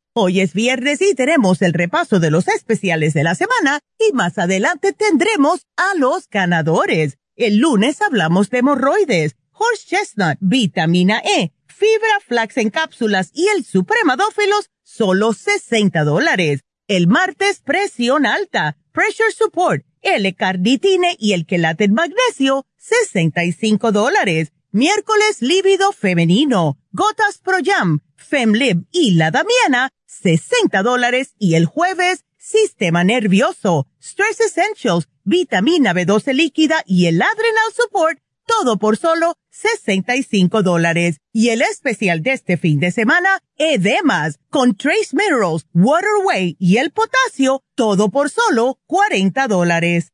Hoy 0.13 0.41
es 0.41 0.53
viernes 0.53 1.01
y 1.01 1.15
tenemos 1.15 1.61
el 1.61 1.71
repaso 1.71 2.19
de 2.19 2.31
los 2.31 2.49
especiales 2.49 3.13
de 3.13 3.23
la 3.23 3.33
semana 3.33 3.79
y 3.97 4.11
más 4.11 4.37
adelante 4.37 4.91
tendremos 4.91 5.65
a 5.77 5.97
los 5.97 6.27
ganadores. 6.27 7.17
El 7.37 7.59
lunes 7.59 8.01
hablamos 8.01 8.49
de 8.49 8.57
hemorroides, 8.57 9.37
horse 9.53 9.87
chestnut, 9.87 10.37
vitamina 10.41 11.21
E 11.23 11.53
fibra 11.65 12.19
flax 12.27 12.57
en 12.57 12.71
cápsulas 12.71 13.31
y 13.33 13.47
el 13.55 13.63
supremadófilos, 13.63 14.69
solo 14.83 15.31
60 15.31 16.03
dólares. 16.03 16.59
El 16.89 17.07
martes, 17.07 17.61
presión 17.61 18.25
alta, 18.25 18.75
pressure 18.91 19.31
support, 19.31 19.85
L-carnitine 20.01 21.15
y 21.17 21.31
el 21.31 21.45
quelate 21.45 21.87
magnesio, 21.87 22.65
65 22.75 23.93
dólares. 23.93 24.51
Miércoles, 24.73 25.41
lívido 25.41 25.91
femenino, 25.91 26.77
gotas 26.93 27.39
pro 27.43 27.57
jam, 27.61 27.99
femlib 28.15 28.85
y 28.89 29.15
la 29.15 29.29
damiana, 29.29 29.91
60 30.05 30.81
dólares. 30.81 31.35
Y 31.37 31.55
el 31.55 31.65
jueves, 31.65 32.23
sistema 32.37 33.03
nervioso, 33.03 33.89
stress 34.01 34.39
essentials, 34.39 35.09
vitamina 35.25 35.93
B12 35.93 36.33
líquida 36.33 36.83
y 36.85 37.07
el 37.07 37.21
adrenal 37.21 37.73
support, 37.75 38.19
todo 38.45 38.79
por 38.79 38.95
solo 38.95 39.35
65 39.49 40.63
dólares. 40.63 41.17
Y 41.33 41.49
el 41.49 41.63
especial 41.63 42.23
de 42.23 42.31
este 42.31 42.55
fin 42.55 42.79
de 42.79 42.91
semana, 42.91 43.43
edemas, 43.57 44.39
con 44.49 44.77
trace 44.77 45.09
minerals, 45.11 45.65
waterway 45.73 46.55
y 46.59 46.77
el 46.77 46.91
potasio, 46.91 47.61
todo 47.75 48.09
por 48.09 48.29
solo 48.29 48.79
40 48.85 49.49
dólares. 49.49 50.13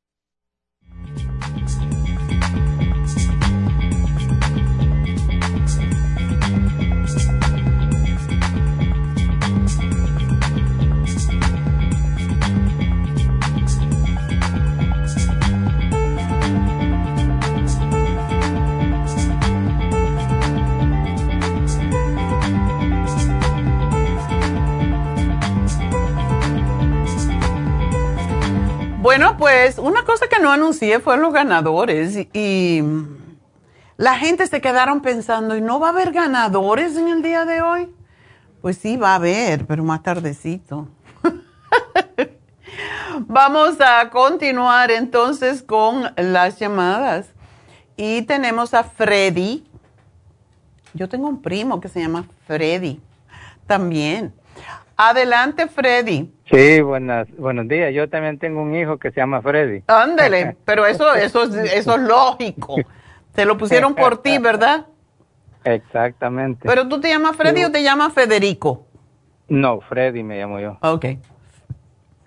Bueno, 29.01 29.35
pues 29.35 29.79
una 29.79 30.05
cosa 30.05 30.27
que 30.27 30.39
no 30.39 30.51
anuncié 30.51 30.99
fue 30.99 31.17
los 31.17 31.33
ganadores 31.33 32.27
y, 32.33 32.83
la 33.97 34.15
gente 34.15 34.45
se 34.45 34.61
quedaron 34.61 35.01
pensando, 35.01 35.55
¿y 35.55 35.61
no 35.61 35.79
va 35.79 35.87
a 35.87 35.89
haber 35.89 36.11
ganadores 36.11 36.95
en 36.95 37.07
el 37.07 37.23
día 37.23 37.45
de 37.45 37.63
hoy? 37.63 37.89
Pues 38.61 38.77
sí, 38.77 38.97
va 38.97 39.13
a 39.13 39.15
haber, 39.15 39.65
pero 39.65 39.83
más 39.83 40.03
tardecito. 40.03 40.87
Vamos 43.27 43.81
a 43.81 44.07
continuar 44.11 44.91
entonces 44.91 45.63
con 45.63 46.11
las 46.15 46.59
llamadas. 46.59 47.25
Y 47.97 48.21
tenemos 48.23 48.75
a 48.75 48.83
Freddy. 48.83 49.63
Yo 50.93 51.09
tengo 51.09 51.27
un 51.27 51.41
primo 51.41 51.81
que 51.81 51.89
se 51.89 52.01
llama 52.01 52.25
Freddy 52.45 52.99
también. 53.65 54.31
Adelante, 54.95 55.67
Freddy. 55.67 56.31
Sí, 56.51 56.81
buenas, 56.81 57.27
buenos 57.37 57.67
días. 57.69 57.93
Yo 57.93 58.09
también 58.09 58.37
tengo 58.37 58.61
un 58.61 58.75
hijo 58.75 58.97
que 58.97 59.11
se 59.11 59.21
llama 59.21 59.41
Freddy. 59.41 59.83
Ándele, 59.87 60.57
pero 60.65 60.85
eso, 60.85 61.13
eso, 61.13 61.43
eso 61.43 61.95
es 61.95 62.01
lógico. 62.01 62.75
Se 63.33 63.45
lo 63.45 63.57
pusieron 63.57 63.95
por 63.95 64.21
ti, 64.21 64.37
¿verdad? 64.37 64.87
Exactamente. 65.63 66.67
¿Pero 66.67 66.89
tú 66.89 66.99
te 66.99 67.07
llamas 67.07 67.37
Freddy 67.37 67.63
o 67.63 67.71
te 67.71 67.83
llamas 67.83 68.11
Federico? 68.13 68.85
No, 69.47 69.79
Freddy 69.79 70.23
me 70.23 70.39
llamo 70.39 70.59
yo. 70.59 70.77
Ok. 70.81 71.05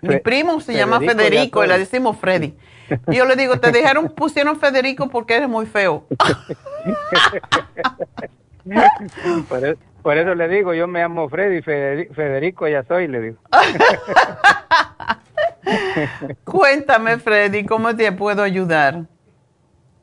Mi 0.01 0.17
primo 0.19 0.59
se 0.59 0.73
llama 0.73 0.99
Federico 0.99 1.63
y 1.63 1.67
le 1.67 1.77
decimos 1.77 2.17
Freddy. 2.17 2.55
Y 3.07 3.15
yo 3.15 3.25
le 3.25 3.35
digo, 3.35 3.59
te 3.59 3.71
dijeron, 3.71 4.09
pusieron 4.09 4.59
Federico 4.59 5.09
porque 5.09 5.37
eres 5.37 5.49
muy 5.49 5.65
feo. 5.65 6.05
Por 9.49 9.65
eso 9.65 9.79
le 10.13 10.47
digo, 10.47 10.73
yo 10.73 10.87
me 10.87 11.01
llamo 11.01 11.27
Freddy, 11.29 11.61
Federico 11.61 12.67
ya 12.67 12.83
soy, 12.83 13.07
le 13.07 13.21
digo. 13.21 13.37
Cuéntame, 16.43 17.17
Freddy, 17.17 17.65
¿cómo 17.65 17.95
te 17.95 18.11
puedo 18.11 18.43
ayudar? 18.43 19.05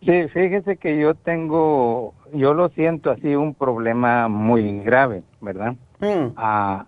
Sí, 0.00 0.26
fíjese 0.28 0.78
que 0.78 0.98
yo 0.98 1.14
tengo, 1.14 2.14
yo 2.32 2.54
lo 2.54 2.70
siento 2.70 3.12
así, 3.12 3.36
un 3.36 3.54
problema 3.54 4.26
muy 4.26 4.80
grave, 4.80 5.22
¿verdad? 5.40 5.74
Mm. 6.00 6.32
Ah, 6.36 6.86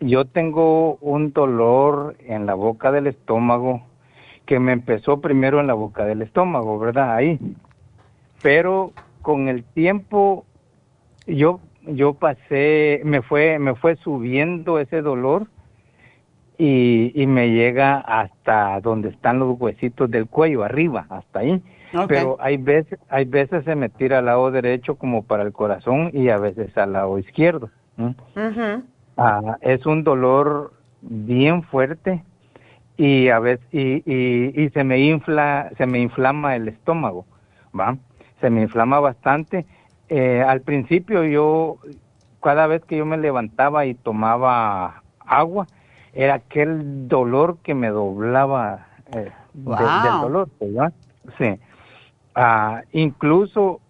yo 0.00 0.26
tengo 0.26 0.96
un 0.96 1.32
dolor 1.32 2.16
en 2.26 2.44
la 2.44 2.52
boca 2.52 2.92
del 2.92 3.06
estómago 3.06 3.80
que 4.44 4.58
me 4.58 4.72
empezó 4.72 5.22
primero 5.22 5.60
en 5.60 5.66
la 5.66 5.74
boca 5.74 6.04
del 6.04 6.20
estómago, 6.20 6.78
¿verdad? 6.78 7.14
Ahí. 7.14 7.38
Pero 8.42 8.92
con 9.22 9.48
el 9.48 9.64
tiempo 9.64 10.44
yo 11.26 11.60
yo 11.86 12.14
pasé, 12.14 13.00
me 13.04 13.22
fue, 13.22 13.58
me 13.58 13.74
fue 13.74 13.96
subiendo 13.96 14.78
ese 14.78 15.02
dolor 15.02 15.46
y, 16.58 17.12
y 17.14 17.26
me 17.26 17.50
llega 17.50 17.98
hasta 17.98 18.80
donde 18.80 19.10
están 19.10 19.38
los 19.38 19.58
huesitos 19.60 20.10
del 20.10 20.26
cuello, 20.26 20.62
arriba, 20.62 21.06
hasta 21.08 21.40
ahí. 21.40 21.62
Pero 22.06 22.36
hay 22.38 22.56
veces, 22.56 23.00
hay 23.08 23.24
veces 23.24 23.64
se 23.64 23.74
me 23.74 23.88
tira 23.88 24.18
al 24.18 24.26
lado 24.26 24.50
derecho 24.52 24.94
como 24.94 25.24
para 25.24 25.42
el 25.42 25.52
corazón 25.52 26.10
y 26.12 26.28
a 26.28 26.38
veces 26.38 26.76
al 26.78 26.92
lado 26.92 27.18
izquierdo. 27.18 27.70
Ah, 29.16 29.56
es 29.60 29.84
un 29.86 30.04
dolor 30.04 30.72
bien 31.02 31.62
fuerte 31.64 32.22
y 32.96 33.28
a 33.28 33.40
veces 33.40 33.66
y, 33.72 34.02
y, 34.06 34.52
y 34.54 34.70
se 34.70 34.84
me 34.84 35.00
infla, 35.00 35.70
se 35.76 35.86
me 35.86 35.98
inflama 35.98 36.54
el 36.54 36.68
estómago, 36.68 37.26
¿va? 37.78 37.96
se 38.40 38.50
me 38.50 38.62
inflama 38.62 39.00
bastante. 39.00 39.66
Eh, 40.10 40.42
al 40.42 40.62
principio 40.62 41.22
yo, 41.22 41.78
cada 42.42 42.66
vez 42.66 42.84
que 42.84 42.96
yo 42.96 43.06
me 43.06 43.16
levantaba 43.16 43.86
y 43.86 43.94
tomaba 43.94 45.04
agua, 45.20 45.68
era 46.12 46.34
aquel 46.34 47.06
dolor 47.06 47.58
que 47.62 47.74
me 47.74 47.90
doblaba 47.90 48.88
eh, 49.14 49.30
del 49.54 50.20
dolor, 50.20 50.48
¿verdad? 50.60 50.92
Sí. 51.38 51.60
Ah, 52.34 52.82
incluso 52.90 53.80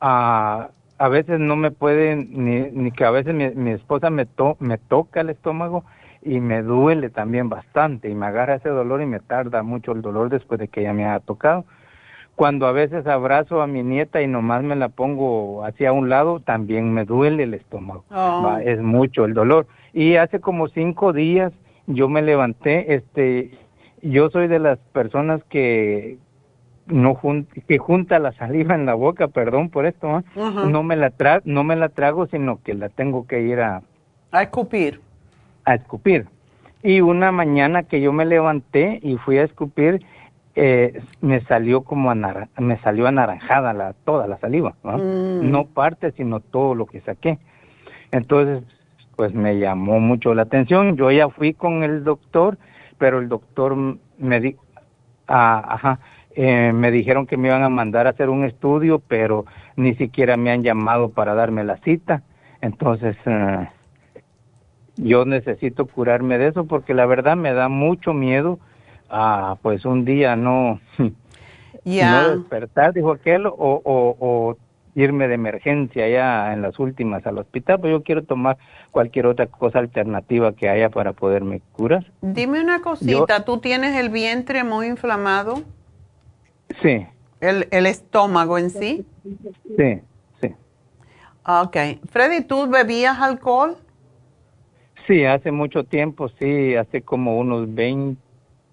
ah, 0.00 0.70
a 0.98 1.08
veces 1.08 1.38
no 1.38 1.54
me 1.54 1.70
pueden, 1.70 2.28
ni, 2.32 2.70
ni 2.72 2.90
que 2.90 3.04
a 3.04 3.12
veces 3.12 3.32
mi, 3.32 3.70
esposa 3.70 4.10
me, 4.10 4.26
to, 4.26 4.56
me 4.58 4.78
toca 4.78 5.20
el 5.20 5.30
estómago 5.30 5.84
y 6.22 6.40
me 6.40 6.62
duele 6.62 7.08
también 7.10 7.48
bastante 7.48 8.10
y 8.10 8.16
me 8.16 8.26
agarra 8.26 8.56
ese 8.56 8.68
dolor 8.68 9.00
y 9.00 9.06
me 9.06 9.20
tarda 9.20 9.62
mucho 9.62 9.92
el 9.92 10.02
dolor 10.02 10.28
después 10.28 10.58
de 10.58 10.66
que 10.66 10.80
ella 10.80 10.92
me 10.92 11.06
ha 11.06 11.20
tocado. 11.20 11.64
Cuando 12.38 12.68
a 12.68 12.72
veces 12.72 13.04
abrazo 13.08 13.62
a 13.62 13.66
mi 13.66 13.82
nieta 13.82 14.22
y 14.22 14.28
nomás 14.28 14.62
me 14.62 14.76
la 14.76 14.90
pongo 14.90 15.64
hacia 15.64 15.90
un 15.90 16.08
lado, 16.08 16.38
también 16.38 16.94
me 16.94 17.04
duele 17.04 17.42
el 17.42 17.54
estómago. 17.54 18.04
Oh. 18.12 18.56
es 18.64 18.80
mucho 18.80 19.24
el 19.24 19.34
dolor. 19.34 19.66
Y 19.92 20.14
hace 20.14 20.38
como 20.38 20.68
cinco 20.68 21.12
días 21.12 21.52
yo 21.88 22.08
me 22.08 22.22
levanté, 22.22 22.94
este, 22.94 23.58
yo 24.02 24.30
soy 24.30 24.46
de 24.46 24.60
las 24.60 24.78
personas 24.92 25.42
que 25.48 26.18
no 26.86 27.18
que 27.66 27.78
junta 27.78 28.20
la 28.20 28.30
saliva 28.38 28.76
en 28.76 28.86
la 28.86 28.94
boca, 28.94 29.26
perdón 29.26 29.68
por 29.68 29.84
esto, 29.84 30.22
no 30.36 30.82
me 30.84 30.94
la 30.94 31.10
tra 31.10 31.42
no 31.44 31.64
me 31.64 31.74
la 31.74 31.88
trago, 31.88 32.28
sino 32.28 32.62
que 32.62 32.74
la 32.74 32.88
tengo 32.88 33.26
que 33.26 33.40
ir 33.40 33.58
a 33.58 33.82
a 34.30 34.42
escupir. 34.44 35.00
A 35.64 35.74
escupir. 35.74 36.26
Y 36.84 37.00
una 37.00 37.32
mañana 37.32 37.82
que 37.82 38.00
yo 38.00 38.12
me 38.12 38.24
levanté 38.24 39.00
y 39.02 39.16
fui 39.16 39.38
a 39.38 39.42
escupir, 39.42 40.04
eh, 40.60 41.00
me 41.20 41.40
salió 41.42 41.82
como 41.82 42.12
me 42.58 42.78
salió 42.78 43.06
anaranjada 43.06 43.72
la 43.72 43.92
toda 43.92 44.26
la 44.26 44.38
saliva, 44.38 44.74
mm. 44.82 45.48
¿no? 45.48 45.66
parte, 45.66 46.10
sino 46.12 46.40
todo 46.40 46.74
lo 46.74 46.86
que 46.86 47.00
saqué. 47.02 47.38
Entonces, 48.10 48.64
pues 49.14 49.32
me 49.34 49.60
llamó 49.60 50.00
mucho 50.00 50.34
la 50.34 50.42
atención. 50.42 50.96
Yo 50.96 51.12
ya 51.12 51.28
fui 51.28 51.54
con 51.54 51.84
el 51.84 52.02
doctor, 52.02 52.58
pero 52.98 53.20
el 53.20 53.28
doctor 53.28 53.76
me 54.18 54.40
dijo, 54.40 54.64
ah, 55.28 55.64
ajá, 55.68 56.00
eh, 56.34 56.72
me 56.72 56.90
dijeron 56.90 57.28
que 57.28 57.36
me 57.36 57.48
iban 57.48 57.62
a 57.62 57.68
mandar 57.68 58.08
a 58.08 58.10
hacer 58.10 58.28
un 58.28 58.44
estudio, 58.44 58.98
pero 58.98 59.44
ni 59.76 59.94
siquiera 59.94 60.36
me 60.36 60.50
han 60.50 60.64
llamado 60.64 61.10
para 61.10 61.34
darme 61.34 61.62
la 61.62 61.76
cita. 61.78 62.22
Entonces, 62.60 63.16
eh, 63.26 63.68
yo 64.96 65.24
necesito 65.24 65.86
curarme 65.86 66.36
de 66.36 66.48
eso 66.48 66.64
porque 66.66 66.94
la 66.94 67.06
verdad 67.06 67.36
me 67.36 67.52
da 67.52 67.68
mucho 67.68 68.12
miedo 68.12 68.58
a, 69.08 69.56
pues, 69.62 69.84
un 69.84 70.04
día 70.04 70.36
no, 70.36 70.80
no 70.98 72.28
despertar, 72.30 72.92
dijo 72.92 73.12
aquel, 73.12 73.46
o, 73.46 73.52
o, 73.56 74.16
o 74.18 74.56
irme 74.94 75.28
de 75.28 75.34
emergencia 75.34 76.08
ya 76.08 76.52
en 76.52 76.62
las 76.62 76.78
últimas 76.78 77.26
al 77.26 77.38
hospital, 77.38 77.80
pues 77.80 77.92
yo 77.92 78.02
quiero 78.02 78.24
tomar 78.24 78.58
cualquier 78.90 79.26
otra 79.26 79.46
cosa 79.46 79.78
alternativa 79.78 80.52
que 80.54 80.68
haya 80.68 80.90
para 80.90 81.12
poderme 81.12 81.60
curar. 81.72 82.10
Dime 82.20 82.60
una 82.60 82.80
cosita, 82.80 83.44
¿tú 83.44 83.58
tienes 83.58 83.96
el 83.96 84.08
vientre 84.08 84.64
muy 84.64 84.88
inflamado? 84.88 85.62
Sí. 86.82 87.06
¿El, 87.40 87.68
el 87.70 87.86
estómago 87.86 88.58
en 88.58 88.70
sí? 88.70 89.06
Sí, 89.76 90.00
sí. 90.40 90.54
Ok. 91.46 91.76
Freddy, 92.10 92.42
¿tú 92.42 92.68
bebías 92.68 93.20
alcohol? 93.20 93.76
Sí, 95.06 95.24
hace 95.24 95.52
mucho 95.52 95.84
tiempo, 95.84 96.28
sí, 96.40 96.74
hace 96.74 97.02
como 97.02 97.38
unos 97.38 97.72
20, 97.72 98.20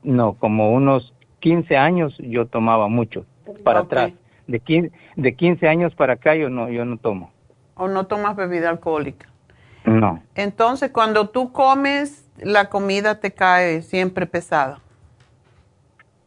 no, 0.06 0.34
como 0.34 0.72
unos 0.74 1.14
15 1.40 1.78
años 1.78 2.18
yo 2.20 2.46
tomaba 2.46 2.88
mucho, 2.88 3.26
para 3.64 3.82
atrás. 3.82 4.14
De 4.48 4.60
15, 4.60 4.92
de 5.16 5.36
15 5.36 5.68
años 5.68 5.96
para 5.96 6.14
acá 6.14 6.36
yo 6.36 6.50
no, 6.50 6.70
yo 6.70 6.86
no 6.86 6.98
tomo. 6.98 7.32
¿O 7.76 7.88
no 7.88 8.06
tomas 8.06 8.36
bebida 8.36 8.70
alcohólica? 8.70 9.28
No. 9.86 10.22
Entonces, 10.36 10.92
cuando 10.92 11.30
tú 11.30 11.52
comes, 11.52 12.30
la 12.38 12.70
comida 12.70 13.20
te 13.20 13.32
cae 13.32 13.82
siempre 13.82 14.26
pesada. 14.26 14.80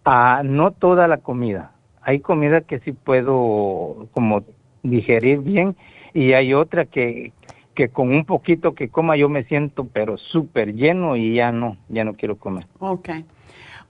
Ah, 0.05 0.43
no 0.45 0.73
toda 0.73 1.09
la 1.09 1.19
comida. 1.19 1.73
Hay 2.03 2.21
comida 2.21 2.61
que 2.63 2.81
sí 2.81 2.93
puedo 2.93 4.09
como 4.13 4.45
digerir 4.83 5.41
bien 5.41 5.77
y 6.15 6.33
hay 6.33 6.55
otra 6.55 6.87
que, 6.87 7.33
que 7.75 7.89
con 7.89 8.11
un 8.11 8.25
poquito 8.25 8.75
que 8.75 8.89
coma 8.89 9.17
yo 9.17 9.29
me 9.29 9.45
siento 9.45 9.87
pero 9.93 10.17
súper 10.17 10.75
lleno 10.75 11.17
y 11.17 11.35
ya 11.35 11.53
no, 11.53 11.77
ya 11.89 12.05
no 12.05 12.15
quiero 12.15 12.37
comer. 12.37 12.67
Ok. 12.79 13.11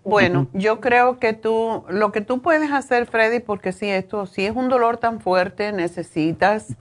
Bueno, 0.05 0.49
yo 0.55 0.81
creo 0.81 1.19
que 1.19 1.35
tú, 1.35 1.85
lo 1.89 2.13
que 2.13 2.21
tú 2.21 2.41
puedes 2.41 2.73
hacer, 2.73 3.07
Freddy, 3.07 3.41
porque 3.41 3.73
si 3.73 3.89
esto, 3.91 4.27
si 4.27 4.47
es 4.47 4.57
un 4.57 4.69
dolor 4.69 4.97
tan 4.97 5.21
fuerte, 5.21 5.73
necesitas, 5.73 6.77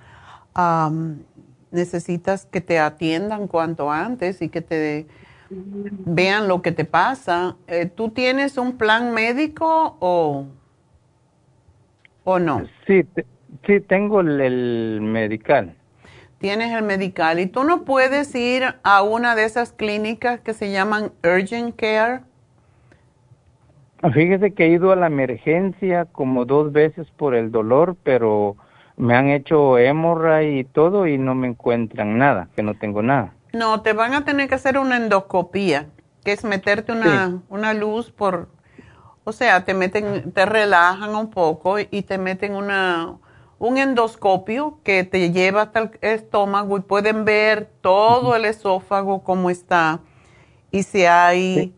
necesitas 1.72 2.46
que 2.46 2.62
te 2.62 2.80
atiendan 2.80 3.48
cuanto 3.48 3.92
antes 3.92 4.42
y 4.42 4.50
que 4.50 4.62
te 4.62 5.08
vean 5.50 6.48
lo 6.48 6.62
que 6.62 6.72
te 6.72 6.86
pasa. 6.86 7.56
Eh, 7.68 7.86
¿Tú 7.86 8.10
tienes 8.10 8.58
un 8.58 8.78
plan 8.78 9.14
médico 9.14 9.98
o, 10.00 10.46
o 12.24 12.40
no? 12.40 12.64
Sí, 12.86 13.06
sí, 13.66 13.80
tengo 13.82 14.22
el, 14.22 15.00
medical. 15.02 15.76
Tienes 16.40 16.72
el 16.74 16.84
medical 16.84 17.40
y 17.40 17.48
tú 17.48 17.64
no 17.64 17.84
puedes 17.84 18.34
ir 18.36 18.64
a 18.84 19.02
una 19.02 19.36
de 19.36 19.46
esas 19.46 19.72
clínicas 19.72 20.40
que 20.40 20.54
se 20.54 20.72
llaman 20.72 21.12
Urgent 21.24 21.76
Care. 21.76 22.22
Fíjese 24.14 24.54
que 24.54 24.66
he 24.66 24.70
ido 24.70 24.92
a 24.92 24.96
la 24.96 25.08
emergencia 25.08 26.06
como 26.06 26.46
dos 26.46 26.72
veces 26.72 27.08
por 27.18 27.36
el 27.36 27.52
dolor, 27.52 27.96
pero 28.04 28.56
me 28.96 29.16
han 29.16 29.30
hecho 29.30 29.78
hemorra 29.78 30.44
y 30.44 30.64
todo 30.64 31.08
y 31.08 31.18
no 31.18 31.36
me 31.36 31.48
encuentran 31.48 32.18
nada, 32.18 32.50
que 32.56 32.64
no 32.64 32.74
tengo 32.76 33.02
nada. 33.02 33.34
No, 33.54 33.82
te 33.82 33.94
van 33.94 34.14
a 34.14 34.26
tener 34.26 34.50
que 34.50 34.56
hacer 34.56 34.78
una 34.78 34.98
endoscopía, 34.98 35.88
que 36.24 36.32
es 36.32 36.44
meterte 36.44 36.92
una, 36.92 37.42
una 37.50 37.74
luz 37.74 38.12
por, 38.12 38.50
o 39.24 39.32
sea, 39.32 39.64
te 39.64 39.74
meten, 39.74 40.32
te 40.32 40.46
relajan 40.46 41.16
un 41.16 41.30
poco 41.30 41.78
y 41.80 42.02
te 42.02 42.18
meten 42.18 42.56
una, 42.56 43.18
un 43.60 43.78
endoscopio 43.78 44.80
que 44.84 45.04
te 45.04 45.32
lleva 45.32 45.64
hasta 45.64 45.80
el 45.80 45.92
estómago 46.02 46.78
y 46.78 46.82
pueden 46.82 47.26
ver 47.26 47.70
todo 47.82 48.36
el 48.36 48.46
esófago 48.46 49.24
cómo 49.24 49.50
está 49.50 50.02
y 50.72 50.84
si 50.84 51.06
hay 51.06 51.74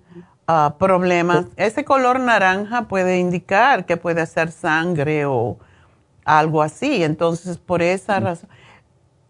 ah, 0.50 0.76
problemas. 0.78 1.46
Ese 1.56 1.86
color 1.86 2.20
naranja 2.20 2.88
puede 2.88 3.20
indicar 3.20 3.86
que 3.86 3.98
puede 3.98 4.26
ser 4.26 4.52
sangre 4.52 5.26
o 5.26 5.58
algo 6.26 6.62
así. 6.62 7.04
Entonces, 7.04 7.58
por 7.58 7.82
esa 7.82 8.20
razón 8.20 8.50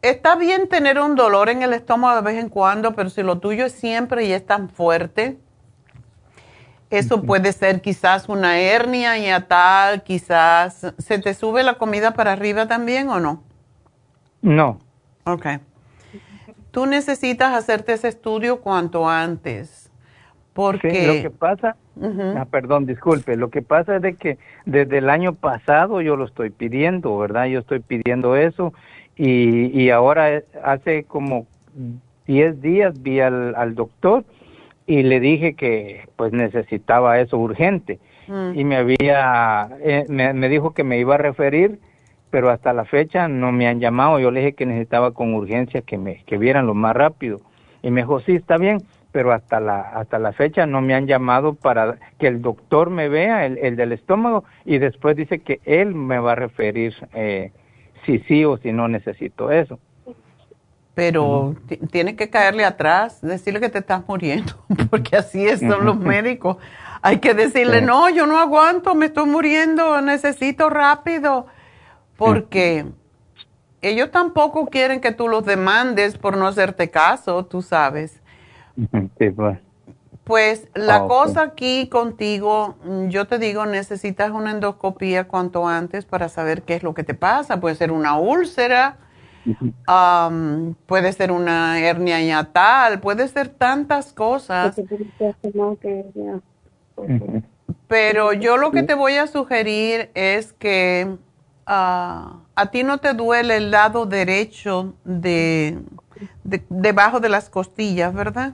está 0.01 0.35
bien 0.35 0.67
tener 0.69 0.99
un 0.99 1.15
dolor 1.15 1.49
en 1.49 1.61
el 1.61 1.73
estómago 1.73 2.15
de 2.15 2.21
vez 2.21 2.41
en 2.41 2.49
cuando, 2.49 2.93
pero 2.93 3.09
si 3.09 3.23
lo 3.23 3.39
tuyo 3.39 3.65
es 3.65 3.73
siempre 3.73 4.25
y 4.25 4.31
es 4.31 4.45
tan 4.45 4.69
fuerte, 4.69 5.37
eso 6.89 7.21
puede 7.21 7.53
ser 7.53 7.81
quizás 7.81 8.29
una 8.29 8.59
hernia 8.59 9.17
y 9.17 9.29
a 9.29 9.47
tal, 9.47 10.01
quizás. 10.03 10.93
¿Se 10.97 11.19
te 11.19 11.33
sube 11.33 11.63
la 11.63 11.77
comida 11.77 12.13
para 12.13 12.31
arriba 12.31 12.67
también 12.67 13.09
o 13.09 13.19
no? 13.19 13.43
No. 14.41 14.79
Ok. 15.25 15.45
Tú 16.71 16.87
necesitas 16.87 17.53
hacerte 17.53 17.93
ese 17.93 18.07
estudio 18.07 18.61
cuanto 18.61 19.07
antes. 19.07 19.88
Porque. 20.59 21.07
lo 21.07 21.13
que 21.21 21.29
pasa. 21.29 21.77
ah, 22.35 22.45
perdón, 22.51 22.85
disculpe. 22.85 23.37
Lo 23.37 23.49
que 23.49 23.61
pasa 23.61 23.95
es 23.95 24.01
de 24.01 24.15
que 24.15 24.37
desde 24.65 24.97
el 24.97 25.09
año 25.09 25.33
pasado 25.33 26.01
yo 26.01 26.17
lo 26.17 26.25
estoy 26.25 26.49
pidiendo, 26.49 27.17
¿verdad? 27.17 27.45
Yo 27.45 27.59
estoy 27.59 27.79
pidiendo 27.79 28.35
eso 28.35 28.73
y, 29.15 29.67
y 29.67 29.89
ahora 29.89 30.43
hace 30.61 31.05
como 31.05 31.47
10 32.27 32.61
días 32.61 33.01
vi 33.01 33.21
al, 33.21 33.55
al, 33.55 33.73
doctor 33.73 34.25
y 34.85 35.03
le 35.03 35.21
dije 35.21 35.53
que 35.53 36.09
pues 36.17 36.33
necesitaba 36.33 37.21
eso 37.21 37.37
urgente 37.37 37.99
mm. 38.27 38.59
y 38.59 38.63
me 38.65 38.75
había 38.75 39.69
eh, 39.81 40.05
me, 40.09 40.33
me, 40.33 40.49
dijo 40.49 40.73
que 40.73 40.83
me 40.83 40.99
iba 40.99 41.15
a 41.15 41.17
referir 41.17 41.79
pero 42.31 42.49
hasta 42.49 42.73
la 42.73 42.85
fecha 42.85 43.27
no 43.27 43.51
me 43.51 43.67
han 43.67 43.79
llamado 43.79 44.19
yo 44.19 44.29
le 44.29 44.41
dije 44.41 44.53
que 44.53 44.65
necesitaba 44.65 45.11
con 45.11 45.33
urgencia 45.33 45.81
que 45.81 45.97
me 45.97 46.23
que 46.25 46.37
vieran 46.37 46.65
lo 46.65 46.73
más 46.73 46.95
rápido 46.95 47.39
y 47.81 47.91
me 47.91 48.01
dijo 48.01 48.19
sí 48.21 48.33
está 48.35 48.57
bien 48.57 48.79
pero 49.11 49.31
hasta 49.31 49.59
la 49.59 49.81
hasta 49.81 50.19
la 50.19 50.33
fecha 50.33 50.65
no 50.65 50.81
me 50.81 50.93
han 50.93 51.07
llamado 51.07 51.55
para 51.55 51.97
que 52.19 52.27
el 52.27 52.41
doctor 52.41 52.89
me 52.89 53.09
vea 53.09 53.45
el, 53.45 53.57
el 53.57 53.75
del 53.75 53.91
estómago 53.91 54.43
y 54.65 54.77
después 54.77 55.15
dice 55.15 55.39
que 55.39 55.59
él 55.65 55.95
me 55.95 56.19
va 56.19 56.33
a 56.33 56.35
referir 56.35 56.95
eh, 57.13 57.51
si 58.05 58.19
sí 58.19 58.45
o 58.45 58.57
si 58.57 58.71
no 58.71 58.87
necesito 58.87 59.51
eso. 59.51 59.79
Pero 60.95 61.55
tienes 61.91 62.15
que 62.15 62.29
caerle 62.29 62.65
atrás, 62.65 63.21
decirle 63.21 63.61
que 63.61 63.69
te 63.69 63.79
estás 63.79 64.03
muriendo, 64.05 64.53
porque 64.89 65.15
así 65.15 65.47
son 65.57 65.85
los 65.85 65.97
médicos. 65.97 66.57
Hay 67.01 67.19
que 67.19 67.33
decirle, 67.33 67.81
no, 67.81 68.09
yo 68.09 68.25
no 68.25 68.37
aguanto, 68.37 68.95
me 68.95 69.05
estoy 69.05 69.25
muriendo, 69.25 70.01
necesito 70.01 70.69
rápido, 70.69 71.47
porque 72.17 72.85
ellos 73.81 74.11
tampoco 74.11 74.67
quieren 74.67 74.99
que 74.99 75.13
tú 75.13 75.29
los 75.29 75.45
demandes 75.45 76.17
por 76.17 76.35
no 76.35 76.47
hacerte 76.47 76.89
caso, 76.89 77.45
tú 77.45 77.61
sabes. 77.61 78.18
Sí, 79.17 79.29
pues. 79.29 79.59
Pues 80.23 80.67
la 80.75 80.97
ah, 80.97 81.07
cosa 81.07 81.41
aquí 81.41 81.87
contigo, 81.89 82.75
mm, 82.85 83.07
yo 83.07 83.25
te 83.25 83.39
digo, 83.39 83.65
necesitas 83.65 84.29
una 84.29 84.51
endoscopía 84.51 85.27
cuanto 85.27 85.67
antes 85.67 86.05
para 86.05 86.29
saber 86.29 86.61
qué 86.61 86.75
es 86.75 86.83
lo 86.83 86.93
que 86.93 87.03
te 87.03 87.15
pasa. 87.15 87.59
Puede 87.59 87.73
ser 87.73 87.91
una 87.91 88.19
úlcera, 88.19 88.97
puede 90.85 91.13
ser 91.13 91.31
una 91.31 91.79
hernia 91.79 92.21
yatal, 92.21 92.99
puede 92.99 93.27
ser 93.27 93.49
tantas 93.49 94.13
cosas. 94.13 94.79
Pero 97.87 98.33
yo 98.33 98.57
lo 98.57 98.69
que 98.69 98.83
te 98.83 98.93
voy 98.93 99.15
a 99.15 99.25
sugerir 99.25 100.11
es 100.13 100.53
que 100.53 101.17
ah, 101.65 102.35
a 102.53 102.65
ti 102.69 102.83
no 102.83 102.99
te 102.99 103.13
duele 103.13 103.57
el 103.57 103.71
lado 103.71 104.05
derecho 104.05 104.93
de, 105.05 105.79
debajo 106.69 107.19
de 107.19 107.29
las 107.29 107.49
costillas, 107.49 108.13
¿verdad? 108.13 108.53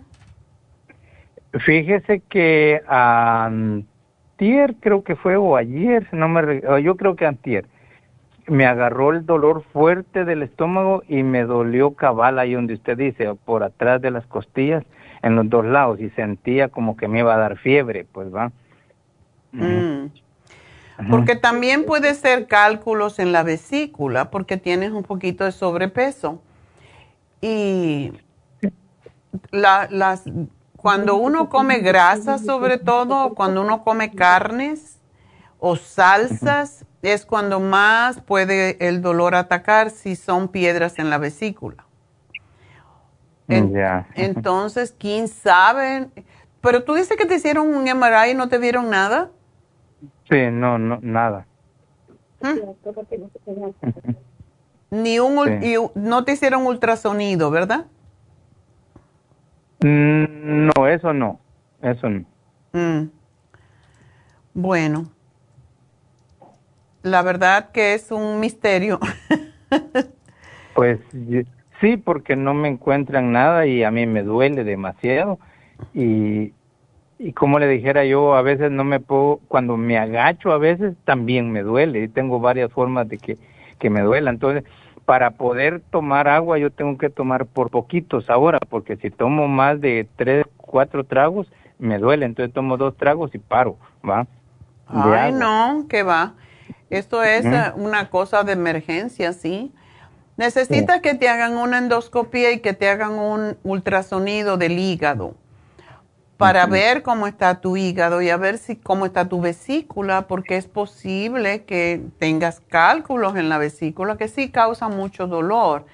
Fíjese 1.59 2.21
que 2.27 2.81
antier 2.87 4.75
creo 4.79 5.03
que 5.03 5.15
fue 5.15 5.37
o 5.37 5.55
ayer, 5.55 6.07
no 6.11 6.27
me 6.27 6.61
yo 6.81 6.97
creo 6.97 7.15
que 7.15 7.25
antier 7.25 7.65
me 8.47 8.65
agarró 8.65 9.11
el 9.11 9.25
dolor 9.25 9.63
fuerte 9.73 10.25
del 10.25 10.43
estómago 10.43 11.03
y 11.07 11.23
me 11.23 11.43
dolió 11.45 11.95
cabal 11.95 12.39
ahí 12.39 12.53
donde 12.53 12.75
usted 12.75 12.97
dice, 12.97 13.33
por 13.33 13.63
atrás 13.63 14.01
de 14.01 14.11
las 14.11 14.25
costillas, 14.27 14.83
en 15.21 15.35
los 15.35 15.49
dos 15.49 15.65
lados, 15.65 15.99
y 15.99 16.09
sentía 16.11 16.69
como 16.69 16.95
que 16.95 17.07
me 17.07 17.19
iba 17.19 17.33
a 17.33 17.37
dar 17.37 17.57
fiebre, 17.57 18.05
pues 18.11 18.33
va. 18.33 18.51
Mm. 19.51 20.07
Porque 21.09 21.35
también 21.35 21.85
puede 21.85 22.13
ser 22.13 22.47
cálculos 22.47 23.19
en 23.19 23.31
la 23.31 23.43
vesícula, 23.43 24.29
porque 24.29 24.57
tienes 24.57 24.91
un 24.91 25.03
poquito 25.03 25.43
de 25.43 25.51
sobrepeso. 25.51 26.41
Y 27.41 28.13
las, 29.51 30.23
cuando 30.85 31.15
uno 31.15 31.49
come 31.49 31.79
grasa, 31.79 32.37
sobre 32.37 32.77
todo, 32.77 33.33
cuando 33.33 33.63
uno 33.63 33.83
come 33.83 34.11
carnes 34.11 34.99
o 35.57 35.75
salsas, 35.77 36.85
es 37.01 37.25
cuando 37.25 37.59
más 37.59 38.21
puede 38.21 38.77
el 38.87 39.01
dolor 39.01 39.33
atacar 39.33 39.89
si 39.89 40.15
son 40.15 40.47
piedras 40.47 40.99
en 40.99 41.09
la 41.09 41.17
vesícula. 41.17 41.87
Entonces, 43.47 44.93
¿quién 44.95 45.27
sabe? 45.27 46.07
Pero 46.61 46.83
tú 46.83 46.93
dices 46.93 47.17
que 47.17 47.25
te 47.25 47.33
hicieron 47.33 47.73
un 47.73 47.85
MRI 47.85 48.33
y 48.33 48.35
no 48.35 48.47
te 48.47 48.59
vieron 48.59 48.91
nada. 48.91 49.31
Sí, 50.29 50.51
no, 50.51 50.77
no, 50.77 50.99
nada. 51.01 51.47
¿Mm? 52.41 52.59
Ni 54.91 55.17
un, 55.17 55.35
no 55.95 56.23
te 56.25 56.33
hicieron 56.33 56.67
ultrasonido, 56.67 57.49
¿verdad? 57.49 57.87
Mm, 59.85 60.65
no, 60.65 60.87
eso 60.87 61.13
no, 61.13 61.39
eso 61.83 62.09
no. 62.09 62.25
Mm. 62.73 63.11
Bueno, 64.55 65.11
la 67.03 67.21
verdad 67.21 67.69
que 67.71 67.93
es 67.93 68.11
un 68.11 68.39
misterio. 68.39 68.99
pues 70.73 70.99
sí, 71.79 71.97
porque 71.97 72.35
no 72.35 72.55
me 72.55 72.67
encuentran 72.67 73.31
nada 73.31 73.67
y 73.67 73.83
a 73.83 73.91
mí 73.91 74.07
me 74.07 74.23
duele 74.23 74.63
demasiado 74.63 75.37
y, 75.93 76.53
y 77.19 77.33
como 77.33 77.59
le 77.59 77.67
dijera 77.67 78.05
yo, 78.05 78.33
a 78.33 78.41
veces 78.41 78.71
no 78.71 78.83
me 78.83 78.99
puedo, 78.99 79.39
cuando 79.47 79.77
me 79.77 79.99
agacho 79.99 80.51
a 80.51 80.57
veces 80.57 80.95
también 81.03 81.51
me 81.51 81.61
duele 81.61 82.01
y 82.01 82.07
tengo 82.07 82.39
varias 82.39 82.71
formas 82.71 83.07
de 83.07 83.19
que, 83.19 83.37
que 83.77 83.91
me 83.91 84.01
duela. 84.01 84.31
Entonces, 84.31 84.63
para 85.05 85.31
poder 85.31 85.81
tomar 85.91 86.27
agua 86.27 86.57
yo 86.57 86.71
tengo 86.71 86.97
que 86.97 87.09
tomar 87.09 87.45
por 87.45 87.69
poquitos 87.69 88.29
ahora, 88.29 88.59
porque 88.69 88.97
si 88.97 89.11
tomo 89.11 89.47
más 89.47 89.79
de 89.79 90.07
tres, 90.15 90.45
cuatro 90.57 91.03
tragos, 91.03 91.47
me 91.77 91.99
duele. 91.99 92.25
Entonces 92.25 92.53
tomo 92.53 92.77
dos 92.77 92.97
tragos 92.97 93.33
y 93.35 93.37
paro, 93.37 93.77
¿va? 94.07 94.27
Ay, 94.87 95.31
no, 95.31 95.85
que 95.87 96.03
va. 96.03 96.33
Esto 96.89 97.23
es 97.23 97.45
eh, 97.45 97.71
una 97.75 98.09
cosa 98.09 98.43
de 98.43 98.53
emergencia, 98.53 99.33
¿sí? 99.33 99.71
Necesitas 100.37 101.01
que 101.01 101.15
te 101.15 101.29
hagan 101.29 101.57
una 101.57 101.77
endoscopia 101.77 102.51
y 102.51 102.59
que 102.59 102.73
te 102.73 102.89
hagan 102.89 103.13
un 103.13 103.57
ultrasonido 103.63 104.57
del 104.57 104.77
hígado 104.77 105.35
para 106.37 106.65
ver 106.65 107.01
cómo 107.01 107.27
está 107.27 107.61
tu 107.61 107.77
hígado 107.77 108.21
y 108.21 108.29
a 108.29 108.37
ver 108.37 108.57
si 108.57 108.75
cómo 108.75 109.05
está 109.05 109.27
tu 109.29 109.39
vesícula, 109.39 110.27
porque 110.27 110.57
es 110.57 110.67
posible 110.67 111.63
que 111.63 112.01
tengas 112.19 112.59
cálculos 112.59 113.35
en 113.37 113.47
la 113.47 113.57
vesícula 113.57 114.17
que 114.17 114.27
sí 114.27 114.49
causan 114.49 114.95
mucho 114.95 115.27
dolor. 115.27 115.85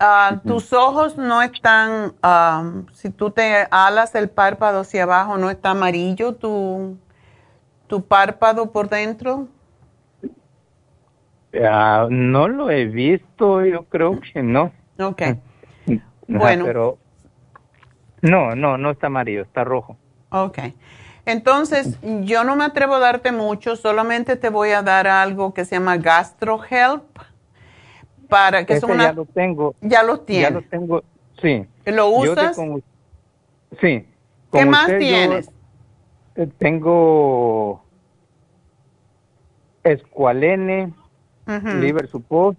Ah, 0.00 0.40
tus 0.46 0.72
ojos 0.72 1.16
no 1.18 1.42
están, 1.42 2.14
si 2.92 3.10
tú 3.10 3.30
te 3.30 3.66
alas 3.70 4.14
el 4.14 4.30
párpado 4.30 4.80
hacia 4.80 5.02
abajo, 5.02 5.38
no 5.38 5.50
está 5.50 5.70
amarillo 5.70 6.34
tu, 6.34 6.96
tu 7.88 8.04
párpado 8.04 8.70
por 8.70 8.88
dentro. 8.88 9.48
Ah, 11.60 12.06
no 12.08 12.46
lo 12.46 12.70
he 12.70 12.86
visto, 12.86 13.64
yo 13.64 13.84
creo 13.84 14.20
que 14.20 14.42
no. 14.42 14.72
Ok. 15.00 15.22
bueno. 16.28 16.64
Pero 16.64 16.98
no, 18.22 18.54
no, 18.54 18.78
no 18.78 18.90
está 18.90 19.08
amarillo, 19.08 19.42
está 19.42 19.64
rojo. 19.64 19.96
Ok. 20.30 20.58
Entonces, 21.24 21.98
yo 22.02 22.42
no 22.44 22.56
me 22.56 22.64
atrevo 22.64 22.94
a 22.94 22.98
darte 23.00 23.32
mucho, 23.32 23.76
solamente 23.76 24.36
te 24.36 24.48
voy 24.48 24.70
a 24.70 24.82
dar 24.82 25.06
algo 25.06 25.52
que 25.52 25.64
se 25.64 25.76
llama 25.76 25.98
GastroHelp. 25.98 27.04
Para 28.28 28.64
que 28.64 28.78
una, 28.86 29.04
ya 29.04 29.12
lo 29.12 29.24
tengo. 29.24 29.74
Ya 29.80 30.02
lo 30.02 30.20
tienes. 30.20 30.48
Ya 30.48 30.50
lo 30.50 30.62
tengo, 30.62 31.02
sí. 31.40 31.66
¿Lo 31.86 32.08
usas? 32.08 32.56
sí. 33.80 34.06
¿Qué 34.52 34.64
más 34.64 34.86
tienes? 34.86 35.50
Tengo 36.58 37.82
Escualene, 39.82 40.92
Liver 41.46 42.08
Support, 42.08 42.56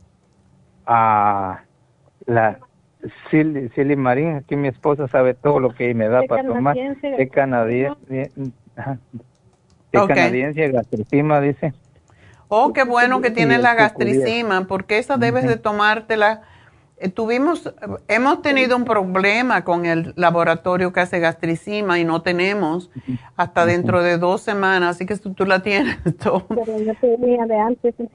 a 0.85 1.61
la 2.25 2.59
Silly, 3.29 3.95
Marín, 3.95 4.35
aquí 4.35 4.55
mi 4.55 4.67
esposa 4.67 5.07
sabe 5.07 5.33
todo 5.33 5.59
lo 5.59 5.73
que 5.73 5.93
me 5.93 6.09
da 6.09 6.21
para 6.23 6.43
tomar. 6.43 6.77
Es 6.77 7.31
canadiense, 7.31 8.31
es 9.91 10.01
canadiense, 10.07 10.67
gastricima, 10.69 11.39
dice. 11.39 11.73
Oh, 12.49 12.73
qué 12.73 12.83
bueno 12.83 13.21
que 13.21 13.31
tienes 13.31 13.61
la 13.61 13.75
gastricima, 13.75 14.65
porque 14.67 14.97
esa 14.97 15.17
debes 15.17 15.47
de 15.47 15.57
tomártela. 15.57 16.41
Eh, 17.01 17.07
tuvimos, 17.07 17.73
hemos 18.09 18.41
tenido 18.41 18.75
un 18.75 18.83
problema 18.83 19.63
con 19.63 19.85
el 19.85 20.13
laboratorio 20.17 20.91
que 20.91 20.99
hace 20.99 21.19
gastricima 21.19 21.97
y 21.97 22.03
no 22.03 22.21
tenemos 22.23 22.91
hasta 23.37 23.65
dentro 23.65 24.03
de 24.03 24.17
dos 24.17 24.41
semanas, 24.41 24.97
así 24.97 25.05
que 25.05 25.15
tú, 25.15 25.45
la 25.45 25.61
tienes 25.61 25.97
todo. 26.21 26.45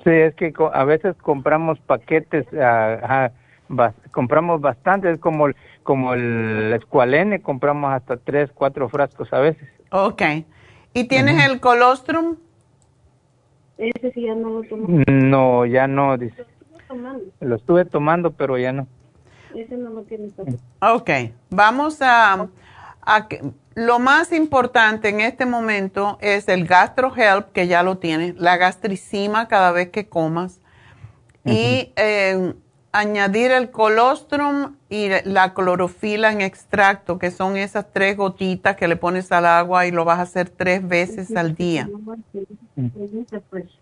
Sí, 0.04 0.10
es 0.10 0.34
que 0.34 0.52
a 0.74 0.84
veces 0.84 1.16
compramos 1.16 1.80
paquetes, 1.80 2.44
uh, 3.68 4.10
compramos 4.10 4.60
bastante, 4.60 5.10
es 5.10 5.20
como, 5.20 5.48
como 5.82 6.14
el 6.14 6.72
escualene, 6.74 7.42
compramos 7.42 7.92
hasta 7.92 8.16
tres, 8.16 8.50
cuatro 8.52 8.88
frascos 8.88 9.32
a 9.32 9.40
veces. 9.40 9.68
Ok. 9.90 10.22
¿Y 10.92 11.04
tienes 11.04 11.44
el 11.44 11.60
colostrum? 11.60 12.36
Ese 13.78 14.12
sí 14.12 14.22
ya 14.22 14.34
no 14.34 14.50
lo 14.50 14.62
tomo. 14.62 14.86
No, 15.06 15.66
ya 15.66 15.86
no, 15.86 16.16
dice. 16.16 16.44
Lo 17.40 17.56
estuve 17.56 17.84
tomando, 17.84 18.32
pero 18.32 18.56
ya 18.56 18.72
no. 18.72 18.86
Ese 19.54 19.76
no 19.76 19.90
lo 19.90 20.02
tiene 20.02 20.30
Ok, 20.80 21.10
vamos 21.50 22.02
a, 22.02 22.48
a 23.02 23.28
lo 23.74 23.98
más 23.98 24.32
importante 24.32 25.08
en 25.08 25.20
este 25.20 25.46
momento 25.46 26.18
es 26.20 26.48
el 26.48 26.66
GastroHelp, 26.66 27.52
que 27.52 27.66
ya 27.66 27.82
lo 27.82 27.98
tienes, 27.98 28.36
la 28.36 28.56
gastricima 28.56 29.48
cada 29.48 29.72
vez 29.72 29.90
que 29.90 30.08
comas, 30.08 30.60
y 31.44 31.92
eh, 31.96 32.54
añadir 32.94 33.50
el 33.50 33.70
colostrum 33.70 34.76
y 34.88 35.08
la 35.24 35.52
clorofila 35.52 36.30
en 36.30 36.40
extracto, 36.40 37.18
que 37.18 37.32
son 37.32 37.56
esas 37.56 37.92
tres 37.92 38.16
gotitas 38.16 38.76
que 38.76 38.86
le 38.86 38.94
pones 38.94 39.32
al 39.32 39.46
agua 39.46 39.86
y 39.86 39.90
lo 39.90 40.04
vas 40.04 40.20
a 40.20 40.22
hacer 40.22 40.48
tres 40.48 40.86
veces 40.86 41.34
al 41.36 41.56
día. 41.56 41.88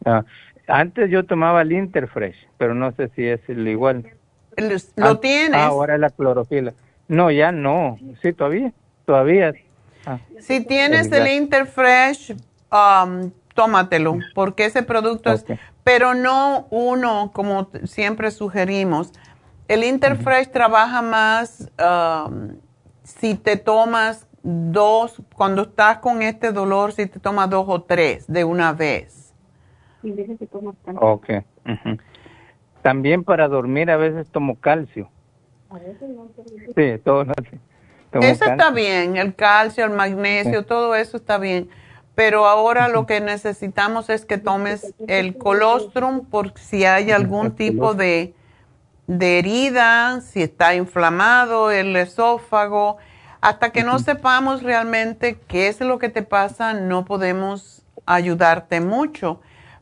Ah, 0.06 0.24
antes 0.66 1.10
yo 1.10 1.24
tomaba 1.26 1.60
el 1.60 1.72
Interfresh, 1.72 2.48
pero 2.56 2.74
no 2.74 2.90
sé 2.92 3.10
si 3.14 3.26
es 3.26 3.40
el 3.48 3.68
igual. 3.68 4.06
¿Lo 4.56 5.06
ah, 5.06 5.20
tienes? 5.20 5.60
ahora 5.60 5.98
la 5.98 6.08
clorofila. 6.08 6.72
No, 7.06 7.30
ya 7.30 7.52
no. 7.52 7.98
Sí, 8.22 8.32
todavía. 8.32 8.72
Todavía. 9.04 9.52
Ah. 10.06 10.20
si 10.40 10.64
tienes 10.64 11.12
el 11.12 11.26
Interfresh, 11.28 12.34
um, 12.72 13.30
tómatelo, 13.54 14.18
porque 14.34 14.64
ese 14.64 14.82
producto 14.82 15.30
es 15.30 15.44
pero 15.84 16.14
no 16.14 16.66
uno 16.70 17.30
como 17.32 17.68
siempre 17.84 18.30
sugerimos. 18.30 19.12
El 19.68 19.84
Interfresh 19.84 20.50
trabaja 20.50 21.02
más 21.02 21.70
um, 21.78 22.56
si 23.02 23.34
te 23.34 23.56
tomas 23.56 24.26
dos, 24.42 25.22
cuando 25.34 25.62
estás 25.62 25.98
con 25.98 26.22
este 26.22 26.52
dolor, 26.52 26.92
si 26.92 27.06
te 27.06 27.20
tomas 27.20 27.48
dos 27.48 27.64
o 27.68 27.82
tres 27.82 28.26
de 28.26 28.44
una 28.44 28.72
vez. 28.72 29.34
Ok. 30.96 31.30
También 32.82 33.22
para 33.22 33.48
dormir 33.48 33.90
a 33.90 33.96
veces 33.96 34.28
tomo 34.28 34.56
calcio. 34.56 35.08
A 35.70 35.78
veces 35.78 36.08
no. 36.10 36.28
Sí, 36.74 37.00
todo 37.04 37.24
eso 38.20 38.44
está 38.44 38.70
bien, 38.70 39.16
el 39.16 39.34
calcio, 39.34 39.84
el 39.84 39.92
magnesio, 39.92 40.66
todo 40.66 40.94
eso 40.94 41.16
está 41.16 41.38
bien. 41.38 41.70
Pero 42.14 42.46
ahora 42.46 42.88
lo 42.88 43.06
que 43.06 43.20
necesitamos 43.20 44.10
es 44.10 44.24
que 44.26 44.38
tomes 44.38 44.94
el 45.06 45.38
colostrum 45.38 46.26
por 46.26 46.52
si 46.58 46.84
hay 46.84 47.10
algún 47.10 47.52
tipo 47.52 47.94
de, 47.94 48.34
de 49.06 49.38
herida, 49.38 50.20
si 50.20 50.42
está 50.42 50.74
inflamado 50.74 51.70
el 51.70 51.96
esófago. 51.96 52.98
Hasta 53.40 53.70
que 53.70 53.82
no 53.82 53.98
sepamos 53.98 54.62
realmente 54.62 55.38
qué 55.48 55.68
es 55.68 55.80
lo 55.80 55.98
que 55.98 56.10
te 56.10 56.22
pasa, 56.22 56.74
no 56.74 57.04
podemos 57.04 57.82
ayudarte 58.06 58.80
mucho. 58.80 59.40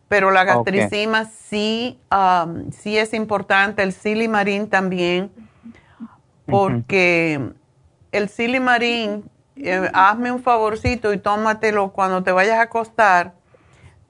Pero 0.09 0.33
la 0.33 0.43
gastricima 0.45 1.27
sí, 1.27 2.01
um, 2.11 2.73
sí 2.73 2.99
es 2.99 3.15
importante, 3.15 3.85
el 3.85 3.93
silimarín 3.93 4.69
también, 4.69 5.31
porque 6.47 7.53
el 8.11 8.29
silimarín, 8.29 9.31
eh, 9.63 9.91
hazme 9.93 10.33
un 10.33 10.43
favorcito 10.43 11.13
y 11.13 11.19
tómatelo 11.19 11.93
cuando 11.93 12.23
te 12.23 12.33
vayas 12.33 12.59
a 12.59 12.63
acostar, 12.63 13.35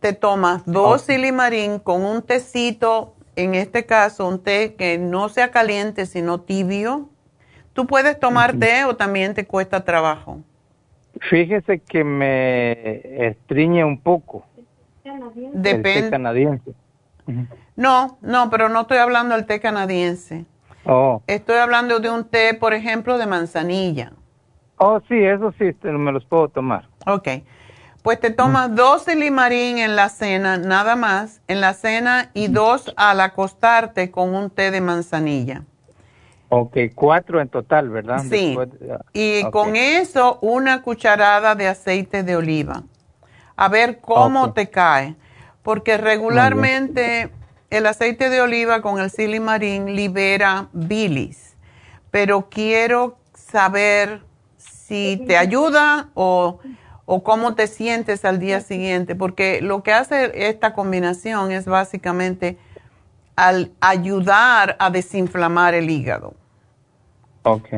te 0.00 0.12
tomas 0.12 0.62
dos 0.64 1.02
silimarín 1.02 1.78
con 1.78 2.04
un 2.04 2.22
tecito, 2.22 3.14
en 3.36 3.54
este 3.54 3.86
caso 3.86 4.26
un 4.28 4.42
té 4.42 4.74
que 4.74 4.98
no 4.98 5.28
sea 5.28 5.50
caliente 5.50 6.06
sino 6.06 6.40
tibio. 6.40 7.08
¿Tú 7.72 7.86
puedes 7.86 8.18
tomar 8.18 8.58
té 8.58 8.84
o 8.84 8.96
también 8.96 9.34
te 9.34 9.46
cuesta 9.46 9.84
trabajo? 9.84 10.40
Fíjese 11.20 11.80
que 11.80 12.02
me 12.02 13.26
estriñe 13.28 13.84
un 13.84 14.00
poco. 14.00 14.44
Depende. 15.52 16.10
canadiense. 16.10 16.72
No, 17.76 18.18
no, 18.20 18.50
pero 18.50 18.68
no 18.68 18.82
estoy 18.82 18.98
hablando 18.98 19.34
del 19.34 19.46
té 19.46 19.60
canadiense. 19.60 20.44
Oh. 20.84 21.22
Estoy 21.26 21.56
hablando 21.56 22.00
de 22.00 22.10
un 22.10 22.24
té, 22.24 22.54
por 22.54 22.74
ejemplo, 22.74 23.18
de 23.18 23.26
manzanilla. 23.26 24.12
Oh, 24.82 25.00
sí, 25.08 25.14
eso 25.14 25.52
sí, 25.58 25.66
este, 25.66 25.92
me 25.92 26.10
los 26.10 26.24
puedo 26.24 26.48
tomar. 26.48 26.88
Ok. 27.06 27.28
Pues 28.02 28.18
te 28.18 28.30
tomas 28.30 28.74
dos 28.74 29.04
de 29.04 29.14
limarín 29.14 29.76
en 29.76 29.94
la 29.94 30.08
cena, 30.08 30.56
nada 30.56 30.96
más, 30.96 31.42
en 31.48 31.60
la 31.60 31.74
cena, 31.74 32.30
y 32.32 32.48
dos 32.48 32.94
al 32.96 33.20
acostarte 33.20 34.10
con 34.10 34.34
un 34.34 34.48
té 34.48 34.70
de 34.70 34.80
manzanilla. 34.80 35.64
Ok, 36.48 36.78
cuatro 36.94 37.42
en 37.42 37.50
total, 37.50 37.90
¿verdad? 37.90 38.24
Sí. 38.28 38.56
y 39.12 39.44
con 39.50 39.76
eso, 39.76 40.38
una 40.40 40.80
cucharada 40.80 41.54
de 41.54 41.68
aceite 41.68 42.22
de 42.22 42.36
oliva 42.36 42.82
a 43.60 43.68
ver 43.68 44.00
cómo 44.00 44.54
te 44.54 44.70
cae. 44.70 45.16
Porque 45.62 45.98
regularmente 45.98 47.30
el 47.68 47.86
aceite 47.86 48.30
de 48.30 48.40
oliva 48.40 48.80
con 48.80 48.98
el 48.98 49.10
silimarín 49.10 49.94
libera 49.94 50.68
bilis. 50.72 51.56
Pero 52.10 52.48
quiero 52.48 53.18
saber 53.34 54.22
si 54.90 55.22
te 55.24 55.36
ayuda 55.36 56.08
o, 56.14 56.58
o 57.06 57.22
cómo 57.22 57.54
te 57.54 57.68
sientes 57.68 58.24
al 58.24 58.40
día 58.40 58.60
siguiente. 58.60 59.14
Porque 59.14 59.60
lo 59.62 59.84
que 59.84 59.92
hace 59.92 60.48
esta 60.48 60.72
combinación 60.72 61.52
es 61.52 61.66
básicamente 61.66 62.58
al 63.36 63.70
ayudar 63.80 64.74
a 64.80 64.90
desinflamar 64.90 65.74
el 65.74 65.90
hígado. 65.90 66.34
Ok. 67.44 67.68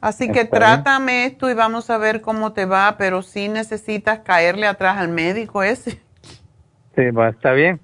Así 0.00 0.32
que 0.32 0.46
trátame 0.46 1.26
esto 1.26 1.50
y 1.50 1.54
vamos 1.54 1.90
a 1.90 1.98
ver 1.98 2.22
cómo 2.22 2.54
te 2.54 2.64
va, 2.64 2.96
pero 2.96 3.20
si 3.20 3.48
necesitas 3.48 4.20
caerle 4.20 4.66
atrás 4.66 4.96
al 4.96 5.10
médico 5.10 5.62
ese. 5.62 6.00
Sí, 6.96 7.10
va, 7.10 7.28
está 7.28 7.52
bien. 7.52 7.78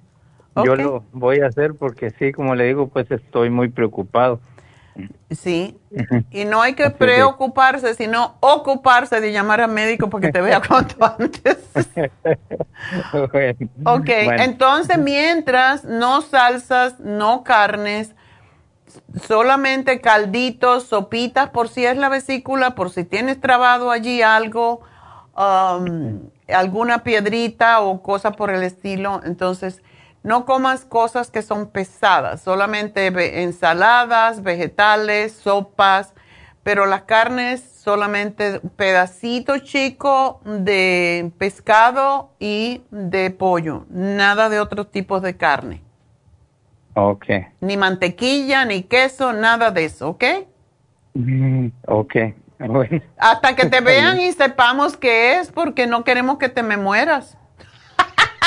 Yo 0.65 0.75
lo 0.75 1.03
voy 1.11 1.41
a 1.41 1.45
hacer 1.45 1.75
porque 1.75 2.09
sí, 2.09 2.31
como 2.31 2.55
le 2.55 2.63
digo, 2.63 2.87
pues 2.87 3.11
estoy 3.11 3.51
muy 3.51 3.69
preocupado. 3.69 4.39
Sí, 5.29 5.77
y 6.31 6.45
no 6.45 6.61
hay 6.61 6.73
que 6.73 6.89
preocuparse, 6.89 7.93
sino 7.95 8.37
ocuparse 8.39 9.19
de 9.19 9.31
llamar 9.31 9.61
al 9.61 9.71
médico 9.71 10.09
porque 10.09 10.31
te 10.31 10.41
vea 10.41 10.61
cuanto 10.67 10.95
antes. 11.05 11.57
ok, 13.83 14.09
entonces 14.39 14.97
mientras 14.97 15.83
no 15.83 16.21
salsas, 16.21 16.99
no 16.99 17.43
carnes, 17.43 18.15
solamente 19.27 20.01
calditos, 20.01 20.85
sopitas, 20.85 21.49
por 21.49 21.69
si 21.69 21.85
es 21.85 21.97
la 21.97 22.09
vesícula, 22.09 22.75
por 22.75 22.89
si 22.89 23.03
tienes 23.03 23.39
trabado 23.39 23.91
allí 23.91 24.21
algo, 24.21 24.81
um, 25.35 26.29
alguna 26.47 27.03
piedrita 27.03 27.81
o 27.81 28.01
cosa 28.01 28.31
por 28.31 28.49
el 28.49 28.63
estilo. 28.63 29.21
Entonces, 29.23 29.81
no 30.27 30.43
comas 30.43 30.83
cosas 30.83 31.31
que 31.31 31.41
son 31.41 31.67
pesadas, 31.67 32.41
solamente 32.41 33.07
ensaladas, 33.41 34.43
vegetales, 34.43 35.31
sopas, 35.31 36.13
pero 36.63 36.85
las 36.85 37.03
carnes 37.03 37.61
solamente 37.61 38.59
pedacito 38.75 39.59
chico 39.59 40.41
de 40.43 41.31
pescado 41.37 42.31
y 42.39 42.81
de 42.91 43.31
pollo, 43.31 43.85
nada 43.89 44.49
de 44.49 44.59
otros 44.59 44.91
tipos 44.91 45.21
de 45.21 45.37
carne. 45.37 45.81
Ok. 46.95 47.25
Ni 47.61 47.77
mantequilla, 47.77 48.65
ni 48.65 48.83
queso, 48.83 49.31
nada 49.31 49.71
de 49.71 49.85
eso, 49.85 50.09
¿ok? 50.09 50.23
Mm, 51.13 51.67
ok. 51.87 52.15
Hasta 53.17 53.55
que 53.55 53.67
te 53.67 53.79
vean 53.79 54.19
y 54.19 54.33
sepamos 54.33 54.97
qué 54.97 55.39
es, 55.39 55.53
porque 55.53 55.87
no 55.87 56.03
queremos 56.03 56.37
que 56.37 56.49
te 56.49 56.63
me 56.63 56.75
mueras. 56.75 57.37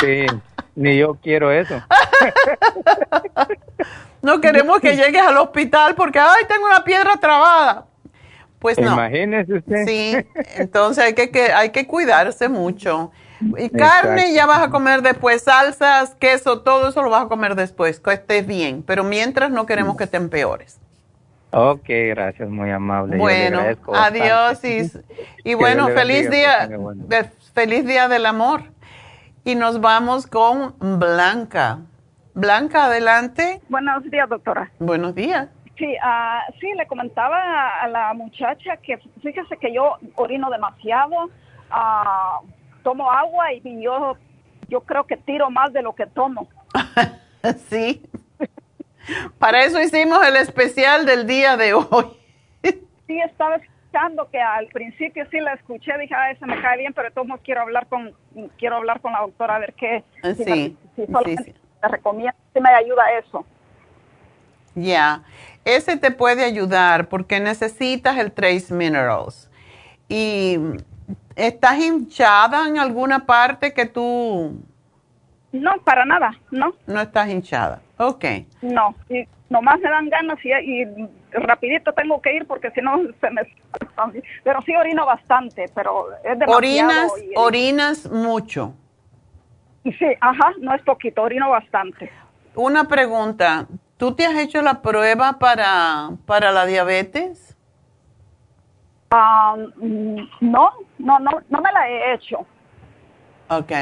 Sí, 0.01 0.27
ni 0.75 0.99
yo 0.99 1.17
quiero 1.23 1.51
eso. 1.51 1.75
no 4.23 4.41
queremos 4.41 4.81
que 4.81 4.97
llegues 4.97 5.23
al 5.23 5.37
hospital 5.37 5.95
porque, 5.95 6.19
ay, 6.19 6.45
tengo 6.49 6.67
una 6.67 6.85
piedra 6.85 7.17
trabada. 7.17 7.87
Pues 8.59 8.79
no. 8.79 8.93
Imagínese 8.93 9.55
usted. 9.55 9.87
Sí, 9.87 10.17
entonces 10.57 11.05
hay 11.05 11.15
que, 11.15 11.53
hay 11.53 11.71
que 11.71 11.87
cuidarse 11.87 12.49
mucho. 12.49 13.11
Y 13.57 13.71
carne 13.71 14.35
ya 14.35 14.45
vas 14.45 14.61
a 14.61 14.71
comer 14.71 15.01
después, 15.01 15.43
salsas, 15.43 16.15
queso, 16.17 16.61
todo 16.61 16.91
eso 16.91 17.03
lo 17.03 17.09
vas 17.09 17.25
a 17.25 17.29
comer 17.29 17.55
después, 17.55 17.99
que 17.99 18.13
estés 18.13 18.47
bien. 18.47 18.83
Pero 18.83 19.03
mientras 19.03 19.51
no 19.51 19.65
queremos 19.65 19.97
que 19.97 20.07
te 20.07 20.19
empeores. 20.19 20.79
Ok, 21.53 21.89
gracias, 21.89 22.49
muy 22.49 22.71
amable. 22.71 23.17
Bueno, 23.17 23.61
adiós 23.93 24.61
y, 25.45 25.55
bueno, 25.55 25.89
feliz 25.89 26.31
día, 26.31 26.69
feliz 27.55 27.87
día 27.87 28.09
del 28.09 28.27
amor. 28.27 28.63
Y 29.45 29.55
nos 29.55 29.81
vamos 29.81 30.27
con 30.27 30.75
Blanca. 30.99 31.79
Blanca, 32.35 32.85
adelante. 32.85 33.61
Buenos 33.69 34.03
días, 34.11 34.29
doctora. 34.29 34.71
Buenos 34.79 35.15
días. 35.15 35.49
Sí, 35.79 35.87
uh, 35.87 36.53
sí, 36.61 36.69
le 36.77 36.87
comentaba 36.87 37.81
a 37.81 37.89
la 37.89 38.13
muchacha 38.13 38.77
que 38.77 38.99
fíjese 39.23 39.57
que 39.57 39.73
yo 39.73 39.97
orino 40.17 40.51
demasiado. 40.51 41.31
Uh, 41.71 42.47
tomo 42.83 43.11
agua 43.11 43.53
y 43.53 43.83
yo, 43.83 44.17
yo 44.69 44.83
creo 44.83 45.07
que 45.07 45.17
tiro 45.17 45.51
más 45.51 45.73
de 45.73 45.83
lo 45.83 45.95
que 45.95 46.07
tomo. 46.07 46.49
sí. 47.71 48.03
Para 49.39 49.65
eso 49.65 49.81
hicimos 49.81 50.23
el 50.27 50.37
especial 50.37 51.07
del 51.07 51.27
día 51.27 51.57
de 51.57 51.73
hoy. 51.73 52.07
sí, 53.07 53.21
estaba 53.21 53.59
escuchando 53.91 54.29
que 54.31 54.41
al 54.41 54.67
principio 54.69 55.27
sí 55.31 55.41
la 55.41 55.55
escuché, 55.55 55.97
dije, 55.99 56.15
ah, 56.15 56.31
ese 56.31 56.47
me 56.47 56.61
cae 56.61 56.79
bien, 56.79 56.93
pero 56.93 57.09
de 57.09 57.15
todos 57.15 57.27
modos 57.27 57.43
quiero 57.45 57.63
hablar 57.63 57.87
con, 57.89 58.15
quiero 58.59 58.77
hablar 58.77 59.01
con 59.01 59.13
la 59.13 59.21
doctora 59.21 59.57
a 59.57 59.59
ver 59.59 59.75
qué. 59.75 60.05
Sí, 60.23 60.45
si, 60.45 60.77
sí, 60.97 61.55
recomienda, 61.83 62.35
si 62.53 62.61
me 62.61 62.71
ayuda 62.71 63.03
eso. 63.19 63.45
Ya, 64.75 65.23
ese 65.65 65.97
te 65.97 66.11
puede 66.11 66.45
ayudar 66.45 67.09
porque 67.09 67.41
necesitas 67.41 68.17
el 68.19 68.33
Trace 68.33 68.73
Minerals. 68.73 69.51
Y 70.09 70.59
¿Estás 71.37 71.79
hinchada 71.79 72.69
en 72.69 72.79
alguna 72.79 73.25
parte 73.25 73.73
que 73.73 73.87
tú...? 73.87 74.63
No, 75.53 75.79
para 75.85 76.05
nada, 76.05 76.33
no. 76.51 76.75
No 76.87 77.01
estás 77.01 77.29
hinchada, 77.29 77.81
ok. 77.97 78.25
No, 78.63 78.95
y 79.09 79.27
nomás 79.49 79.81
me 79.81 79.89
dan 79.89 80.09
ganas 80.11 80.39
y, 80.45 80.85
rapidito 81.33 81.93
tengo 81.93 82.21
que 82.21 82.35
ir 82.35 82.47
porque 82.47 82.71
si 82.73 82.81
no 82.81 83.01
se 83.21 83.31
me... 83.31 83.43
Pero 84.45 84.63
sí 84.63 84.75
orino 84.75 85.05
bastante, 85.05 85.67
pero 85.75 86.09
es 86.25 86.39
demasiado. 86.39 86.57
¿Orinas, 86.57 87.13
orinas 87.37 88.11
mucho? 88.11 88.75
Sí, 89.85 90.07
ajá, 90.21 90.53
no 90.59 90.75
es 90.75 90.83
poquito, 90.83 91.23
orino 91.23 91.51
bastante. 91.51 92.11
Una 92.55 92.89
pregunta, 92.89 93.67
¿tú 93.97 94.15
te 94.15 94.27
has 94.27 94.37
hecho 94.37 94.63
la 94.63 94.83
prueba 94.83 95.39
para, 95.39 96.11
para 96.27 96.51
la 96.51 96.67
diabetes? 96.67 97.57
Ah, 99.11 99.57
no, 99.77 100.73
no, 100.99 101.19
no, 101.19 101.31
no 101.49 101.61
me 101.61 101.73
la 101.73 101.89
he 101.89 102.15
hecho. 102.15 102.47
Ok. 103.49 103.73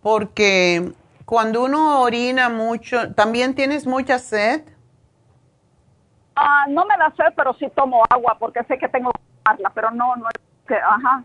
Porque 0.00 0.92
cuando 1.24 1.64
uno 1.64 2.00
orina 2.02 2.48
mucho, 2.48 3.14
¿también 3.14 3.54
tienes 3.54 3.86
mucha 3.86 4.18
sed? 4.18 4.62
Ah, 6.36 6.66
no 6.68 6.84
me 6.86 6.96
da 6.96 7.12
sed, 7.16 7.34
pero 7.36 7.54
sí 7.54 7.70
tomo 7.74 8.02
agua 8.10 8.36
porque 8.38 8.62
sé 8.64 8.78
que 8.78 8.88
tengo 8.88 9.12
que 9.12 9.20
tomarla, 9.42 9.70
pero 9.74 9.90
no, 9.90 10.16
no 10.16 10.28
es 10.28 10.40
que, 10.66 10.74
ajá. 10.76 11.24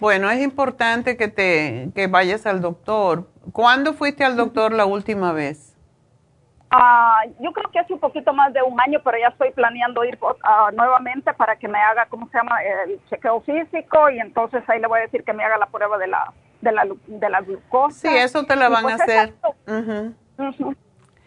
Bueno, 0.00 0.30
es 0.30 0.40
importante 0.40 1.16
que 1.16 1.28
te 1.28 1.90
que 1.94 2.06
vayas 2.06 2.46
al 2.46 2.60
doctor. 2.60 3.28
¿Cuándo 3.52 3.94
fuiste 3.94 4.24
al 4.24 4.36
doctor 4.36 4.72
la 4.72 4.86
última 4.86 5.32
vez? 5.32 5.74
Ah, 6.70 7.22
yo 7.40 7.50
creo 7.52 7.70
que 7.70 7.78
hace 7.78 7.94
un 7.94 7.98
poquito 7.98 8.32
más 8.34 8.52
de 8.52 8.62
un 8.62 8.78
año, 8.78 9.00
pero 9.02 9.16
ya 9.18 9.28
estoy 9.28 9.50
planeando 9.52 10.04
ir 10.04 10.18
uh, 10.20 10.76
nuevamente 10.76 11.32
para 11.32 11.56
que 11.56 11.66
me 11.66 11.78
haga, 11.78 12.06
¿cómo 12.06 12.28
se 12.28 12.36
llama?, 12.36 12.62
el 12.62 13.00
chequeo 13.08 13.40
físico 13.40 14.10
y 14.10 14.18
entonces 14.18 14.62
ahí 14.68 14.78
le 14.78 14.86
voy 14.86 14.98
a 14.98 15.02
decir 15.02 15.24
que 15.24 15.32
me 15.32 15.42
haga 15.44 15.56
la 15.56 15.66
prueba 15.66 15.96
de 15.96 16.08
la, 16.08 16.30
de 16.60 16.72
la, 16.72 16.86
de 17.06 17.30
la 17.30 17.40
glucosa. 17.40 18.08
Sí, 18.08 18.14
eso 18.14 18.44
te 18.44 18.54
la 18.54 18.68
van 18.68 18.84
a 18.84 18.96
pues 18.96 19.00
hacer. 19.00 19.34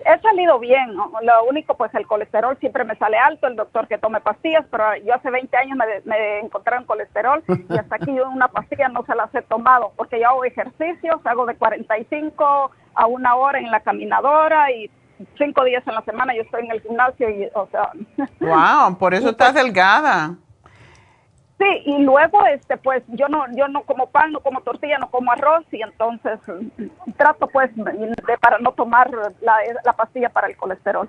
He 0.06 0.19
salido 0.22 0.60
bien, 0.60 0.95
lo 0.95 1.44
único 1.49 1.76
pues 1.76 1.94
el 1.95 2.07
colesterol 2.07 2.57
siempre 2.60 2.84
me 2.84 2.95
sale 2.95 3.18
alto, 3.18 3.48
el 3.48 3.56
doctor 3.56 3.88
que 3.88 3.98
tome 3.98 4.22
pastillas, 4.22 4.65
pero 4.69 4.95
yo 4.98 5.14
hace 5.14 5.30
20 5.30 5.56
años 5.57 5.78
me, 5.78 5.86
me 6.06 6.40
encontraron 6.40 6.86
colesterol 6.86 7.44
y 7.48 7.78
hasta 7.78 7.95
aquí 7.95 8.14
yo 8.15 8.30
una 8.34 8.48
pastilla 8.48 8.88
no 8.90 9.06
se 9.06 9.15
las 9.15 9.34
he 9.36 9.41
tomado 9.41 9.91
porque 9.95 10.19
yo 10.19 10.30
hago 10.30 10.45
ejercicios, 10.45 11.19
hago 11.26 11.45
de 11.45 11.56
45 11.56 12.72
a 12.94 13.06
una 13.07 13.36
hora 13.36 13.60
en 13.60 13.72
la 13.72 13.80
caminadora 13.80 14.72
y 14.72 14.90
cinco 15.38 15.64
días 15.64 15.84
en 15.88 15.95
la 15.95 16.02
semana 16.02 16.34
yo 16.36 16.41
estoy 16.41 16.65
en 16.65 16.72
el 16.72 16.82
gimnasio 16.82 17.30
y, 17.30 17.49
o 17.53 17.68
sea... 17.72 17.91
Wow, 18.40 18.98
por 18.98 19.14
eso 19.14 19.30
estás 19.30 19.53
pues 19.53 19.64
delgada. 19.64 20.36
Sí, 21.61 21.83
y 21.85 21.97
luego, 21.99 22.43
este, 22.47 22.75
pues, 22.77 23.03
yo 23.09 23.27
no, 23.27 23.45
yo 23.55 23.67
no 23.67 23.83
como 23.83 24.07
pan, 24.07 24.31
no 24.31 24.39
como 24.39 24.61
tortilla, 24.61 24.97
no 24.97 25.11
como 25.11 25.31
arroz, 25.31 25.63
y 25.71 25.83
entonces 25.83 26.39
mm, 26.47 27.11
trato, 27.17 27.47
pues, 27.47 27.69
de, 27.75 28.15
para 28.41 28.57
no 28.57 28.71
tomar 28.71 29.11
la, 29.41 29.57
la 29.85 29.93
pastilla 29.93 30.29
para 30.29 30.47
el 30.47 30.57
colesterol. 30.57 31.07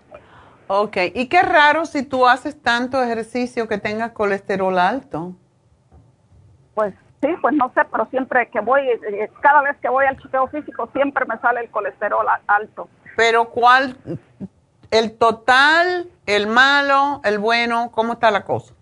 Ok, 0.66 0.96
y 1.14 1.26
qué 1.28 1.40
raro 1.40 1.86
si 1.86 2.02
tú 2.02 2.26
haces 2.26 2.60
tanto 2.60 3.02
ejercicio 3.02 3.66
que 3.66 3.78
tengas 3.78 4.12
colesterol 4.12 4.78
alto. 4.78 5.32
Pues 6.74 6.92
sí, 7.22 7.28
pues 7.40 7.54
no 7.54 7.72
sé, 7.74 7.80
pero 7.90 8.06
siempre 8.10 8.50
que 8.50 8.60
voy, 8.60 8.82
eh, 8.88 9.30
cada 9.40 9.62
vez 9.62 9.78
que 9.78 9.88
voy 9.88 10.04
al 10.04 10.20
chequeo 10.20 10.48
físico, 10.48 10.86
siempre 10.92 11.24
me 11.24 11.38
sale 11.38 11.60
el 11.60 11.70
colesterol 11.70 12.26
alto. 12.46 12.90
Pero 13.16 13.46
¿cuál? 13.46 13.96
¿El 14.90 15.16
total, 15.16 16.10
el 16.26 16.46
malo, 16.46 17.22
el 17.24 17.38
bueno? 17.38 17.90
¿Cómo 17.90 18.12
está 18.12 18.30
la 18.30 18.44
cosa? 18.44 18.74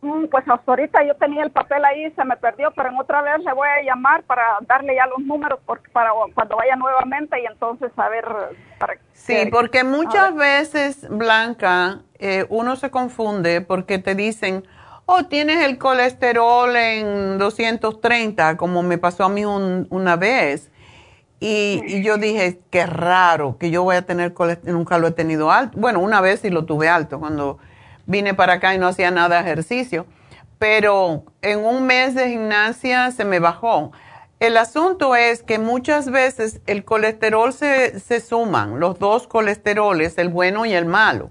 Mm, 0.00 0.26
pues 0.26 0.48
hasta 0.48 0.70
ahorita 0.70 1.04
yo 1.04 1.14
tenía 1.16 1.42
el 1.42 1.50
papel 1.50 1.84
ahí, 1.84 2.10
se 2.12 2.24
me 2.24 2.36
perdió, 2.36 2.70
pero 2.76 2.90
en 2.90 2.98
otra 2.98 3.20
vez 3.20 3.44
le 3.44 3.52
voy 3.52 3.68
a 3.68 3.82
llamar 3.82 4.22
para 4.22 4.42
darle 4.60 4.94
ya 4.94 5.06
los 5.06 5.18
números 5.18 5.58
porque 5.66 5.90
para 5.90 6.10
cuando 6.34 6.56
vaya 6.56 6.76
nuevamente 6.76 7.40
y 7.42 7.46
entonces 7.46 7.90
saber. 7.96 8.24
Para 8.78 8.94
sí, 9.12 9.48
porque 9.50 9.82
muchas 9.82 10.36
veces, 10.36 11.08
Blanca, 11.10 12.02
eh, 12.20 12.46
uno 12.48 12.76
se 12.76 12.90
confunde 12.90 13.60
porque 13.60 13.98
te 13.98 14.14
dicen, 14.14 14.64
oh, 15.06 15.24
tienes 15.24 15.64
el 15.64 15.78
colesterol 15.78 16.76
en 16.76 17.38
230, 17.38 18.56
como 18.56 18.84
me 18.84 18.98
pasó 18.98 19.24
a 19.24 19.28
mí 19.28 19.44
una 19.44 20.14
vez. 20.14 20.70
Y, 21.40 22.02
yo 22.02 22.18
dije, 22.18 22.60
qué 22.70 22.84
raro 22.86 23.58
que 23.58 23.70
yo 23.70 23.84
voy 23.84 23.96
a 23.96 24.02
tener 24.02 24.32
colesterol, 24.32 24.76
nunca 24.76 24.98
lo 24.98 25.08
he 25.08 25.12
tenido 25.12 25.50
alto. 25.50 25.76
Bueno, 25.78 25.98
una 26.00 26.20
vez 26.20 26.40
sí 26.40 26.50
lo 26.50 26.66
tuve 26.66 26.88
alto 26.88 27.18
cuando 27.18 27.58
vine 28.08 28.34
para 28.34 28.54
acá 28.54 28.74
y 28.74 28.78
no 28.78 28.88
hacía 28.88 29.12
nada 29.12 29.36
de 29.36 29.42
ejercicio, 29.42 30.06
pero 30.58 31.24
en 31.42 31.64
un 31.64 31.86
mes 31.86 32.16
de 32.16 32.30
gimnasia 32.30 33.12
se 33.12 33.24
me 33.24 33.38
bajó. 33.38 33.92
El 34.40 34.56
asunto 34.56 35.14
es 35.14 35.42
que 35.42 35.58
muchas 35.58 36.10
veces 36.10 36.60
el 36.66 36.84
colesterol 36.84 37.52
se, 37.52 38.00
se 38.00 38.20
suman, 38.20 38.80
los 38.80 38.98
dos 38.98 39.28
colesteroles, 39.28 40.16
el 40.18 40.30
bueno 40.30 40.64
y 40.64 40.72
el 40.72 40.86
malo. 40.86 41.30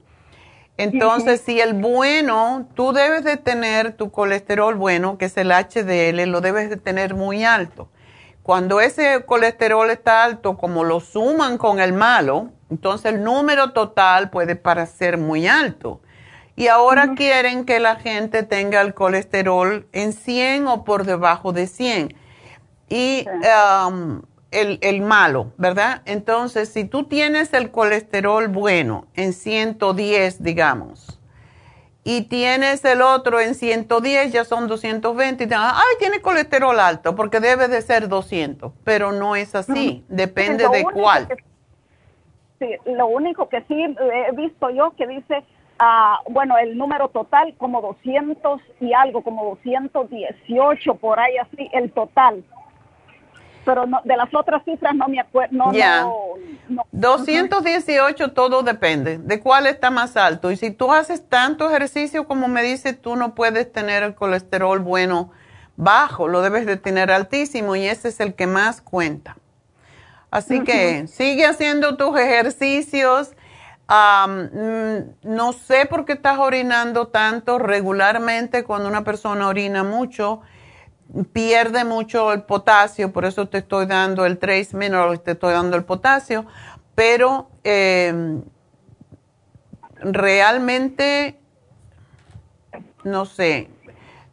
Entonces, 0.77 1.41
si 1.41 1.59
el 1.59 1.73
bueno, 1.73 2.67
tú 2.75 2.93
debes 2.93 3.23
de 3.23 3.37
tener 3.37 3.93
tu 3.93 4.11
colesterol 4.11 4.75
bueno, 4.75 5.17
que 5.17 5.25
es 5.25 5.37
el 5.37 5.51
HDL, 5.51 6.29
lo 6.29 6.41
debes 6.41 6.69
de 6.69 6.77
tener 6.77 7.15
muy 7.15 7.43
alto. 7.43 7.89
Cuando 8.43 8.79
ese 8.79 9.25
colesterol 9.25 9.89
está 9.89 10.23
alto, 10.23 10.57
como 10.57 10.83
lo 10.83 10.99
suman 10.99 11.57
con 11.57 11.79
el 11.79 11.93
malo, 11.93 12.51
entonces 12.69 13.13
el 13.13 13.23
número 13.23 13.71
total 13.71 14.29
puede 14.29 14.55
parecer 14.55 15.17
muy 15.17 15.47
alto. 15.47 16.01
Y 16.57 16.69
ahora 16.69 17.13
quieren 17.15 17.65
que 17.65 17.79
la 17.79 17.97
gente 17.97 18.41
tenga 18.41 18.81
el 18.81 18.95
colesterol 18.95 19.85
en 19.91 20.11
100 20.11 20.65
o 20.65 20.83
por 20.83 21.05
debajo 21.05 21.53
de 21.53 21.67
100. 21.67 22.15
Y 22.89 23.27
um, 23.87 24.23
el, 24.49 24.79
el, 24.81 25.01
malo, 25.01 25.53
¿verdad? 25.57 26.01
Entonces, 26.05 26.69
si 26.69 26.83
tú 26.83 27.03
tienes 27.03 27.53
el 27.53 27.69
colesterol 27.69 28.47
bueno 28.47 29.05
en 29.13 29.33
110, 29.33 30.41
digamos, 30.41 31.21
y 32.03 32.23
tienes 32.23 32.83
el 32.85 33.03
otro 33.03 33.39
en 33.39 33.53
110, 33.53 34.31
ya 34.33 34.43
son 34.43 34.67
220, 34.67 35.43
y 35.43 35.47
te 35.47 35.53
ay, 35.53 35.95
tiene 35.99 36.21
colesterol 36.21 36.79
alto, 36.79 37.15
porque 37.15 37.39
debe 37.39 37.67
de 37.67 37.83
ser 37.83 38.07
200, 38.07 38.71
pero 38.83 39.11
no 39.11 39.35
es 39.35 39.53
así, 39.53 40.03
depende 40.07 40.67
de 40.69 40.85
cuál. 40.85 41.27
sí, 42.57 42.67
lo 42.85 43.05
único 43.05 43.47
que 43.47 43.61
sí 43.67 43.75
he 43.79 44.31
visto 44.31 44.71
yo 44.71 44.95
que 44.97 45.05
dice, 45.05 45.43
ah, 45.79 46.19
bueno, 46.29 46.57
el 46.57 46.77
número 46.77 47.09
total 47.09 47.53
como 47.57 47.81
200 47.81 48.61
y 48.81 48.93
algo, 48.93 49.23
como 49.23 49.45
218, 49.45 50.95
por 50.95 51.19
ahí 51.19 51.37
así, 51.37 51.69
el 51.73 51.91
total 51.91 52.43
pero 53.67 53.85
no, 53.85 53.99
de 54.05 54.15
las 54.15 54.33
otras 54.33 54.63
cifras 54.63 54.95
no 54.95 55.09
me 55.09 55.19
acuerdo. 55.19 55.53
No, 55.53 55.73
no, 56.69 56.85
218 56.93 58.31
todo 58.31 58.63
depende 58.63 59.17
de 59.17 59.41
cuál 59.41 59.67
está 59.67 59.91
más 59.91 60.15
alto. 60.15 60.51
Y 60.51 60.55
si 60.55 60.71
tú 60.71 60.93
haces 60.93 61.27
tanto 61.27 61.69
ejercicio 61.69 62.25
como 62.27 62.47
me 62.47 62.63
dice, 62.63 62.93
tú 62.93 63.17
no 63.17 63.35
puedes 63.35 63.69
tener 63.69 64.03
el 64.03 64.15
colesterol 64.15 64.79
bueno 64.79 65.31
bajo, 65.75 66.29
lo 66.29 66.41
debes 66.41 66.65
de 66.65 66.77
tener 66.77 67.11
altísimo 67.11 67.75
y 67.75 67.87
ese 67.87 68.07
es 68.07 68.21
el 68.21 68.35
que 68.35 68.47
más 68.47 68.79
cuenta. 68.79 69.35
Así 70.31 70.61
que 70.63 71.05
sigue 71.07 71.45
haciendo 71.45 71.97
tus 71.97 72.17
ejercicios. 72.17 73.33
Mm, 73.89 74.97
no 75.23 75.53
sé 75.53 75.85
por 75.85 76.03
qué 76.03 76.13
estás 76.13 76.39
orinando 76.39 77.07
tanto 77.07 77.57
regularmente 77.57 78.63
cuando 78.63 78.89
una 78.89 79.03
persona 79.05 79.47
orina 79.47 79.83
mucho 79.83 80.41
pierde 81.31 81.85
mucho 81.85 82.33
el 82.33 82.43
potasio, 82.43 83.13
por 83.13 83.23
eso 83.23 83.47
te 83.47 83.59
estoy 83.59 83.85
dando 83.85 84.25
el 84.25 84.37
trace 84.37 84.75
mineral, 84.75 85.21
te 85.21 85.31
estoy 85.31 85.53
dando 85.53 85.77
el 85.77 85.85
potasio, 85.85 86.45
pero 86.95 87.49
em, 87.63 88.41
realmente, 90.01 91.39
no 93.05 93.25
sé, 93.25 93.69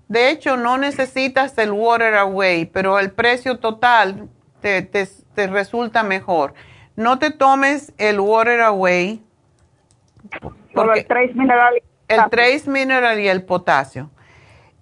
de 0.08 0.30
hecho 0.30 0.56
no 0.56 0.78
necesitas 0.78 1.56
el 1.58 1.70
water 1.70 2.14
away, 2.16 2.66
pero 2.66 2.98
el 2.98 3.12
precio 3.12 3.58
total 3.58 4.28
te, 4.60 4.82
te, 4.82 5.46
resulta 5.46 6.02
mejor. 6.02 6.54
No 6.96 7.18
te 7.18 7.30
tomes 7.30 7.92
el 7.98 8.20
water 8.20 8.60
away. 8.62 9.22
Porque 10.72 11.00
el 11.00 11.06
trace 11.06 11.34
mineral. 11.34 11.82
El 12.08 12.30
trace 12.30 12.70
mineral 12.70 13.20
y 13.20 13.28
el 13.28 13.44
potasio 13.44 14.10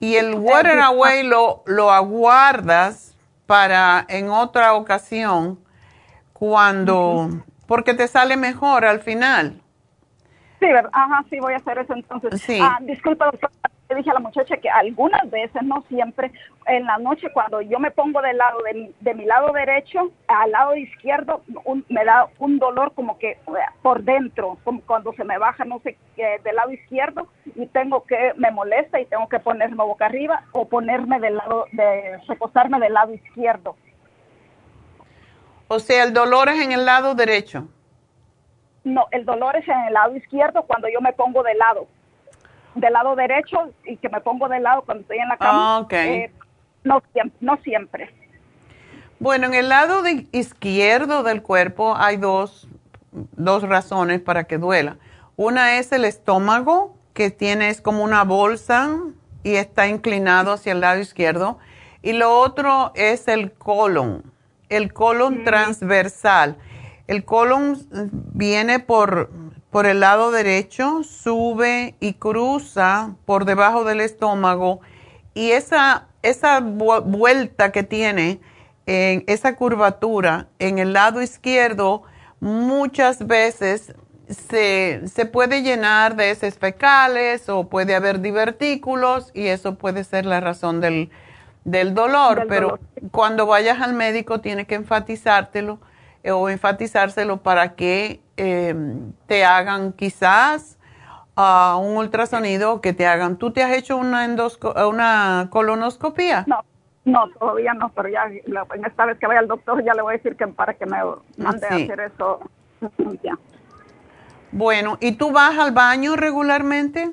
y 0.02 0.16
el 0.16 0.34
water 0.34 0.80
away 0.80 1.22
lo, 1.22 1.62
lo 1.64 1.92
aguardas 1.92 3.16
para 3.46 4.04
en 4.08 4.30
otra 4.30 4.74
ocasión 4.74 5.60
cuando, 6.32 7.28
porque 7.68 7.94
te 7.94 8.08
sale 8.08 8.36
mejor 8.36 8.84
al 8.84 8.98
final. 8.98 9.62
Sí, 10.58 10.66
ajá, 10.92 11.24
sí, 11.30 11.38
voy 11.38 11.54
a 11.54 11.58
hacer 11.58 11.78
eso 11.78 11.94
entonces. 11.94 12.42
Sí. 12.42 12.58
Ah, 12.60 12.78
disculpa, 12.80 13.26
doctor, 13.26 13.50
le 13.92 13.98
dije 13.98 14.10
a 14.10 14.14
la 14.14 14.20
muchacha 14.20 14.56
que 14.56 14.70
algunas 14.70 15.30
veces, 15.30 15.62
no 15.62 15.84
siempre, 15.88 16.32
en 16.66 16.84
la 16.84 16.98
noche 16.98 17.28
cuando 17.32 17.60
yo 17.60 17.78
me 17.78 17.90
pongo 17.90 18.22
del 18.22 18.38
lado 18.38 18.58
de 18.62 18.74
mi, 18.74 18.94
de 19.00 19.14
mi 19.14 19.24
lado 19.24 19.52
derecho, 19.52 20.10
al 20.28 20.50
lado 20.50 20.74
izquierdo, 20.74 21.42
me 21.88 22.04
da 22.04 22.28
un 22.38 22.58
dolor 22.58 22.92
como 22.94 23.18
que 23.18 23.38
por 23.82 24.02
dentro, 24.02 24.58
como 24.64 24.80
cuando 24.82 25.12
se 25.12 25.24
me 25.24 25.38
baja, 25.38 25.64
no 25.64 25.80
sé, 25.80 25.96
del 26.16 26.56
lado 26.56 26.72
izquierdo, 26.72 27.28
y 27.54 27.66
tengo 27.66 28.04
que, 28.04 28.32
me 28.36 28.50
molesta 28.50 29.00
y 29.00 29.06
tengo 29.06 29.28
que 29.28 29.40
ponerme 29.40 29.84
boca 29.84 30.06
arriba 30.06 30.44
o 30.52 30.66
ponerme 30.66 31.20
del 31.20 31.36
lado, 31.36 31.66
de 31.72 32.18
reposarme 32.28 32.78
del 32.80 32.94
lado 32.94 33.12
izquierdo. 33.12 33.76
O 35.68 35.78
sea, 35.78 36.04
el 36.04 36.12
dolor 36.12 36.48
es 36.48 36.60
en 36.60 36.72
el 36.72 36.84
lado 36.84 37.14
derecho. 37.14 37.68
No, 38.84 39.06
el 39.10 39.24
dolor 39.24 39.56
es 39.56 39.68
en 39.68 39.78
el 39.86 39.94
lado 39.94 40.16
izquierdo 40.16 40.62
cuando 40.64 40.88
yo 40.88 41.00
me 41.00 41.12
pongo 41.12 41.42
de 41.42 41.54
lado 41.54 41.86
del 42.74 42.92
lado 42.92 43.16
derecho 43.16 43.70
y 43.84 43.96
que 43.96 44.08
me 44.08 44.20
pongo 44.20 44.48
de 44.48 44.60
lado 44.60 44.82
cuando 44.82 45.02
estoy 45.02 45.18
en 45.18 45.28
la 45.28 45.36
cama. 45.36 45.78
Ah, 45.78 45.86
eh, 45.90 46.30
no, 46.84 47.02
no 47.40 47.56
siempre. 47.58 48.10
Bueno, 49.18 49.46
en 49.46 49.54
el 49.54 49.68
lado 49.68 50.02
izquierdo 50.32 51.22
del 51.22 51.42
cuerpo 51.42 51.94
hay 51.96 52.16
dos, 52.16 52.68
dos 53.12 53.62
razones 53.62 54.20
para 54.20 54.44
que 54.44 54.58
duela. 54.58 54.96
Una 55.36 55.78
es 55.78 55.92
el 55.92 56.04
estómago, 56.04 56.96
que 57.14 57.30
tiene 57.30 57.68
es 57.68 57.80
como 57.80 58.02
una 58.02 58.24
bolsa 58.24 58.98
y 59.42 59.54
está 59.54 59.86
inclinado 59.86 60.52
hacia 60.52 60.72
el 60.72 60.80
lado 60.80 61.00
izquierdo. 61.00 61.58
Y 62.02 62.14
lo 62.14 62.36
otro 62.36 62.90
es 62.94 63.28
el 63.28 63.52
colon, 63.52 64.24
el 64.68 64.92
colon 64.92 65.44
transversal. 65.44 66.56
El 67.06 67.24
colon 67.24 67.78
viene 68.32 68.80
por 68.80 69.30
por 69.72 69.86
el 69.86 70.00
lado 70.00 70.30
derecho, 70.30 71.02
sube 71.02 71.94
y 71.98 72.12
cruza 72.12 73.16
por 73.24 73.46
debajo 73.46 73.84
del 73.84 74.02
estómago. 74.02 74.80
Y 75.32 75.52
esa, 75.52 76.08
esa 76.22 76.60
vuelta 76.60 77.72
que 77.72 77.82
tiene, 77.82 78.38
en 78.84 79.24
esa 79.26 79.56
curvatura 79.56 80.48
en 80.58 80.78
el 80.78 80.92
lado 80.92 81.22
izquierdo 81.22 82.02
muchas 82.40 83.26
veces 83.26 83.94
se, 84.28 85.02
se, 85.06 85.24
puede 85.24 85.62
llenar 85.62 86.16
de 86.16 86.32
heces 86.32 86.58
fecales 86.58 87.48
o 87.48 87.68
puede 87.68 87.94
haber 87.94 88.20
divertículos 88.20 89.30
y 89.32 89.46
eso 89.46 89.76
puede 89.76 90.04
ser 90.04 90.26
la 90.26 90.40
razón 90.40 90.80
del, 90.80 91.10
del 91.64 91.94
dolor, 91.94 92.46
pero 92.48 92.78
cuando 93.10 93.46
vayas 93.46 93.80
al 93.80 93.94
médico 93.94 94.40
tiene 94.40 94.66
que 94.66 94.74
enfatizártelo 94.74 95.78
o 96.30 96.48
enfatizárselo 96.48 97.38
para 97.38 97.74
que 97.74 98.20
em, 98.36 99.12
te 99.26 99.44
hagan 99.44 99.92
quizás 99.92 100.78
uh, 101.36 101.78
un 101.78 101.96
ultrasonido 101.96 102.80
que 102.80 102.92
te 102.92 103.06
hagan. 103.06 103.36
¿Tú 103.36 103.52
te 103.52 103.62
has 103.62 103.72
hecho 103.72 103.96
una, 103.96 104.26
una 104.86 105.48
colonoscopia? 105.50 106.44
No. 106.46 106.64
No, 107.04 107.28
todavía 107.30 107.74
no, 107.74 107.88
pero 107.88 108.08
ya 108.08 108.26
en 108.26 108.84
esta 108.86 109.06
vez 109.06 109.18
que 109.18 109.26
vaya 109.26 109.40
al 109.40 109.48
doctor 109.48 109.82
ya 109.84 109.92
le 109.92 110.02
voy 110.02 110.14
a 110.14 110.16
decir 110.18 110.36
que 110.36 110.46
para 110.46 110.74
que 110.74 110.86
me 110.86 110.98
mande 111.36 111.66
a 111.66 111.74
hacer 111.74 111.98
eso. 111.98 112.38
Ya. 113.22 113.36
Bueno, 114.52 114.98
¿y 115.00 115.12
tú 115.12 115.32
vas 115.32 115.58
al 115.58 115.72
baño 115.72 116.14
regularmente? 116.14 117.10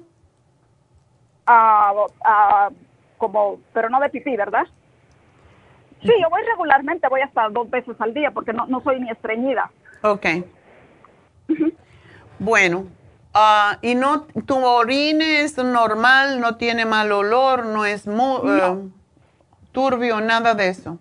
Ah, 1.48 1.92
ah, 2.24 2.70
como, 3.18 3.60
pero 3.74 3.90
no 3.90 4.00
de 4.00 4.10
pipí, 4.10 4.36
¿verdad? 4.36 4.68
Sí, 6.02 6.12
yo 6.22 6.30
voy 6.30 6.42
regularmente, 6.44 7.08
voy 7.10 7.22
hasta 7.22 7.50
dos 7.50 7.70
veces 7.70 7.96
al 8.00 8.14
día 8.14 8.32
porque 8.32 8.54
no, 8.54 8.66
no 8.68 8.82
soy 8.82 9.00
ni 9.00 9.10
estreñida. 9.10 9.70
Ok. 10.02 10.26
bueno, 12.40 12.86
uh, 13.36 13.76
¿y 13.82 13.96
no, 13.96 14.24
tu 14.46 14.58
orine 14.64 15.42
es 15.42 15.58
normal, 15.58 16.40
no 16.40 16.56
tiene 16.56 16.86
mal 16.86 17.12
olor, 17.12 17.66
no 17.66 17.86
es 17.86 18.08
muy, 18.08 18.50
eh, 18.50 18.78
turbio, 19.72 20.22
nada 20.22 20.54
de 20.54 20.70
eso? 20.70 20.98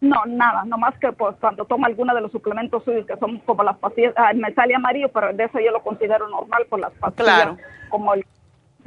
No, 0.00 0.24
nada, 0.26 0.64
nomás 0.64 0.98
que 0.98 1.12
pues 1.12 1.36
cuando 1.40 1.66
toma 1.66 1.86
alguno 1.86 2.14
de 2.14 2.22
los 2.22 2.32
suplementos 2.32 2.82
suyos 2.84 3.04
que 3.06 3.18
son 3.18 3.38
como 3.40 3.62
las 3.62 3.76
pastillas, 3.76 4.14
ah, 4.16 4.32
me 4.34 4.54
sale 4.54 4.74
amarillo, 4.74 5.10
pero 5.12 5.34
de 5.34 5.44
eso 5.44 5.60
yo 5.60 5.70
lo 5.70 5.82
considero 5.82 6.26
normal 6.28 6.64
por 6.70 6.80
las 6.80 6.92
pastillas. 6.94 7.34
Claro. 7.34 7.58
Como 7.90 8.14
el 8.14 8.24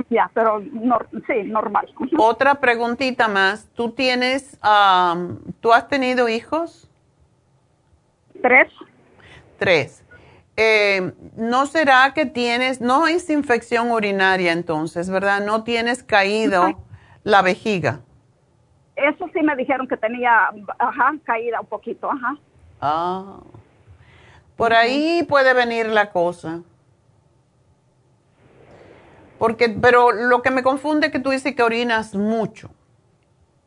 ya, 0.09 0.29
pero 0.33 0.61
sí, 0.61 1.43
normal. 1.45 1.93
Otra 2.17 2.55
preguntita 2.55 3.27
más. 3.27 3.67
¿Tú 3.73 3.91
tienes, 3.91 4.59
tú 5.59 5.73
has 5.73 5.87
tenido 5.87 6.29
hijos? 6.29 6.89
Tres. 8.41 8.67
Tres. 9.57 10.03
Eh, 10.55 11.13
¿No 11.35 11.65
será 11.65 12.13
que 12.13 12.25
tienes, 12.25 12.79
no 12.79 13.07
es 13.07 13.29
infección 13.29 13.91
urinaria 13.91 14.51
entonces, 14.51 15.09
verdad? 15.09 15.43
¿No 15.43 15.63
tienes 15.63 16.03
caído 16.03 16.79
la 17.23 17.41
vejiga? 17.41 18.01
Eso 18.95 19.25
sí 19.33 19.41
me 19.41 19.55
dijeron 19.55 19.87
que 19.87 19.97
tenía, 19.97 20.49
ajá, 20.77 21.13
caída 21.23 21.61
un 21.61 21.67
poquito, 21.67 22.11
ajá. 22.11 22.37
Ah. 22.79 23.39
Por 24.55 24.73
ahí 24.73 25.23
puede 25.27 25.53
venir 25.53 25.87
la 25.87 26.11
cosa. 26.11 26.61
Porque, 29.43 29.67
pero 29.67 30.13
lo 30.13 30.41
que 30.41 30.51
me 30.51 30.63
confunde 30.63 31.07
es 31.07 31.11
que 31.11 31.19
tú 31.19 31.31
dices 31.31 31.53
que 31.53 31.63
orinas 31.63 32.15
mucho. 32.15 32.69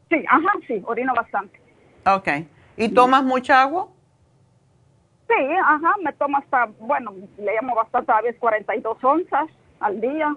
Sí, 0.09 0.25
ajá, 0.27 0.53
sí, 0.67 0.83
orino 0.87 1.13
bastante. 1.13 1.61
Ok. 2.07 2.29
¿Y 2.79 2.89
tomas 2.95 3.23
mucha 3.23 3.61
agua? 3.61 3.87
Sí, 5.29 5.35
ajá, 5.63 5.93
me 6.03 6.15
tomo 6.15 6.39
hasta, 6.39 6.71
bueno, 6.81 7.13
le 7.37 7.55
llamo 7.55 7.75
bastante, 7.75 8.11
a 8.11 8.23
veces 8.23 8.41
42 8.41 9.05
onzas 9.05 9.51
al 9.81 10.01
día. 10.01 10.35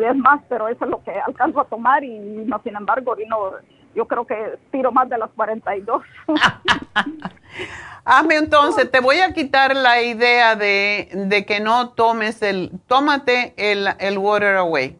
Es 0.00 0.16
más, 0.16 0.42
pero 0.48 0.66
eso 0.66 0.86
es 0.86 0.90
lo 0.90 1.04
que 1.04 1.12
alcanzo 1.12 1.60
a 1.60 1.66
tomar 1.66 2.02
y 2.02 2.18
no, 2.18 2.60
sin 2.64 2.74
embargo, 2.74 3.12
orino, 3.12 3.52
yo 3.94 4.06
creo 4.06 4.26
que 4.26 4.58
tiro 4.70 4.92
más 4.92 5.08
de 5.08 5.18
las 5.18 5.30
42. 5.30 6.02
Hazme 8.04 8.36
entonces, 8.36 8.90
te 8.90 9.00
voy 9.00 9.20
a 9.20 9.32
quitar 9.32 9.74
la 9.74 10.02
idea 10.02 10.56
de, 10.56 11.44
que 11.46 11.60
no 11.60 11.90
tomes 11.90 12.42
el, 12.42 12.72
tómate 12.86 13.54
el, 13.56 13.88
el 13.98 14.18
water 14.18 14.56
away. 14.56 14.98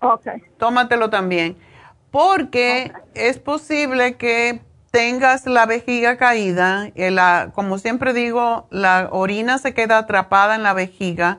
Ok. 0.00 0.28
Tómatelo 0.58 1.10
también. 1.10 1.58
Porque 2.10 2.92
es 3.14 3.38
posible 3.38 4.16
que 4.16 4.62
tengas 4.90 5.46
la 5.46 5.66
vejiga 5.66 6.16
caída, 6.16 6.90
la, 6.96 7.52
como 7.54 7.78
siempre 7.78 8.12
digo, 8.12 8.66
la 8.70 9.08
orina 9.12 9.58
se 9.58 9.74
queda 9.74 9.98
atrapada 9.98 10.56
en 10.56 10.62
la 10.62 10.72
vejiga 10.72 11.38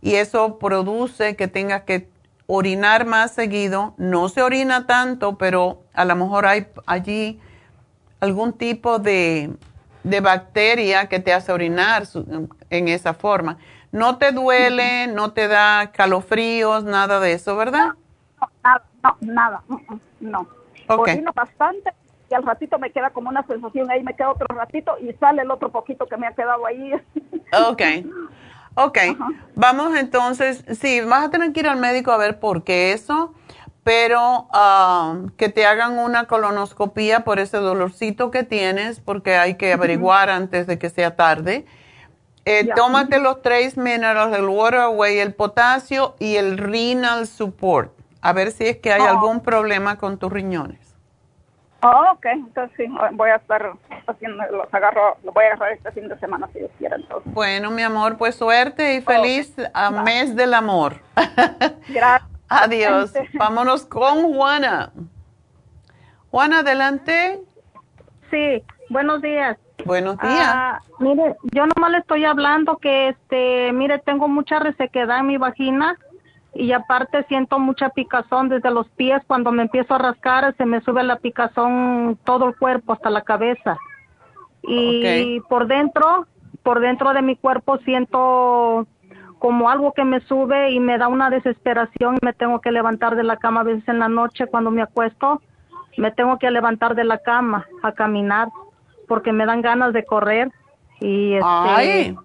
y 0.00 0.14
eso 0.16 0.58
produce 0.58 1.36
que 1.36 1.48
tengas 1.48 1.82
que 1.82 2.08
orinar 2.46 3.06
más 3.06 3.32
seguido. 3.32 3.94
No 3.96 4.28
se 4.28 4.42
orina 4.42 4.86
tanto, 4.86 5.38
pero 5.38 5.81
a 5.94 6.04
lo 6.04 6.16
mejor 6.16 6.46
hay 6.46 6.66
allí 6.86 7.40
algún 8.20 8.52
tipo 8.52 8.98
de 8.98 9.50
de 10.04 10.20
bacteria 10.20 11.08
que 11.08 11.20
te 11.20 11.32
hace 11.32 11.52
orinar 11.52 12.04
en 12.70 12.88
esa 12.88 13.14
forma. 13.14 13.58
No 13.90 14.18
te 14.18 14.32
duele, 14.32 15.06
no 15.08 15.32
te 15.32 15.48
da 15.48 15.92
calofríos, 15.92 16.84
nada 16.84 17.20
de 17.20 17.32
eso, 17.32 17.56
¿verdad? 17.56 17.92
No, 18.40 18.48
nada, 18.64 18.84
no, 19.02 19.16
nada, 19.20 19.62
mm, 19.68 19.74
mm, 19.74 20.00
no. 20.20 20.46
Okay. 20.88 21.14
Orino 21.14 21.32
bastante 21.32 21.92
y 22.30 22.34
al 22.34 22.42
ratito 22.42 22.78
me 22.78 22.90
queda 22.90 23.10
como 23.10 23.28
una 23.28 23.46
sensación 23.46 23.90
ahí, 23.90 24.02
me 24.02 24.14
queda 24.14 24.30
otro 24.30 24.46
ratito 24.48 24.96
y 25.00 25.12
sale 25.14 25.42
el 25.42 25.50
otro 25.50 25.70
poquito 25.70 26.06
que 26.06 26.16
me 26.16 26.26
ha 26.26 26.32
quedado 26.32 26.66
ahí. 26.66 26.92
Ok. 27.68 27.82
Ok, 28.74 28.98
vamos 29.54 29.94
entonces, 29.94 30.64
sí, 30.80 31.02
vas 31.02 31.26
a 31.26 31.30
tener 31.30 31.52
que 31.52 31.60
ir 31.60 31.68
al 31.68 31.78
médico 31.78 32.10
a 32.10 32.16
ver 32.16 32.40
por 32.40 32.64
qué 32.64 32.94
eso 32.94 33.34
pero 33.84 34.48
um, 34.52 35.28
que 35.30 35.48
te 35.48 35.66
hagan 35.66 35.98
una 35.98 36.26
colonoscopía 36.26 37.20
por 37.20 37.38
ese 37.38 37.56
dolorcito 37.56 38.30
que 38.30 38.44
tienes, 38.44 39.00
porque 39.00 39.36
hay 39.36 39.54
que 39.54 39.72
averiguar 39.72 40.30
antes 40.30 40.66
de 40.66 40.78
que 40.78 40.88
sea 40.88 41.16
tarde. 41.16 41.66
Eh, 42.44 42.68
tómate 42.74 43.20
los 43.20 43.42
tres 43.42 43.76
minerals, 43.76 44.36
el 44.36 44.48
water 44.48 44.80
away, 44.80 45.18
el 45.18 45.34
potasio 45.34 46.14
y 46.18 46.36
el 46.36 46.58
renal 46.58 47.26
support, 47.26 47.92
a 48.20 48.32
ver 48.32 48.50
si 48.50 48.66
es 48.66 48.78
que 48.78 48.92
hay 48.92 49.02
oh. 49.02 49.08
algún 49.08 49.40
problema 49.40 49.96
con 49.96 50.18
tus 50.18 50.32
riñones. 50.32 50.92
Oh, 51.84 52.12
ok, 52.12 52.26
entonces 52.26 52.76
sí, 52.76 52.84
voy 53.12 53.30
a 53.30 53.36
estar 53.36 53.72
haciendo, 54.06 54.44
los 54.52 54.72
agarro, 54.72 55.16
los 55.24 55.34
voy 55.34 55.44
a 55.44 55.46
agarrar 55.48 55.72
este 55.72 55.90
fin 55.90 56.08
de 56.08 56.16
semana 56.20 56.48
si 56.52 56.60
Dios 56.60 56.70
quiere. 56.78 56.94
Entonces. 56.94 57.32
Bueno, 57.32 57.72
mi 57.72 57.82
amor, 57.82 58.16
pues 58.18 58.36
suerte 58.36 58.94
y 58.94 59.00
feliz 59.00 59.56
mes 60.04 60.36
del 60.36 60.54
amor. 60.54 61.00
Gracias. 61.88 62.31
Adiós. 62.60 63.12
Vámonos 63.34 63.86
con 63.86 64.34
Juana. 64.34 64.92
Juana, 66.30 66.58
adelante. 66.60 67.40
Sí, 68.30 68.62
buenos 68.88 69.22
días. 69.22 69.58
Buenos 69.84 70.18
días. 70.18 70.46
Ah, 70.46 70.80
mire, 70.98 71.36
yo 71.52 71.66
nomás 71.66 71.90
le 71.90 71.98
estoy 71.98 72.24
hablando 72.24 72.76
que, 72.76 73.08
este, 73.08 73.72
mire, 73.72 73.98
tengo 73.98 74.28
mucha 74.28 74.58
resequedad 74.58 75.20
en 75.20 75.26
mi 75.26 75.36
vagina 75.38 75.98
y 76.54 76.72
aparte 76.72 77.24
siento 77.24 77.58
mucha 77.58 77.88
picazón 77.90 78.48
desde 78.48 78.70
los 78.70 78.88
pies. 78.90 79.22
Cuando 79.26 79.50
me 79.50 79.62
empiezo 79.62 79.94
a 79.94 79.98
rascar, 79.98 80.54
se 80.56 80.66
me 80.66 80.80
sube 80.82 81.02
la 81.02 81.16
picazón 81.16 82.18
todo 82.24 82.48
el 82.48 82.56
cuerpo 82.56 82.92
hasta 82.92 83.10
la 83.10 83.22
cabeza. 83.22 83.78
Y 84.62 85.40
por 85.48 85.66
dentro, 85.66 86.26
por 86.62 86.80
dentro 86.80 87.12
de 87.12 87.22
mi 87.22 87.34
cuerpo 87.34 87.78
siento 87.78 88.86
como 89.42 89.68
algo 89.68 89.92
que 89.92 90.04
me 90.04 90.20
sube 90.20 90.70
y 90.70 90.78
me 90.78 90.98
da 90.98 91.08
una 91.08 91.28
desesperación 91.28 92.16
me 92.22 92.32
tengo 92.32 92.60
que 92.60 92.70
levantar 92.70 93.16
de 93.16 93.24
la 93.24 93.38
cama 93.38 93.62
a 93.62 93.64
veces 93.64 93.82
en 93.88 93.98
la 93.98 94.08
noche 94.08 94.46
cuando 94.46 94.70
me 94.70 94.82
acuesto, 94.82 95.42
me 95.96 96.12
tengo 96.12 96.38
que 96.38 96.48
levantar 96.52 96.94
de 96.94 97.02
la 97.02 97.18
cama 97.18 97.66
a 97.82 97.90
caminar 97.90 98.50
porque 99.08 99.32
me 99.32 99.44
dan 99.44 99.60
ganas 99.60 99.92
de 99.92 100.04
correr 100.04 100.52
y 101.00 101.34
este 101.34 101.44
Ay, 101.44 102.16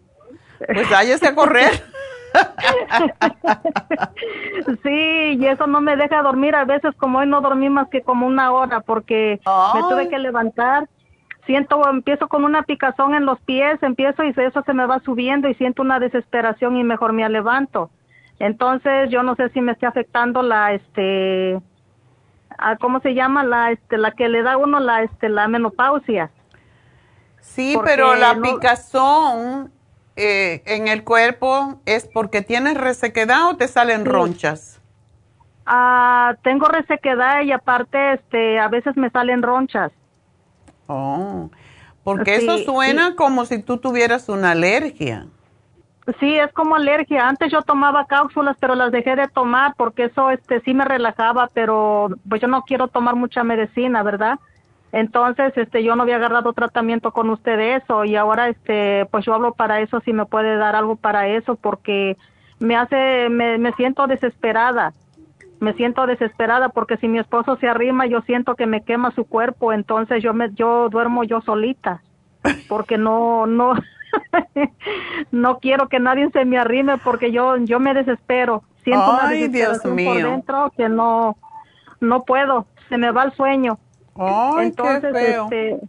pues 0.60 0.90
váyase 0.92 1.28
a 1.28 1.34
correr. 1.34 1.72
sí, 4.84 5.38
y 5.40 5.48
eso 5.48 5.66
no 5.66 5.82
me 5.82 5.96
deja 5.96 6.22
dormir. 6.22 6.56
A 6.56 6.66
veces 6.66 6.94
como 6.98 7.18
hoy 7.18 7.28
no 7.28 7.42
dormí 7.42 7.68
más 7.68 7.90
que 7.90 8.04
como 8.04 8.28
una 8.28 8.52
hora 8.52 8.82
porque 8.82 9.40
me 9.74 9.82
tuve 9.90 10.08
que 10.08 10.20
levantar 10.20 10.88
siento, 11.48 11.82
empiezo 11.90 12.28
con 12.28 12.44
una 12.44 12.62
picazón 12.62 13.16
en 13.16 13.26
los 13.26 13.40
pies, 13.42 13.82
empiezo 13.82 14.24
y 14.24 14.34
eso 14.38 14.62
se 14.64 14.74
me 14.74 14.86
va 14.86 15.00
subiendo 15.00 15.50
y 15.50 15.56
siento 15.56 15.82
una 15.82 16.00
desesperación 16.00 16.78
y 16.78 16.84
mejor 16.84 17.14
me 17.14 17.28
levanto. 17.28 17.90
Entonces, 18.38 19.10
yo 19.10 19.24
no 19.24 19.36
sé 19.36 19.50
si 19.50 19.62
me 19.62 19.72
está 19.72 19.88
afectando 19.88 20.44
la, 20.44 20.74
este, 20.74 21.60
ah, 22.60 22.78
¿cómo 22.80 23.00
se 23.00 23.16
llama? 23.16 23.44
La, 23.44 23.72
este, 23.72 23.98
la 23.98 24.12
que 24.12 24.30
le 24.30 24.44
da 24.44 24.58
uno 24.58 24.80
la, 24.80 25.02
este, 25.02 25.30
la 25.30 25.48
menopausia. 25.48 26.30
Sí, 27.40 27.76
pero 27.84 28.14
la 28.14 28.36
picazón 28.40 29.72
eh, 30.16 30.62
en 30.66 30.88
el 30.88 31.04
cuerpo 31.04 31.80
es 31.86 32.06
porque 32.06 32.42
tienes 32.42 32.76
resequedad 32.76 33.50
o 33.50 33.58
te 33.58 33.68
salen 33.68 34.06
ronchas. 34.06 34.82
Ah, 35.66 36.36
tengo 36.44 36.68
resequedad 36.68 37.42
y 37.42 37.52
aparte, 37.52 38.14
este, 38.14 38.60
a 38.60 38.68
veces 38.68 38.96
me 38.98 39.10
salen 39.10 39.42
ronchas. 39.42 39.92
Oh, 40.88 41.50
porque 42.04 42.38
eso 42.38 42.58
suena 42.60 43.16
como 43.16 43.46
si 43.46 43.62
tú 43.62 43.78
tuvieras 43.78 44.30
una 44.30 44.52
alergia. 44.52 45.28
Sí, 46.20 46.38
es 46.38 46.52
como 46.54 46.76
alergia. 46.76 47.28
Antes 47.28 47.52
yo 47.52 47.62
tomaba 47.62 48.06
cápsulas, 48.06 48.56
pero 48.60 48.76
las 48.76 48.94
dejé 48.94 49.18
de 49.18 49.28
tomar 49.28 49.74
porque 49.76 50.06
eso 50.06 50.32
este 50.32 50.62
sí 50.62 50.74
me 50.74 50.86
relajaba, 50.86 51.50
pero 51.54 52.10
pues 52.30 52.42
yo 52.42 52.48
no 52.48 52.62
quiero 52.62 52.88
tomar 52.88 53.16
mucha 53.16 53.44
medicina, 53.44 54.04
¿verdad? 54.04 54.40
Entonces, 54.94 55.52
este, 55.58 55.84
yo 55.84 55.96
no 55.96 56.04
había 56.04 56.16
agarrado 56.16 56.54
tratamiento 56.54 57.12
con 57.12 57.30
usted 57.30 57.58
de 57.58 57.76
eso 57.76 58.06
y 58.06 58.16
ahora, 58.16 58.48
este, 58.48 59.06
pues 59.12 59.26
yo 59.26 59.34
hablo 59.34 59.54
para 59.54 59.82
eso, 59.82 60.00
si 60.00 60.14
me 60.14 60.26
puede 60.26 60.56
dar 60.56 60.76
algo 60.78 60.96
para 60.96 61.28
eso, 61.28 61.56
porque 61.56 62.16
me 62.60 62.78
hace, 62.78 63.28
me, 63.30 63.58
me 63.58 63.74
siento 63.74 64.08
desesperada, 64.08 64.94
me 65.60 65.74
siento 65.74 66.06
desesperada 66.06 66.70
porque 66.70 66.98
si 66.98 67.08
mi 67.08 67.20
esposo 67.20 67.58
se 67.58 67.68
arrima, 67.68 68.06
yo 68.06 68.22
siento 68.22 68.56
que 68.56 68.68
me 68.68 68.84
quema 68.84 69.12
su 69.12 69.26
cuerpo, 69.26 69.74
entonces 69.74 70.22
yo 70.22 70.34
me, 70.34 70.54
yo 70.54 70.90
duermo 70.90 71.24
yo 71.24 71.42
solita, 71.42 72.02
porque 72.70 72.98
no, 72.98 73.48
no, 73.48 73.74
no 75.32 75.60
quiero 75.60 75.90
que 75.90 76.00
nadie 76.00 76.30
se 76.32 76.46
me 76.46 76.58
arrime 76.58 76.98
porque 76.98 77.32
yo, 77.32 77.58
yo 77.58 77.80
me 77.80 77.94
desespero, 77.94 78.64
siento 78.84 79.12
una 79.12 79.30
desesperación 79.30 79.96
por 80.06 80.18
dentro 80.18 80.72
que 80.76 80.90
no, 80.90 81.38
no 82.00 82.24
puedo, 82.24 82.68
se 82.90 82.98
me 82.98 83.12
va 83.12 83.24
el 83.24 83.34
sueño. 83.34 83.80
Entonces, 84.60 85.16
este, 85.16 85.80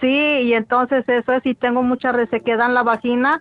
sí, 0.00 0.08
y 0.08 0.52
entonces 0.54 1.08
eso 1.08 1.32
es, 1.32 1.46
y 1.46 1.54
tengo 1.54 1.82
mucha 1.82 2.12
resequedad 2.12 2.66
en 2.66 2.74
la 2.74 2.82
vagina. 2.82 3.40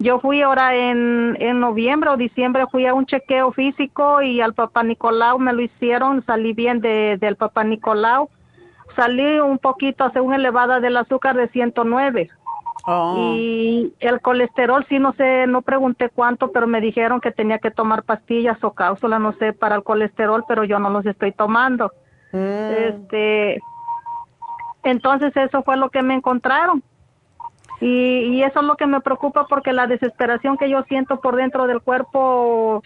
Yo 0.00 0.20
fui 0.20 0.42
ahora 0.42 0.76
en, 0.76 1.36
en 1.40 1.58
noviembre 1.58 2.10
o 2.10 2.16
diciembre, 2.16 2.66
fui 2.70 2.86
a 2.86 2.94
un 2.94 3.06
chequeo 3.06 3.50
físico 3.52 4.22
y 4.22 4.40
al 4.40 4.54
papá 4.54 4.84
Nicolau 4.84 5.38
me 5.40 5.52
lo 5.52 5.60
hicieron, 5.60 6.24
salí 6.24 6.52
bien 6.52 6.80
de, 6.80 7.16
del 7.20 7.36
papá 7.36 7.64
Nicolau. 7.64 8.28
Salí 8.94 9.38
un 9.38 9.58
poquito, 9.58 10.08
según 10.12 10.34
elevada 10.34 10.80
del 10.80 10.96
azúcar 10.96 11.36
de 11.36 11.48
109. 11.48 12.30
Y 13.16 13.92
el 14.00 14.20
colesterol, 14.22 14.84
sí, 14.88 14.98
no 14.98 15.12
sé, 15.12 15.46
no 15.46 15.60
pregunté 15.60 16.08
cuánto, 16.08 16.52
pero 16.52 16.66
me 16.66 16.80
dijeron 16.80 17.20
que 17.20 17.30
tenía 17.30 17.58
que 17.58 17.70
tomar 17.70 18.02
pastillas 18.02 18.62
o 18.64 18.72
cápsulas, 18.72 19.20
no 19.20 19.32
sé, 19.34 19.52
para 19.52 19.76
el 19.76 19.82
colesterol, 19.82 20.44
pero 20.48 20.64
yo 20.64 20.78
no 20.78 20.88
los 20.88 21.04
estoy 21.04 21.32
tomando. 21.32 21.92
Mm. 22.32 22.38
Este, 22.38 23.60
entonces 24.84 25.36
eso 25.36 25.62
fue 25.64 25.76
lo 25.76 25.90
que 25.90 26.02
me 26.02 26.14
encontraron. 26.14 26.82
Y, 27.80 28.42
eso 28.42 28.60
es 28.60 28.66
lo 28.66 28.76
que 28.76 28.86
me 28.86 29.00
preocupa 29.00 29.46
porque 29.46 29.72
la 29.72 29.86
desesperación 29.86 30.56
que 30.56 30.68
yo 30.68 30.82
siento 30.84 31.20
por 31.20 31.36
dentro 31.36 31.66
del 31.66 31.80
cuerpo 31.80 32.82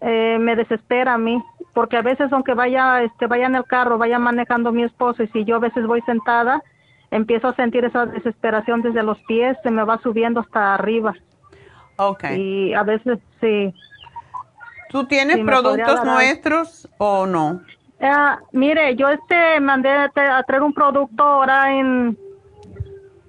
eh, 0.00 0.38
me 0.40 0.56
desespera 0.56 1.14
a 1.14 1.18
mí. 1.18 1.42
Porque 1.72 1.96
a 1.96 2.02
veces 2.02 2.32
aunque 2.32 2.54
vaya, 2.54 3.02
este, 3.02 3.26
vaya 3.26 3.46
en 3.46 3.56
el 3.56 3.64
carro, 3.64 3.98
vaya 3.98 4.18
manejando 4.18 4.72
mi 4.72 4.82
esposo 4.82 5.22
y 5.22 5.28
si 5.28 5.44
yo 5.44 5.56
a 5.56 5.60
veces 5.60 5.86
voy 5.86 6.00
sentada, 6.02 6.62
empiezo 7.10 7.48
a 7.48 7.54
sentir 7.54 7.84
esa 7.84 8.06
desesperación 8.06 8.82
desde 8.82 9.02
los 9.02 9.18
pies, 9.26 9.56
se 9.62 9.70
me 9.70 9.84
va 9.84 9.98
subiendo 9.98 10.40
hasta 10.40 10.74
arriba. 10.74 11.14
Ok. 11.96 12.24
Y 12.36 12.74
a 12.74 12.82
veces 12.82 13.18
sí. 13.40 13.72
¿Tú 14.90 15.06
tienes 15.06 15.38
productos 15.44 16.04
nuestros 16.04 16.88
o 16.98 17.26
no? 17.26 17.62
Ah, 18.00 18.40
mire, 18.52 18.96
yo 18.96 19.08
este 19.08 19.60
mandé 19.60 19.90
a 19.90 20.42
traer 20.46 20.62
un 20.62 20.72
producto 20.72 21.22
ahora 21.22 21.72
en 21.72 22.16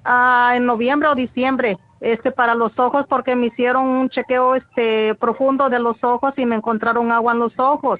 ah, 0.05 0.53
en 0.55 0.65
noviembre 0.65 1.09
o 1.09 1.15
diciembre, 1.15 1.77
este 1.99 2.31
para 2.31 2.55
los 2.55 2.77
ojos 2.79 3.05
porque 3.09 3.35
me 3.35 3.47
hicieron 3.47 3.85
un 3.85 4.09
chequeo 4.09 4.55
este 4.55 5.15
profundo 5.15 5.69
de 5.69 5.79
los 5.79 6.03
ojos 6.03 6.33
y 6.37 6.45
me 6.45 6.55
encontraron 6.55 7.11
agua 7.11 7.33
en 7.33 7.39
los 7.39 7.57
ojos. 7.59 7.99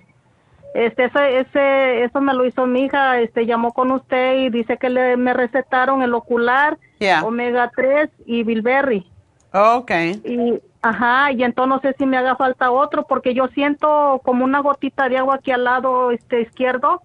Este 0.73 1.05
ese 1.05 1.39
ese 1.39 2.03
eso 2.03 2.21
me 2.21 2.33
lo 2.33 2.45
hizo 2.45 2.65
mi 2.67 2.83
hija, 2.83 3.19
este 3.19 3.45
llamó 3.45 3.73
con 3.73 3.91
usted 3.91 4.37
y 4.39 4.49
dice 4.49 4.77
que 4.77 4.89
le 4.89 5.17
me 5.17 5.33
recetaron 5.33 6.01
el 6.01 6.13
ocular, 6.13 6.77
omega 7.23 7.71
3 7.75 8.09
y 8.25 8.43
bilberry. 8.43 9.09
Okay. 9.53 10.21
Y 10.25 10.59
Ajá, 10.85 11.31
y 11.31 11.43
entonces 11.43 11.67
no 11.67 11.81
sé 11.81 11.95
si 11.97 12.05
me 12.05 12.15
haga 12.15 12.35
falta 12.35 12.69
otro 12.69 13.07
porque 13.07 13.33
yo 13.33 13.47
siento 13.47 14.21
como 14.23 14.45
una 14.45 14.59
gotita 14.59 15.09
de 15.09 15.17
agua 15.17 15.37
aquí 15.37 15.49
al 15.49 15.63
lado 15.63 16.11
este 16.11 16.41
izquierdo 16.41 17.01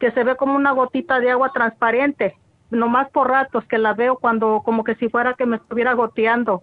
que 0.00 0.10
se 0.10 0.24
ve 0.24 0.34
como 0.34 0.56
una 0.56 0.72
gotita 0.72 1.20
de 1.20 1.30
agua 1.30 1.52
transparente, 1.52 2.34
nomás 2.72 3.08
por 3.10 3.28
ratos 3.28 3.64
que 3.66 3.78
la 3.78 3.94
veo 3.94 4.16
cuando 4.16 4.62
como 4.64 4.84
que 4.84 4.94
si 4.96 5.08
fuera 5.08 5.34
que 5.34 5.46
me 5.46 5.56
estuviera 5.56 5.92
goteando. 5.94 6.62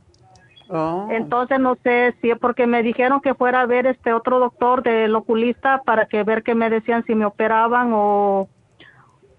Oh. 0.69 1.07
Entonces 1.09 1.59
no 1.59 1.77
sé 1.81 2.15
si 2.21 2.29
es 2.29 2.37
porque 2.37 2.67
me 2.67 2.83
dijeron 2.83 3.21
que 3.21 3.33
fuera 3.33 3.61
a 3.61 3.65
ver 3.65 3.87
este 3.87 4.13
otro 4.13 4.39
doctor 4.39 4.83
del 4.83 5.15
oculista 5.15 5.81
para 5.83 6.05
que 6.05 6.23
ver 6.23 6.43
qué 6.43 6.53
me 6.53 6.69
decían 6.69 7.03
si 7.05 7.15
me 7.15 7.25
operaban 7.25 7.91
o 7.93 8.49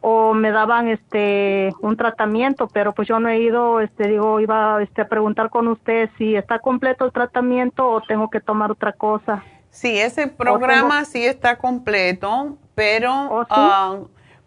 o 0.03 0.33
me 0.33 0.51
daban 0.51 0.89
este 0.89 1.71
un 1.81 1.97
tratamiento, 1.97 2.69
pero 2.69 2.93
pues 2.93 3.07
yo 3.07 3.21
no 3.21 3.29
he 3.29 3.39
ido, 3.39 3.81
este 3.81 4.09
digo, 4.09 4.41
iba 4.41 4.83
este 4.83 5.03
a 5.03 5.09
preguntar 5.09 5.51
con 5.51 5.69
usted 5.69 6.09
si 6.17 6.37
está 6.37 6.59
completo 6.59 7.05
el 7.05 7.13
tratamiento 7.13 7.89
o 7.89 8.01
tengo 8.01 8.31
que 8.31 8.41
tomar 8.41 8.71
otra 8.71 8.93
cosa. 8.93 9.45
Sí, 9.71 9.99
ese 9.99 10.27
programa 10.27 11.05
sí 11.05 11.25
está 11.25 11.59
completo, 11.59 12.57
pero 12.75 13.13
¿Oh, 13.13 13.47
ah, 13.51 13.99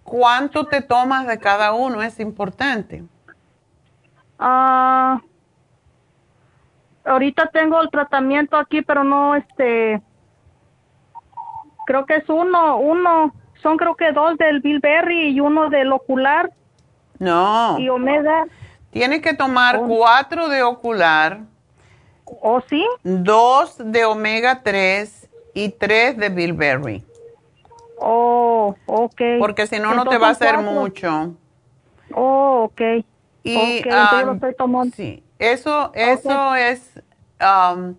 ¿cuánto 0.04 0.66
te 0.66 0.82
tomas 0.82 1.28
de 1.28 1.40
cada 1.40 1.74
uno 1.74 2.02
es 2.02 2.20
importante? 2.20 3.04
Ah, 4.40 5.22
ahorita 7.06 7.50
tengo 7.52 7.82
el 7.82 7.90
tratamiento 7.90 8.58
aquí, 8.58 8.82
pero 8.82 9.04
no 9.04 9.36
este 9.36 10.02
creo 11.86 12.06
que 12.06 12.18
es 12.18 12.30
uno, 12.30 12.78
uno 12.78 13.34
son 13.62 13.78
creo 13.78 13.96
que 13.96 14.12
dos 14.12 14.38
del 14.38 14.60
Bilberry 14.60 15.30
y 15.30 15.40
uno 15.40 15.70
del 15.70 15.92
ocular. 15.92 16.52
No. 17.20 17.78
Y 17.80 17.90
omega. 17.90 18.46
Tienes 18.92 19.22
que 19.22 19.34
tomar 19.34 19.78
oh. 19.78 19.88
cuatro 19.88 20.50
de 20.50 20.62
ocular. 20.64 21.40
¿O 22.26 22.56
¿Oh, 22.56 22.62
sí? 22.70 22.86
Dos 23.04 23.78
de 23.80 24.06
omega 24.06 24.62
3 24.64 25.30
y 25.54 25.70
tres 25.70 26.18
de 26.18 26.30
Bilberry. 26.30 27.04
Oh, 28.06 28.76
ok. 28.86 29.22
Porque 29.40 29.66
si 29.66 29.80
no, 29.80 29.94
no 29.94 30.04
te 30.06 30.18
va 30.18 30.28
a 30.28 30.32
hacer 30.32 30.58
mucho. 30.58 31.36
Oh, 32.14 32.64
ok. 32.66 32.82
Y 33.44 33.82
um, 33.88 34.34
estoy 34.34 34.56
tomando. 34.58 34.94
Sí, 34.94 35.24
eso, 35.40 35.92
eso 35.94 36.56
es. 36.56 37.02
Um, 37.40 37.96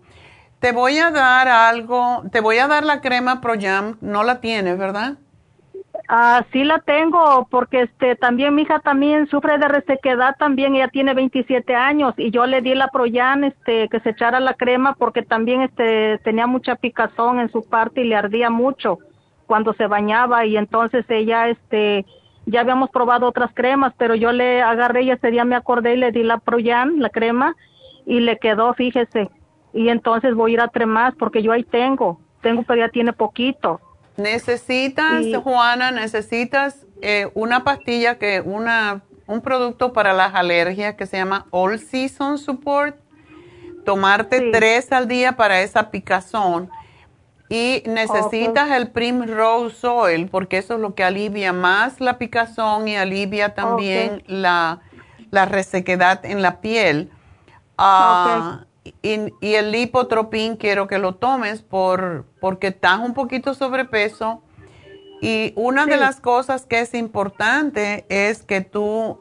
te 0.59 0.71
voy 0.71 0.99
a 0.99 1.09
dar 1.09 1.47
algo, 1.47 2.23
te 2.31 2.39
voy 2.39 2.59
a 2.59 2.67
dar 2.67 2.85
la 2.85 3.01
crema 3.01 3.41
Pro 3.41 3.53
Jam, 3.59 3.97
no 4.01 4.23
la 4.23 4.41
tienes, 4.41 4.77
¿verdad? 4.77 5.17
Ah, 6.07 6.45
sí 6.51 6.63
la 6.63 6.79
tengo, 6.79 7.47
porque 7.49 7.81
este 7.81 8.15
también 8.15 8.53
mi 8.53 8.61
hija 8.61 8.79
también 8.79 9.27
sufre 9.27 9.57
de 9.57 9.67
resequedad, 9.67 10.35
también 10.37 10.75
ella 10.75 10.87
tiene 10.87 11.15
27 11.15 11.73
años 11.73 12.13
y 12.17 12.29
yo 12.29 12.45
le 12.45 12.61
di 12.61 12.75
la 12.75 12.89
Proyan 12.89 13.43
este 13.43 13.89
que 13.89 13.99
se 14.01 14.11
echara 14.11 14.39
la 14.39 14.53
crema 14.53 14.93
porque 14.93 15.23
también 15.23 15.61
este 15.61 16.19
tenía 16.19 16.45
mucha 16.45 16.75
picazón 16.75 17.39
en 17.39 17.51
su 17.51 17.67
parte 17.67 18.01
y 18.01 18.05
le 18.05 18.15
ardía 18.15 18.51
mucho 18.51 18.99
cuando 19.47 19.73
se 19.73 19.87
bañaba 19.87 20.45
y 20.45 20.57
entonces 20.57 21.05
ella 21.09 21.49
este 21.49 22.05
ya 22.45 22.61
habíamos 22.61 22.89
probado 22.89 23.27
otras 23.27 23.51
cremas, 23.53 23.93
pero 23.97 24.15
yo 24.15 24.31
le 24.31 24.61
agarré 24.61 25.03
y 25.03 25.11
ese 25.11 25.31
día 25.31 25.45
me 25.45 25.55
acordé 25.55 25.95
y 25.95 25.97
le 25.97 26.11
di 26.11 26.23
la 26.23 26.37
Proyan, 26.37 26.99
la 26.99 27.09
crema 27.09 27.55
y 28.05 28.19
le 28.19 28.37
quedó, 28.37 28.73
fíjese. 28.73 29.29
Y 29.73 29.89
entonces 29.89 30.35
voy 30.35 30.51
a 30.51 30.53
ir 30.53 30.61
a 30.61 30.67
tres 30.67 30.87
más 30.87 31.15
porque 31.15 31.41
yo 31.41 31.51
ahí 31.51 31.63
tengo, 31.63 32.19
tengo 32.41 32.63
pero 32.63 32.81
ya 32.81 32.89
tiene 32.89 33.13
poquito. 33.13 33.81
Necesitas, 34.17 35.25
Juana, 35.43 35.91
necesitas 35.91 36.85
eh, 37.01 37.29
una 37.33 37.63
pastilla 37.63 38.17
que, 38.17 38.41
una, 38.41 39.01
un 39.27 39.41
producto 39.41 39.91
para 39.91 40.13
las 40.13 40.33
alergias 40.35 40.95
que 40.95 41.05
se 41.05 41.17
llama 41.17 41.47
All 41.49 41.79
Season 41.79 42.37
Support. 42.37 42.95
Tomarte 43.83 44.51
tres 44.51 44.91
al 44.91 45.07
día 45.07 45.33
para 45.33 45.61
esa 45.61 45.91
picazón. 45.91 46.69
Y 47.47 47.83
necesitas 47.85 48.71
el 48.71 48.89
Primrose 48.89 49.85
Oil 49.85 50.27
porque 50.29 50.57
eso 50.57 50.75
es 50.75 50.79
lo 50.79 50.95
que 50.95 51.03
alivia 51.03 51.53
más 51.53 52.01
la 52.01 52.17
picazón 52.17 52.87
y 52.87 52.95
alivia 52.95 53.53
también 53.53 54.23
la, 54.25 54.81
la, 55.29 55.45
resequedad 55.45 56.25
en 56.25 56.41
la 56.41 56.59
piel. 56.59 57.11
Ah, 57.77 58.65
y, 59.01 59.31
el 59.41 59.71
lipotropín 59.71 60.57
quiero 60.57 60.87
que 60.87 60.97
lo 60.97 61.15
tomes 61.15 61.61
por, 61.61 62.25
porque 62.39 62.67
estás 62.67 62.99
un 62.99 63.13
poquito 63.13 63.53
sobrepeso. 63.53 64.41
Y 65.21 65.53
una 65.55 65.85
de 65.85 65.97
las 65.97 66.19
cosas 66.19 66.65
que 66.65 66.81
es 66.81 66.93
importante 66.93 68.05
es 68.09 68.43
que 68.43 68.61
tú, 68.61 69.19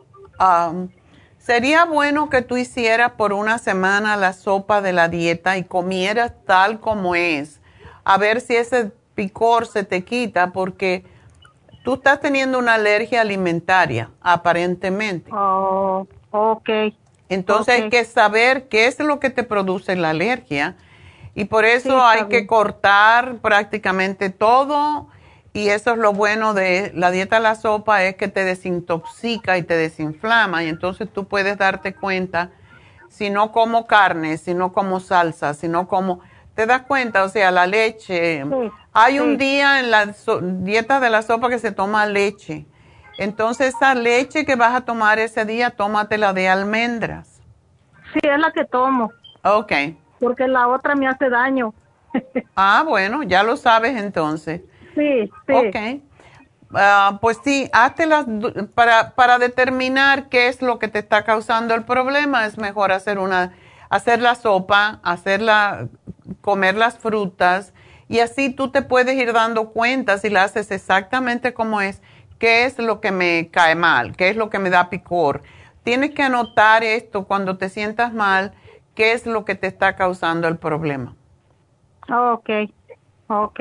sería 1.39 1.85
bueno 1.85 2.29
que 2.29 2.43
tú 2.43 2.57
hicieras 2.57 3.13
por 3.13 3.33
una 3.33 3.59
semana 3.59 4.17
la 4.17 4.33
sopa 4.33 4.83
de 4.83 4.93
la 4.93 5.09
dieta 5.09 5.57
y 5.57 5.65
comieras 5.65 6.33
tal 6.47 6.81
como 6.81 7.15
es. 7.15 7.61
A 8.05 8.18
ver 8.18 8.40
si 8.40 8.56
ese 8.56 8.93
picor 9.14 9.66
se 9.66 9.85
te 9.85 10.05
quita 10.05 10.52
porque 10.52 11.05
tú 11.85 11.94
estás 11.94 12.20
teniendo 12.20 12.59
una 12.59 12.74
alergia 12.74 13.20
alimentaria, 13.20 14.10
aparentemente. 14.20 15.31
Oh, 15.32 16.06
ok. 16.31 16.68
Entonces 17.28 17.82
hay 17.82 17.90
que 17.90 18.05
saber 18.05 18.68
qué 18.68 18.86
es 18.86 18.98
lo 18.98 19.18
que 19.18 19.31
te 19.31 19.43
produce 19.43 19.97
la 19.97 20.10
alergia 20.10 20.76
y 21.35 21.47
por 21.47 21.64
eso 21.64 22.05
hay 22.05 22.26
que 22.26 22.47
cortar 22.47 23.36
prácticamente 23.36 24.31
todo 24.31 25.09
y 25.52 25.68
eso 25.68 25.93
es 25.93 25.98
lo 25.98 26.12
bueno 26.12 26.52
de 26.52 26.93
la 26.94 27.10
dieta 27.10 27.39
a 27.39 27.40
la 27.40 27.55
sopa 27.55 28.05
es 28.05 28.16
que 28.16 28.28
te 28.28 28.44
desintoxica 28.44 29.56
y 29.56 29.62
te 29.62 29.76
desinflama 29.76 30.64
y 30.64 30.68
entonces 30.68 31.09
tú 31.12 31.26
puedes 31.26 31.56
darte 31.56 31.94
cuenta 31.94 32.51
si 33.09 33.31
no 33.31 33.52
como 33.52 33.86
carne, 33.86 34.36
si 34.39 34.55
no 34.55 34.72
como 34.72 35.01
salsa, 35.01 35.55
si 35.55 35.68
no 35.68 35.86
como... 35.86 36.20
¿Te 36.55 36.66
das 36.66 36.82
cuenta? 36.82 37.24
O 37.24 37.28
sea, 37.28 37.51
la 37.51 37.66
leche. 37.66 38.44
hay 38.93 39.18
un 39.18 39.36
día 39.36 39.81
en 39.81 39.90
la 39.90 40.14
dieta 40.43 41.01
de 41.01 41.10
la 41.10 41.22
sopa 41.22 41.48
que 41.48 41.59
se 41.59 41.72
toma 41.72 42.06
leche 42.06 42.66
Entonces 43.18 43.74
esa 43.74 43.94
leche 43.94 44.44
que 44.44 44.55
vas 44.55 44.74
a 44.74 44.82
tomar 44.82 45.18
ese 45.18 45.44
día, 45.44 45.70
tómatela 45.70 46.32
de 46.32 46.48
almendras. 46.48 47.40
Sí, 48.12 48.20
es 48.22 48.39
la 48.39 48.52
que 48.52 48.64
tomo. 48.64 49.12
Ok. 49.43 49.72
Porque 50.20 50.47
la 50.47 50.68
otra 50.68 50.94
me 50.94 51.09
hace 51.09 51.28
daño. 51.28 51.74
ah, 52.56 52.85
bueno, 52.86 53.24
ya 53.24 53.43
lo 53.43 53.56
sabes 53.56 53.97
entonces. 53.97 54.60
Sí, 54.94 55.31
sí. 55.47 55.52
Ok. 55.52 55.76
Ah, 56.76 57.18
pues 57.20 57.39
sí, 57.44 57.68
háztelas 57.72 58.26
para, 58.74 59.14
para 59.14 59.39
determinar 59.39 60.28
qué 60.28 60.48
es 60.48 60.62
lo 60.62 60.78
que 60.78 60.89
te 60.89 61.01
está 61.01 61.24
causando 61.24 61.74
el 61.74 61.85
problema. 61.85 62.47
Es 62.47 62.59
mejor 62.59 62.93
hacer 62.93 63.18
una, 63.18 63.52
hacer 63.95 64.21
la 64.21 64.35
sopa, 64.35 64.99
hacerla, 65.05 65.87
comer 66.41 66.75
las 66.75 66.99
frutas 66.99 67.73
y 68.09 68.19
así 68.19 68.51
tú 68.51 68.73
te 68.73 68.83
puedes 68.83 69.15
ir 69.15 69.33
dando 69.33 69.71
cuenta 69.71 70.19
si 70.19 70.31
la 70.31 70.43
haces 70.43 70.73
exactamente 70.73 71.55
como 71.55 71.81
es, 71.81 72.03
qué 72.41 72.65
es 72.65 72.77
lo 72.81 73.01
que 73.01 73.12
me 73.12 73.51
cae 73.53 73.77
mal, 73.77 74.16
qué 74.16 74.31
es 74.31 74.37
lo 74.37 74.51
que 74.51 74.59
me 74.59 74.69
da 74.69 74.91
picor. 74.91 75.43
Tienes 75.85 76.11
que 76.11 76.25
anotar 76.25 76.83
esto 76.83 77.25
cuando 77.25 77.57
te 77.57 77.69
sientas 77.69 78.12
mal, 78.12 78.53
qué 78.97 79.12
es 79.12 79.27
lo 79.27 79.45
que 79.45 79.55
te 79.55 79.69
está 79.69 79.95
causando 79.95 80.49
el 80.49 80.57
problema. 80.57 81.15
Ok, 82.11 82.51
ok. 83.29 83.61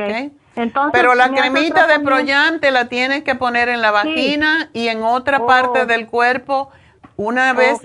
Pero 0.93 1.13
la 1.13 1.29
cremita 1.29 1.85
de 1.85 1.99
Proyante 1.99 2.71
la 2.71 2.89
tienes 2.89 3.23
que 3.23 3.35
poner 3.35 3.69
en 3.69 3.81
la 3.81 3.91
vagina 3.91 4.71
y 4.73 4.87
en 4.87 5.03
otra 5.03 5.37
oh. 5.43 5.45
parte 5.45 5.85
del 5.85 6.07
cuerpo, 6.07 6.71
una 7.15 7.53
vez 7.53 7.79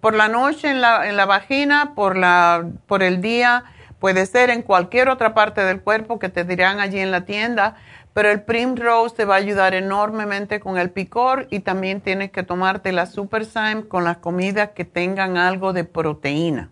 por 0.00 0.14
la 0.14 0.28
noche 0.28 0.70
en 0.70 0.80
la, 0.80 1.08
en 1.08 1.16
la 1.16 1.26
vagina, 1.26 1.92
por, 1.94 2.16
la, 2.16 2.66
por 2.86 3.02
el 3.02 3.20
día, 3.20 3.64
puede 3.98 4.26
ser 4.26 4.50
en 4.50 4.62
cualquier 4.62 5.08
otra 5.08 5.34
parte 5.34 5.62
del 5.62 5.80
cuerpo 5.80 6.18
que 6.18 6.28
te 6.28 6.44
dirán 6.44 6.80
allí 6.80 6.98
en 6.98 7.10
la 7.10 7.24
tienda, 7.24 7.76
pero 8.14 8.30
el 8.30 8.42
Primrose 8.42 9.16
te 9.16 9.24
va 9.24 9.34
a 9.34 9.38
ayudar 9.38 9.74
enormemente 9.74 10.60
con 10.60 10.78
el 10.78 10.90
picor 10.90 11.46
y 11.50 11.60
también 11.60 12.00
tienes 12.00 12.30
que 12.30 12.42
tomarte 12.42 12.92
la 12.92 13.06
Super 13.06 13.44
con 13.88 14.04
las 14.04 14.18
comidas 14.18 14.70
que 14.70 14.84
tengan 14.84 15.36
algo 15.36 15.72
de 15.72 15.84
proteína. 15.84 16.70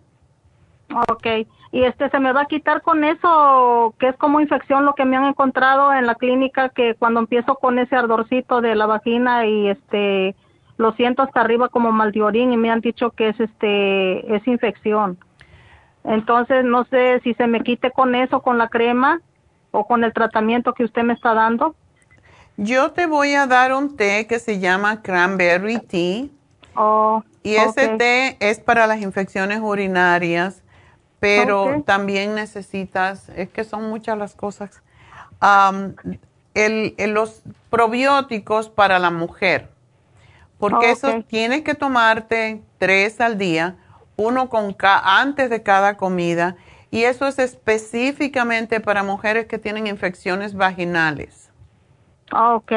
Ok, 1.09 1.25
y 1.71 1.83
este 1.83 2.09
se 2.09 2.19
me 2.19 2.33
va 2.33 2.41
a 2.41 2.45
quitar 2.45 2.81
con 2.81 3.03
eso, 3.03 3.95
que 3.99 4.09
es 4.09 4.15
como 4.17 4.39
infección 4.39 4.85
lo 4.85 4.93
que 4.93 5.05
me 5.05 5.17
han 5.17 5.25
encontrado 5.25 5.91
en 5.91 6.05
la 6.05 6.15
clínica, 6.15 6.69
que 6.69 6.95
cuando 6.95 7.19
empiezo 7.19 7.55
con 7.55 7.79
ese 7.79 7.95
ardorcito 7.95 8.61
de 8.61 8.75
la 8.75 8.85
vagina 8.85 9.45
y 9.45 9.69
este 9.69 10.35
lo 10.77 10.93
siento 10.93 11.21
hasta 11.21 11.41
arriba 11.41 11.69
como 11.69 11.91
mal 11.91 12.11
de 12.11 12.21
orín 12.21 12.51
y 12.53 12.57
me 12.57 12.71
han 12.71 12.81
dicho 12.81 13.11
que 13.11 13.29
es 13.29 13.39
este 13.39 14.35
es 14.35 14.47
infección. 14.47 15.17
Entonces 16.03 16.65
no 16.65 16.85
sé 16.85 17.21
si 17.23 17.33
se 17.35 17.47
me 17.47 17.61
quite 17.61 17.91
con 17.91 18.15
eso, 18.15 18.41
con 18.41 18.57
la 18.57 18.67
crema 18.67 19.21
o 19.71 19.85
con 19.85 20.03
el 20.03 20.13
tratamiento 20.13 20.73
que 20.73 20.83
usted 20.83 21.03
me 21.03 21.13
está 21.13 21.33
dando. 21.33 21.75
Yo 22.57 22.91
te 22.91 23.05
voy 23.05 23.33
a 23.33 23.47
dar 23.47 23.73
un 23.73 23.95
té 23.95 24.27
que 24.27 24.39
se 24.39 24.59
llama 24.59 25.01
cranberry 25.01 25.79
tea. 25.79 26.25
Oh, 26.75 27.23
y 27.43 27.55
ese 27.55 27.89
té 27.97 28.37
es 28.39 28.59
para 28.59 28.87
las 28.87 29.01
infecciones 29.01 29.59
urinarias 29.61 30.63
pero 31.23 31.81
también 31.85 32.35
necesitas, 32.35 33.29
es 33.29 33.47
que 33.47 33.63
son 33.63 33.89
muchas 33.89 34.17
las 34.17 34.35
cosas, 34.35 34.81
los 36.53 37.41
probióticos 37.69 38.67
para 38.67 38.99
la 38.99 39.09
mujer, 39.09 39.69
porque 40.69 40.91
eso 40.91 41.23
tienes 41.27 41.63
que 41.63 41.75
tomarte 41.75 42.61
tres 42.77 43.19
al 43.19 43.37
día, 43.37 43.75
uno 44.15 44.47
con 44.47 44.73
antes 44.81 45.49
de 45.49 45.61
cada 45.61 45.97
comida, 45.97 46.55
y 46.89 47.03
eso 47.03 47.27
es 47.27 47.37
específicamente 47.37 48.79
para 48.79 49.03
mujeres 49.03 49.47
que 49.47 49.57
tienen 49.57 49.87
infecciones 49.87 50.55
vaginales. 50.55 51.51
Ah, 52.31 52.55
ok. 52.55 52.71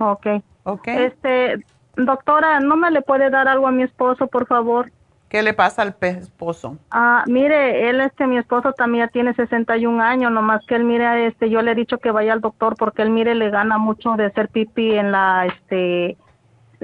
Ok. 0.00 0.26
Ok. 0.64 0.88
Este, 0.88 1.64
doctora, 1.94 2.58
¿no 2.58 2.74
me 2.74 2.90
le 2.90 3.00
puede 3.00 3.30
dar 3.30 3.46
algo 3.46 3.68
a 3.68 3.70
mi 3.70 3.84
esposo, 3.84 4.26
por 4.26 4.48
favor? 4.48 4.90
¿Qué 5.28 5.44
le 5.44 5.54
pasa 5.54 5.82
al 5.82 5.94
esposo? 6.00 6.78
Ah, 6.90 7.22
mire, 7.28 7.88
él, 7.88 8.00
este, 8.00 8.26
mi 8.26 8.38
esposo 8.38 8.72
también 8.72 9.08
tiene 9.12 9.34
61 9.34 10.02
años, 10.02 10.32
nomás 10.32 10.66
que 10.66 10.74
él, 10.74 10.82
mire, 10.82 11.28
este, 11.28 11.48
yo 11.48 11.62
le 11.62 11.70
he 11.70 11.74
dicho 11.76 11.98
que 11.98 12.10
vaya 12.10 12.32
al 12.32 12.40
doctor 12.40 12.74
porque 12.76 13.02
él, 13.02 13.10
mire, 13.10 13.36
le 13.36 13.50
gana 13.50 13.78
mucho 13.78 14.16
de 14.16 14.26
hacer 14.26 14.48
pipí 14.48 14.94
en 14.94 15.12
la, 15.12 15.46
este, 15.46 16.16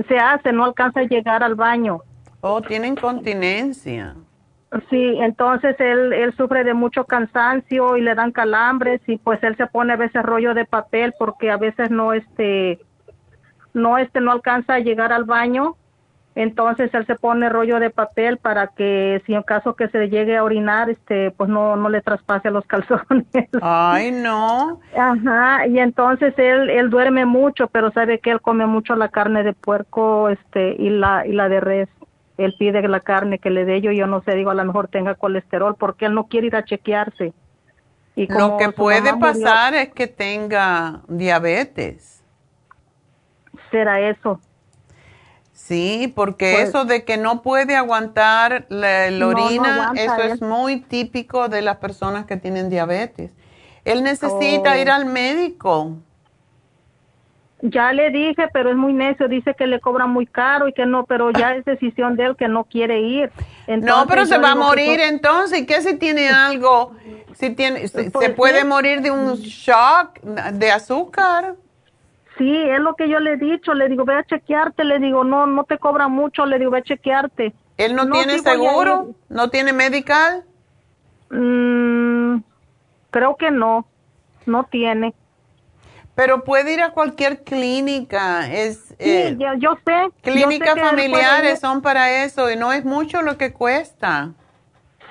se 0.08 0.18
hace, 0.18 0.52
no 0.52 0.64
alcanza 0.64 1.00
a 1.00 1.04
llegar 1.04 1.42
al 1.42 1.54
baño. 1.54 2.00
Oh, 2.40 2.60
tiene 2.60 2.88
incontinencia. 2.88 4.16
Sí, 4.88 5.18
entonces 5.20 5.76
él, 5.80 6.14
él 6.14 6.34
sufre 6.34 6.64
de 6.64 6.72
mucho 6.72 7.04
cansancio 7.04 7.96
y 7.98 8.00
le 8.00 8.14
dan 8.14 8.32
calambres 8.32 9.02
y 9.06 9.18
pues 9.18 9.42
él 9.42 9.54
se 9.56 9.66
pone 9.66 9.92
a 9.92 9.96
veces 9.96 10.22
rollo 10.22 10.54
de 10.54 10.64
papel 10.64 11.12
porque 11.18 11.50
a 11.50 11.58
veces 11.58 11.90
no, 11.90 12.14
este, 12.14 12.80
no, 13.74 13.98
este, 13.98 14.20
no 14.22 14.32
alcanza 14.32 14.74
a 14.74 14.80
llegar 14.80 15.12
al 15.12 15.24
baño 15.24 15.76
entonces 16.34 16.92
él 16.94 17.06
se 17.06 17.14
pone 17.16 17.48
rollo 17.50 17.78
de 17.78 17.90
papel 17.90 18.38
para 18.38 18.68
que 18.68 19.22
si 19.26 19.34
en 19.34 19.42
caso 19.42 19.74
que 19.74 19.88
se 19.88 20.08
llegue 20.08 20.36
a 20.36 20.44
orinar, 20.44 20.88
este, 20.88 21.30
pues 21.32 21.50
no, 21.50 21.76
no 21.76 21.90
le 21.90 22.00
traspase 22.00 22.48
a 22.48 22.50
los 22.50 22.64
calzones. 22.66 23.26
Ay, 23.60 24.12
no. 24.12 24.80
Ajá, 24.96 25.66
y 25.66 25.78
entonces 25.78 26.32
él, 26.38 26.70
él 26.70 26.88
duerme 26.88 27.26
mucho, 27.26 27.66
pero 27.66 27.92
sabe 27.92 28.18
que 28.18 28.30
él 28.30 28.40
come 28.40 28.66
mucho 28.66 28.96
la 28.96 29.08
carne 29.08 29.42
de 29.42 29.52
puerco, 29.52 30.30
este, 30.30 30.74
y 30.78 30.88
la, 30.88 31.26
y 31.26 31.32
la 31.32 31.48
de 31.48 31.60
res. 31.60 31.88
Él 32.38 32.54
pide 32.58 32.86
la 32.88 33.00
carne 33.00 33.38
que 33.38 33.50
le 33.50 33.66
dé 33.66 33.82
yo, 33.82 33.92
yo 33.92 34.06
no 34.06 34.22
sé, 34.22 34.34
digo, 34.34 34.50
a 34.50 34.54
lo 34.54 34.64
mejor 34.64 34.88
tenga 34.88 35.14
colesterol, 35.14 35.76
porque 35.78 36.06
él 36.06 36.14
no 36.14 36.28
quiere 36.28 36.46
ir 36.46 36.56
a 36.56 36.64
chequearse. 36.64 37.34
Y 38.16 38.26
Lo 38.26 38.56
que 38.56 38.70
puede 38.70 39.16
pasar 39.18 39.74
es 39.74 39.90
que 39.90 40.06
tenga 40.06 41.02
diabetes. 41.08 42.22
Será 43.70 44.00
eso. 44.00 44.40
Sí, 45.52 46.12
porque 46.14 46.54
pues 46.56 46.68
eso 46.70 46.84
de 46.84 47.04
que 47.04 47.16
no 47.16 47.42
puede 47.42 47.76
aguantar 47.76 48.66
la, 48.68 49.08
orina, 49.24 49.92
eso 49.94 50.22
es 50.22 50.40
muy 50.40 50.80
típico 50.80 51.48
de 51.48 51.62
las 51.62 51.76
personas 51.76 52.26
que 52.26 52.36
tienen 52.36 52.68
diabetes. 52.68 53.30
Él 53.84 54.02
necesita 54.02 54.78
ir 54.78 54.90
oh. 54.90 54.94
al 54.94 55.06
médico. 55.06 55.96
Ya 57.64 57.92
le 57.92 58.10
dije, 58.10 58.48
pero 58.52 58.70
es 58.70 58.76
muy 58.76 58.92
necio, 58.92 59.28
dice 59.28 59.54
que 59.54 59.68
le 59.68 59.78
cobra 59.78 60.06
muy 60.06 60.26
caro 60.26 60.66
y 60.66 60.72
que 60.72 60.84
no, 60.84 61.04
pero 61.04 61.30
ya 61.30 61.54
es 61.54 61.64
decisión 61.64 62.16
de 62.16 62.24
él 62.24 62.36
que 62.36 62.48
no 62.48 62.64
quiere 62.64 63.00
ir. 63.00 63.30
no, 63.68 64.04
pero 64.08 64.26
se 64.26 64.36
va 64.38 64.50
a 64.50 64.54
morir 64.56 64.98
entonces. 64.98 65.64
¿Qué 65.64 65.80
si 65.80 65.96
tiene 65.96 66.28
algo? 66.30 66.96
Si 67.34 67.50
tiene, 67.50 67.86
se 67.86 68.10
pues 68.10 68.30
puede 68.30 68.64
morir 68.64 69.00
de 69.00 69.12
un 69.12 69.36
shock 69.36 70.20
de 70.20 70.72
azúcar. 70.72 71.54
Sí, 72.38 72.56
es 72.56 72.80
lo 72.80 72.94
que 72.94 73.08
yo 73.08 73.20
le 73.20 73.34
he 73.34 73.36
dicho, 73.36 73.74
le 73.74 73.88
digo, 73.88 74.04
ve 74.04 74.14
a 74.14 74.24
chequearte, 74.24 74.84
le 74.84 74.98
digo, 74.98 75.24
no, 75.24 75.46
no 75.46 75.64
te 75.64 75.78
cobra 75.78 76.08
mucho, 76.08 76.46
le 76.46 76.58
digo, 76.58 76.70
ve 76.70 76.78
a 76.78 76.82
chequearte. 76.82 77.52
¿Él 77.76 77.94
no, 77.94 78.08
tiene 78.10 78.38
seguro? 78.38 79.14
¿No 79.28 79.50
tiene 79.50 79.72
medical? 79.72 80.44
Mm, 81.30 82.38
creo 83.10 83.36
que 83.36 83.50
no, 83.50 83.86
no 84.46 84.64
tiene. 84.64 85.14
Pero 86.14 86.44
puede 86.44 86.74
ir 86.74 86.82
a 86.82 86.90
cualquier 86.90 87.42
clínica, 87.42 88.50
es... 88.52 88.88
Sí, 88.88 88.94
eh, 88.98 89.36
yo, 89.58 89.78
sé. 89.84 90.10
Clínicas 90.22 90.78
familiares 90.78 91.60
son 91.60 91.80
para 91.80 92.24
eso 92.24 92.50
y 92.50 92.56
no 92.56 92.72
es 92.72 92.84
mucho 92.84 93.22
lo 93.22 93.38
que 93.38 93.52
cuesta. 93.52 94.30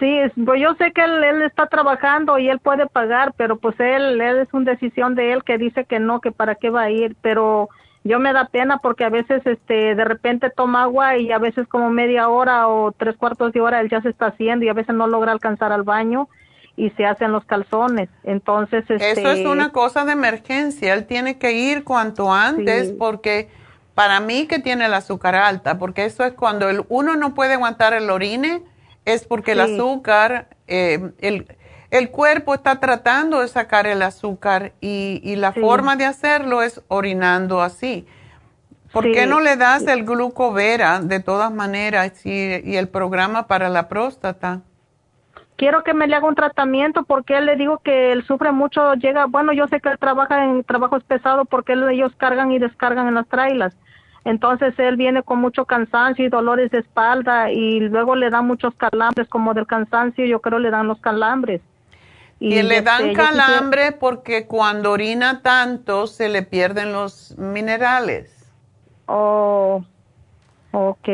Sí, 0.01 0.19
pues 0.45 0.59
yo 0.59 0.73
sé 0.79 0.91
que 0.93 1.03
él, 1.03 1.43
está 1.43 1.67
trabajando 1.67 2.39
y 2.39 2.49
él 2.49 2.57
puede 2.57 2.87
pagar, 2.87 3.35
pero 3.37 3.59
pues 3.59 3.79
él, 3.79 4.19
él 4.19 4.39
es 4.39 4.47
una 4.51 4.71
decisión 4.71 5.13
de 5.13 5.31
él 5.31 5.43
que 5.43 5.59
dice 5.59 5.85
que 5.85 5.99
no, 5.99 6.21
que 6.21 6.31
para 6.31 6.55
qué 6.55 6.71
va 6.71 6.81
a 6.81 6.89
ir, 6.89 7.15
pero 7.21 7.69
yo 8.03 8.19
me 8.19 8.33
da 8.33 8.45
pena 8.45 8.79
porque 8.79 9.03
a 9.03 9.09
veces 9.09 9.43
este 9.45 9.93
de 9.93 10.03
repente 10.03 10.49
toma 10.49 10.83
agua 10.83 11.17
y 11.17 11.31
a 11.31 11.37
veces 11.37 11.67
como 11.67 11.91
media 11.91 12.29
hora 12.29 12.67
o 12.67 12.91
tres 12.93 13.15
cuartos 13.15 13.53
de 13.53 13.61
hora 13.61 13.79
él 13.79 13.89
ya 13.91 14.01
se 14.01 14.09
está 14.09 14.27
haciendo 14.27 14.65
y 14.65 14.69
a 14.69 14.73
veces 14.73 14.95
no 14.95 15.05
logra 15.05 15.33
alcanzar 15.33 15.71
al 15.71 15.83
baño 15.83 16.27
y 16.75 16.89
se 16.91 17.05
hacen 17.05 17.31
los 17.31 17.45
calzones. 17.45 18.09
Entonces, 18.23 18.83
este, 18.89 19.11
Eso 19.11 19.29
es 19.29 19.45
una 19.45 19.71
cosa 19.71 20.03
de 20.03 20.13
emergencia, 20.13 20.95
él 20.95 21.05
tiene 21.05 21.37
que 21.37 21.51
ir 21.51 21.83
cuanto 21.83 22.33
antes 22.33 22.91
porque 22.97 23.49
para 23.93 24.19
mí 24.19 24.47
que 24.47 24.57
tiene 24.57 24.85
el 24.85 24.95
azúcar 24.95 25.35
alta, 25.35 25.77
porque 25.77 26.05
eso 26.05 26.23
es 26.23 26.33
cuando 26.33 26.69
el, 26.69 26.85
uno 26.89 27.15
no 27.17 27.35
puede 27.35 27.53
aguantar 27.53 27.93
el 27.93 28.09
orine, 28.09 28.63
es 29.05 29.25
porque 29.25 29.53
el 29.53 29.61
azúcar, 29.61 30.47
eh, 30.67 31.11
el, 31.91 32.11
cuerpo 32.11 32.53
está 32.53 32.79
tratando 32.79 33.41
de 33.41 33.47
sacar 33.47 33.87
el 33.87 34.01
azúcar 34.01 34.73
y, 34.79 35.35
la 35.37 35.51
forma 35.51 35.95
de 35.95 36.05
hacerlo 36.05 36.61
es 36.61 36.81
orinando 36.87 37.61
así. 37.61 38.07
¿Por 38.91 39.11
qué 39.11 39.25
no 39.25 39.39
le 39.39 39.55
das 39.55 39.87
el 39.87 40.03
glucovera 40.03 40.99
de 40.99 41.21
todas 41.21 41.51
maneras 41.51 42.25
y, 42.25 42.61
y, 42.63 42.75
el 42.75 42.89
programa 42.89 43.47
para 43.47 43.69
la 43.69 43.87
próstata? 43.87 44.61
Quiero 45.55 45.83
que 45.83 45.93
me 45.93 46.07
le 46.07 46.15
haga 46.15 46.27
un 46.27 46.35
tratamiento 46.35 47.03
porque 47.03 47.37
él 47.37 47.45
le 47.45 47.55
digo 47.55 47.79
que 47.79 48.11
él 48.11 48.23
sufre 48.25 48.51
mucho, 48.51 48.95
llega, 48.95 49.25
bueno, 49.25 49.53
yo 49.53 49.67
sé 49.67 49.79
que 49.79 49.89
él 49.89 49.99
trabaja 49.99 50.43
en 50.43 50.63
trabajos 50.63 51.03
pesados 51.03 51.47
porque 51.49 51.73
ellos 51.73 52.11
cargan 52.17 52.51
y 52.51 52.59
descargan 52.59 53.07
en 53.07 53.13
las 53.13 53.27
trailas 53.27 53.75
entonces 54.23 54.77
él 54.77 54.97
viene 54.97 55.23
con 55.23 55.39
mucho 55.39 55.65
cansancio 55.65 56.25
y 56.25 56.29
dolores 56.29 56.69
de 56.71 56.79
espalda 56.79 57.51
y 57.51 57.79
luego 57.79 58.15
le 58.15 58.29
dan 58.29 58.45
muchos 58.45 58.73
calambres 58.75 59.27
como 59.27 59.53
del 59.53 59.65
cansancio, 59.65 60.25
yo 60.25 60.39
creo 60.41 60.59
le 60.59 60.69
dan 60.69 60.87
los 60.87 60.99
calambres. 60.99 61.61
Y, 62.39 62.61
le 62.63 62.81
dan 62.81 63.09
este, 63.09 63.13
calambre 63.13 63.91
porque 63.91 64.47
cuando 64.47 64.91
orina 64.91 65.41
tanto 65.41 66.07
se 66.07 66.27
le 66.27 66.41
pierden 66.41 66.91
los 66.91 67.37
minerales. 67.37 68.31
Oh, 69.05 69.83
ok. 70.71 71.09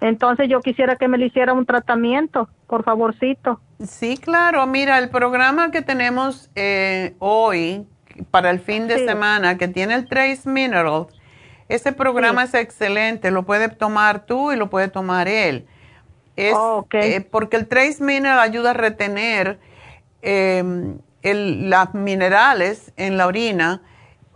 Entonces 0.00 0.48
yo 0.48 0.60
quisiera 0.60 0.96
que 0.96 1.06
me 1.06 1.18
le 1.18 1.26
hiciera 1.26 1.52
un 1.52 1.66
tratamiento, 1.66 2.48
por 2.66 2.82
favorcito. 2.84 3.60
Sí, 3.84 4.16
claro. 4.16 4.66
Mira, 4.66 4.98
el 4.98 5.10
programa 5.10 5.70
que 5.70 5.82
tenemos 5.82 6.50
eh, 6.54 7.14
hoy 7.18 7.86
para 8.30 8.50
el 8.50 8.60
fin 8.60 8.88
de 8.88 9.06
semana, 9.06 9.56
que 9.56 9.68
tiene 9.68 9.94
el 9.94 10.08
Trace 10.08 10.48
Mineral, 10.48 11.06
ese 11.70 11.92
programa 11.92 12.44
es 12.44 12.54
excelente. 12.54 13.30
Lo 13.30 13.44
puede 13.44 13.68
tomar 13.68 14.26
tú 14.26 14.52
y 14.52 14.56
lo 14.56 14.68
puede 14.68 14.88
tomar 14.88 15.28
él. 15.28 15.66
Es, 16.36 16.54
oh, 16.56 16.86
eh, 16.92 17.20
porque 17.20 17.56
el 17.56 17.66
Trace 17.68 18.02
Mineral 18.02 18.40
ayuda 18.40 18.70
a 18.70 18.74
retener 18.74 19.58
eh, 20.22 20.62
las 21.22 21.94
minerales 21.94 22.92
en 22.96 23.16
la 23.16 23.26
orina, 23.26 23.82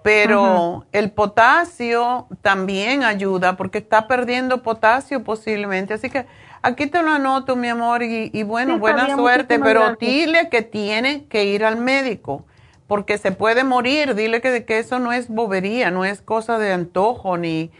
pero 0.03 0.87
el 0.93 1.11
potasio 1.11 2.29
también 2.43 3.05
ayuda 3.05 3.57
porque 3.57 3.79
está 3.79 4.07
perdiendo 4.07 4.63
potasio 4.63 5.25
posiblemente. 5.25 5.95
Así 5.95 6.11
que 6.11 6.27
aquí 6.63 6.87
te 6.87 7.03
lo 7.03 7.11
anoto, 7.11 7.57
mi 7.57 7.69
amor, 7.69 8.03
y, 8.03 8.43
bueno, 8.43 8.79
buena 8.79 9.15
suerte, 9.17 9.59
pero 9.59 9.97
dile 9.97 10.51
que 10.51 10.63
tiene 10.63 11.25
que 11.27 11.47
ir 11.47 11.65
al 11.65 11.77
médico 11.77 12.45
porque 12.87 13.19
se 13.19 13.33
puede 13.33 13.65
morir. 13.65 14.15
Dile 14.15 14.41
que, 14.41 14.65
que 14.65 14.79
eso 14.79 14.99
no 14.99 15.13
es 15.13 15.29
bobería, 15.29 15.91
no 15.91 16.05
es 16.05 16.21
cosa 16.21 16.59
de 16.59 16.73
antojo 16.73 17.37
ni, 17.37 17.71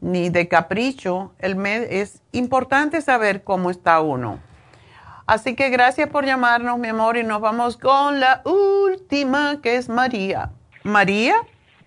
ni 0.00 0.28
de 0.30 0.48
capricho. 0.48 1.32
El 1.38 1.64
es 1.66 2.22
importante 2.32 3.00
saber 3.00 3.42
cómo 3.42 3.70
está 3.70 4.00
uno. 4.00 4.38
Así 5.26 5.54
que 5.54 5.70
gracias 5.70 6.08
por 6.08 6.24
llamarnos, 6.24 6.78
mi 6.78 6.88
amor, 6.88 7.16
y 7.16 7.22
nos 7.22 7.40
vamos 7.40 7.76
con 7.76 8.18
la 8.18 8.42
última, 8.44 9.60
que 9.62 9.76
es 9.76 9.88
María. 9.88 10.50
María. 10.82 11.36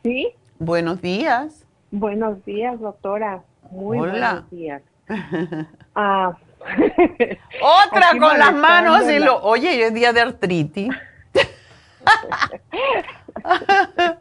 Sí. 0.03 0.29
Buenos 0.59 1.01
días. 1.01 1.65
Buenos 1.91 2.43
días, 2.45 2.79
doctora. 2.79 3.43
Muy 3.69 3.97
buenos 3.97 4.49
días. 4.49 4.81
ah. 5.95 6.37
Otra 7.61 8.11
con 8.19 8.39
las 8.39 8.53
manos 8.53 9.09
y 9.09 9.19
lo. 9.19 9.41
Oye, 9.43 9.87
es 9.87 9.93
día 9.93 10.13
de 10.13 10.21
artritis. 10.21 10.89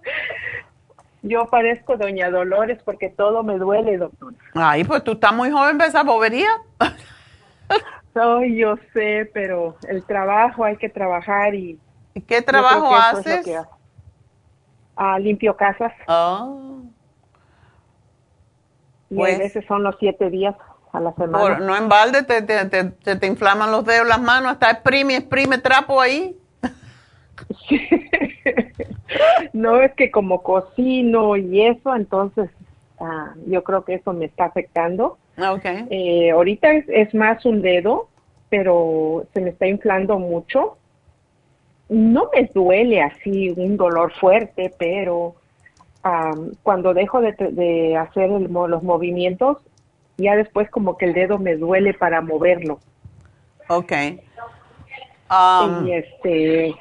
Yo 1.22 1.46
parezco 1.46 1.96
doña 1.96 2.30
Dolores 2.30 2.80
porque 2.84 3.08
todo 3.08 3.44
me 3.44 3.56
duele, 3.56 3.96
doctora. 3.96 4.36
Ay, 4.54 4.82
pues 4.82 5.04
tú 5.04 5.12
estás 5.12 5.32
muy 5.32 5.52
joven 5.52 5.78
para 5.78 5.88
esa 5.88 6.02
bobería. 6.02 6.50
Soy, 8.14 8.58
yo 8.58 8.74
sé, 8.92 9.30
pero 9.32 9.76
el 9.88 10.04
trabajo 10.04 10.64
hay 10.64 10.76
que 10.76 10.90
trabajar 10.90 11.54
y... 11.54 11.78
¿Qué 12.26 12.42
trabajo 12.42 12.94
haces? 12.94 13.46
Ah, 14.96 15.18
limpio 15.18 15.56
casas. 15.56 15.92
Oh. 16.08 16.82
Y 19.08 19.14
a 19.14 19.18
pues 19.18 19.38
veces 19.38 19.64
son 19.66 19.82
los 19.82 19.96
siete 19.98 20.28
días 20.28 20.54
a 20.92 21.00
la 21.00 21.14
semana. 21.14 21.58
no 21.58 21.74
en 21.74 21.88
balde 21.88 22.22
te, 22.22 22.42
te, 22.42 22.66
te, 22.66 23.16
te, 23.16 23.26
inflaman 23.26 23.70
los 23.70 23.86
dedos, 23.86 24.06
las 24.06 24.20
manos, 24.20 24.52
hasta 24.52 24.70
exprime, 24.70 25.16
exprime 25.16 25.56
trapo 25.56 25.98
ahí. 25.98 26.36
no 29.52 29.80
es 29.80 29.92
que 29.92 30.10
como 30.10 30.42
cocino 30.42 31.36
y 31.36 31.62
eso, 31.62 31.94
entonces 31.94 32.50
ah, 33.00 33.34
yo 33.46 33.62
creo 33.62 33.84
que 33.84 33.94
eso 33.94 34.12
me 34.12 34.26
está 34.26 34.46
afectando. 34.46 35.18
Okay. 35.36 35.86
Eh, 35.90 36.30
ahorita 36.30 36.72
es, 36.72 37.14
más 37.14 37.44
un 37.46 37.62
dedo, 37.62 38.08
pero 38.50 39.26
se 39.32 39.40
me 39.40 39.50
está 39.50 39.66
inflando 39.66 40.18
mucho. 40.18 40.76
No 41.88 42.30
me 42.34 42.44
duele 42.54 43.02
así 43.02 43.50
un 43.56 43.76
dolor 43.76 44.12
fuerte, 44.12 44.72
pero 44.78 45.34
cuando 46.62 46.94
dejo 46.94 47.20
de, 47.20 47.96
hacer 47.96 48.28
los 48.28 48.82
movimientos, 48.82 49.58
ya 50.16 50.36
después 50.36 50.68
como 50.70 50.96
que 50.96 51.06
el 51.06 51.14
dedo 51.14 51.38
me 51.38 51.56
duele 51.56 51.94
para 51.94 52.20
moverlo. 52.20 52.80
Ok. 53.68 53.92
y 55.84 55.92
este, 55.92 56.74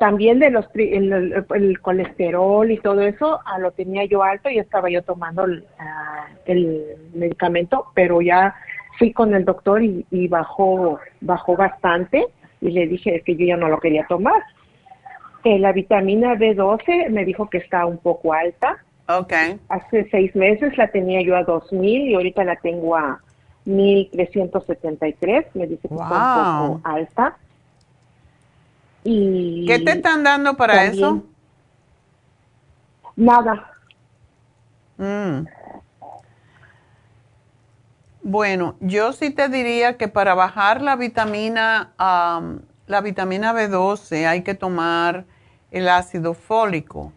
también 0.00 0.38
de 0.38 0.48
los 0.48 0.64
el, 0.74 1.78
colesterol 1.82 2.70
y 2.70 2.78
todo 2.78 3.02
eso 3.02 3.38
ah, 3.44 3.58
lo 3.58 3.70
tenía 3.72 4.06
yo 4.06 4.22
alto 4.22 4.48
y 4.48 4.58
estaba 4.58 4.88
yo 4.88 5.02
tomando 5.02 5.44
ah, 5.78 6.26
el, 6.46 6.96
medicamento 7.12 7.84
pero 7.94 8.22
ya 8.22 8.54
fui 8.98 9.12
con 9.12 9.34
el 9.34 9.44
doctor 9.44 9.82
y, 9.82 10.28
bajó 10.28 10.98
bajó 11.20 11.54
bastante 11.54 12.24
y 12.62 12.70
le 12.70 12.86
dije 12.86 13.22
que 13.26 13.36
yo 13.36 13.44
ya 13.44 13.58
no 13.58 13.68
lo 13.68 13.78
quería 13.78 14.06
tomar 14.06 14.42
eh, 15.44 15.58
la 15.58 15.72
vitamina 15.72 16.34
B12 16.34 17.10
me 17.10 17.26
dijo 17.26 17.50
que 17.50 17.58
está 17.58 17.84
un 17.84 17.98
poco 17.98 18.32
alta. 18.32 18.82
Okay 19.06 19.58
hace 19.68 20.08
seis 20.10 20.34
meses 20.34 20.78
la 20.78 20.88
tenía 20.88 21.20
yo 21.20 21.36
a 21.36 21.44
2000 21.44 22.08
y 22.08 22.14
ahorita 22.14 22.42
la 22.44 22.56
tengo 22.56 22.96
a 22.96 23.20
1373 23.66 25.44
me 25.56 25.66
dice 25.66 25.88
que 25.88 25.94
está 25.94 26.62
un 26.62 26.78
poco 26.78 26.88
alta 26.88 27.36
¿Qué 29.02 29.82
te 29.84 29.92
están 29.92 30.22
dando 30.24 30.56
para 30.56 30.84
eso? 30.84 31.24
Nada. 33.16 33.72
Mm. 34.98 35.46
Bueno, 38.22 38.76
yo 38.80 39.12
sí 39.12 39.30
te 39.30 39.48
diría 39.48 39.96
que 39.96 40.08
para 40.08 40.34
bajar 40.34 40.82
la 40.82 40.96
vitamina, 40.96 41.92
la 41.98 43.00
vitamina 43.00 43.54
B12 43.54 44.26
hay 44.26 44.42
que 44.42 44.54
tomar 44.54 45.24
el 45.70 45.88
ácido 45.88 46.34
fólico. 46.34 47.12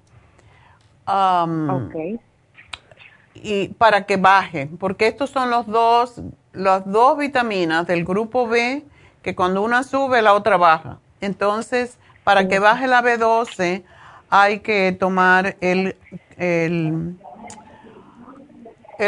Y 3.36 3.68
para 3.70 4.06
que 4.06 4.16
baje, 4.16 4.70
porque 4.80 5.08
estos 5.08 5.30
son 5.30 5.50
los 5.50 5.68
dos, 5.68 6.22
las 6.54 6.90
dos 6.90 7.18
vitaminas 7.18 7.86
del 7.86 8.06
grupo 8.06 8.48
B 8.48 8.86
que 9.22 9.36
cuando 9.36 9.62
una 9.62 9.84
sube 9.84 10.22
la 10.22 10.34
otra 10.34 10.58
baja. 10.58 11.00
Entonces, 11.24 11.98
para 12.26 12.50
que 12.50 12.60
baje 12.60 12.86
la 12.88 13.02
B12, 13.02 13.84
hay 14.30 14.60
que 14.60 14.92
tomar 14.92 15.56
el, 15.62 15.96
el, 16.38 17.18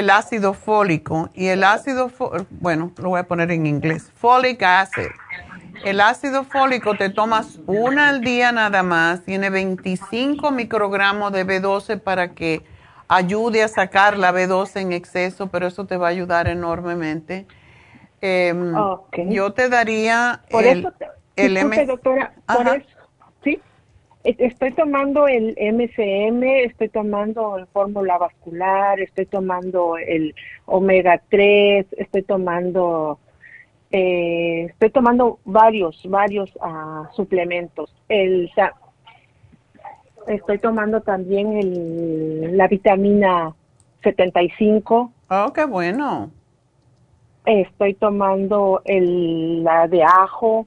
ácido 0.10 0.54
fólico. 0.54 1.30
Y 1.34 1.48
el 1.48 1.66
ácido, 1.66 2.10
bueno, 2.50 2.94
lo 2.98 3.10
voy 3.10 3.20
a 3.20 3.28
poner 3.28 3.52
en 3.52 3.66
inglés, 3.66 4.12
folic 4.16 4.64
acid. 4.64 5.08
El 5.84 6.00
ácido 6.00 6.46
fólico 6.46 6.96
te 6.96 7.10
tomas 7.10 7.60
una 7.68 8.08
al 8.08 8.22
día 8.22 8.54
nada 8.54 8.82
más, 8.82 9.24
tiene 9.24 9.50
25 9.50 10.52
microgramos 10.52 11.34
de 11.34 11.46
B12 11.46 12.00
para 12.00 12.30
que 12.30 12.64
ayude 13.10 13.62
a 13.62 13.68
sacar 13.68 14.18
la 14.18 14.32
B12 14.32 14.82
en 14.82 14.94
exceso, 14.94 15.48
pero 15.48 15.68
eso 15.68 15.86
te 15.86 15.98
va 15.98 16.08
a 16.08 16.12
ayudar 16.12 16.48
enormemente. 16.48 17.46
Em, 18.22 18.74
yo 19.28 19.54
te 19.54 19.70
daría... 19.70 20.42
el, 20.50 20.88
Disculpe, 21.36 21.86
doctora, 21.86 22.34
por 22.48 22.68
eso, 22.68 22.88
sí, 23.44 23.60
estoy 24.24 24.72
tomando 24.72 25.28
el 25.28 25.56
MCM, 25.60 26.44
estoy 26.66 26.90
tomando 26.90 27.58
el 27.58 27.68
fórmula 27.68 28.18
vascular, 28.18 29.00
estoy 29.00 29.26
tomando 29.26 29.98
el 29.98 30.34
omega 30.66 31.22
3, 31.30 31.86
estoy 31.98 32.24
tomando, 32.24 33.20
eh, 33.92 34.68
estoy 34.70 34.90
tomando 34.90 35.40
varios, 35.46 36.02
varios 36.06 36.56
uh, 36.56 37.06
suplementos. 37.16 37.94
El, 38.10 38.52
estoy 40.28 40.58
tomando 40.58 41.02
también 41.02 41.58
el, 41.58 42.58
la 42.58 42.68
vitamina 42.68 43.54
75. 44.04 45.12
Oh, 45.30 45.54
qué 45.54 45.66
bueno. 45.66 46.32
Estoy 47.46 47.94
tomando 47.94 48.82
el, 48.86 49.64
la 49.64 49.88
de 49.88 50.04
ajo, 50.04 50.66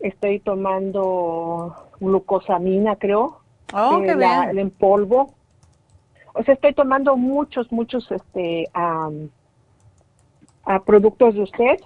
estoy 0.00 0.40
tomando 0.40 1.74
glucosamina, 2.00 2.96
creo, 2.96 3.40
oh, 3.72 4.02
eh, 4.02 4.50
en 4.54 4.70
polvo. 4.70 5.34
O 6.34 6.42
sea, 6.42 6.54
estoy 6.54 6.74
tomando 6.74 7.16
muchos, 7.16 7.70
muchos 7.72 8.10
este, 8.10 8.68
a 8.72 9.10
productos 10.84 11.34
de 11.34 11.42
usted. 11.42 11.80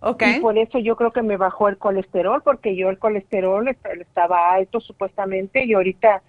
Okay. 0.00 0.36
Y 0.36 0.40
por 0.40 0.56
eso 0.56 0.78
yo 0.78 0.94
creo 0.94 1.12
que 1.12 1.22
me 1.22 1.36
bajó 1.36 1.68
el 1.68 1.76
colesterol, 1.76 2.40
porque 2.42 2.76
yo 2.76 2.88
el 2.88 2.98
colesterol 2.98 3.68
estaba 3.68 4.52
alto 4.52 4.78
supuestamente 4.80 5.64
y 5.64 5.74
ahorita 5.74 6.22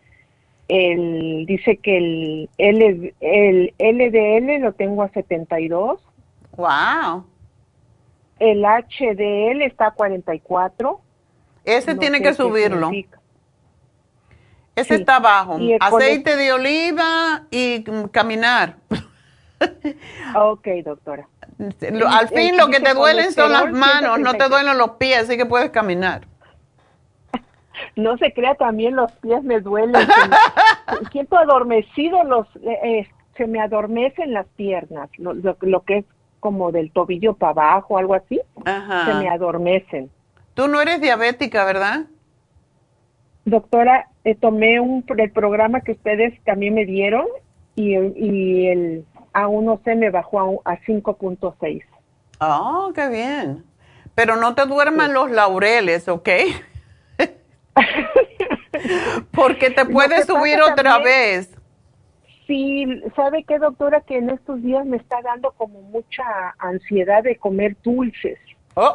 el, 0.68 1.46
dice 1.46 1.78
que 1.78 1.98
el, 1.98 2.50
L, 2.58 3.14
el 3.20 3.74
LDL 3.78 4.64
lo 4.64 4.74
tengo 4.74 5.04
a 5.04 5.10
72. 5.10 6.00
Wow. 6.56 7.26
El 8.40 8.64
HDL 8.64 9.62
está 9.64 9.88
a 9.88 9.92
44. 9.92 11.02
Ese 11.78 11.96
tiene 11.96 12.22
que 12.22 12.34
subirlo. 12.34 12.92
Ese 14.76 14.96
está 14.96 15.18
abajo. 15.18 15.58
Aceite 15.80 16.36
de 16.36 16.54
oliva 16.54 17.44
y 17.52 17.84
caminar. 18.12 18.78
ok, 20.36 20.68
doctora. 20.84 21.28
Al 22.08 22.30
fin 22.30 22.58
lo 22.58 22.68
que 22.70 22.80
te 22.80 22.94
duelen 22.94 23.32
son 23.34 23.52
las 23.52 23.72
manos, 23.72 24.20
no 24.20 24.34
te 24.34 24.48
duelen 24.48 24.78
los 24.78 24.92
pies, 24.92 25.24
así 25.24 25.38
que 25.38 25.46
puedes 25.46 25.70
caminar. 25.72 26.22
No 27.96 28.18
se 28.18 28.34
crea, 28.34 28.56
también 28.56 28.98
los 28.98 29.10
pies 29.14 29.42
me 29.42 29.62
duelen. 29.62 30.06
siento 31.14 31.38
adormecido, 31.38 32.26
los, 32.26 32.46
eh, 32.58 32.78
eh, 32.84 33.08
se 33.38 33.48
me 33.48 33.62
adormecen 33.62 34.34
las 34.34 34.46
piernas, 34.58 35.10
lo, 35.18 35.34
lo, 35.34 35.84
que 35.86 36.00
es 36.00 36.06
como 36.42 36.74
del 36.74 36.92
tobillo 36.92 37.36
para 37.36 37.52
abajo, 37.52 37.98
algo 37.98 38.16
así, 38.16 38.42
se 38.66 39.14
me 39.14 39.30
adormecen. 39.30 40.12
Tú 40.60 40.68
no 40.68 40.82
eres 40.82 41.00
diabética, 41.00 41.64
¿verdad? 41.64 42.08
Doctora, 43.46 44.10
eh, 44.26 44.36
tomé 44.36 44.82
un, 44.82 45.06
el 45.08 45.32
programa 45.32 45.80
que 45.80 45.94
ustedes 45.94 46.34
también 46.44 46.74
me 46.74 46.86
dieron 46.86 47.26
y, 47.78 47.96
y 47.96 48.68
el 48.68 49.06
A1C 49.32 49.96
me 49.96 50.10
bajó 50.10 50.62
a, 50.66 50.74
a 50.74 50.82
5.6. 50.82 51.82
Oh, 52.42 52.92
qué 52.94 53.08
bien. 53.08 53.64
Pero 54.16 54.36
no 54.36 54.54
te 54.54 54.66
duerman 54.66 55.14
los 55.14 55.32
laureles, 55.32 56.10
¿ok? 56.10 56.28
Porque 59.32 59.70
te 59.70 59.86
puedes 59.86 60.26
subir 60.26 60.62
otra 60.62 60.98
vez. 60.98 61.58
Sí, 62.48 62.86
¿sabe 63.16 63.46
qué, 63.48 63.60
doctora? 63.60 64.02
Que 64.02 64.18
en 64.18 64.30
estos 64.30 64.62
días 64.62 64.86
me 64.86 64.98
está 64.98 65.22
dando 65.22 65.54
como 65.54 65.82
mucha 65.84 66.54
ansiedad 66.58 67.24
de 67.24 67.38
comer 67.38 67.78
dulces. 67.82 68.38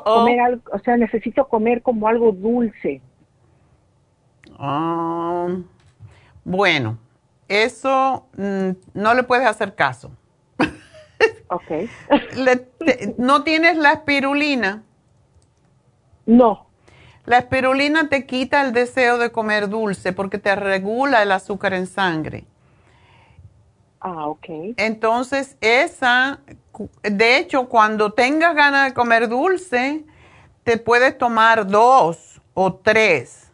Comer 0.05 0.41
algo, 0.41 0.63
o 0.73 0.79
sea, 0.79 0.97
necesito 0.97 1.47
comer 1.49 1.83
como 1.83 2.09
algo 2.09 2.33
dulce. 2.33 3.01
Ah, 4.59 5.49
bueno, 6.45 6.99
eso 7.49 8.27
mm, 8.37 8.71
no 8.95 9.15
le 9.15 9.23
puedes 9.25 9.47
hacer 9.47 9.75
caso. 9.75 10.11
ok. 11.49 11.89
¿No 13.19 13.43
tienes 13.43 13.77
la 13.77 13.93
espirulina? 13.93 14.83
No. 16.27 16.67
La 17.27 17.39
espirulina 17.39 18.09
te 18.09 18.27
quita 18.27 18.63
el 18.63 18.73
deseo 18.73 19.19
de 19.19 19.33
comer 19.33 19.69
dulce 19.69 20.13
porque 20.13 20.39
te 20.39 20.55
regula 20.55 21.23
el 21.23 21.33
azúcar 21.33 21.73
en 21.75 21.87
sangre. 21.87 22.45
Ah, 24.01 24.27
ok. 24.27 24.47
Entonces, 24.77 25.57
esa, 25.63 26.41
de 27.03 27.37
hecho, 27.39 27.69
cuando 27.69 28.13
tengas 28.13 28.55
ganas 28.55 28.87
de 28.87 28.95
comer 28.95 29.29
dulce, 29.29 30.05
te 30.63 30.79
puedes 30.79 31.17
tomar 31.17 31.67
dos 31.67 32.41
o 32.55 32.75
tres 32.75 33.45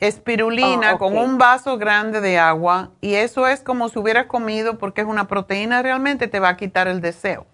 espirulina 0.00 0.90
ah, 0.90 0.98
con 0.98 1.16
un 1.16 1.38
vaso 1.38 1.76
grande 1.76 2.20
de 2.20 2.38
agua 2.38 2.90
y 3.00 3.14
eso 3.14 3.46
es 3.46 3.62
como 3.62 3.88
si 3.88 3.98
hubieras 3.98 4.26
comido 4.26 4.78
porque 4.78 5.00
es 5.00 5.06
una 5.06 5.26
proteína 5.26 5.82
realmente, 5.82 6.28
te 6.28 6.40
va 6.40 6.50
a 6.50 6.56
quitar 6.56 6.88
el 6.88 7.00
deseo. 7.00 7.46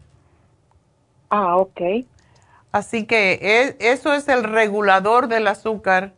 Ah, 1.30 1.56
ok. 1.56 1.80
Así 2.70 3.06
que 3.06 3.76
eso 3.78 4.12
es 4.12 4.28
el 4.28 4.44
regulador 4.44 5.28
del 5.28 5.46
azúcar. 5.46 6.12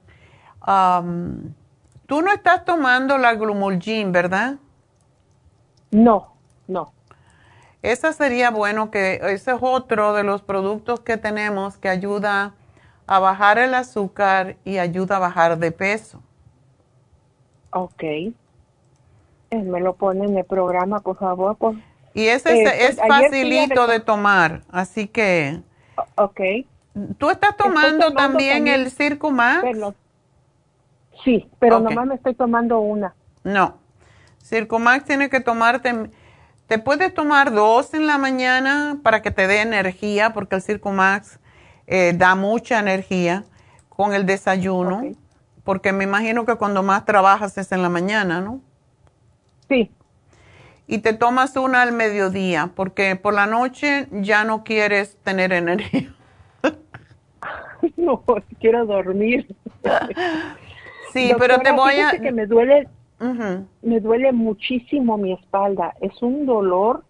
Tú 2.07 2.23
no 2.23 2.33
estás 2.33 2.65
tomando 2.65 3.19
la 3.19 3.35
glumulgin, 3.35 4.11
¿verdad? 4.11 4.57
No, 5.91 6.33
no. 6.67 6.93
Esa 7.87 8.13
sería 8.13 8.51
bueno 8.51 8.91
que 8.91 9.21
ese 9.23 9.53
es 9.53 9.59
otro 9.61 10.13
de 10.13 10.25
los 10.25 10.43
productos 10.43 10.99
que 10.99 11.19
tenemos 11.19 11.77
que 11.77 11.89
ayuda 11.89 12.55
a 13.07 13.21
bajar 13.21 13.59
el 13.59 13.75
azúcar 13.75 14.57
y 14.65 14.79
ayuda 14.79 15.17
a 15.17 15.21
bajar 15.21 15.57
de 15.59 15.71
peso. 15.71 16.21
Ok. 17.71 18.03
Eh, 18.03 18.35
me 19.51 19.81
lo 19.81 19.95
pone 19.95 20.25
en 20.25 20.37
el 20.37 20.45
programa, 20.45 20.99
por 20.99 21.17
favor. 21.17 21.57
Y 22.13 22.27
ese 22.27 22.61
es, 22.61 22.69
eh, 22.69 22.97
pues, 22.97 23.09
facilito 23.09 23.87
de 23.87 24.01
tomar, 24.01 24.63
así 24.73 25.07
que 25.07 25.61
Ok. 26.17 26.41
¿Tú 27.19 27.31
estás 27.31 27.57
tomando, 27.57 28.13
también, 28.15 28.67
el 28.67 28.91
Circo 28.91 29.31
Max? 29.31 29.65
sí, 31.23 31.49
pero 31.61 31.79
nomás 31.79 32.07
me 32.07 32.17
estoy 32.17 32.35
tomando 32.35 32.81
una. 32.81 33.15
No. 33.45 33.79
Circo 34.43 34.81
Max 34.81 35.05
tiene 35.05 35.31
que 35.31 35.39
tomarte, 35.39 36.11
te 36.67 36.79
puedes 36.79 37.15
tomar 37.15 37.53
dos 37.53 37.95
en 37.95 38.07
la 38.07 38.19
mañana 38.19 38.99
para 39.03 39.23
que 39.23 39.31
te 39.31 39.47
dé 39.47 39.61
energía, 39.61 40.33
porque 40.33 40.57
el 40.57 40.63
Circo 40.63 40.93
Max 40.93 41.39
eh, 41.87 42.13
da 42.17 42.35
mucha 42.35 42.79
energía 42.79 43.45
con 43.89 44.15
el 44.15 44.27
desayuno, 44.27 45.03
porque 45.65 45.93
me 45.93 46.05
imagino 46.05 46.45
que 46.45 46.57
cuando 46.57 46.83
más 46.83 47.05
trabajas 47.05 47.57
es 47.59 47.73
en 47.73 47.83
la 47.83 47.89
mañana, 47.89 48.41
¿no? 48.41 48.61
Sí 49.69 49.91
y 50.87 50.99
te 50.99 51.13
tomas 51.13 51.57
una 51.57 51.83
al 51.83 51.93
mediodía, 51.93 52.71
porque 52.75 53.17
por 53.17 53.35
la 53.35 53.47
noche 53.47 54.07
ya 54.13 54.45
no 54.45 54.63
quieres 54.63 55.17
tener 55.23 55.53
energía. 55.53 56.15
no, 57.97 58.23
quiero 58.61 58.87
dormir. 58.87 59.55
sí, 61.13 61.33
pero 61.39 61.59
te 61.59 61.73
voy 61.73 61.95
a... 61.95 62.13
que 62.13 62.33
me 62.33 62.47
duele, 62.47 62.89
me 63.19 64.01
duele 64.01 64.33
muchísimo 64.33 65.17
mi 65.17 65.33
espalda. 65.33 65.95
Es 66.01 66.23
un 66.23 66.47
dolor 66.47 67.05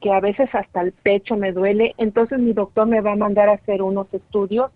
que 0.00 0.12
a 0.12 0.20
veces 0.20 0.48
hasta 0.54 0.80
el 0.80 0.92
pecho 0.92 1.36
me 1.36 1.52
duele. 1.52 1.94
Entonces 1.98 2.38
mi 2.38 2.52
doctor 2.52 2.86
me 2.86 3.00
va 3.00 3.12
a 3.12 3.16
mandar 3.16 3.48
a 3.48 3.54
hacer 3.54 3.82
unos 3.82 4.12
estudios 4.12 4.70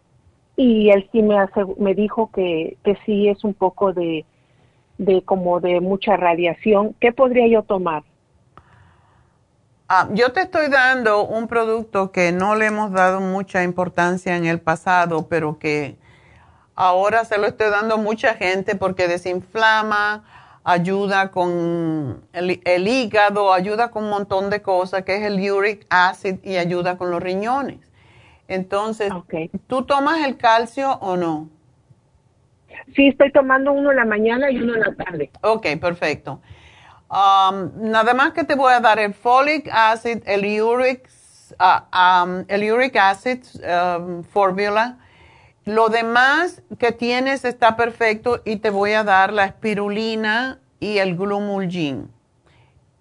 y 0.56 0.90
él 0.90 1.08
sí 1.12 1.22
me, 1.22 1.38
hace, 1.38 1.64
me 1.78 1.94
dijo 1.94 2.30
que, 2.30 2.76
que 2.84 2.96
sí 3.04 3.28
es 3.28 3.44
un 3.44 3.54
poco 3.54 3.92
de, 3.92 4.24
de 4.98 5.22
como 5.22 5.60
de 5.60 5.80
mucha 5.80 6.16
radiación. 6.16 6.94
¿Qué 7.00 7.12
podría 7.12 7.46
yo 7.48 7.62
tomar? 7.62 8.02
Ah, 9.88 10.08
yo 10.12 10.32
te 10.32 10.40
estoy 10.40 10.68
dando 10.68 11.24
un 11.24 11.46
producto 11.46 12.10
que 12.10 12.32
no 12.32 12.56
le 12.56 12.66
hemos 12.66 12.90
dado 12.90 13.20
mucha 13.20 13.62
importancia 13.62 14.36
en 14.36 14.44
el 14.44 14.60
pasado, 14.60 15.28
pero 15.28 15.58
que 15.58 15.96
ahora 16.74 17.24
se 17.24 17.38
lo 17.38 17.46
estoy 17.46 17.70
dando 17.70 17.94
a 17.94 17.98
mucha 17.98 18.34
gente 18.34 18.74
porque 18.74 19.06
desinflama, 19.06 20.24
ayuda 20.66 21.30
con 21.30 22.26
el, 22.32 22.88
hígado, 22.88 23.52
ayuda 23.52 23.92
con 23.92 24.02
un 24.02 24.10
montón 24.10 24.50
de 24.50 24.62
cosas, 24.62 25.04
que 25.04 25.14
es 25.14 25.22
el 25.22 25.38
uric 25.48 25.86
acid 25.90 26.38
y 26.42 26.56
ayuda 26.56 26.98
con 26.98 27.12
los 27.12 27.22
riñones. 27.22 27.78
Entonces, 28.48 29.12
¿tú 29.68 29.84
tomas 29.84 30.26
el 30.26 30.36
calcio 30.36 30.90
o 30.94 31.16
no? 31.16 31.48
Sí, 32.96 33.06
estoy 33.06 33.30
tomando 33.30 33.72
uno 33.72 33.92
en 33.92 33.96
la 33.96 34.04
mañana 34.04 34.50
y 34.50 34.58
uno 34.58 34.74
en 34.74 34.80
la 34.80 34.94
tarde. 34.96 35.30
Ok, 35.42 35.66
perfecto. 35.80 36.40
Um, 37.08 37.70
nada 37.88 38.12
más 38.12 38.32
que 38.32 38.42
te 38.42 38.56
voy 38.56 38.72
a 38.72 38.80
dar 38.80 38.98
el 38.98 39.14
folic 39.14 39.68
acid, 39.72 40.18
el 40.26 40.60
uric, 40.60 41.08
uh, 41.60 41.96
um, 41.96 42.44
el 42.48 42.72
uric 42.72 42.96
acid 42.96 43.44
um, 43.62 44.24
formula. 44.24 44.98
Lo 45.66 45.88
demás 45.88 46.62
que 46.78 46.92
tienes 46.92 47.44
está 47.44 47.76
perfecto 47.76 48.40
y 48.44 48.56
te 48.56 48.70
voy 48.70 48.92
a 48.92 49.04
dar 49.04 49.32
la 49.32 49.44
espirulina 49.44 50.60
y 50.80 50.98
el 50.98 51.16
glumulgin. 51.16 52.10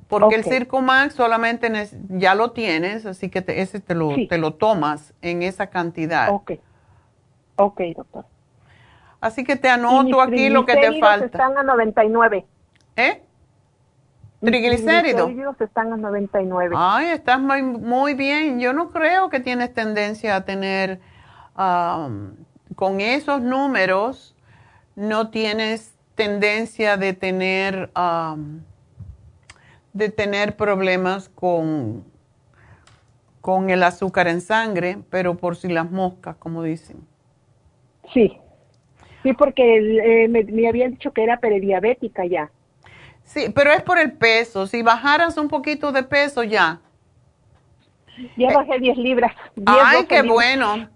Porque 0.08 0.36
el 0.36 0.44
Circumax 0.44 1.16
solamente 1.16 1.72
ya 2.10 2.36
lo 2.36 2.52
tienes, 2.52 3.06
así 3.06 3.30
que 3.30 3.44
ese 3.48 3.80
te 3.80 3.96
lo, 3.96 4.10
te 4.30 4.38
lo 4.38 4.56
tomas 4.56 5.14
en 5.22 5.42
esa 5.42 5.68
cantidad. 5.68 6.30
Ok. 6.30 6.54
Ok, 7.56 7.82
doctor. 7.96 8.26
Así 9.22 9.44
que 9.44 9.56
te 9.56 9.70
anoto 9.70 10.22
aquí 10.22 10.50
lo 10.50 10.66
que 10.66 10.76
te 10.76 11.00
falta. 11.00 11.26
están 11.26 11.58
a 11.58 11.64
99. 11.64 12.46
¿Eh? 12.96 13.22
Triglicéridos. 14.42 15.32
están 15.60 15.94
a 15.94 15.98
99. 15.98 16.76
Ay, 16.78 17.08
estás 17.08 17.40
muy, 17.40 17.64
muy, 17.64 18.14
bien. 18.14 18.60
Yo 18.60 18.74
no 18.74 18.90
creo 18.90 19.30
que 19.30 19.40
tienes 19.40 19.74
tendencia 19.74 20.36
a 20.36 20.46
tener, 20.46 21.00
con 22.76 23.02
esos 23.02 23.42
números, 23.42 24.36
no 24.96 25.30
tienes 25.30 25.96
tendencia 26.16 26.98
de 26.98 27.14
tener, 27.14 27.90
de 29.94 30.10
tener 30.10 30.56
problemas 30.56 31.30
con, 31.30 32.04
con 33.42 33.70
el 33.70 33.84
azúcar 33.84 34.28
en 34.28 34.42
sangre, 34.42 34.98
pero 35.10 35.36
por 35.36 35.56
si 35.56 35.70
las 35.70 35.90
moscas, 35.90 36.36
como 36.38 36.64
dicen. 36.64 36.98
Sí, 38.14 38.38
sí, 39.24 39.34
porque 39.34 40.24
eh, 40.24 40.28
me, 40.28 40.44
me 40.44 40.68
habían 40.68 40.92
dicho 40.92 41.12
que 41.12 41.24
era 41.24 41.40
prediabética 41.40 42.26
ya. 42.26 42.52
Sí, 43.24 43.52
pero 43.54 43.72
es 43.72 43.82
por 43.82 43.98
el 43.98 44.14
peso. 44.14 44.68
Si 44.68 44.84
bajaras 44.84 45.38
un 45.38 45.48
poquito 45.48 45.92
de 45.92 46.04
peso, 46.04 46.44
ya. 46.44 46.80
Ya 48.38 48.54
bajé 48.54 48.80
10 48.80 48.98
libras. 48.98 49.34
Ay, 49.66 50.06
qué 50.06 50.22
bueno. 50.22 50.88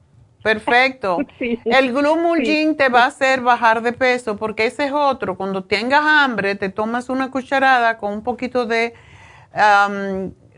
Perfecto. 0.44 1.18
el 1.66 1.94
Glumulgin 1.94 2.78
te 2.78 2.90
va 2.90 3.04
a 3.04 3.08
hacer 3.08 3.42
bajar 3.42 3.82
de 3.82 3.94
peso 3.94 4.38
porque 4.38 4.66
ese 4.66 4.86
es 4.86 4.92
otro. 4.92 5.36
Cuando 5.36 5.64
tengas 5.64 6.04
hambre, 6.04 6.56
te 6.56 6.70
tomas 6.70 7.10
una 7.10 7.32
cucharada 7.32 7.98
con 7.98 8.14
un 8.14 8.24
poquito 8.24 8.66
de 8.66 8.94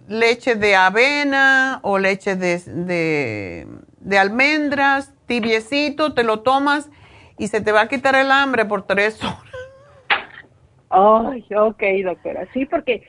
leche 0.07 0.55
de 0.55 0.75
avena 0.75 1.79
o 1.83 1.97
leche 1.97 2.35
de, 2.35 3.65
de 3.99 4.17
almendras, 4.17 5.13
tibiecito, 5.25 6.13
te 6.13 6.23
lo 6.23 6.41
tomas 6.41 6.89
y 7.37 7.47
se 7.47 7.61
te 7.61 7.71
va 7.71 7.81
a 7.81 7.87
quitar 7.87 8.15
el 8.15 8.31
hambre 8.31 8.65
por 8.65 8.83
tres 8.83 9.19
horas. 9.23 9.41
Ay, 10.89 11.45
ok, 11.55 11.81
doctora. 12.03 12.47
Sí, 12.53 12.65
porque 12.65 13.03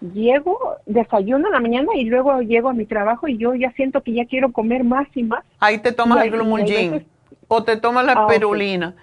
llego, 0.00 0.76
desayuno 0.86 1.48
en 1.48 1.52
la 1.52 1.60
mañana 1.60 1.88
y 1.94 2.04
luego 2.04 2.40
llego 2.40 2.68
a 2.68 2.72
mi 2.72 2.86
trabajo 2.86 3.28
y 3.28 3.38
yo 3.38 3.54
ya 3.54 3.72
siento 3.72 4.02
que 4.02 4.12
ya 4.12 4.26
quiero 4.26 4.52
comer 4.52 4.84
más 4.84 5.06
y 5.14 5.22
más. 5.22 5.44
Ahí 5.58 5.78
te 5.78 5.92
tomas 5.92 6.24
el 6.24 6.30
glumulgin 6.30 7.06
o 7.48 7.62
te 7.62 7.76
tomas 7.76 8.04
la 8.04 8.12
ah, 8.12 8.26
perulina. 8.26 8.94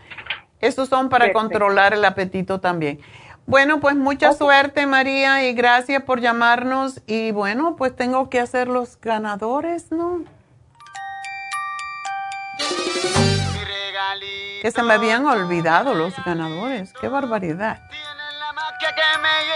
Estos 0.59 0.89
son 0.89 1.09
para 1.09 1.31
controlar 1.33 1.93
el 1.93 2.03
apetito 2.03 2.59
también. 2.59 2.99
Bueno, 3.45 3.79
pues 3.79 3.95
mucha 3.95 4.33
suerte 4.33 4.85
María 4.87 5.47
y 5.47 5.53
gracias 5.53 6.03
por 6.03 6.19
llamarnos 6.19 7.01
y 7.07 7.31
bueno, 7.31 7.75
pues 7.77 7.95
tengo 7.95 8.29
que 8.29 8.39
hacer 8.39 8.67
los 8.67 8.99
ganadores, 8.99 9.91
¿no? 9.91 10.23
Que 14.61 14.71
se 14.71 14.83
me 14.83 14.93
habían 14.93 15.25
olvidado 15.25 15.93
los 15.93 16.13
ganadores, 16.25 16.91
qué 16.99 17.07
barbaridad. 17.07 17.79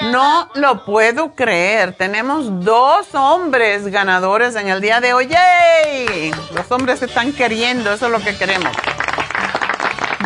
No 0.02 0.50
lo 0.56 0.84
puedo 0.86 1.34
creer. 1.36 1.94
Tenemos 1.94 2.64
dos 2.64 3.14
hombres 3.14 3.88
ganadores 3.88 4.56
en 4.56 4.68
el 4.68 4.82
día 4.82 5.00
de 5.00 5.14
hoy. 5.14 5.28
¡Yay! 5.28 6.34
Los 6.54 6.72
hombres 6.72 7.02
están 7.02 7.34
queriendo, 7.34 7.94
eso 7.94 8.08
es 8.08 8.12
lo 8.12 8.20
que 8.20 8.36
queremos. 8.38 8.72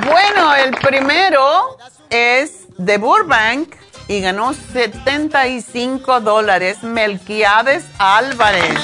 Bueno, 0.05 0.55
el 0.55 0.71
primero 0.71 1.77
es 2.09 2.65
de 2.77 2.97
Burbank 2.97 3.75
y 4.07 4.21
ganó 4.21 4.53
75 4.53 6.19
dólares. 6.21 6.83
Melquiades 6.83 7.85
Álvarez. 7.97 8.75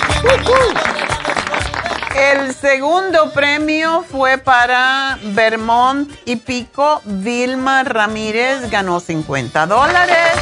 El 2.15 2.53
segundo 2.53 3.31
premio 3.31 4.03
fue 4.03 4.38
para 4.38 5.17
Vermont 5.23 6.11
y 6.25 6.35
Pico. 6.35 7.01
Vilma 7.05 7.83
Ramírez 7.83 8.69
ganó 8.69 8.99
50 8.99 9.65
dólares. 9.65 10.33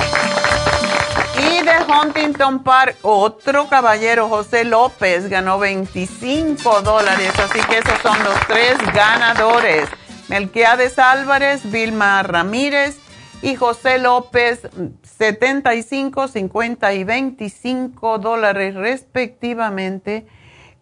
Y 1.37 1.63
de 1.63 1.71
Huntington 1.87 2.63
Park, 2.63 2.97
otro 3.03 3.67
caballero, 3.67 4.27
José 4.27 4.65
López, 4.65 5.29
ganó 5.29 5.59
25 5.59 6.81
dólares. 6.81 7.31
Así 7.37 7.59
que 7.67 7.77
esos 7.77 7.99
son 8.01 8.23
los 8.23 8.35
tres 8.47 8.77
ganadores. 8.93 9.87
Melquiades 10.27 10.99
Álvarez, 10.99 11.69
Vilma 11.71 12.23
Ramírez 12.23 12.97
y 13.41 13.55
José 13.55 13.99
López, 13.99 14.61
75, 15.17 16.27
50 16.27 16.93
y 16.93 17.03
25 17.03 18.17
dólares 18.17 18.75
respectivamente, 18.75 20.25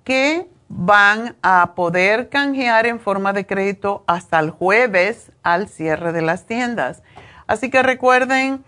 que 0.03 0.47
van 0.69 1.35
a 1.41 1.73
poder 1.76 2.30
canjear 2.30 2.85
en 2.85 2.99
forma 2.99 3.34
de 3.34 3.45
crédito 3.45 4.03
hasta 4.07 4.39
el 4.39 4.49
jueves 4.49 5.31
al 5.44 5.68
cierre 5.68 6.11
de 6.11 6.22
las 6.22 6.45
tiendas. 6.45 7.03
Así 7.48 7.69
que 7.69 7.81
recuerden, 7.84 8.64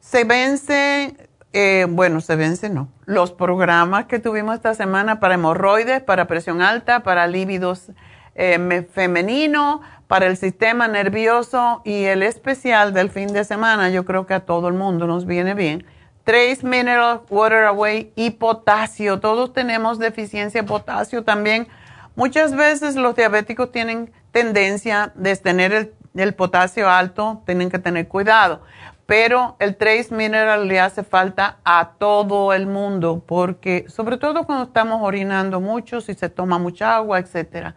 se 0.00 0.24
vence, 0.24 1.16
eh, 1.52 1.86
bueno, 1.88 2.20
se 2.20 2.36
vence 2.36 2.68
no, 2.68 2.88
los 3.06 3.32
programas 3.32 4.06
que 4.06 4.18
tuvimos 4.18 4.56
esta 4.56 4.74
semana 4.74 5.20
para 5.20 5.34
hemorroides, 5.34 6.02
para 6.02 6.26
presión 6.26 6.60
alta, 6.60 7.00
para 7.00 7.26
lívidos 7.26 7.90
eh, 8.34 8.86
femenino, 8.92 9.80
para 10.06 10.26
el 10.26 10.36
sistema 10.36 10.88
nervioso 10.88 11.82
y 11.84 12.04
el 12.04 12.22
especial 12.22 12.92
del 12.92 13.10
fin 13.10 13.32
de 13.32 13.44
semana, 13.44 13.90
yo 13.90 14.04
creo 14.04 14.26
que 14.26 14.34
a 14.34 14.40
todo 14.40 14.68
el 14.68 14.74
mundo 14.74 15.06
nos 15.06 15.26
viene 15.26 15.54
bien 15.54 15.84
Trace 16.28 16.58
Mineral 16.62 17.22
Water 17.30 17.64
Away 17.64 18.12
y 18.14 18.28
potasio. 18.28 19.18
Todos 19.18 19.54
tenemos 19.54 19.98
deficiencia 19.98 20.60
de 20.60 20.68
potasio 20.68 21.24
también. 21.24 21.68
Muchas 22.16 22.54
veces 22.54 22.96
los 22.96 23.16
diabéticos 23.16 23.72
tienen 23.72 24.12
tendencia 24.30 25.10
de 25.14 25.34
tener 25.36 25.94
el, 26.14 26.34
potasio 26.34 26.90
alto, 26.90 27.42
tienen 27.46 27.70
que 27.70 27.78
tener 27.78 28.08
cuidado. 28.08 28.60
Pero 29.06 29.56
el 29.58 29.74
Trace 29.78 30.14
Mineral 30.14 30.68
le 30.68 30.80
hace 30.80 31.02
falta 31.02 31.60
a 31.64 31.92
todo 31.96 32.52
el 32.52 32.66
mundo 32.66 33.24
porque, 33.26 33.86
sobre 33.88 34.18
todo 34.18 34.44
cuando 34.44 34.64
estamos 34.64 35.00
orinando 35.00 35.62
mucho, 35.62 36.02
si 36.02 36.12
se 36.12 36.28
toma 36.28 36.58
mucha 36.58 36.96
agua, 36.96 37.20
etc. 37.20 37.72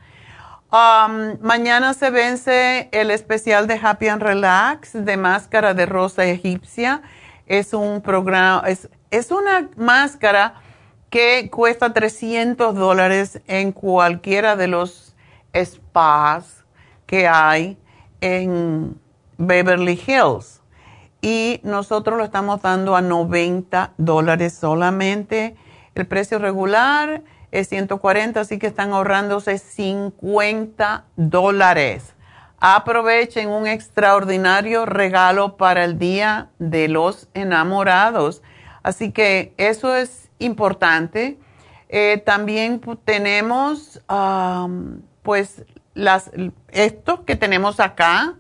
Um, 0.73 1.37
mañana 1.39 1.93
se 1.93 2.09
vence 2.09 2.89
el 2.91 3.11
especial 3.11 3.67
de 3.67 3.79
Happy 3.81 4.09
and 4.09 4.21
Relax 4.21 4.91
de 4.93 5.15
máscara 5.15 5.73
de 5.73 5.85
rosa 5.85 6.25
egipcia 6.25 7.01
es 7.45 7.73
un 7.73 8.01
programa, 8.01 8.63
es, 8.67 8.89
es 9.09 9.31
una 9.31 9.69
máscara 9.75 10.55
que 11.09 11.49
cuesta 11.51 11.91
300 11.93 12.73
dólares 12.73 13.41
en 13.47 13.73
cualquiera 13.73 14.55
de 14.55 14.67
los 14.67 15.13
spas 15.53 16.63
que 17.05 17.27
hay 17.27 17.77
en 18.21 18.97
Beverly 19.37 20.01
Hills. 20.07 20.61
Y 21.21 21.59
nosotros 21.63 22.17
lo 22.17 22.23
estamos 22.23 22.61
dando 22.61 22.95
a 22.95 23.01
90 23.01 23.91
dólares 23.97 24.53
solamente. 24.53 25.55
El 25.93 26.07
precio 26.07 26.39
regular 26.39 27.21
es 27.51 27.67
140, 27.67 28.39
así 28.39 28.57
que 28.57 28.67
están 28.67 28.93
ahorrándose 28.93 29.57
50 29.57 31.05
dólares. 31.17 32.13
Aprovechen 32.63 33.49
un 33.49 33.65
extraordinario 33.65 34.85
regalo 34.85 35.57
para 35.57 35.83
el 35.83 35.97
Día 35.97 36.51
de 36.59 36.87
los 36.89 37.27
Enamorados. 37.33 38.43
Así 38.83 39.11
que 39.11 39.55
eso 39.57 39.95
es 39.95 40.29
importante. 40.37 41.39
Eh, 41.89 42.21
también 42.23 42.79
tenemos, 43.03 43.99
pues, 45.23 45.65
las, 45.95 46.29
esto 46.69 47.25
que 47.25 47.35
tenemos 47.35 47.79
acá, 47.79 48.35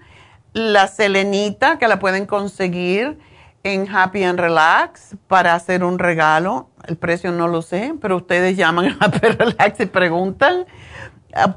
la 0.53 0.87
selenita 0.87 1.79
que 1.79 1.87
la 1.87 1.97
pueden 1.97 2.27
conseguir 2.27 3.17
en 3.63 3.89
Happy 3.89 4.23
and 4.23 4.39
Relax 4.39 5.15
para 5.27 5.55
hacer 5.55 5.83
un 5.83 5.97
regalo. 5.97 6.69
El 6.87 6.95
precio 6.95 7.31
no 7.31 7.47
lo 7.47 7.63
sé, 7.63 7.95
pero 7.99 8.17
ustedes 8.17 8.55
llaman 8.55 8.85
a 8.99 9.05
Happy 9.05 9.27
Relax 9.29 9.79
y 9.79 9.87
preguntan 9.87 10.67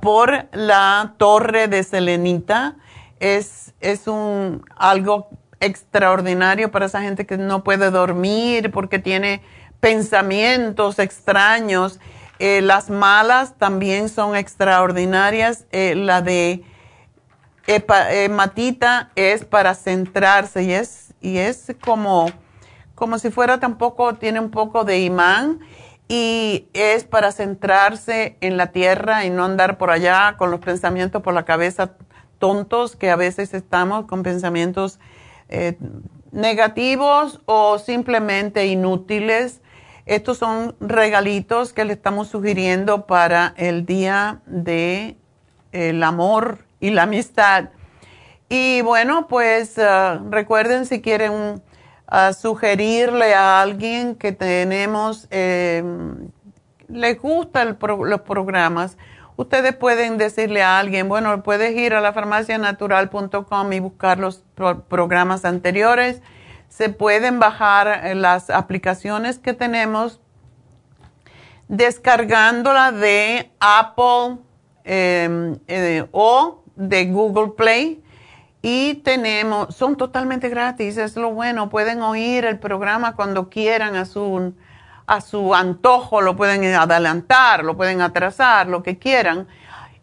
por 0.01 0.46
la 0.52 1.14
torre 1.16 1.68
de 1.68 1.82
Selenita. 1.82 2.76
Es, 3.20 3.74
es 3.80 4.06
un, 4.06 4.64
algo 4.76 5.28
extraordinario 5.60 6.70
para 6.70 6.86
esa 6.86 7.01
gente 7.01 7.26
que 7.26 7.38
no 7.38 7.64
puede 7.64 7.90
dormir 7.90 8.70
porque 8.70 8.98
tiene 8.98 9.42
pensamientos 9.80 10.98
extraños. 10.98 12.01
Eh, 12.38 12.60
las 12.60 12.90
malas 12.90 13.55
también 13.56 14.09
son 14.09 14.36
extraordinarias. 14.36 15.66
Eh, 15.72 15.94
la 15.94 16.22
de 16.22 16.64
hematita 17.66 19.10
es 19.14 19.44
para 19.44 19.74
centrarse 19.74 20.64
y 20.64 20.72
es, 20.72 21.14
y 21.20 21.38
es 21.38 21.74
como, 21.82 22.30
como 22.94 23.18
si 23.18 23.30
fuera 23.30 23.59
tampoco, 23.59 24.14
tiene 24.14 24.40
un 24.40 24.51
poco 24.51 24.84
de 24.84 25.01
imán 25.01 25.60
y 26.09 26.68
es 26.74 27.05
para 27.05 27.32
centrarse 27.32 28.36
en 28.40 28.56
la 28.56 28.72
tierra 28.72 29.24
y 29.24 29.31
no 29.31 29.44
andar 29.44 29.78
por 29.78 29.90
allá 29.90 30.36
con 30.36 30.51
los 30.51 30.60
pensamientos 30.60 31.22
por 31.22 31.35
la 31.35 31.44
cabeza 31.44 31.94
tontos 32.39 32.97
que 32.97 33.10
a 33.10 33.16
veces 33.16 33.55
estamos 33.55 34.05
con 34.06 34.22
pensamientos 34.22 35.01
eh, 35.48 35.78
negativos 36.31 37.40
o 37.47 37.78
simplemente 37.78 38.66
inútiles. 38.66 39.62
Estos 40.05 40.39
son 40.39 40.76
regalitos 40.81 41.72
que 41.72 41.85
le 41.85 41.94
estamos 41.94 42.28
sugiriendo 42.28 43.06
para 43.06 43.55
el 43.56 43.86
día 43.86 44.43
de 44.47 45.16
el 45.72 46.02
amor 46.02 46.59
y 46.81 46.90
la 46.90 47.05
amistad. 47.05 47.70
Y 48.51 48.82
bueno, 48.82 49.26
pues 49.26 49.78
eh, 49.78 50.18
recuerden 50.31 50.85
si 50.85 51.01
quieren 51.01 51.62
a 52.06 52.32
sugerirle 52.32 53.35
a 53.35 53.60
alguien 53.60 54.14
que 54.14 54.32
tenemos, 54.32 55.26
eh, 55.31 55.82
le 56.89 57.14
gustan 57.14 57.78
los 57.81 58.20
programas, 58.20 58.97
ustedes 59.36 59.74
pueden 59.74 60.18
decirle 60.18 60.62
a 60.62 60.78
alguien, 60.78 61.09
bueno, 61.09 61.43
puedes 61.43 61.76
ir 61.76 61.94
a 61.94 62.01
la 62.01 62.12
farmacianatural.com 62.12 63.72
y 63.72 63.81
buscar 63.81 64.18
los 64.18 64.44
programas 64.89 65.44
anteriores. 65.44 66.20
Se 66.68 66.89
pueden 66.89 67.39
bajar 67.39 68.06
eh, 68.06 68.14
las 68.14 68.51
aplicaciones 68.51 69.39
que 69.39 69.55
tenemos 69.55 70.20
descargándola 71.68 72.93
de 72.93 73.51
Apple 73.59 74.39
em, 74.85 75.59
eh, 75.66 76.06
o 76.12 76.62
de 76.76 77.06
Google 77.06 77.52
Play 77.56 78.03
y 78.66 78.95
tenemos, 78.95 79.77
son 79.77 79.95
totalmente 79.95 80.49
gratis, 80.49 80.97
es 80.97 81.16
lo 81.16 81.32
bueno, 81.32 81.69
pueden 81.69 82.01
oír 82.01 82.47
el 82.47 82.59
programa 82.59 83.15
cuando 83.15 83.51
quieran 83.51 83.95
a 83.95 84.07
su, 84.07 84.55
a 85.07 85.20
su 85.20 85.55
antojo, 85.55 86.23
lo 86.23 86.35
pueden 86.35 86.65
adelantar, 86.74 87.62
lo 87.62 87.77
pueden 87.77 88.01
atrasar, 88.01 88.66
lo 88.66 88.82
que 88.82 88.99
quieran. 88.99 89.47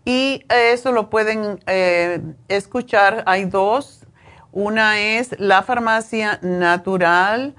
Y 0.05 0.45
eso 0.47 0.91
lo 0.91 1.09
pueden 1.09 1.59
eh, 1.65 2.21
escuchar, 2.49 3.23
hay 3.25 3.45
dos, 3.45 4.05
una 4.51 4.99
es 4.99 5.39
la 5.39 5.63
farmacia 5.63 6.37
natural 6.43 7.55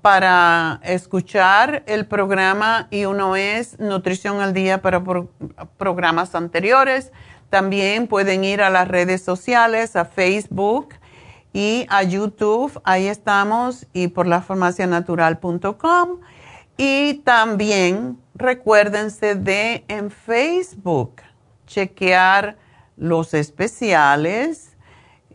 para 0.00 0.80
escuchar 0.84 1.82
el 1.84 2.06
programa 2.06 2.88
y 2.90 3.04
uno 3.04 3.36
es 3.36 3.78
nutrición 3.78 4.40
al 4.40 4.54
día 4.54 4.80
para 4.80 5.02
programas 5.76 6.34
anteriores. 6.34 7.12
También 7.50 8.06
pueden 8.06 8.44
ir 8.44 8.62
a 8.62 8.70
las 8.70 8.88
redes 8.88 9.22
sociales, 9.22 9.96
a 9.96 10.04
Facebook 10.04 10.94
y 11.52 11.84
a 11.88 12.02
YouTube. 12.04 12.80
Ahí 12.84 13.08
estamos 13.08 13.86
y 13.92 14.08
por 14.08 14.26
la 14.26 14.40
farmacianatural.com. 14.40 16.20
Y 16.76 17.14
también 17.24 18.18
recuérdense 18.34 19.34
de 19.34 19.84
en 19.88 20.10
Facebook 20.10 21.16
chequear 21.66 22.56
los 22.96 23.34
especiales 23.34 24.76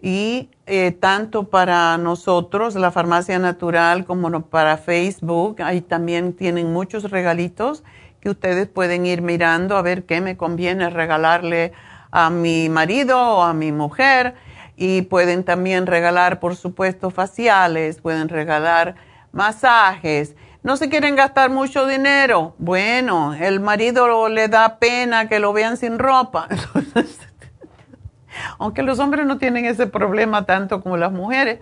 y 0.01 0.49
eh, 0.67 0.91
tanto 0.91 1.49
para 1.49 1.97
nosotros, 1.97 2.75
la 2.75 2.91
farmacia 2.91 3.39
natural, 3.39 4.05
como 4.05 4.41
para 4.41 4.77
Facebook, 4.77 5.61
ahí 5.61 5.81
también 5.81 6.33
tienen 6.33 6.71
muchos 6.71 7.09
regalitos 7.11 7.83
que 8.19 8.29
ustedes 8.29 8.67
pueden 8.67 9.05
ir 9.05 9.21
mirando 9.21 9.77
a 9.77 9.81
ver 9.81 10.05
qué 10.05 10.21
me 10.21 10.37
conviene 10.37 10.89
regalarle 10.89 11.73
a 12.15 12.29
mi 12.29 12.69
marido 12.69 13.19
o 13.19 13.43
a 13.43 13.53
mi 13.53 13.73
mujer. 13.73 14.35
Y 14.77 15.01
pueden 15.03 15.43
también 15.43 15.85
regalar, 15.85 16.39
por 16.39 16.55
supuesto, 16.55 17.09
faciales, 17.09 17.99
pueden 17.99 18.29
regalar 18.29 18.95
masajes. 19.33 20.35
No 20.63 20.77
se 20.77 20.87
quieren 20.87 21.17
gastar 21.17 21.49
mucho 21.49 21.85
dinero. 21.85 22.55
Bueno, 22.57 23.33
el 23.33 23.59
marido 23.59 24.29
le 24.29 24.47
da 24.47 24.79
pena 24.79 25.27
que 25.27 25.39
lo 25.39 25.51
vean 25.51 25.75
sin 25.75 25.99
ropa. 25.99 26.47
aunque 28.59 28.81
los 28.81 28.99
hombres 28.99 29.25
no 29.25 29.37
tienen 29.37 29.65
ese 29.65 29.85
problema 29.85 30.45
tanto 30.45 30.81
como 30.81 30.95
las 30.95 31.11
mujeres, 31.11 31.59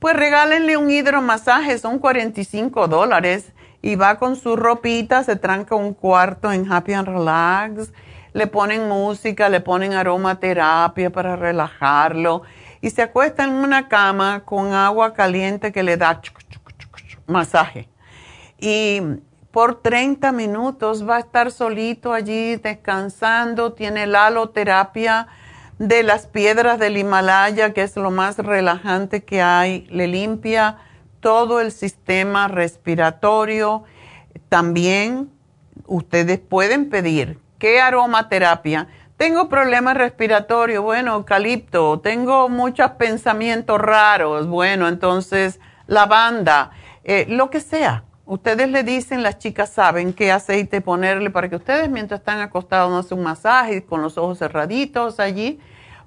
pues 0.00 0.16
regálenle 0.16 0.76
un 0.76 0.90
hidromasaje, 0.90 1.78
son 1.78 2.00
45 2.00 2.88
dólares 2.88 3.52
y 3.80 3.94
va 3.94 4.18
con 4.18 4.34
su 4.34 4.56
ropita, 4.56 5.22
se 5.22 5.36
tranca 5.36 5.76
un 5.76 5.94
cuarto 5.94 6.50
en 6.50 6.70
Happy 6.70 6.94
and 6.94 7.08
Relax, 7.08 7.92
le 8.34 8.46
ponen 8.48 8.88
música, 8.88 9.48
le 9.48 9.60
ponen 9.60 9.94
aromaterapia 9.94 11.10
para 11.10 11.36
relajarlo 11.36 12.42
y 12.80 12.90
se 12.90 13.00
acuesta 13.00 13.44
en 13.44 13.52
una 13.52 13.88
cama 13.88 14.44
con 14.44 14.74
agua 14.74 15.14
caliente 15.14 15.72
que 15.72 15.82
le 15.82 15.96
da 15.96 16.20
masaje. 17.26 17.88
Y 18.58 19.00
por 19.52 19.80
30 19.80 20.32
minutos 20.32 21.08
va 21.08 21.16
a 21.16 21.20
estar 21.20 21.52
solito 21.52 22.12
allí 22.12 22.56
descansando, 22.56 23.72
tiene 23.72 24.06
la 24.06 24.26
aloterapia 24.26 25.28
de 25.78 26.02
las 26.02 26.26
piedras 26.26 26.78
del 26.80 26.96
Himalaya, 26.96 27.72
que 27.72 27.82
es 27.82 27.94
lo 27.96 28.10
más 28.10 28.36
relajante 28.38 29.24
que 29.24 29.42
hay, 29.42 29.86
le 29.90 30.08
limpia 30.08 30.78
todo 31.20 31.60
el 31.60 31.70
sistema 31.70 32.48
respiratorio. 32.48 33.84
También 34.48 35.30
ustedes 35.86 36.40
pueden 36.40 36.90
pedir, 36.90 37.38
¿qué 37.64 37.80
aromaterapia? 37.80 38.88
Tengo 39.16 39.48
problemas 39.48 39.96
respiratorios, 39.96 40.84
bueno, 40.84 41.14
eucalipto, 41.14 41.98
tengo 41.98 42.50
muchos 42.50 42.90
pensamientos 42.98 43.80
raros, 43.80 44.46
bueno, 44.46 44.86
entonces 44.86 45.60
lavanda, 45.86 46.72
eh, 47.04 47.24
lo 47.26 47.48
que 47.48 47.60
sea. 47.60 48.04
Ustedes 48.26 48.68
le 48.68 48.82
dicen, 48.82 49.22
las 49.22 49.38
chicas 49.38 49.70
saben 49.70 50.12
qué 50.12 50.30
aceite 50.30 50.82
ponerle 50.82 51.30
para 51.30 51.48
que 51.48 51.56
ustedes 51.56 51.88
mientras 51.88 52.20
están 52.20 52.40
acostados 52.40 52.90
no 52.90 52.98
hacen 52.98 53.16
un 53.16 53.24
masaje 53.24 53.82
con 53.82 54.02
los 54.02 54.18
ojos 54.18 54.40
cerraditos 54.40 55.18
allí, 55.18 55.58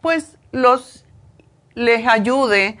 pues, 0.00 0.38
los, 0.52 1.04
les 1.74 2.06
ayude 2.06 2.78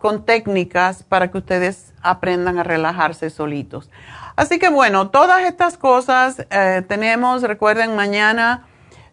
con 0.00 0.24
técnicas 0.24 1.04
para 1.04 1.30
que 1.30 1.38
ustedes 1.38 1.94
aprendan 2.02 2.58
a 2.58 2.64
relajarse 2.64 3.30
solitos. 3.30 3.88
Así 4.34 4.58
que 4.58 4.70
bueno, 4.70 5.10
todas 5.10 5.44
estas 5.44 5.76
cosas 5.76 6.44
eh, 6.50 6.82
tenemos, 6.88 7.42
recuerden 7.42 7.94
mañana, 7.94 8.66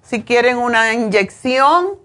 si 0.09 0.23
quieren 0.23 0.57
una 0.57 0.91
inyección 0.91 1.99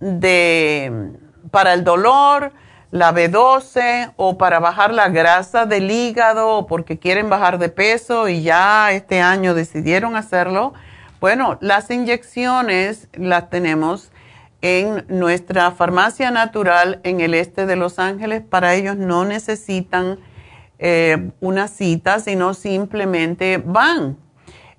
de, 0.00 1.12
para 1.50 1.74
el 1.74 1.84
dolor, 1.84 2.52
la 2.90 3.12
B12 3.12 4.14
o 4.16 4.38
para 4.38 4.60
bajar 4.60 4.94
la 4.94 5.10
grasa 5.10 5.66
del 5.66 5.90
hígado 5.90 6.48
o 6.48 6.66
porque 6.66 6.98
quieren 6.98 7.28
bajar 7.28 7.58
de 7.58 7.68
peso 7.68 8.28
y 8.28 8.42
ya 8.42 8.92
este 8.92 9.20
año 9.20 9.52
decidieron 9.52 10.16
hacerlo, 10.16 10.72
bueno, 11.20 11.58
las 11.60 11.90
inyecciones 11.90 13.08
las 13.12 13.50
tenemos 13.50 14.10
en 14.62 15.04
nuestra 15.08 15.70
farmacia 15.72 16.30
natural 16.30 17.00
en 17.02 17.20
el 17.20 17.34
este 17.34 17.66
de 17.66 17.76
Los 17.76 17.98
Ángeles. 17.98 18.42
Para 18.42 18.74
ellos 18.74 18.96
no 18.96 19.26
necesitan 19.26 20.18
eh, 20.78 21.30
una 21.40 21.68
cita, 21.68 22.20
sino 22.20 22.54
simplemente 22.54 23.62
van. 23.62 24.23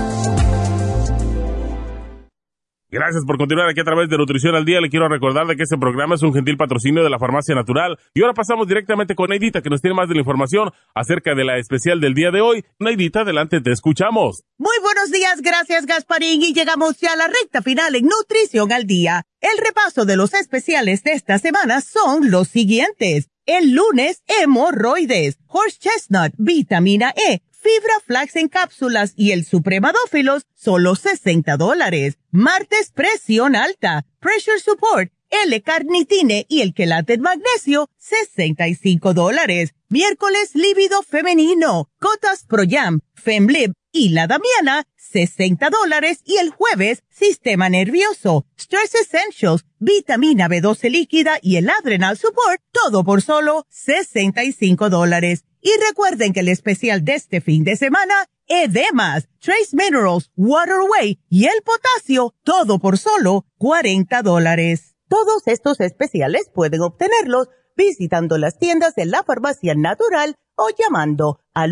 Gracias 2.93 3.23
por 3.23 3.37
continuar 3.37 3.69
aquí 3.69 3.79
a 3.79 3.85
través 3.85 4.09
de 4.09 4.17
Nutrición 4.17 4.53
al 4.53 4.65
Día. 4.65 4.81
Le 4.81 4.89
quiero 4.89 5.07
recordar 5.07 5.47
de 5.47 5.55
que 5.55 5.63
este 5.63 5.77
programa 5.77 6.15
es 6.15 6.23
un 6.23 6.33
gentil 6.33 6.57
patrocinio 6.57 7.05
de 7.05 7.09
la 7.09 7.19
Farmacia 7.19 7.55
Natural. 7.55 7.97
Y 8.13 8.21
ahora 8.21 8.33
pasamos 8.33 8.67
directamente 8.67 9.15
con 9.15 9.29
Neidita, 9.29 9.61
que 9.61 9.69
nos 9.69 9.79
tiene 9.79 9.95
más 9.95 10.09
de 10.09 10.15
la 10.15 10.19
información 10.19 10.71
acerca 10.93 11.33
de 11.33 11.45
la 11.45 11.57
especial 11.57 12.01
del 12.01 12.13
día 12.13 12.31
de 12.31 12.41
hoy. 12.41 12.65
Neidita, 12.79 13.21
adelante, 13.21 13.61
te 13.61 13.71
escuchamos. 13.71 14.43
Muy 14.57 14.75
buenos 14.81 15.09
días, 15.09 15.41
gracias 15.41 15.85
Gasparín. 15.85 16.41
Y 16.41 16.53
llegamos 16.53 16.99
ya 16.99 17.13
a 17.13 17.15
la 17.15 17.27
recta 17.27 17.61
final 17.61 17.95
en 17.95 18.07
Nutrición 18.07 18.73
al 18.73 18.85
Día. 18.85 19.23
El 19.39 19.65
repaso 19.65 20.03
de 20.03 20.17
los 20.17 20.33
especiales 20.33 21.01
de 21.03 21.13
esta 21.13 21.39
semana 21.39 21.79
son 21.79 22.29
los 22.29 22.49
siguientes. 22.49 23.29
El 23.45 23.71
lunes, 23.71 24.21
hemorroides, 24.27 25.39
horse 25.47 25.77
chestnut, 25.79 26.33
vitamina 26.37 27.13
E 27.15 27.41
fibra 27.61 27.93
flax 28.05 28.35
en 28.35 28.47
cápsulas 28.47 29.13
y 29.15 29.31
el 29.31 29.45
supremadófilos, 29.45 30.47
solo 30.55 30.95
60 30.95 31.57
dólares. 31.57 32.17
Martes, 32.31 32.91
presión 32.91 33.55
alta, 33.55 34.05
pressure 34.19 34.59
support, 34.59 35.11
L-carnitine 35.29 36.45
y 36.49 36.61
el 36.61 36.73
quelate 36.73 37.17
magnesio, 37.17 37.89
65 37.97 39.13
dólares. 39.13 39.73
Miércoles, 39.87 40.55
líbido 40.55 41.03
femenino, 41.03 41.89
cotas 41.99 42.45
pro 42.45 42.63
jam, 42.69 42.99
femlib 43.13 43.73
y 43.93 44.09
la 44.09 44.27
damiana, 44.27 44.85
60 44.95 45.69
dólares. 45.69 46.21
Y 46.25 46.37
el 46.37 46.49
jueves, 46.49 47.03
sistema 47.09 47.69
nervioso, 47.69 48.45
stress 48.57 48.95
essentials, 48.95 49.65
vitamina 49.79 50.49
B12 50.49 50.89
líquida 50.89 51.39
y 51.41 51.57
el 51.57 51.69
adrenal 51.69 52.17
support, 52.17 52.61
todo 52.71 53.03
por 53.03 53.21
solo 53.21 53.65
65 53.69 54.89
dólares. 54.89 55.45
Y 55.61 55.69
recuerden 55.87 56.33
que 56.33 56.39
el 56.39 56.49
especial 56.49 57.05
de 57.05 57.13
este 57.13 57.39
fin 57.39 57.63
de 57.63 57.75
semana, 57.75 58.15
edemas, 58.47 59.29
trace 59.39 59.75
minerals, 59.75 60.31
waterway 60.35 61.19
y 61.29 61.45
el 61.45 61.61
potasio, 61.63 62.33
todo 62.43 62.79
por 62.79 62.97
solo 62.97 63.45
40 63.59 64.23
dólares. 64.23 64.95
Todos 65.07 65.43
estos 65.45 65.79
especiales 65.79 66.49
pueden 66.53 66.81
obtenerlos 66.81 67.49
visitando 67.77 68.39
las 68.39 68.57
tiendas 68.57 68.95
de 68.95 69.05
la 69.05 69.23
farmacia 69.23 69.75
natural 69.75 70.35
o 70.55 70.69
llamando 70.77 71.39
al 71.53 71.71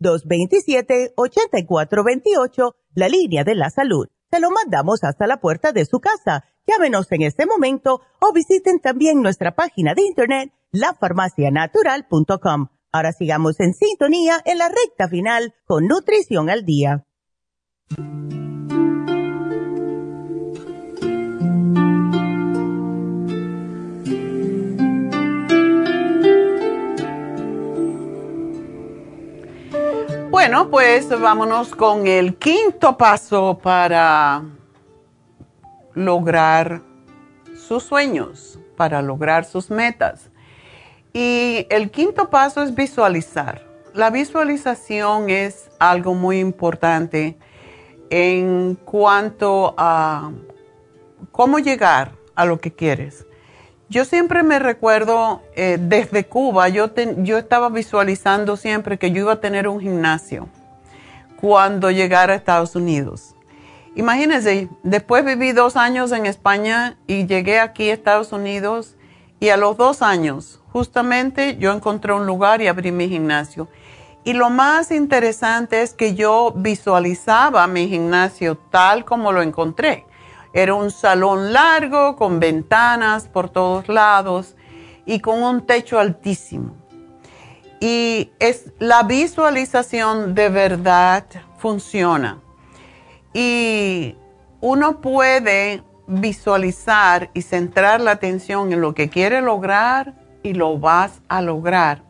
1-800-227-8428, 0.00 2.74
la 2.94 3.08
línea 3.08 3.44
de 3.44 3.54
la 3.54 3.70
salud. 3.70 4.08
Se 4.30 4.40
lo 4.40 4.50
mandamos 4.50 5.04
hasta 5.04 5.26
la 5.26 5.40
puerta 5.40 5.72
de 5.72 5.86
su 5.86 6.00
casa. 6.00 6.44
Llámenos 6.66 7.10
en 7.12 7.22
este 7.22 7.46
momento 7.46 8.02
o 8.20 8.34
visiten 8.34 8.78
también 8.78 9.22
nuestra 9.22 9.54
página 9.54 9.94
de 9.94 10.02
internet 10.02 10.52
lafarmacianatural.com. 10.72 12.68
Ahora 12.92 13.12
sigamos 13.12 13.60
en 13.60 13.74
sintonía 13.74 14.40
en 14.44 14.58
la 14.58 14.68
recta 14.68 15.08
final 15.08 15.54
con 15.66 15.86
Nutrición 15.86 16.50
al 16.50 16.64
Día. 16.64 17.04
Bueno, 30.30 30.70
pues 30.70 31.08
vámonos 31.08 31.74
con 31.74 32.06
el 32.06 32.36
quinto 32.36 32.96
paso 32.96 33.58
para 33.62 34.44
lograr 35.94 36.82
sus 37.56 37.82
sueños, 37.82 38.58
para 38.76 39.02
lograr 39.02 39.44
sus 39.44 39.70
metas. 39.70 40.30
Y 41.12 41.66
el 41.70 41.90
quinto 41.90 42.30
paso 42.30 42.62
es 42.62 42.74
visualizar. 42.74 43.66
La 43.94 44.10
visualización 44.10 45.30
es 45.30 45.70
algo 45.78 46.14
muy 46.14 46.38
importante 46.38 47.36
en 48.10 48.74
cuanto 48.84 49.74
a 49.76 50.30
cómo 51.32 51.58
llegar 51.58 52.12
a 52.34 52.44
lo 52.44 52.60
que 52.60 52.72
quieres. 52.72 53.26
Yo 53.88 54.04
siempre 54.04 54.42
me 54.42 54.58
recuerdo 54.58 55.42
eh, 55.56 55.78
desde 55.80 56.26
Cuba, 56.26 56.68
yo, 56.68 56.90
yo 57.18 57.38
estaba 57.38 57.70
visualizando 57.70 58.56
siempre 58.56 58.98
que 58.98 59.10
yo 59.10 59.22
iba 59.22 59.32
a 59.32 59.40
tener 59.40 59.66
un 59.66 59.80
gimnasio 59.80 60.48
cuando 61.40 61.90
llegara 61.90 62.34
a 62.34 62.36
Estados 62.36 62.76
Unidos. 62.76 63.34
Imagínense, 63.96 64.68
después 64.82 65.24
viví 65.24 65.52
dos 65.52 65.76
años 65.76 66.12
en 66.12 66.26
España 66.26 66.98
y 67.06 67.26
llegué 67.26 67.58
aquí 67.60 67.88
a 67.88 67.94
Estados 67.94 68.32
Unidos 68.32 68.97
y 69.40 69.50
a 69.50 69.56
los 69.56 69.76
dos 69.76 70.02
años 70.02 70.60
justamente 70.72 71.56
yo 71.58 71.72
encontré 71.72 72.12
un 72.12 72.26
lugar 72.26 72.60
y 72.60 72.66
abrí 72.66 72.92
mi 72.92 73.08
gimnasio. 73.08 73.68
Y 74.24 74.32
lo 74.32 74.50
más 74.50 74.90
interesante 74.90 75.82
es 75.82 75.94
que 75.94 76.14
yo 76.14 76.52
visualizaba 76.54 77.66
mi 77.66 77.88
gimnasio 77.88 78.56
tal 78.70 79.04
como 79.04 79.32
lo 79.32 79.42
encontré. 79.42 80.04
Era 80.52 80.74
un 80.74 80.90
salón 80.90 81.52
largo 81.52 82.16
con 82.16 82.40
ventanas 82.40 83.28
por 83.28 83.48
todos 83.48 83.88
lados 83.88 84.56
y 85.06 85.20
con 85.20 85.42
un 85.42 85.66
techo 85.66 85.98
altísimo. 85.98 86.74
Y 87.80 88.32
es 88.38 88.72
la 88.78 89.04
visualización 89.04 90.34
de 90.34 90.48
verdad 90.48 91.24
funciona. 91.58 92.40
Y 93.32 94.16
uno 94.60 95.00
puede 95.00 95.82
visualizar 96.08 97.30
y 97.34 97.42
centrar 97.42 98.00
la 98.00 98.12
atención 98.12 98.72
en 98.72 98.80
lo 98.80 98.94
que 98.94 99.10
quiere 99.10 99.40
lograr 99.42 100.14
y 100.42 100.54
lo 100.54 100.78
vas 100.78 101.20
a 101.28 101.42
lograr. 101.42 102.02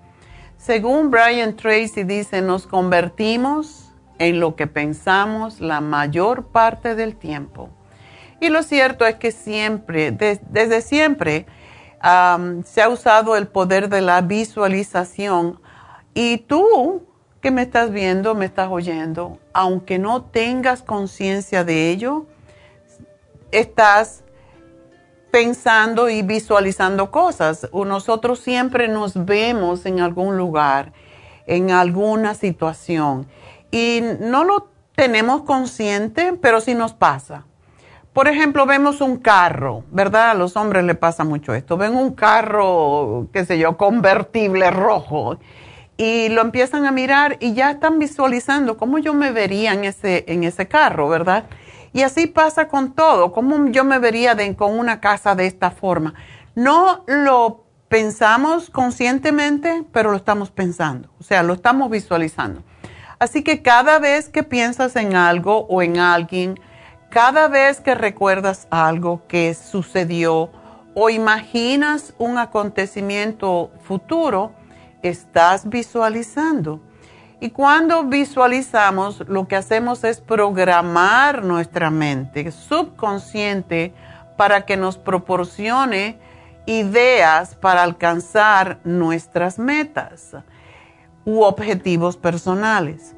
Según 0.56 1.10
Brian 1.10 1.56
Tracy 1.56 2.04
dice, 2.04 2.40
nos 2.40 2.66
convertimos 2.66 3.92
en 4.18 4.40
lo 4.40 4.56
que 4.56 4.66
pensamos 4.66 5.60
la 5.60 5.80
mayor 5.80 6.46
parte 6.46 6.94
del 6.94 7.16
tiempo. 7.16 7.70
Y 8.40 8.48
lo 8.48 8.62
cierto 8.62 9.04
es 9.04 9.16
que 9.16 9.32
siempre, 9.32 10.12
desde 10.12 10.80
siempre, 10.80 11.46
se 12.00 12.82
ha 12.82 12.88
usado 12.88 13.36
el 13.36 13.48
poder 13.48 13.88
de 13.88 14.00
la 14.00 14.20
visualización. 14.20 15.60
Y 16.14 16.38
tú 16.38 17.02
que 17.40 17.50
me 17.50 17.62
estás 17.62 17.90
viendo, 17.90 18.34
me 18.34 18.44
estás 18.44 18.68
oyendo, 18.70 19.38
aunque 19.52 19.98
no 19.98 20.22
tengas 20.22 20.82
conciencia 20.82 21.64
de 21.64 21.90
ello, 21.90 22.26
estás 23.52 24.24
pensando 25.30 26.08
y 26.08 26.22
visualizando 26.22 27.10
cosas. 27.10 27.68
Nosotros 27.72 28.40
siempre 28.40 28.88
nos 28.88 29.24
vemos 29.24 29.86
en 29.86 30.00
algún 30.00 30.36
lugar, 30.36 30.92
en 31.46 31.70
alguna 31.70 32.34
situación 32.34 33.26
y 33.70 34.02
no 34.20 34.44
lo 34.44 34.68
tenemos 34.94 35.42
consciente, 35.42 36.32
pero 36.40 36.60
sí 36.60 36.74
nos 36.74 36.92
pasa. 36.92 37.44
Por 38.12 38.26
ejemplo, 38.26 38.66
vemos 38.66 39.00
un 39.00 39.18
carro, 39.18 39.84
¿verdad? 39.92 40.30
A 40.30 40.34
los 40.34 40.56
hombres 40.56 40.84
le 40.84 40.94
pasa 40.94 41.22
mucho 41.22 41.54
esto. 41.54 41.76
Ven 41.76 41.94
un 41.94 42.14
carro, 42.14 43.28
qué 43.32 43.44
sé 43.44 43.58
yo, 43.58 43.76
convertible 43.76 44.70
rojo 44.70 45.38
y 45.96 46.28
lo 46.30 46.40
empiezan 46.40 46.86
a 46.86 46.90
mirar 46.90 47.36
y 47.40 47.54
ya 47.54 47.72
están 47.72 47.98
visualizando 47.98 48.76
cómo 48.76 48.98
yo 48.98 49.14
me 49.14 49.30
vería 49.30 49.72
en 49.72 49.84
ese, 49.84 50.24
en 50.28 50.44
ese 50.44 50.66
carro, 50.66 51.08
¿verdad? 51.08 51.44
Y 51.92 52.02
así 52.02 52.26
pasa 52.26 52.68
con 52.68 52.92
todo. 52.92 53.32
¿Cómo 53.32 53.66
yo 53.68 53.84
me 53.84 53.98
vería 53.98 54.36
con 54.56 54.78
una 54.78 55.00
casa 55.00 55.34
de 55.34 55.46
esta 55.46 55.70
forma? 55.70 56.14
No 56.54 57.04
lo 57.06 57.64
pensamos 57.88 58.70
conscientemente, 58.70 59.84
pero 59.92 60.10
lo 60.10 60.16
estamos 60.16 60.50
pensando. 60.50 61.08
O 61.18 61.22
sea, 61.22 61.42
lo 61.42 61.54
estamos 61.54 61.90
visualizando. 61.90 62.62
Así 63.18 63.42
que 63.42 63.62
cada 63.62 63.98
vez 63.98 64.28
que 64.28 64.42
piensas 64.42 64.94
en 64.96 65.16
algo 65.16 65.66
o 65.68 65.82
en 65.82 65.98
alguien, 65.98 66.60
cada 67.10 67.48
vez 67.48 67.80
que 67.80 67.94
recuerdas 67.94 68.68
algo 68.70 69.22
que 69.26 69.54
sucedió 69.54 70.50
o 70.94 71.10
imaginas 71.10 72.14
un 72.18 72.38
acontecimiento 72.38 73.70
futuro, 73.82 74.52
estás 75.02 75.68
visualizando. 75.68 76.80
Y 77.40 77.50
cuando 77.50 78.02
visualizamos, 78.04 79.22
lo 79.28 79.46
que 79.46 79.54
hacemos 79.54 80.02
es 80.02 80.20
programar 80.20 81.44
nuestra 81.44 81.88
mente 81.88 82.50
subconsciente 82.50 83.94
para 84.36 84.66
que 84.66 84.76
nos 84.76 84.98
proporcione 84.98 86.18
ideas 86.66 87.54
para 87.54 87.84
alcanzar 87.84 88.80
nuestras 88.82 89.58
metas 89.58 90.36
u 91.24 91.42
objetivos 91.42 92.16
personales. 92.16 93.14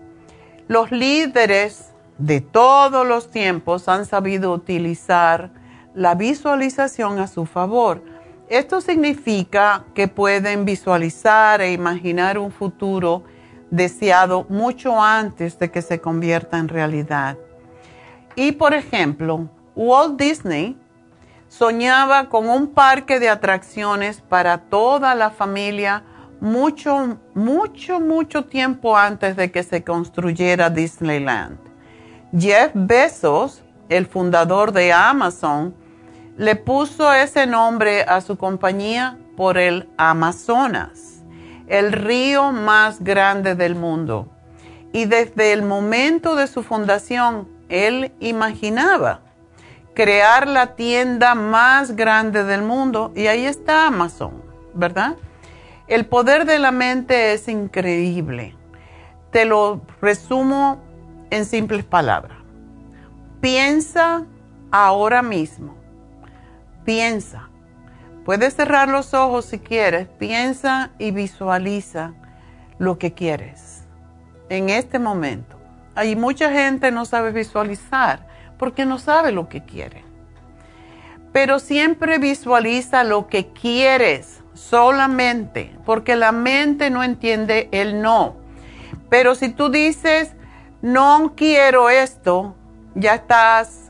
Los 0.68 0.92
líderes 0.92 1.92
de 2.18 2.42
todos 2.42 3.06
los 3.06 3.30
tiempos 3.30 3.88
han 3.88 4.04
sabido 4.04 4.52
utilizar 4.52 5.50
la 5.94 6.14
visualización 6.14 7.18
a 7.18 7.26
su 7.26 7.46
favor. 7.46 8.04
Esto 8.50 8.82
significa 8.82 9.84
que 9.94 10.08
pueden 10.08 10.66
visualizar 10.66 11.62
e 11.62 11.72
imaginar 11.72 12.36
un 12.36 12.52
futuro 12.52 13.24
deseado 13.70 14.46
mucho 14.48 15.00
antes 15.00 15.58
de 15.58 15.70
que 15.70 15.82
se 15.82 16.00
convierta 16.00 16.58
en 16.58 16.68
realidad. 16.68 17.36
Y 18.34 18.52
por 18.52 18.74
ejemplo, 18.74 19.48
Walt 19.74 20.18
Disney 20.18 20.78
soñaba 21.48 22.28
con 22.28 22.48
un 22.48 22.68
parque 22.68 23.18
de 23.18 23.28
atracciones 23.28 24.20
para 24.20 24.58
toda 24.58 25.14
la 25.14 25.30
familia 25.30 26.04
mucho, 26.40 27.18
mucho, 27.34 28.00
mucho 28.00 28.44
tiempo 28.44 28.96
antes 28.96 29.36
de 29.36 29.50
que 29.50 29.62
se 29.62 29.82
construyera 29.84 30.70
Disneyland. 30.70 31.58
Jeff 32.32 32.70
Bezos 32.74 33.62
el 33.90 34.06
fundador 34.06 34.72
de 34.72 34.92
Amazon, 34.92 35.74
le 36.38 36.56
puso 36.56 37.12
ese 37.12 37.46
nombre 37.46 38.02
a 38.02 38.20
su 38.22 38.38
compañía 38.38 39.18
por 39.36 39.58
el 39.58 39.90
Amazonas, 39.98 41.09
el 41.70 41.92
río 41.92 42.50
más 42.50 43.02
grande 43.02 43.54
del 43.54 43.76
mundo. 43.76 44.28
Y 44.92 45.04
desde 45.04 45.52
el 45.52 45.62
momento 45.62 46.34
de 46.34 46.48
su 46.48 46.64
fundación, 46.64 47.48
él 47.68 48.12
imaginaba 48.18 49.20
crear 49.94 50.48
la 50.48 50.74
tienda 50.74 51.36
más 51.36 51.94
grande 51.94 52.42
del 52.42 52.62
mundo 52.62 53.12
y 53.14 53.28
ahí 53.28 53.46
está 53.46 53.86
Amazon, 53.86 54.42
¿verdad? 54.74 55.14
El 55.86 56.06
poder 56.06 56.44
de 56.44 56.58
la 56.58 56.72
mente 56.72 57.32
es 57.32 57.46
increíble. 57.46 58.56
Te 59.30 59.44
lo 59.44 59.80
resumo 60.00 60.80
en 61.30 61.44
simples 61.44 61.84
palabras. 61.84 62.38
Piensa 63.40 64.24
ahora 64.72 65.22
mismo. 65.22 65.76
Piensa. 66.84 67.49
Puedes 68.30 68.54
cerrar 68.54 68.88
los 68.88 69.12
ojos 69.12 69.46
si 69.46 69.58
quieres. 69.58 70.06
Piensa 70.06 70.90
y 71.00 71.10
visualiza 71.10 72.12
lo 72.78 72.96
que 72.96 73.12
quieres 73.12 73.82
en 74.48 74.68
este 74.68 75.00
momento. 75.00 75.56
Hay 75.96 76.14
mucha 76.14 76.52
gente 76.52 76.92
no 76.92 77.06
sabe 77.06 77.32
visualizar 77.32 78.28
porque 78.56 78.86
no 78.86 79.00
sabe 79.00 79.32
lo 79.32 79.48
que 79.48 79.64
quiere. 79.64 80.04
Pero 81.32 81.58
siempre 81.58 82.18
visualiza 82.18 83.02
lo 83.02 83.26
que 83.26 83.48
quieres 83.48 84.44
solamente, 84.54 85.76
porque 85.84 86.14
la 86.14 86.30
mente 86.30 86.88
no 86.88 87.02
entiende 87.02 87.68
el 87.72 88.00
no. 88.00 88.36
Pero 89.08 89.34
si 89.34 89.48
tú 89.48 89.70
dices, 89.70 90.34
no 90.82 91.32
quiero 91.34 91.90
esto, 91.90 92.54
ya 92.94 93.16
estás 93.16 93.89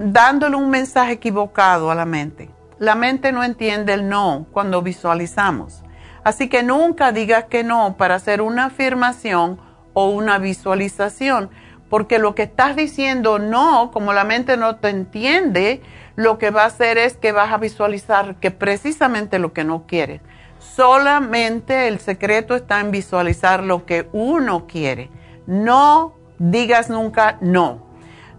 dándole 0.00 0.56
un 0.56 0.70
mensaje 0.70 1.12
equivocado 1.12 1.90
a 1.90 1.94
la 1.94 2.06
mente. 2.06 2.50
La 2.78 2.94
mente 2.94 3.32
no 3.32 3.44
entiende 3.44 3.92
el 3.92 4.08
no 4.08 4.46
cuando 4.50 4.80
visualizamos. 4.80 5.82
Así 6.24 6.48
que 6.48 6.62
nunca 6.62 7.12
digas 7.12 7.44
que 7.44 7.64
no 7.64 7.96
para 7.98 8.14
hacer 8.14 8.40
una 8.40 8.66
afirmación 8.66 9.60
o 9.92 10.08
una 10.08 10.38
visualización, 10.38 11.50
porque 11.90 12.18
lo 12.18 12.34
que 12.34 12.44
estás 12.44 12.76
diciendo 12.76 13.38
no, 13.38 13.90
como 13.90 14.14
la 14.14 14.24
mente 14.24 14.56
no 14.56 14.76
te 14.76 14.88
entiende, 14.88 15.82
lo 16.16 16.38
que 16.38 16.50
va 16.50 16.62
a 16.62 16.66
hacer 16.66 16.96
es 16.96 17.16
que 17.16 17.32
vas 17.32 17.52
a 17.52 17.58
visualizar 17.58 18.36
que 18.36 18.50
precisamente 18.50 19.38
lo 19.38 19.52
que 19.52 19.64
no 19.64 19.86
quieres. 19.86 20.22
Solamente 20.58 21.88
el 21.88 21.98
secreto 21.98 22.54
está 22.54 22.80
en 22.80 22.90
visualizar 22.90 23.62
lo 23.62 23.84
que 23.84 24.08
uno 24.12 24.66
quiere. 24.66 25.10
No 25.46 26.14
digas 26.38 26.88
nunca 26.88 27.36
no. 27.42 27.89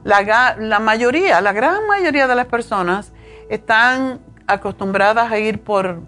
La, 0.03 0.55
la 0.57 0.79
mayoría, 0.79 1.41
la 1.41 1.53
gran 1.53 1.87
mayoría 1.87 2.27
de 2.27 2.35
las 2.35 2.47
personas 2.47 3.13
están 3.49 4.19
acostumbradas 4.47 5.31
a 5.31 5.39
ir 5.39 5.61
por 5.61 6.01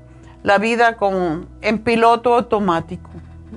la 0.44 0.58
vida 0.58 0.98
con, 0.98 1.48
en 1.62 1.80
piloto 1.80 2.36
automático, 2.36 3.10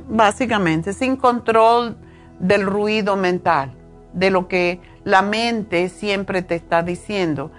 básicamente, 0.09 0.93
sin 0.93 1.17
control 1.17 1.97
del 2.39 2.65
ruido 2.67 3.17
mental, 3.17 3.73
de 4.13 4.31
lo 4.31 4.49
que 4.49 4.81
la 5.05 5.23
mente 5.23 5.89
siempre 5.89 6.43
te 6.43 6.55
está 6.55 6.83
diciendo. 6.83 7.51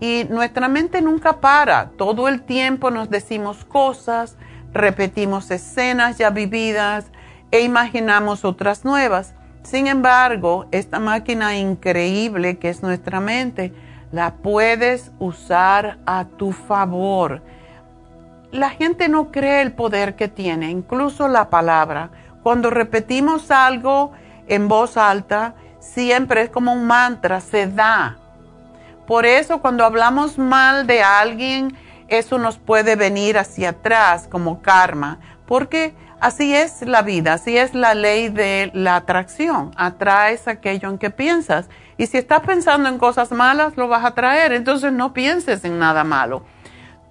Y 0.00 0.24
nuestra 0.30 0.68
mente 0.68 1.00
nunca 1.00 1.40
para, 1.40 1.90
todo 1.90 2.28
el 2.28 2.42
tiempo 2.42 2.90
nos 2.90 3.08
decimos 3.08 3.64
cosas, 3.64 4.36
repetimos 4.72 5.50
escenas 5.50 6.18
ya 6.18 6.30
vividas 6.30 7.06
e 7.50 7.60
imaginamos 7.60 8.44
otras 8.44 8.84
nuevas. 8.84 9.34
Sin 9.62 9.86
embargo, 9.86 10.66
esta 10.72 10.98
máquina 10.98 11.56
increíble 11.56 12.58
que 12.58 12.68
es 12.68 12.82
nuestra 12.82 13.20
mente, 13.20 13.72
la 14.10 14.34
puedes 14.34 15.12
usar 15.18 15.98
a 16.04 16.24
tu 16.24 16.52
favor. 16.52 17.42
La 18.50 18.70
gente 18.70 19.08
no 19.08 19.30
cree 19.32 19.62
el 19.62 19.72
poder 19.72 20.14
que 20.16 20.28
tiene, 20.28 20.70
incluso 20.70 21.28
la 21.28 21.48
palabra. 21.48 22.10
Cuando 22.42 22.70
repetimos 22.70 23.50
algo 23.50 24.12
en 24.48 24.68
voz 24.68 24.96
alta, 24.96 25.54
siempre 25.78 26.42
es 26.42 26.50
como 26.50 26.72
un 26.72 26.86
mantra, 26.86 27.40
se 27.40 27.66
da. 27.66 28.18
Por 29.06 29.24
eso 29.26 29.60
cuando 29.60 29.84
hablamos 29.84 30.38
mal 30.38 30.86
de 30.86 31.02
alguien, 31.02 31.76
eso 32.08 32.38
nos 32.38 32.58
puede 32.58 32.96
venir 32.96 33.38
hacia 33.38 33.70
atrás 33.70 34.28
como 34.30 34.60
karma, 34.60 35.18
porque 35.52 35.94
así 36.18 36.54
es 36.54 36.80
la 36.80 37.02
vida, 37.02 37.34
así 37.34 37.58
es 37.58 37.74
la 37.74 37.92
ley 37.92 38.30
de 38.30 38.70
la 38.72 38.96
atracción. 38.96 39.70
Atraes 39.76 40.48
aquello 40.48 40.88
en 40.88 40.96
que 40.96 41.10
piensas. 41.10 41.68
Y 41.98 42.06
si 42.06 42.16
estás 42.16 42.40
pensando 42.40 42.88
en 42.88 42.96
cosas 42.96 43.32
malas, 43.32 43.76
lo 43.76 43.86
vas 43.86 44.02
a 44.02 44.14
traer. 44.14 44.54
Entonces 44.54 44.94
no 44.94 45.12
pienses 45.12 45.62
en 45.66 45.78
nada 45.78 46.04
malo. 46.04 46.42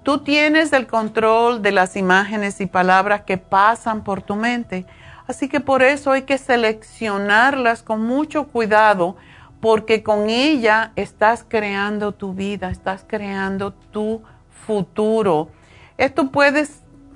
Tú 0.01 0.23
tienes 0.23 0.73
el 0.73 0.87
control 0.87 1.61
de 1.61 1.71
las 1.71 1.95
imágenes 1.95 2.59
y 2.61 2.65
palabras 2.65 3.21
que 3.27 3.37
pasan 3.37 4.03
por 4.03 4.23
tu 4.23 4.35
mente. 4.35 4.87
Así 5.27 5.47
que 5.47 5.59
por 5.59 5.83
eso 5.83 6.11
hay 6.11 6.23
que 6.23 6.39
seleccionarlas 6.39 7.83
con 7.83 8.03
mucho 8.03 8.47
cuidado 8.47 9.17
porque 9.59 10.01
con 10.01 10.31
ella 10.31 10.93
estás 10.95 11.45
creando 11.47 12.11
tu 12.11 12.33
vida, 12.33 12.71
estás 12.71 13.05
creando 13.07 13.71
tu 13.71 14.23
futuro. 14.65 15.49
Esto 15.99 16.31
puede 16.31 16.65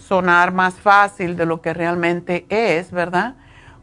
sonar 0.07 0.53
más 0.53 0.75
fácil 0.75 1.35
de 1.35 1.45
lo 1.45 1.61
que 1.61 1.73
realmente 1.73 2.45
es, 2.49 2.91
¿verdad? 2.91 3.35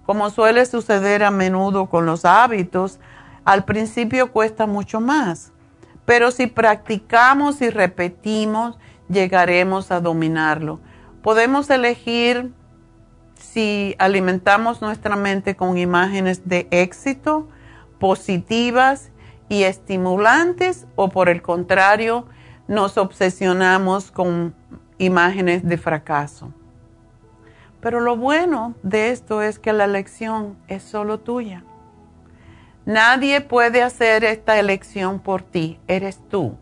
Como 0.07 0.31
suele 0.31 0.67
suceder 0.67 1.25
a 1.25 1.31
menudo 1.31 1.87
con 1.87 2.07
los 2.07 2.25
hábitos, 2.25 2.99
al 3.45 3.65
principio 3.65 4.33
cuesta 4.33 4.67
mucho 4.67 5.01
más, 5.01 5.53
pero 6.05 6.31
si 6.31 6.47
practicamos 6.47 7.61
y 7.61 7.71
repetimos, 7.71 8.79
llegaremos 9.09 9.91
a 9.91 10.01
dominarlo. 10.01 10.81
Podemos 11.23 11.71
elegir 11.71 12.53
si 13.35 13.95
alimentamos 13.99 14.81
nuestra 14.81 15.17
mente 15.17 15.57
con 15.57 15.77
imágenes 15.77 16.49
de 16.49 16.69
éxito, 16.71 17.49
positivas 17.99 19.11
y 19.49 19.65
estimulantes 19.65 20.87
o 20.97 21.09
por 21.09 21.29
el 21.29 21.43
contrario 21.43 22.27
nos 22.69 22.97
obsesionamos 22.97 24.11
con 24.11 24.55
imágenes 25.05 25.67
de 25.67 25.77
fracaso. 25.77 26.53
Pero 27.81 28.01
lo 28.01 28.17
bueno 28.17 28.75
de 28.83 29.11
esto 29.11 29.43
es 29.43 29.59
que 29.59 29.73
la 29.73 29.85
elección 29.85 30.57
es 30.69 30.83
solo 30.83 31.19
tuya. 31.19 31.65
Nadie 32.87 33.41
puede 33.41 33.83
hacer 33.83 34.25
esta 34.25 34.59
elección 34.59 35.19
por 35.21 35.43
ti, 35.43 35.79
eres 35.89 36.21
tú. 36.29 36.57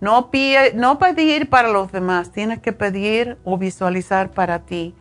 No, 0.00 0.30
no 0.74 0.98
pedir 0.98 1.50
para 1.50 1.70
los 1.70 1.92
demás, 1.92 2.30
tienes 2.32 2.60
que 2.60 2.72
pedir 2.72 3.36
o 3.44 3.58
visualizar 3.58 4.30
para 4.30 4.60
ti, 4.60 4.94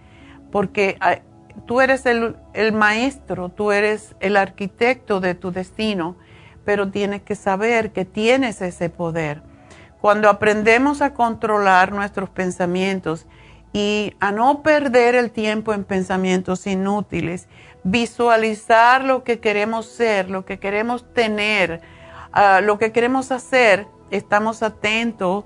porque 0.52 0.98
tú 1.65 1.81
eres 1.81 2.06
el, 2.06 2.35
maestro, 2.73 3.49
tú 3.49 3.72
eres 3.72 4.15
el 4.19 4.35
arquitecto 4.38 5.19
de 5.19 5.35
tu 5.35 5.52
destino, 5.52 6.15
pero 6.65 6.89
tienes 6.89 7.22
que 7.22 7.35
saber 7.35 7.91
que 7.91 8.06
tienes 8.06 8.61
ese 8.61 8.89
poder. 8.89 9.41
Cuando 10.07 10.29
aprendemos 10.29 11.01
a 11.01 11.13
controlar 11.13 11.91
nuestros 11.91 12.29
pensamientos 12.29 13.25
y 13.73 14.13
a 14.21 14.31
no 14.31 14.63
perder 14.63 15.15
el 15.15 15.31
tiempo 15.31 15.73
en 15.73 15.84
pensamientos 15.84 16.65
inútiles, 16.65 17.49
visualizar 17.84 19.03
lo 19.03 19.25
que 19.25 19.41
queremos 19.41 19.85
ser, 19.85 20.29
lo 20.29 20.45
que 20.45 20.59
queremos 20.59 21.13
tener, 21.13 21.81
ah, 22.31 22.61
lo 22.61 22.79
que 22.79 22.93
queremos 22.93 23.34
hacer, 23.34 23.85
estamos 24.09 24.63
atentos 24.63 25.43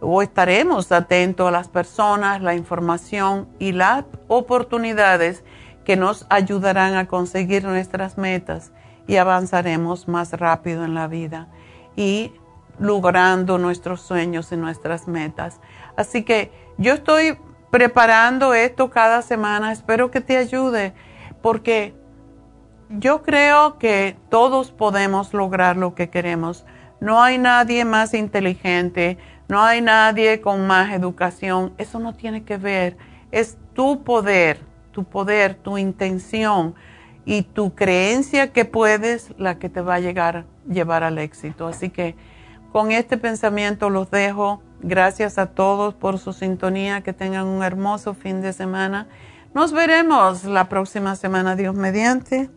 o 0.00 0.22
estaremos 0.22 0.90
atentos 0.90 1.46
a 1.46 1.50
las 1.50 1.68
personas, 1.68 2.40
la 2.40 2.54
información 2.54 3.46
y 3.58 3.72
las 3.72 4.06
oportunidades 4.26 5.44
que 5.84 5.98
nos 5.98 6.24
ayudarán 6.30 6.94
a 6.94 7.08
conseguir 7.08 7.64
nuestras 7.64 8.16
metas 8.16 8.72
y 9.06 9.16
avanzaremos 9.16 10.08
más 10.08 10.32
rápido 10.32 10.82
en 10.86 10.94
la 10.94 11.08
vida. 11.08 11.48
Y 11.94 12.32
logrando 12.82 13.58
nuestros 13.58 14.02
sueños 14.02 14.50
y 14.52 14.56
nuestras 14.56 15.06
metas. 15.06 15.60
Así 15.96 16.24
que 16.24 16.50
yo 16.76 16.94
estoy 16.94 17.38
preparando 17.70 18.54
esto 18.54 18.90
cada 18.90 19.22
semana, 19.22 19.72
espero 19.72 20.10
que 20.10 20.20
te 20.20 20.36
ayude 20.36 20.92
porque 21.40 21.94
yo 22.90 23.22
creo 23.22 23.78
que 23.78 24.16
todos 24.28 24.72
podemos 24.72 25.32
lograr 25.32 25.76
lo 25.76 25.94
que 25.94 26.10
queremos. 26.10 26.66
No 27.00 27.22
hay 27.22 27.38
nadie 27.38 27.84
más 27.84 28.14
inteligente, 28.14 29.16
no 29.48 29.62
hay 29.62 29.80
nadie 29.80 30.40
con 30.40 30.66
más 30.66 30.92
educación. 30.92 31.72
Eso 31.78 31.98
no 31.98 32.14
tiene 32.14 32.44
que 32.44 32.58
ver. 32.58 32.96
Es 33.30 33.56
tu 33.74 34.02
poder, 34.02 34.60
tu 34.90 35.04
poder, 35.04 35.54
tu 35.54 35.78
intención 35.78 36.74
y 37.24 37.42
tu 37.42 37.74
creencia 37.74 38.52
que 38.52 38.64
puedes 38.64 39.32
la 39.38 39.58
que 39.58 39.68
te 39.68 39.80
va 39.80 39.94
a 39.94 40.00
llegar, 40.00 40.44
llevar 40.68 41.04
al 41.04 41.18
éxito. 41.18 41.66
Así 41.66 41.88
que 41.90 42.16
con 42.72 42.90
este 42.90 43.18
pensamiento 43.18 43.90
los 43.90 44.10
dejo. 44.10 44.62
Gracias 44.80 45.38
a 45.38 45.46
todos 45.46 45.94
por 45.94 46.18
su 46.18 46.32
sintonía. 46.32 47.02
Que 47.02 47.12
tengan 47.12 47.46
un 47.46 47.62
hermoso 47.62 48.14
fin 48.14 48.40
de 48.40 48.52
semana. 48.52 49.08
Nos 49.54 49.72
veremos 49.72 50.44
la 50.44 50.68
próxima 50.68 51.14
semana, 51.14 51.54
Dios 51.54 51.74
mediante. 51.74 52.50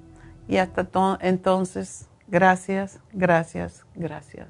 Y 0.47 0.57
hasta 0.57 0.87
entonces, 1.21 2.07
Gracias, 2.27 2.99
gracias, 3.13 3.85
gracias. 3.95 4.49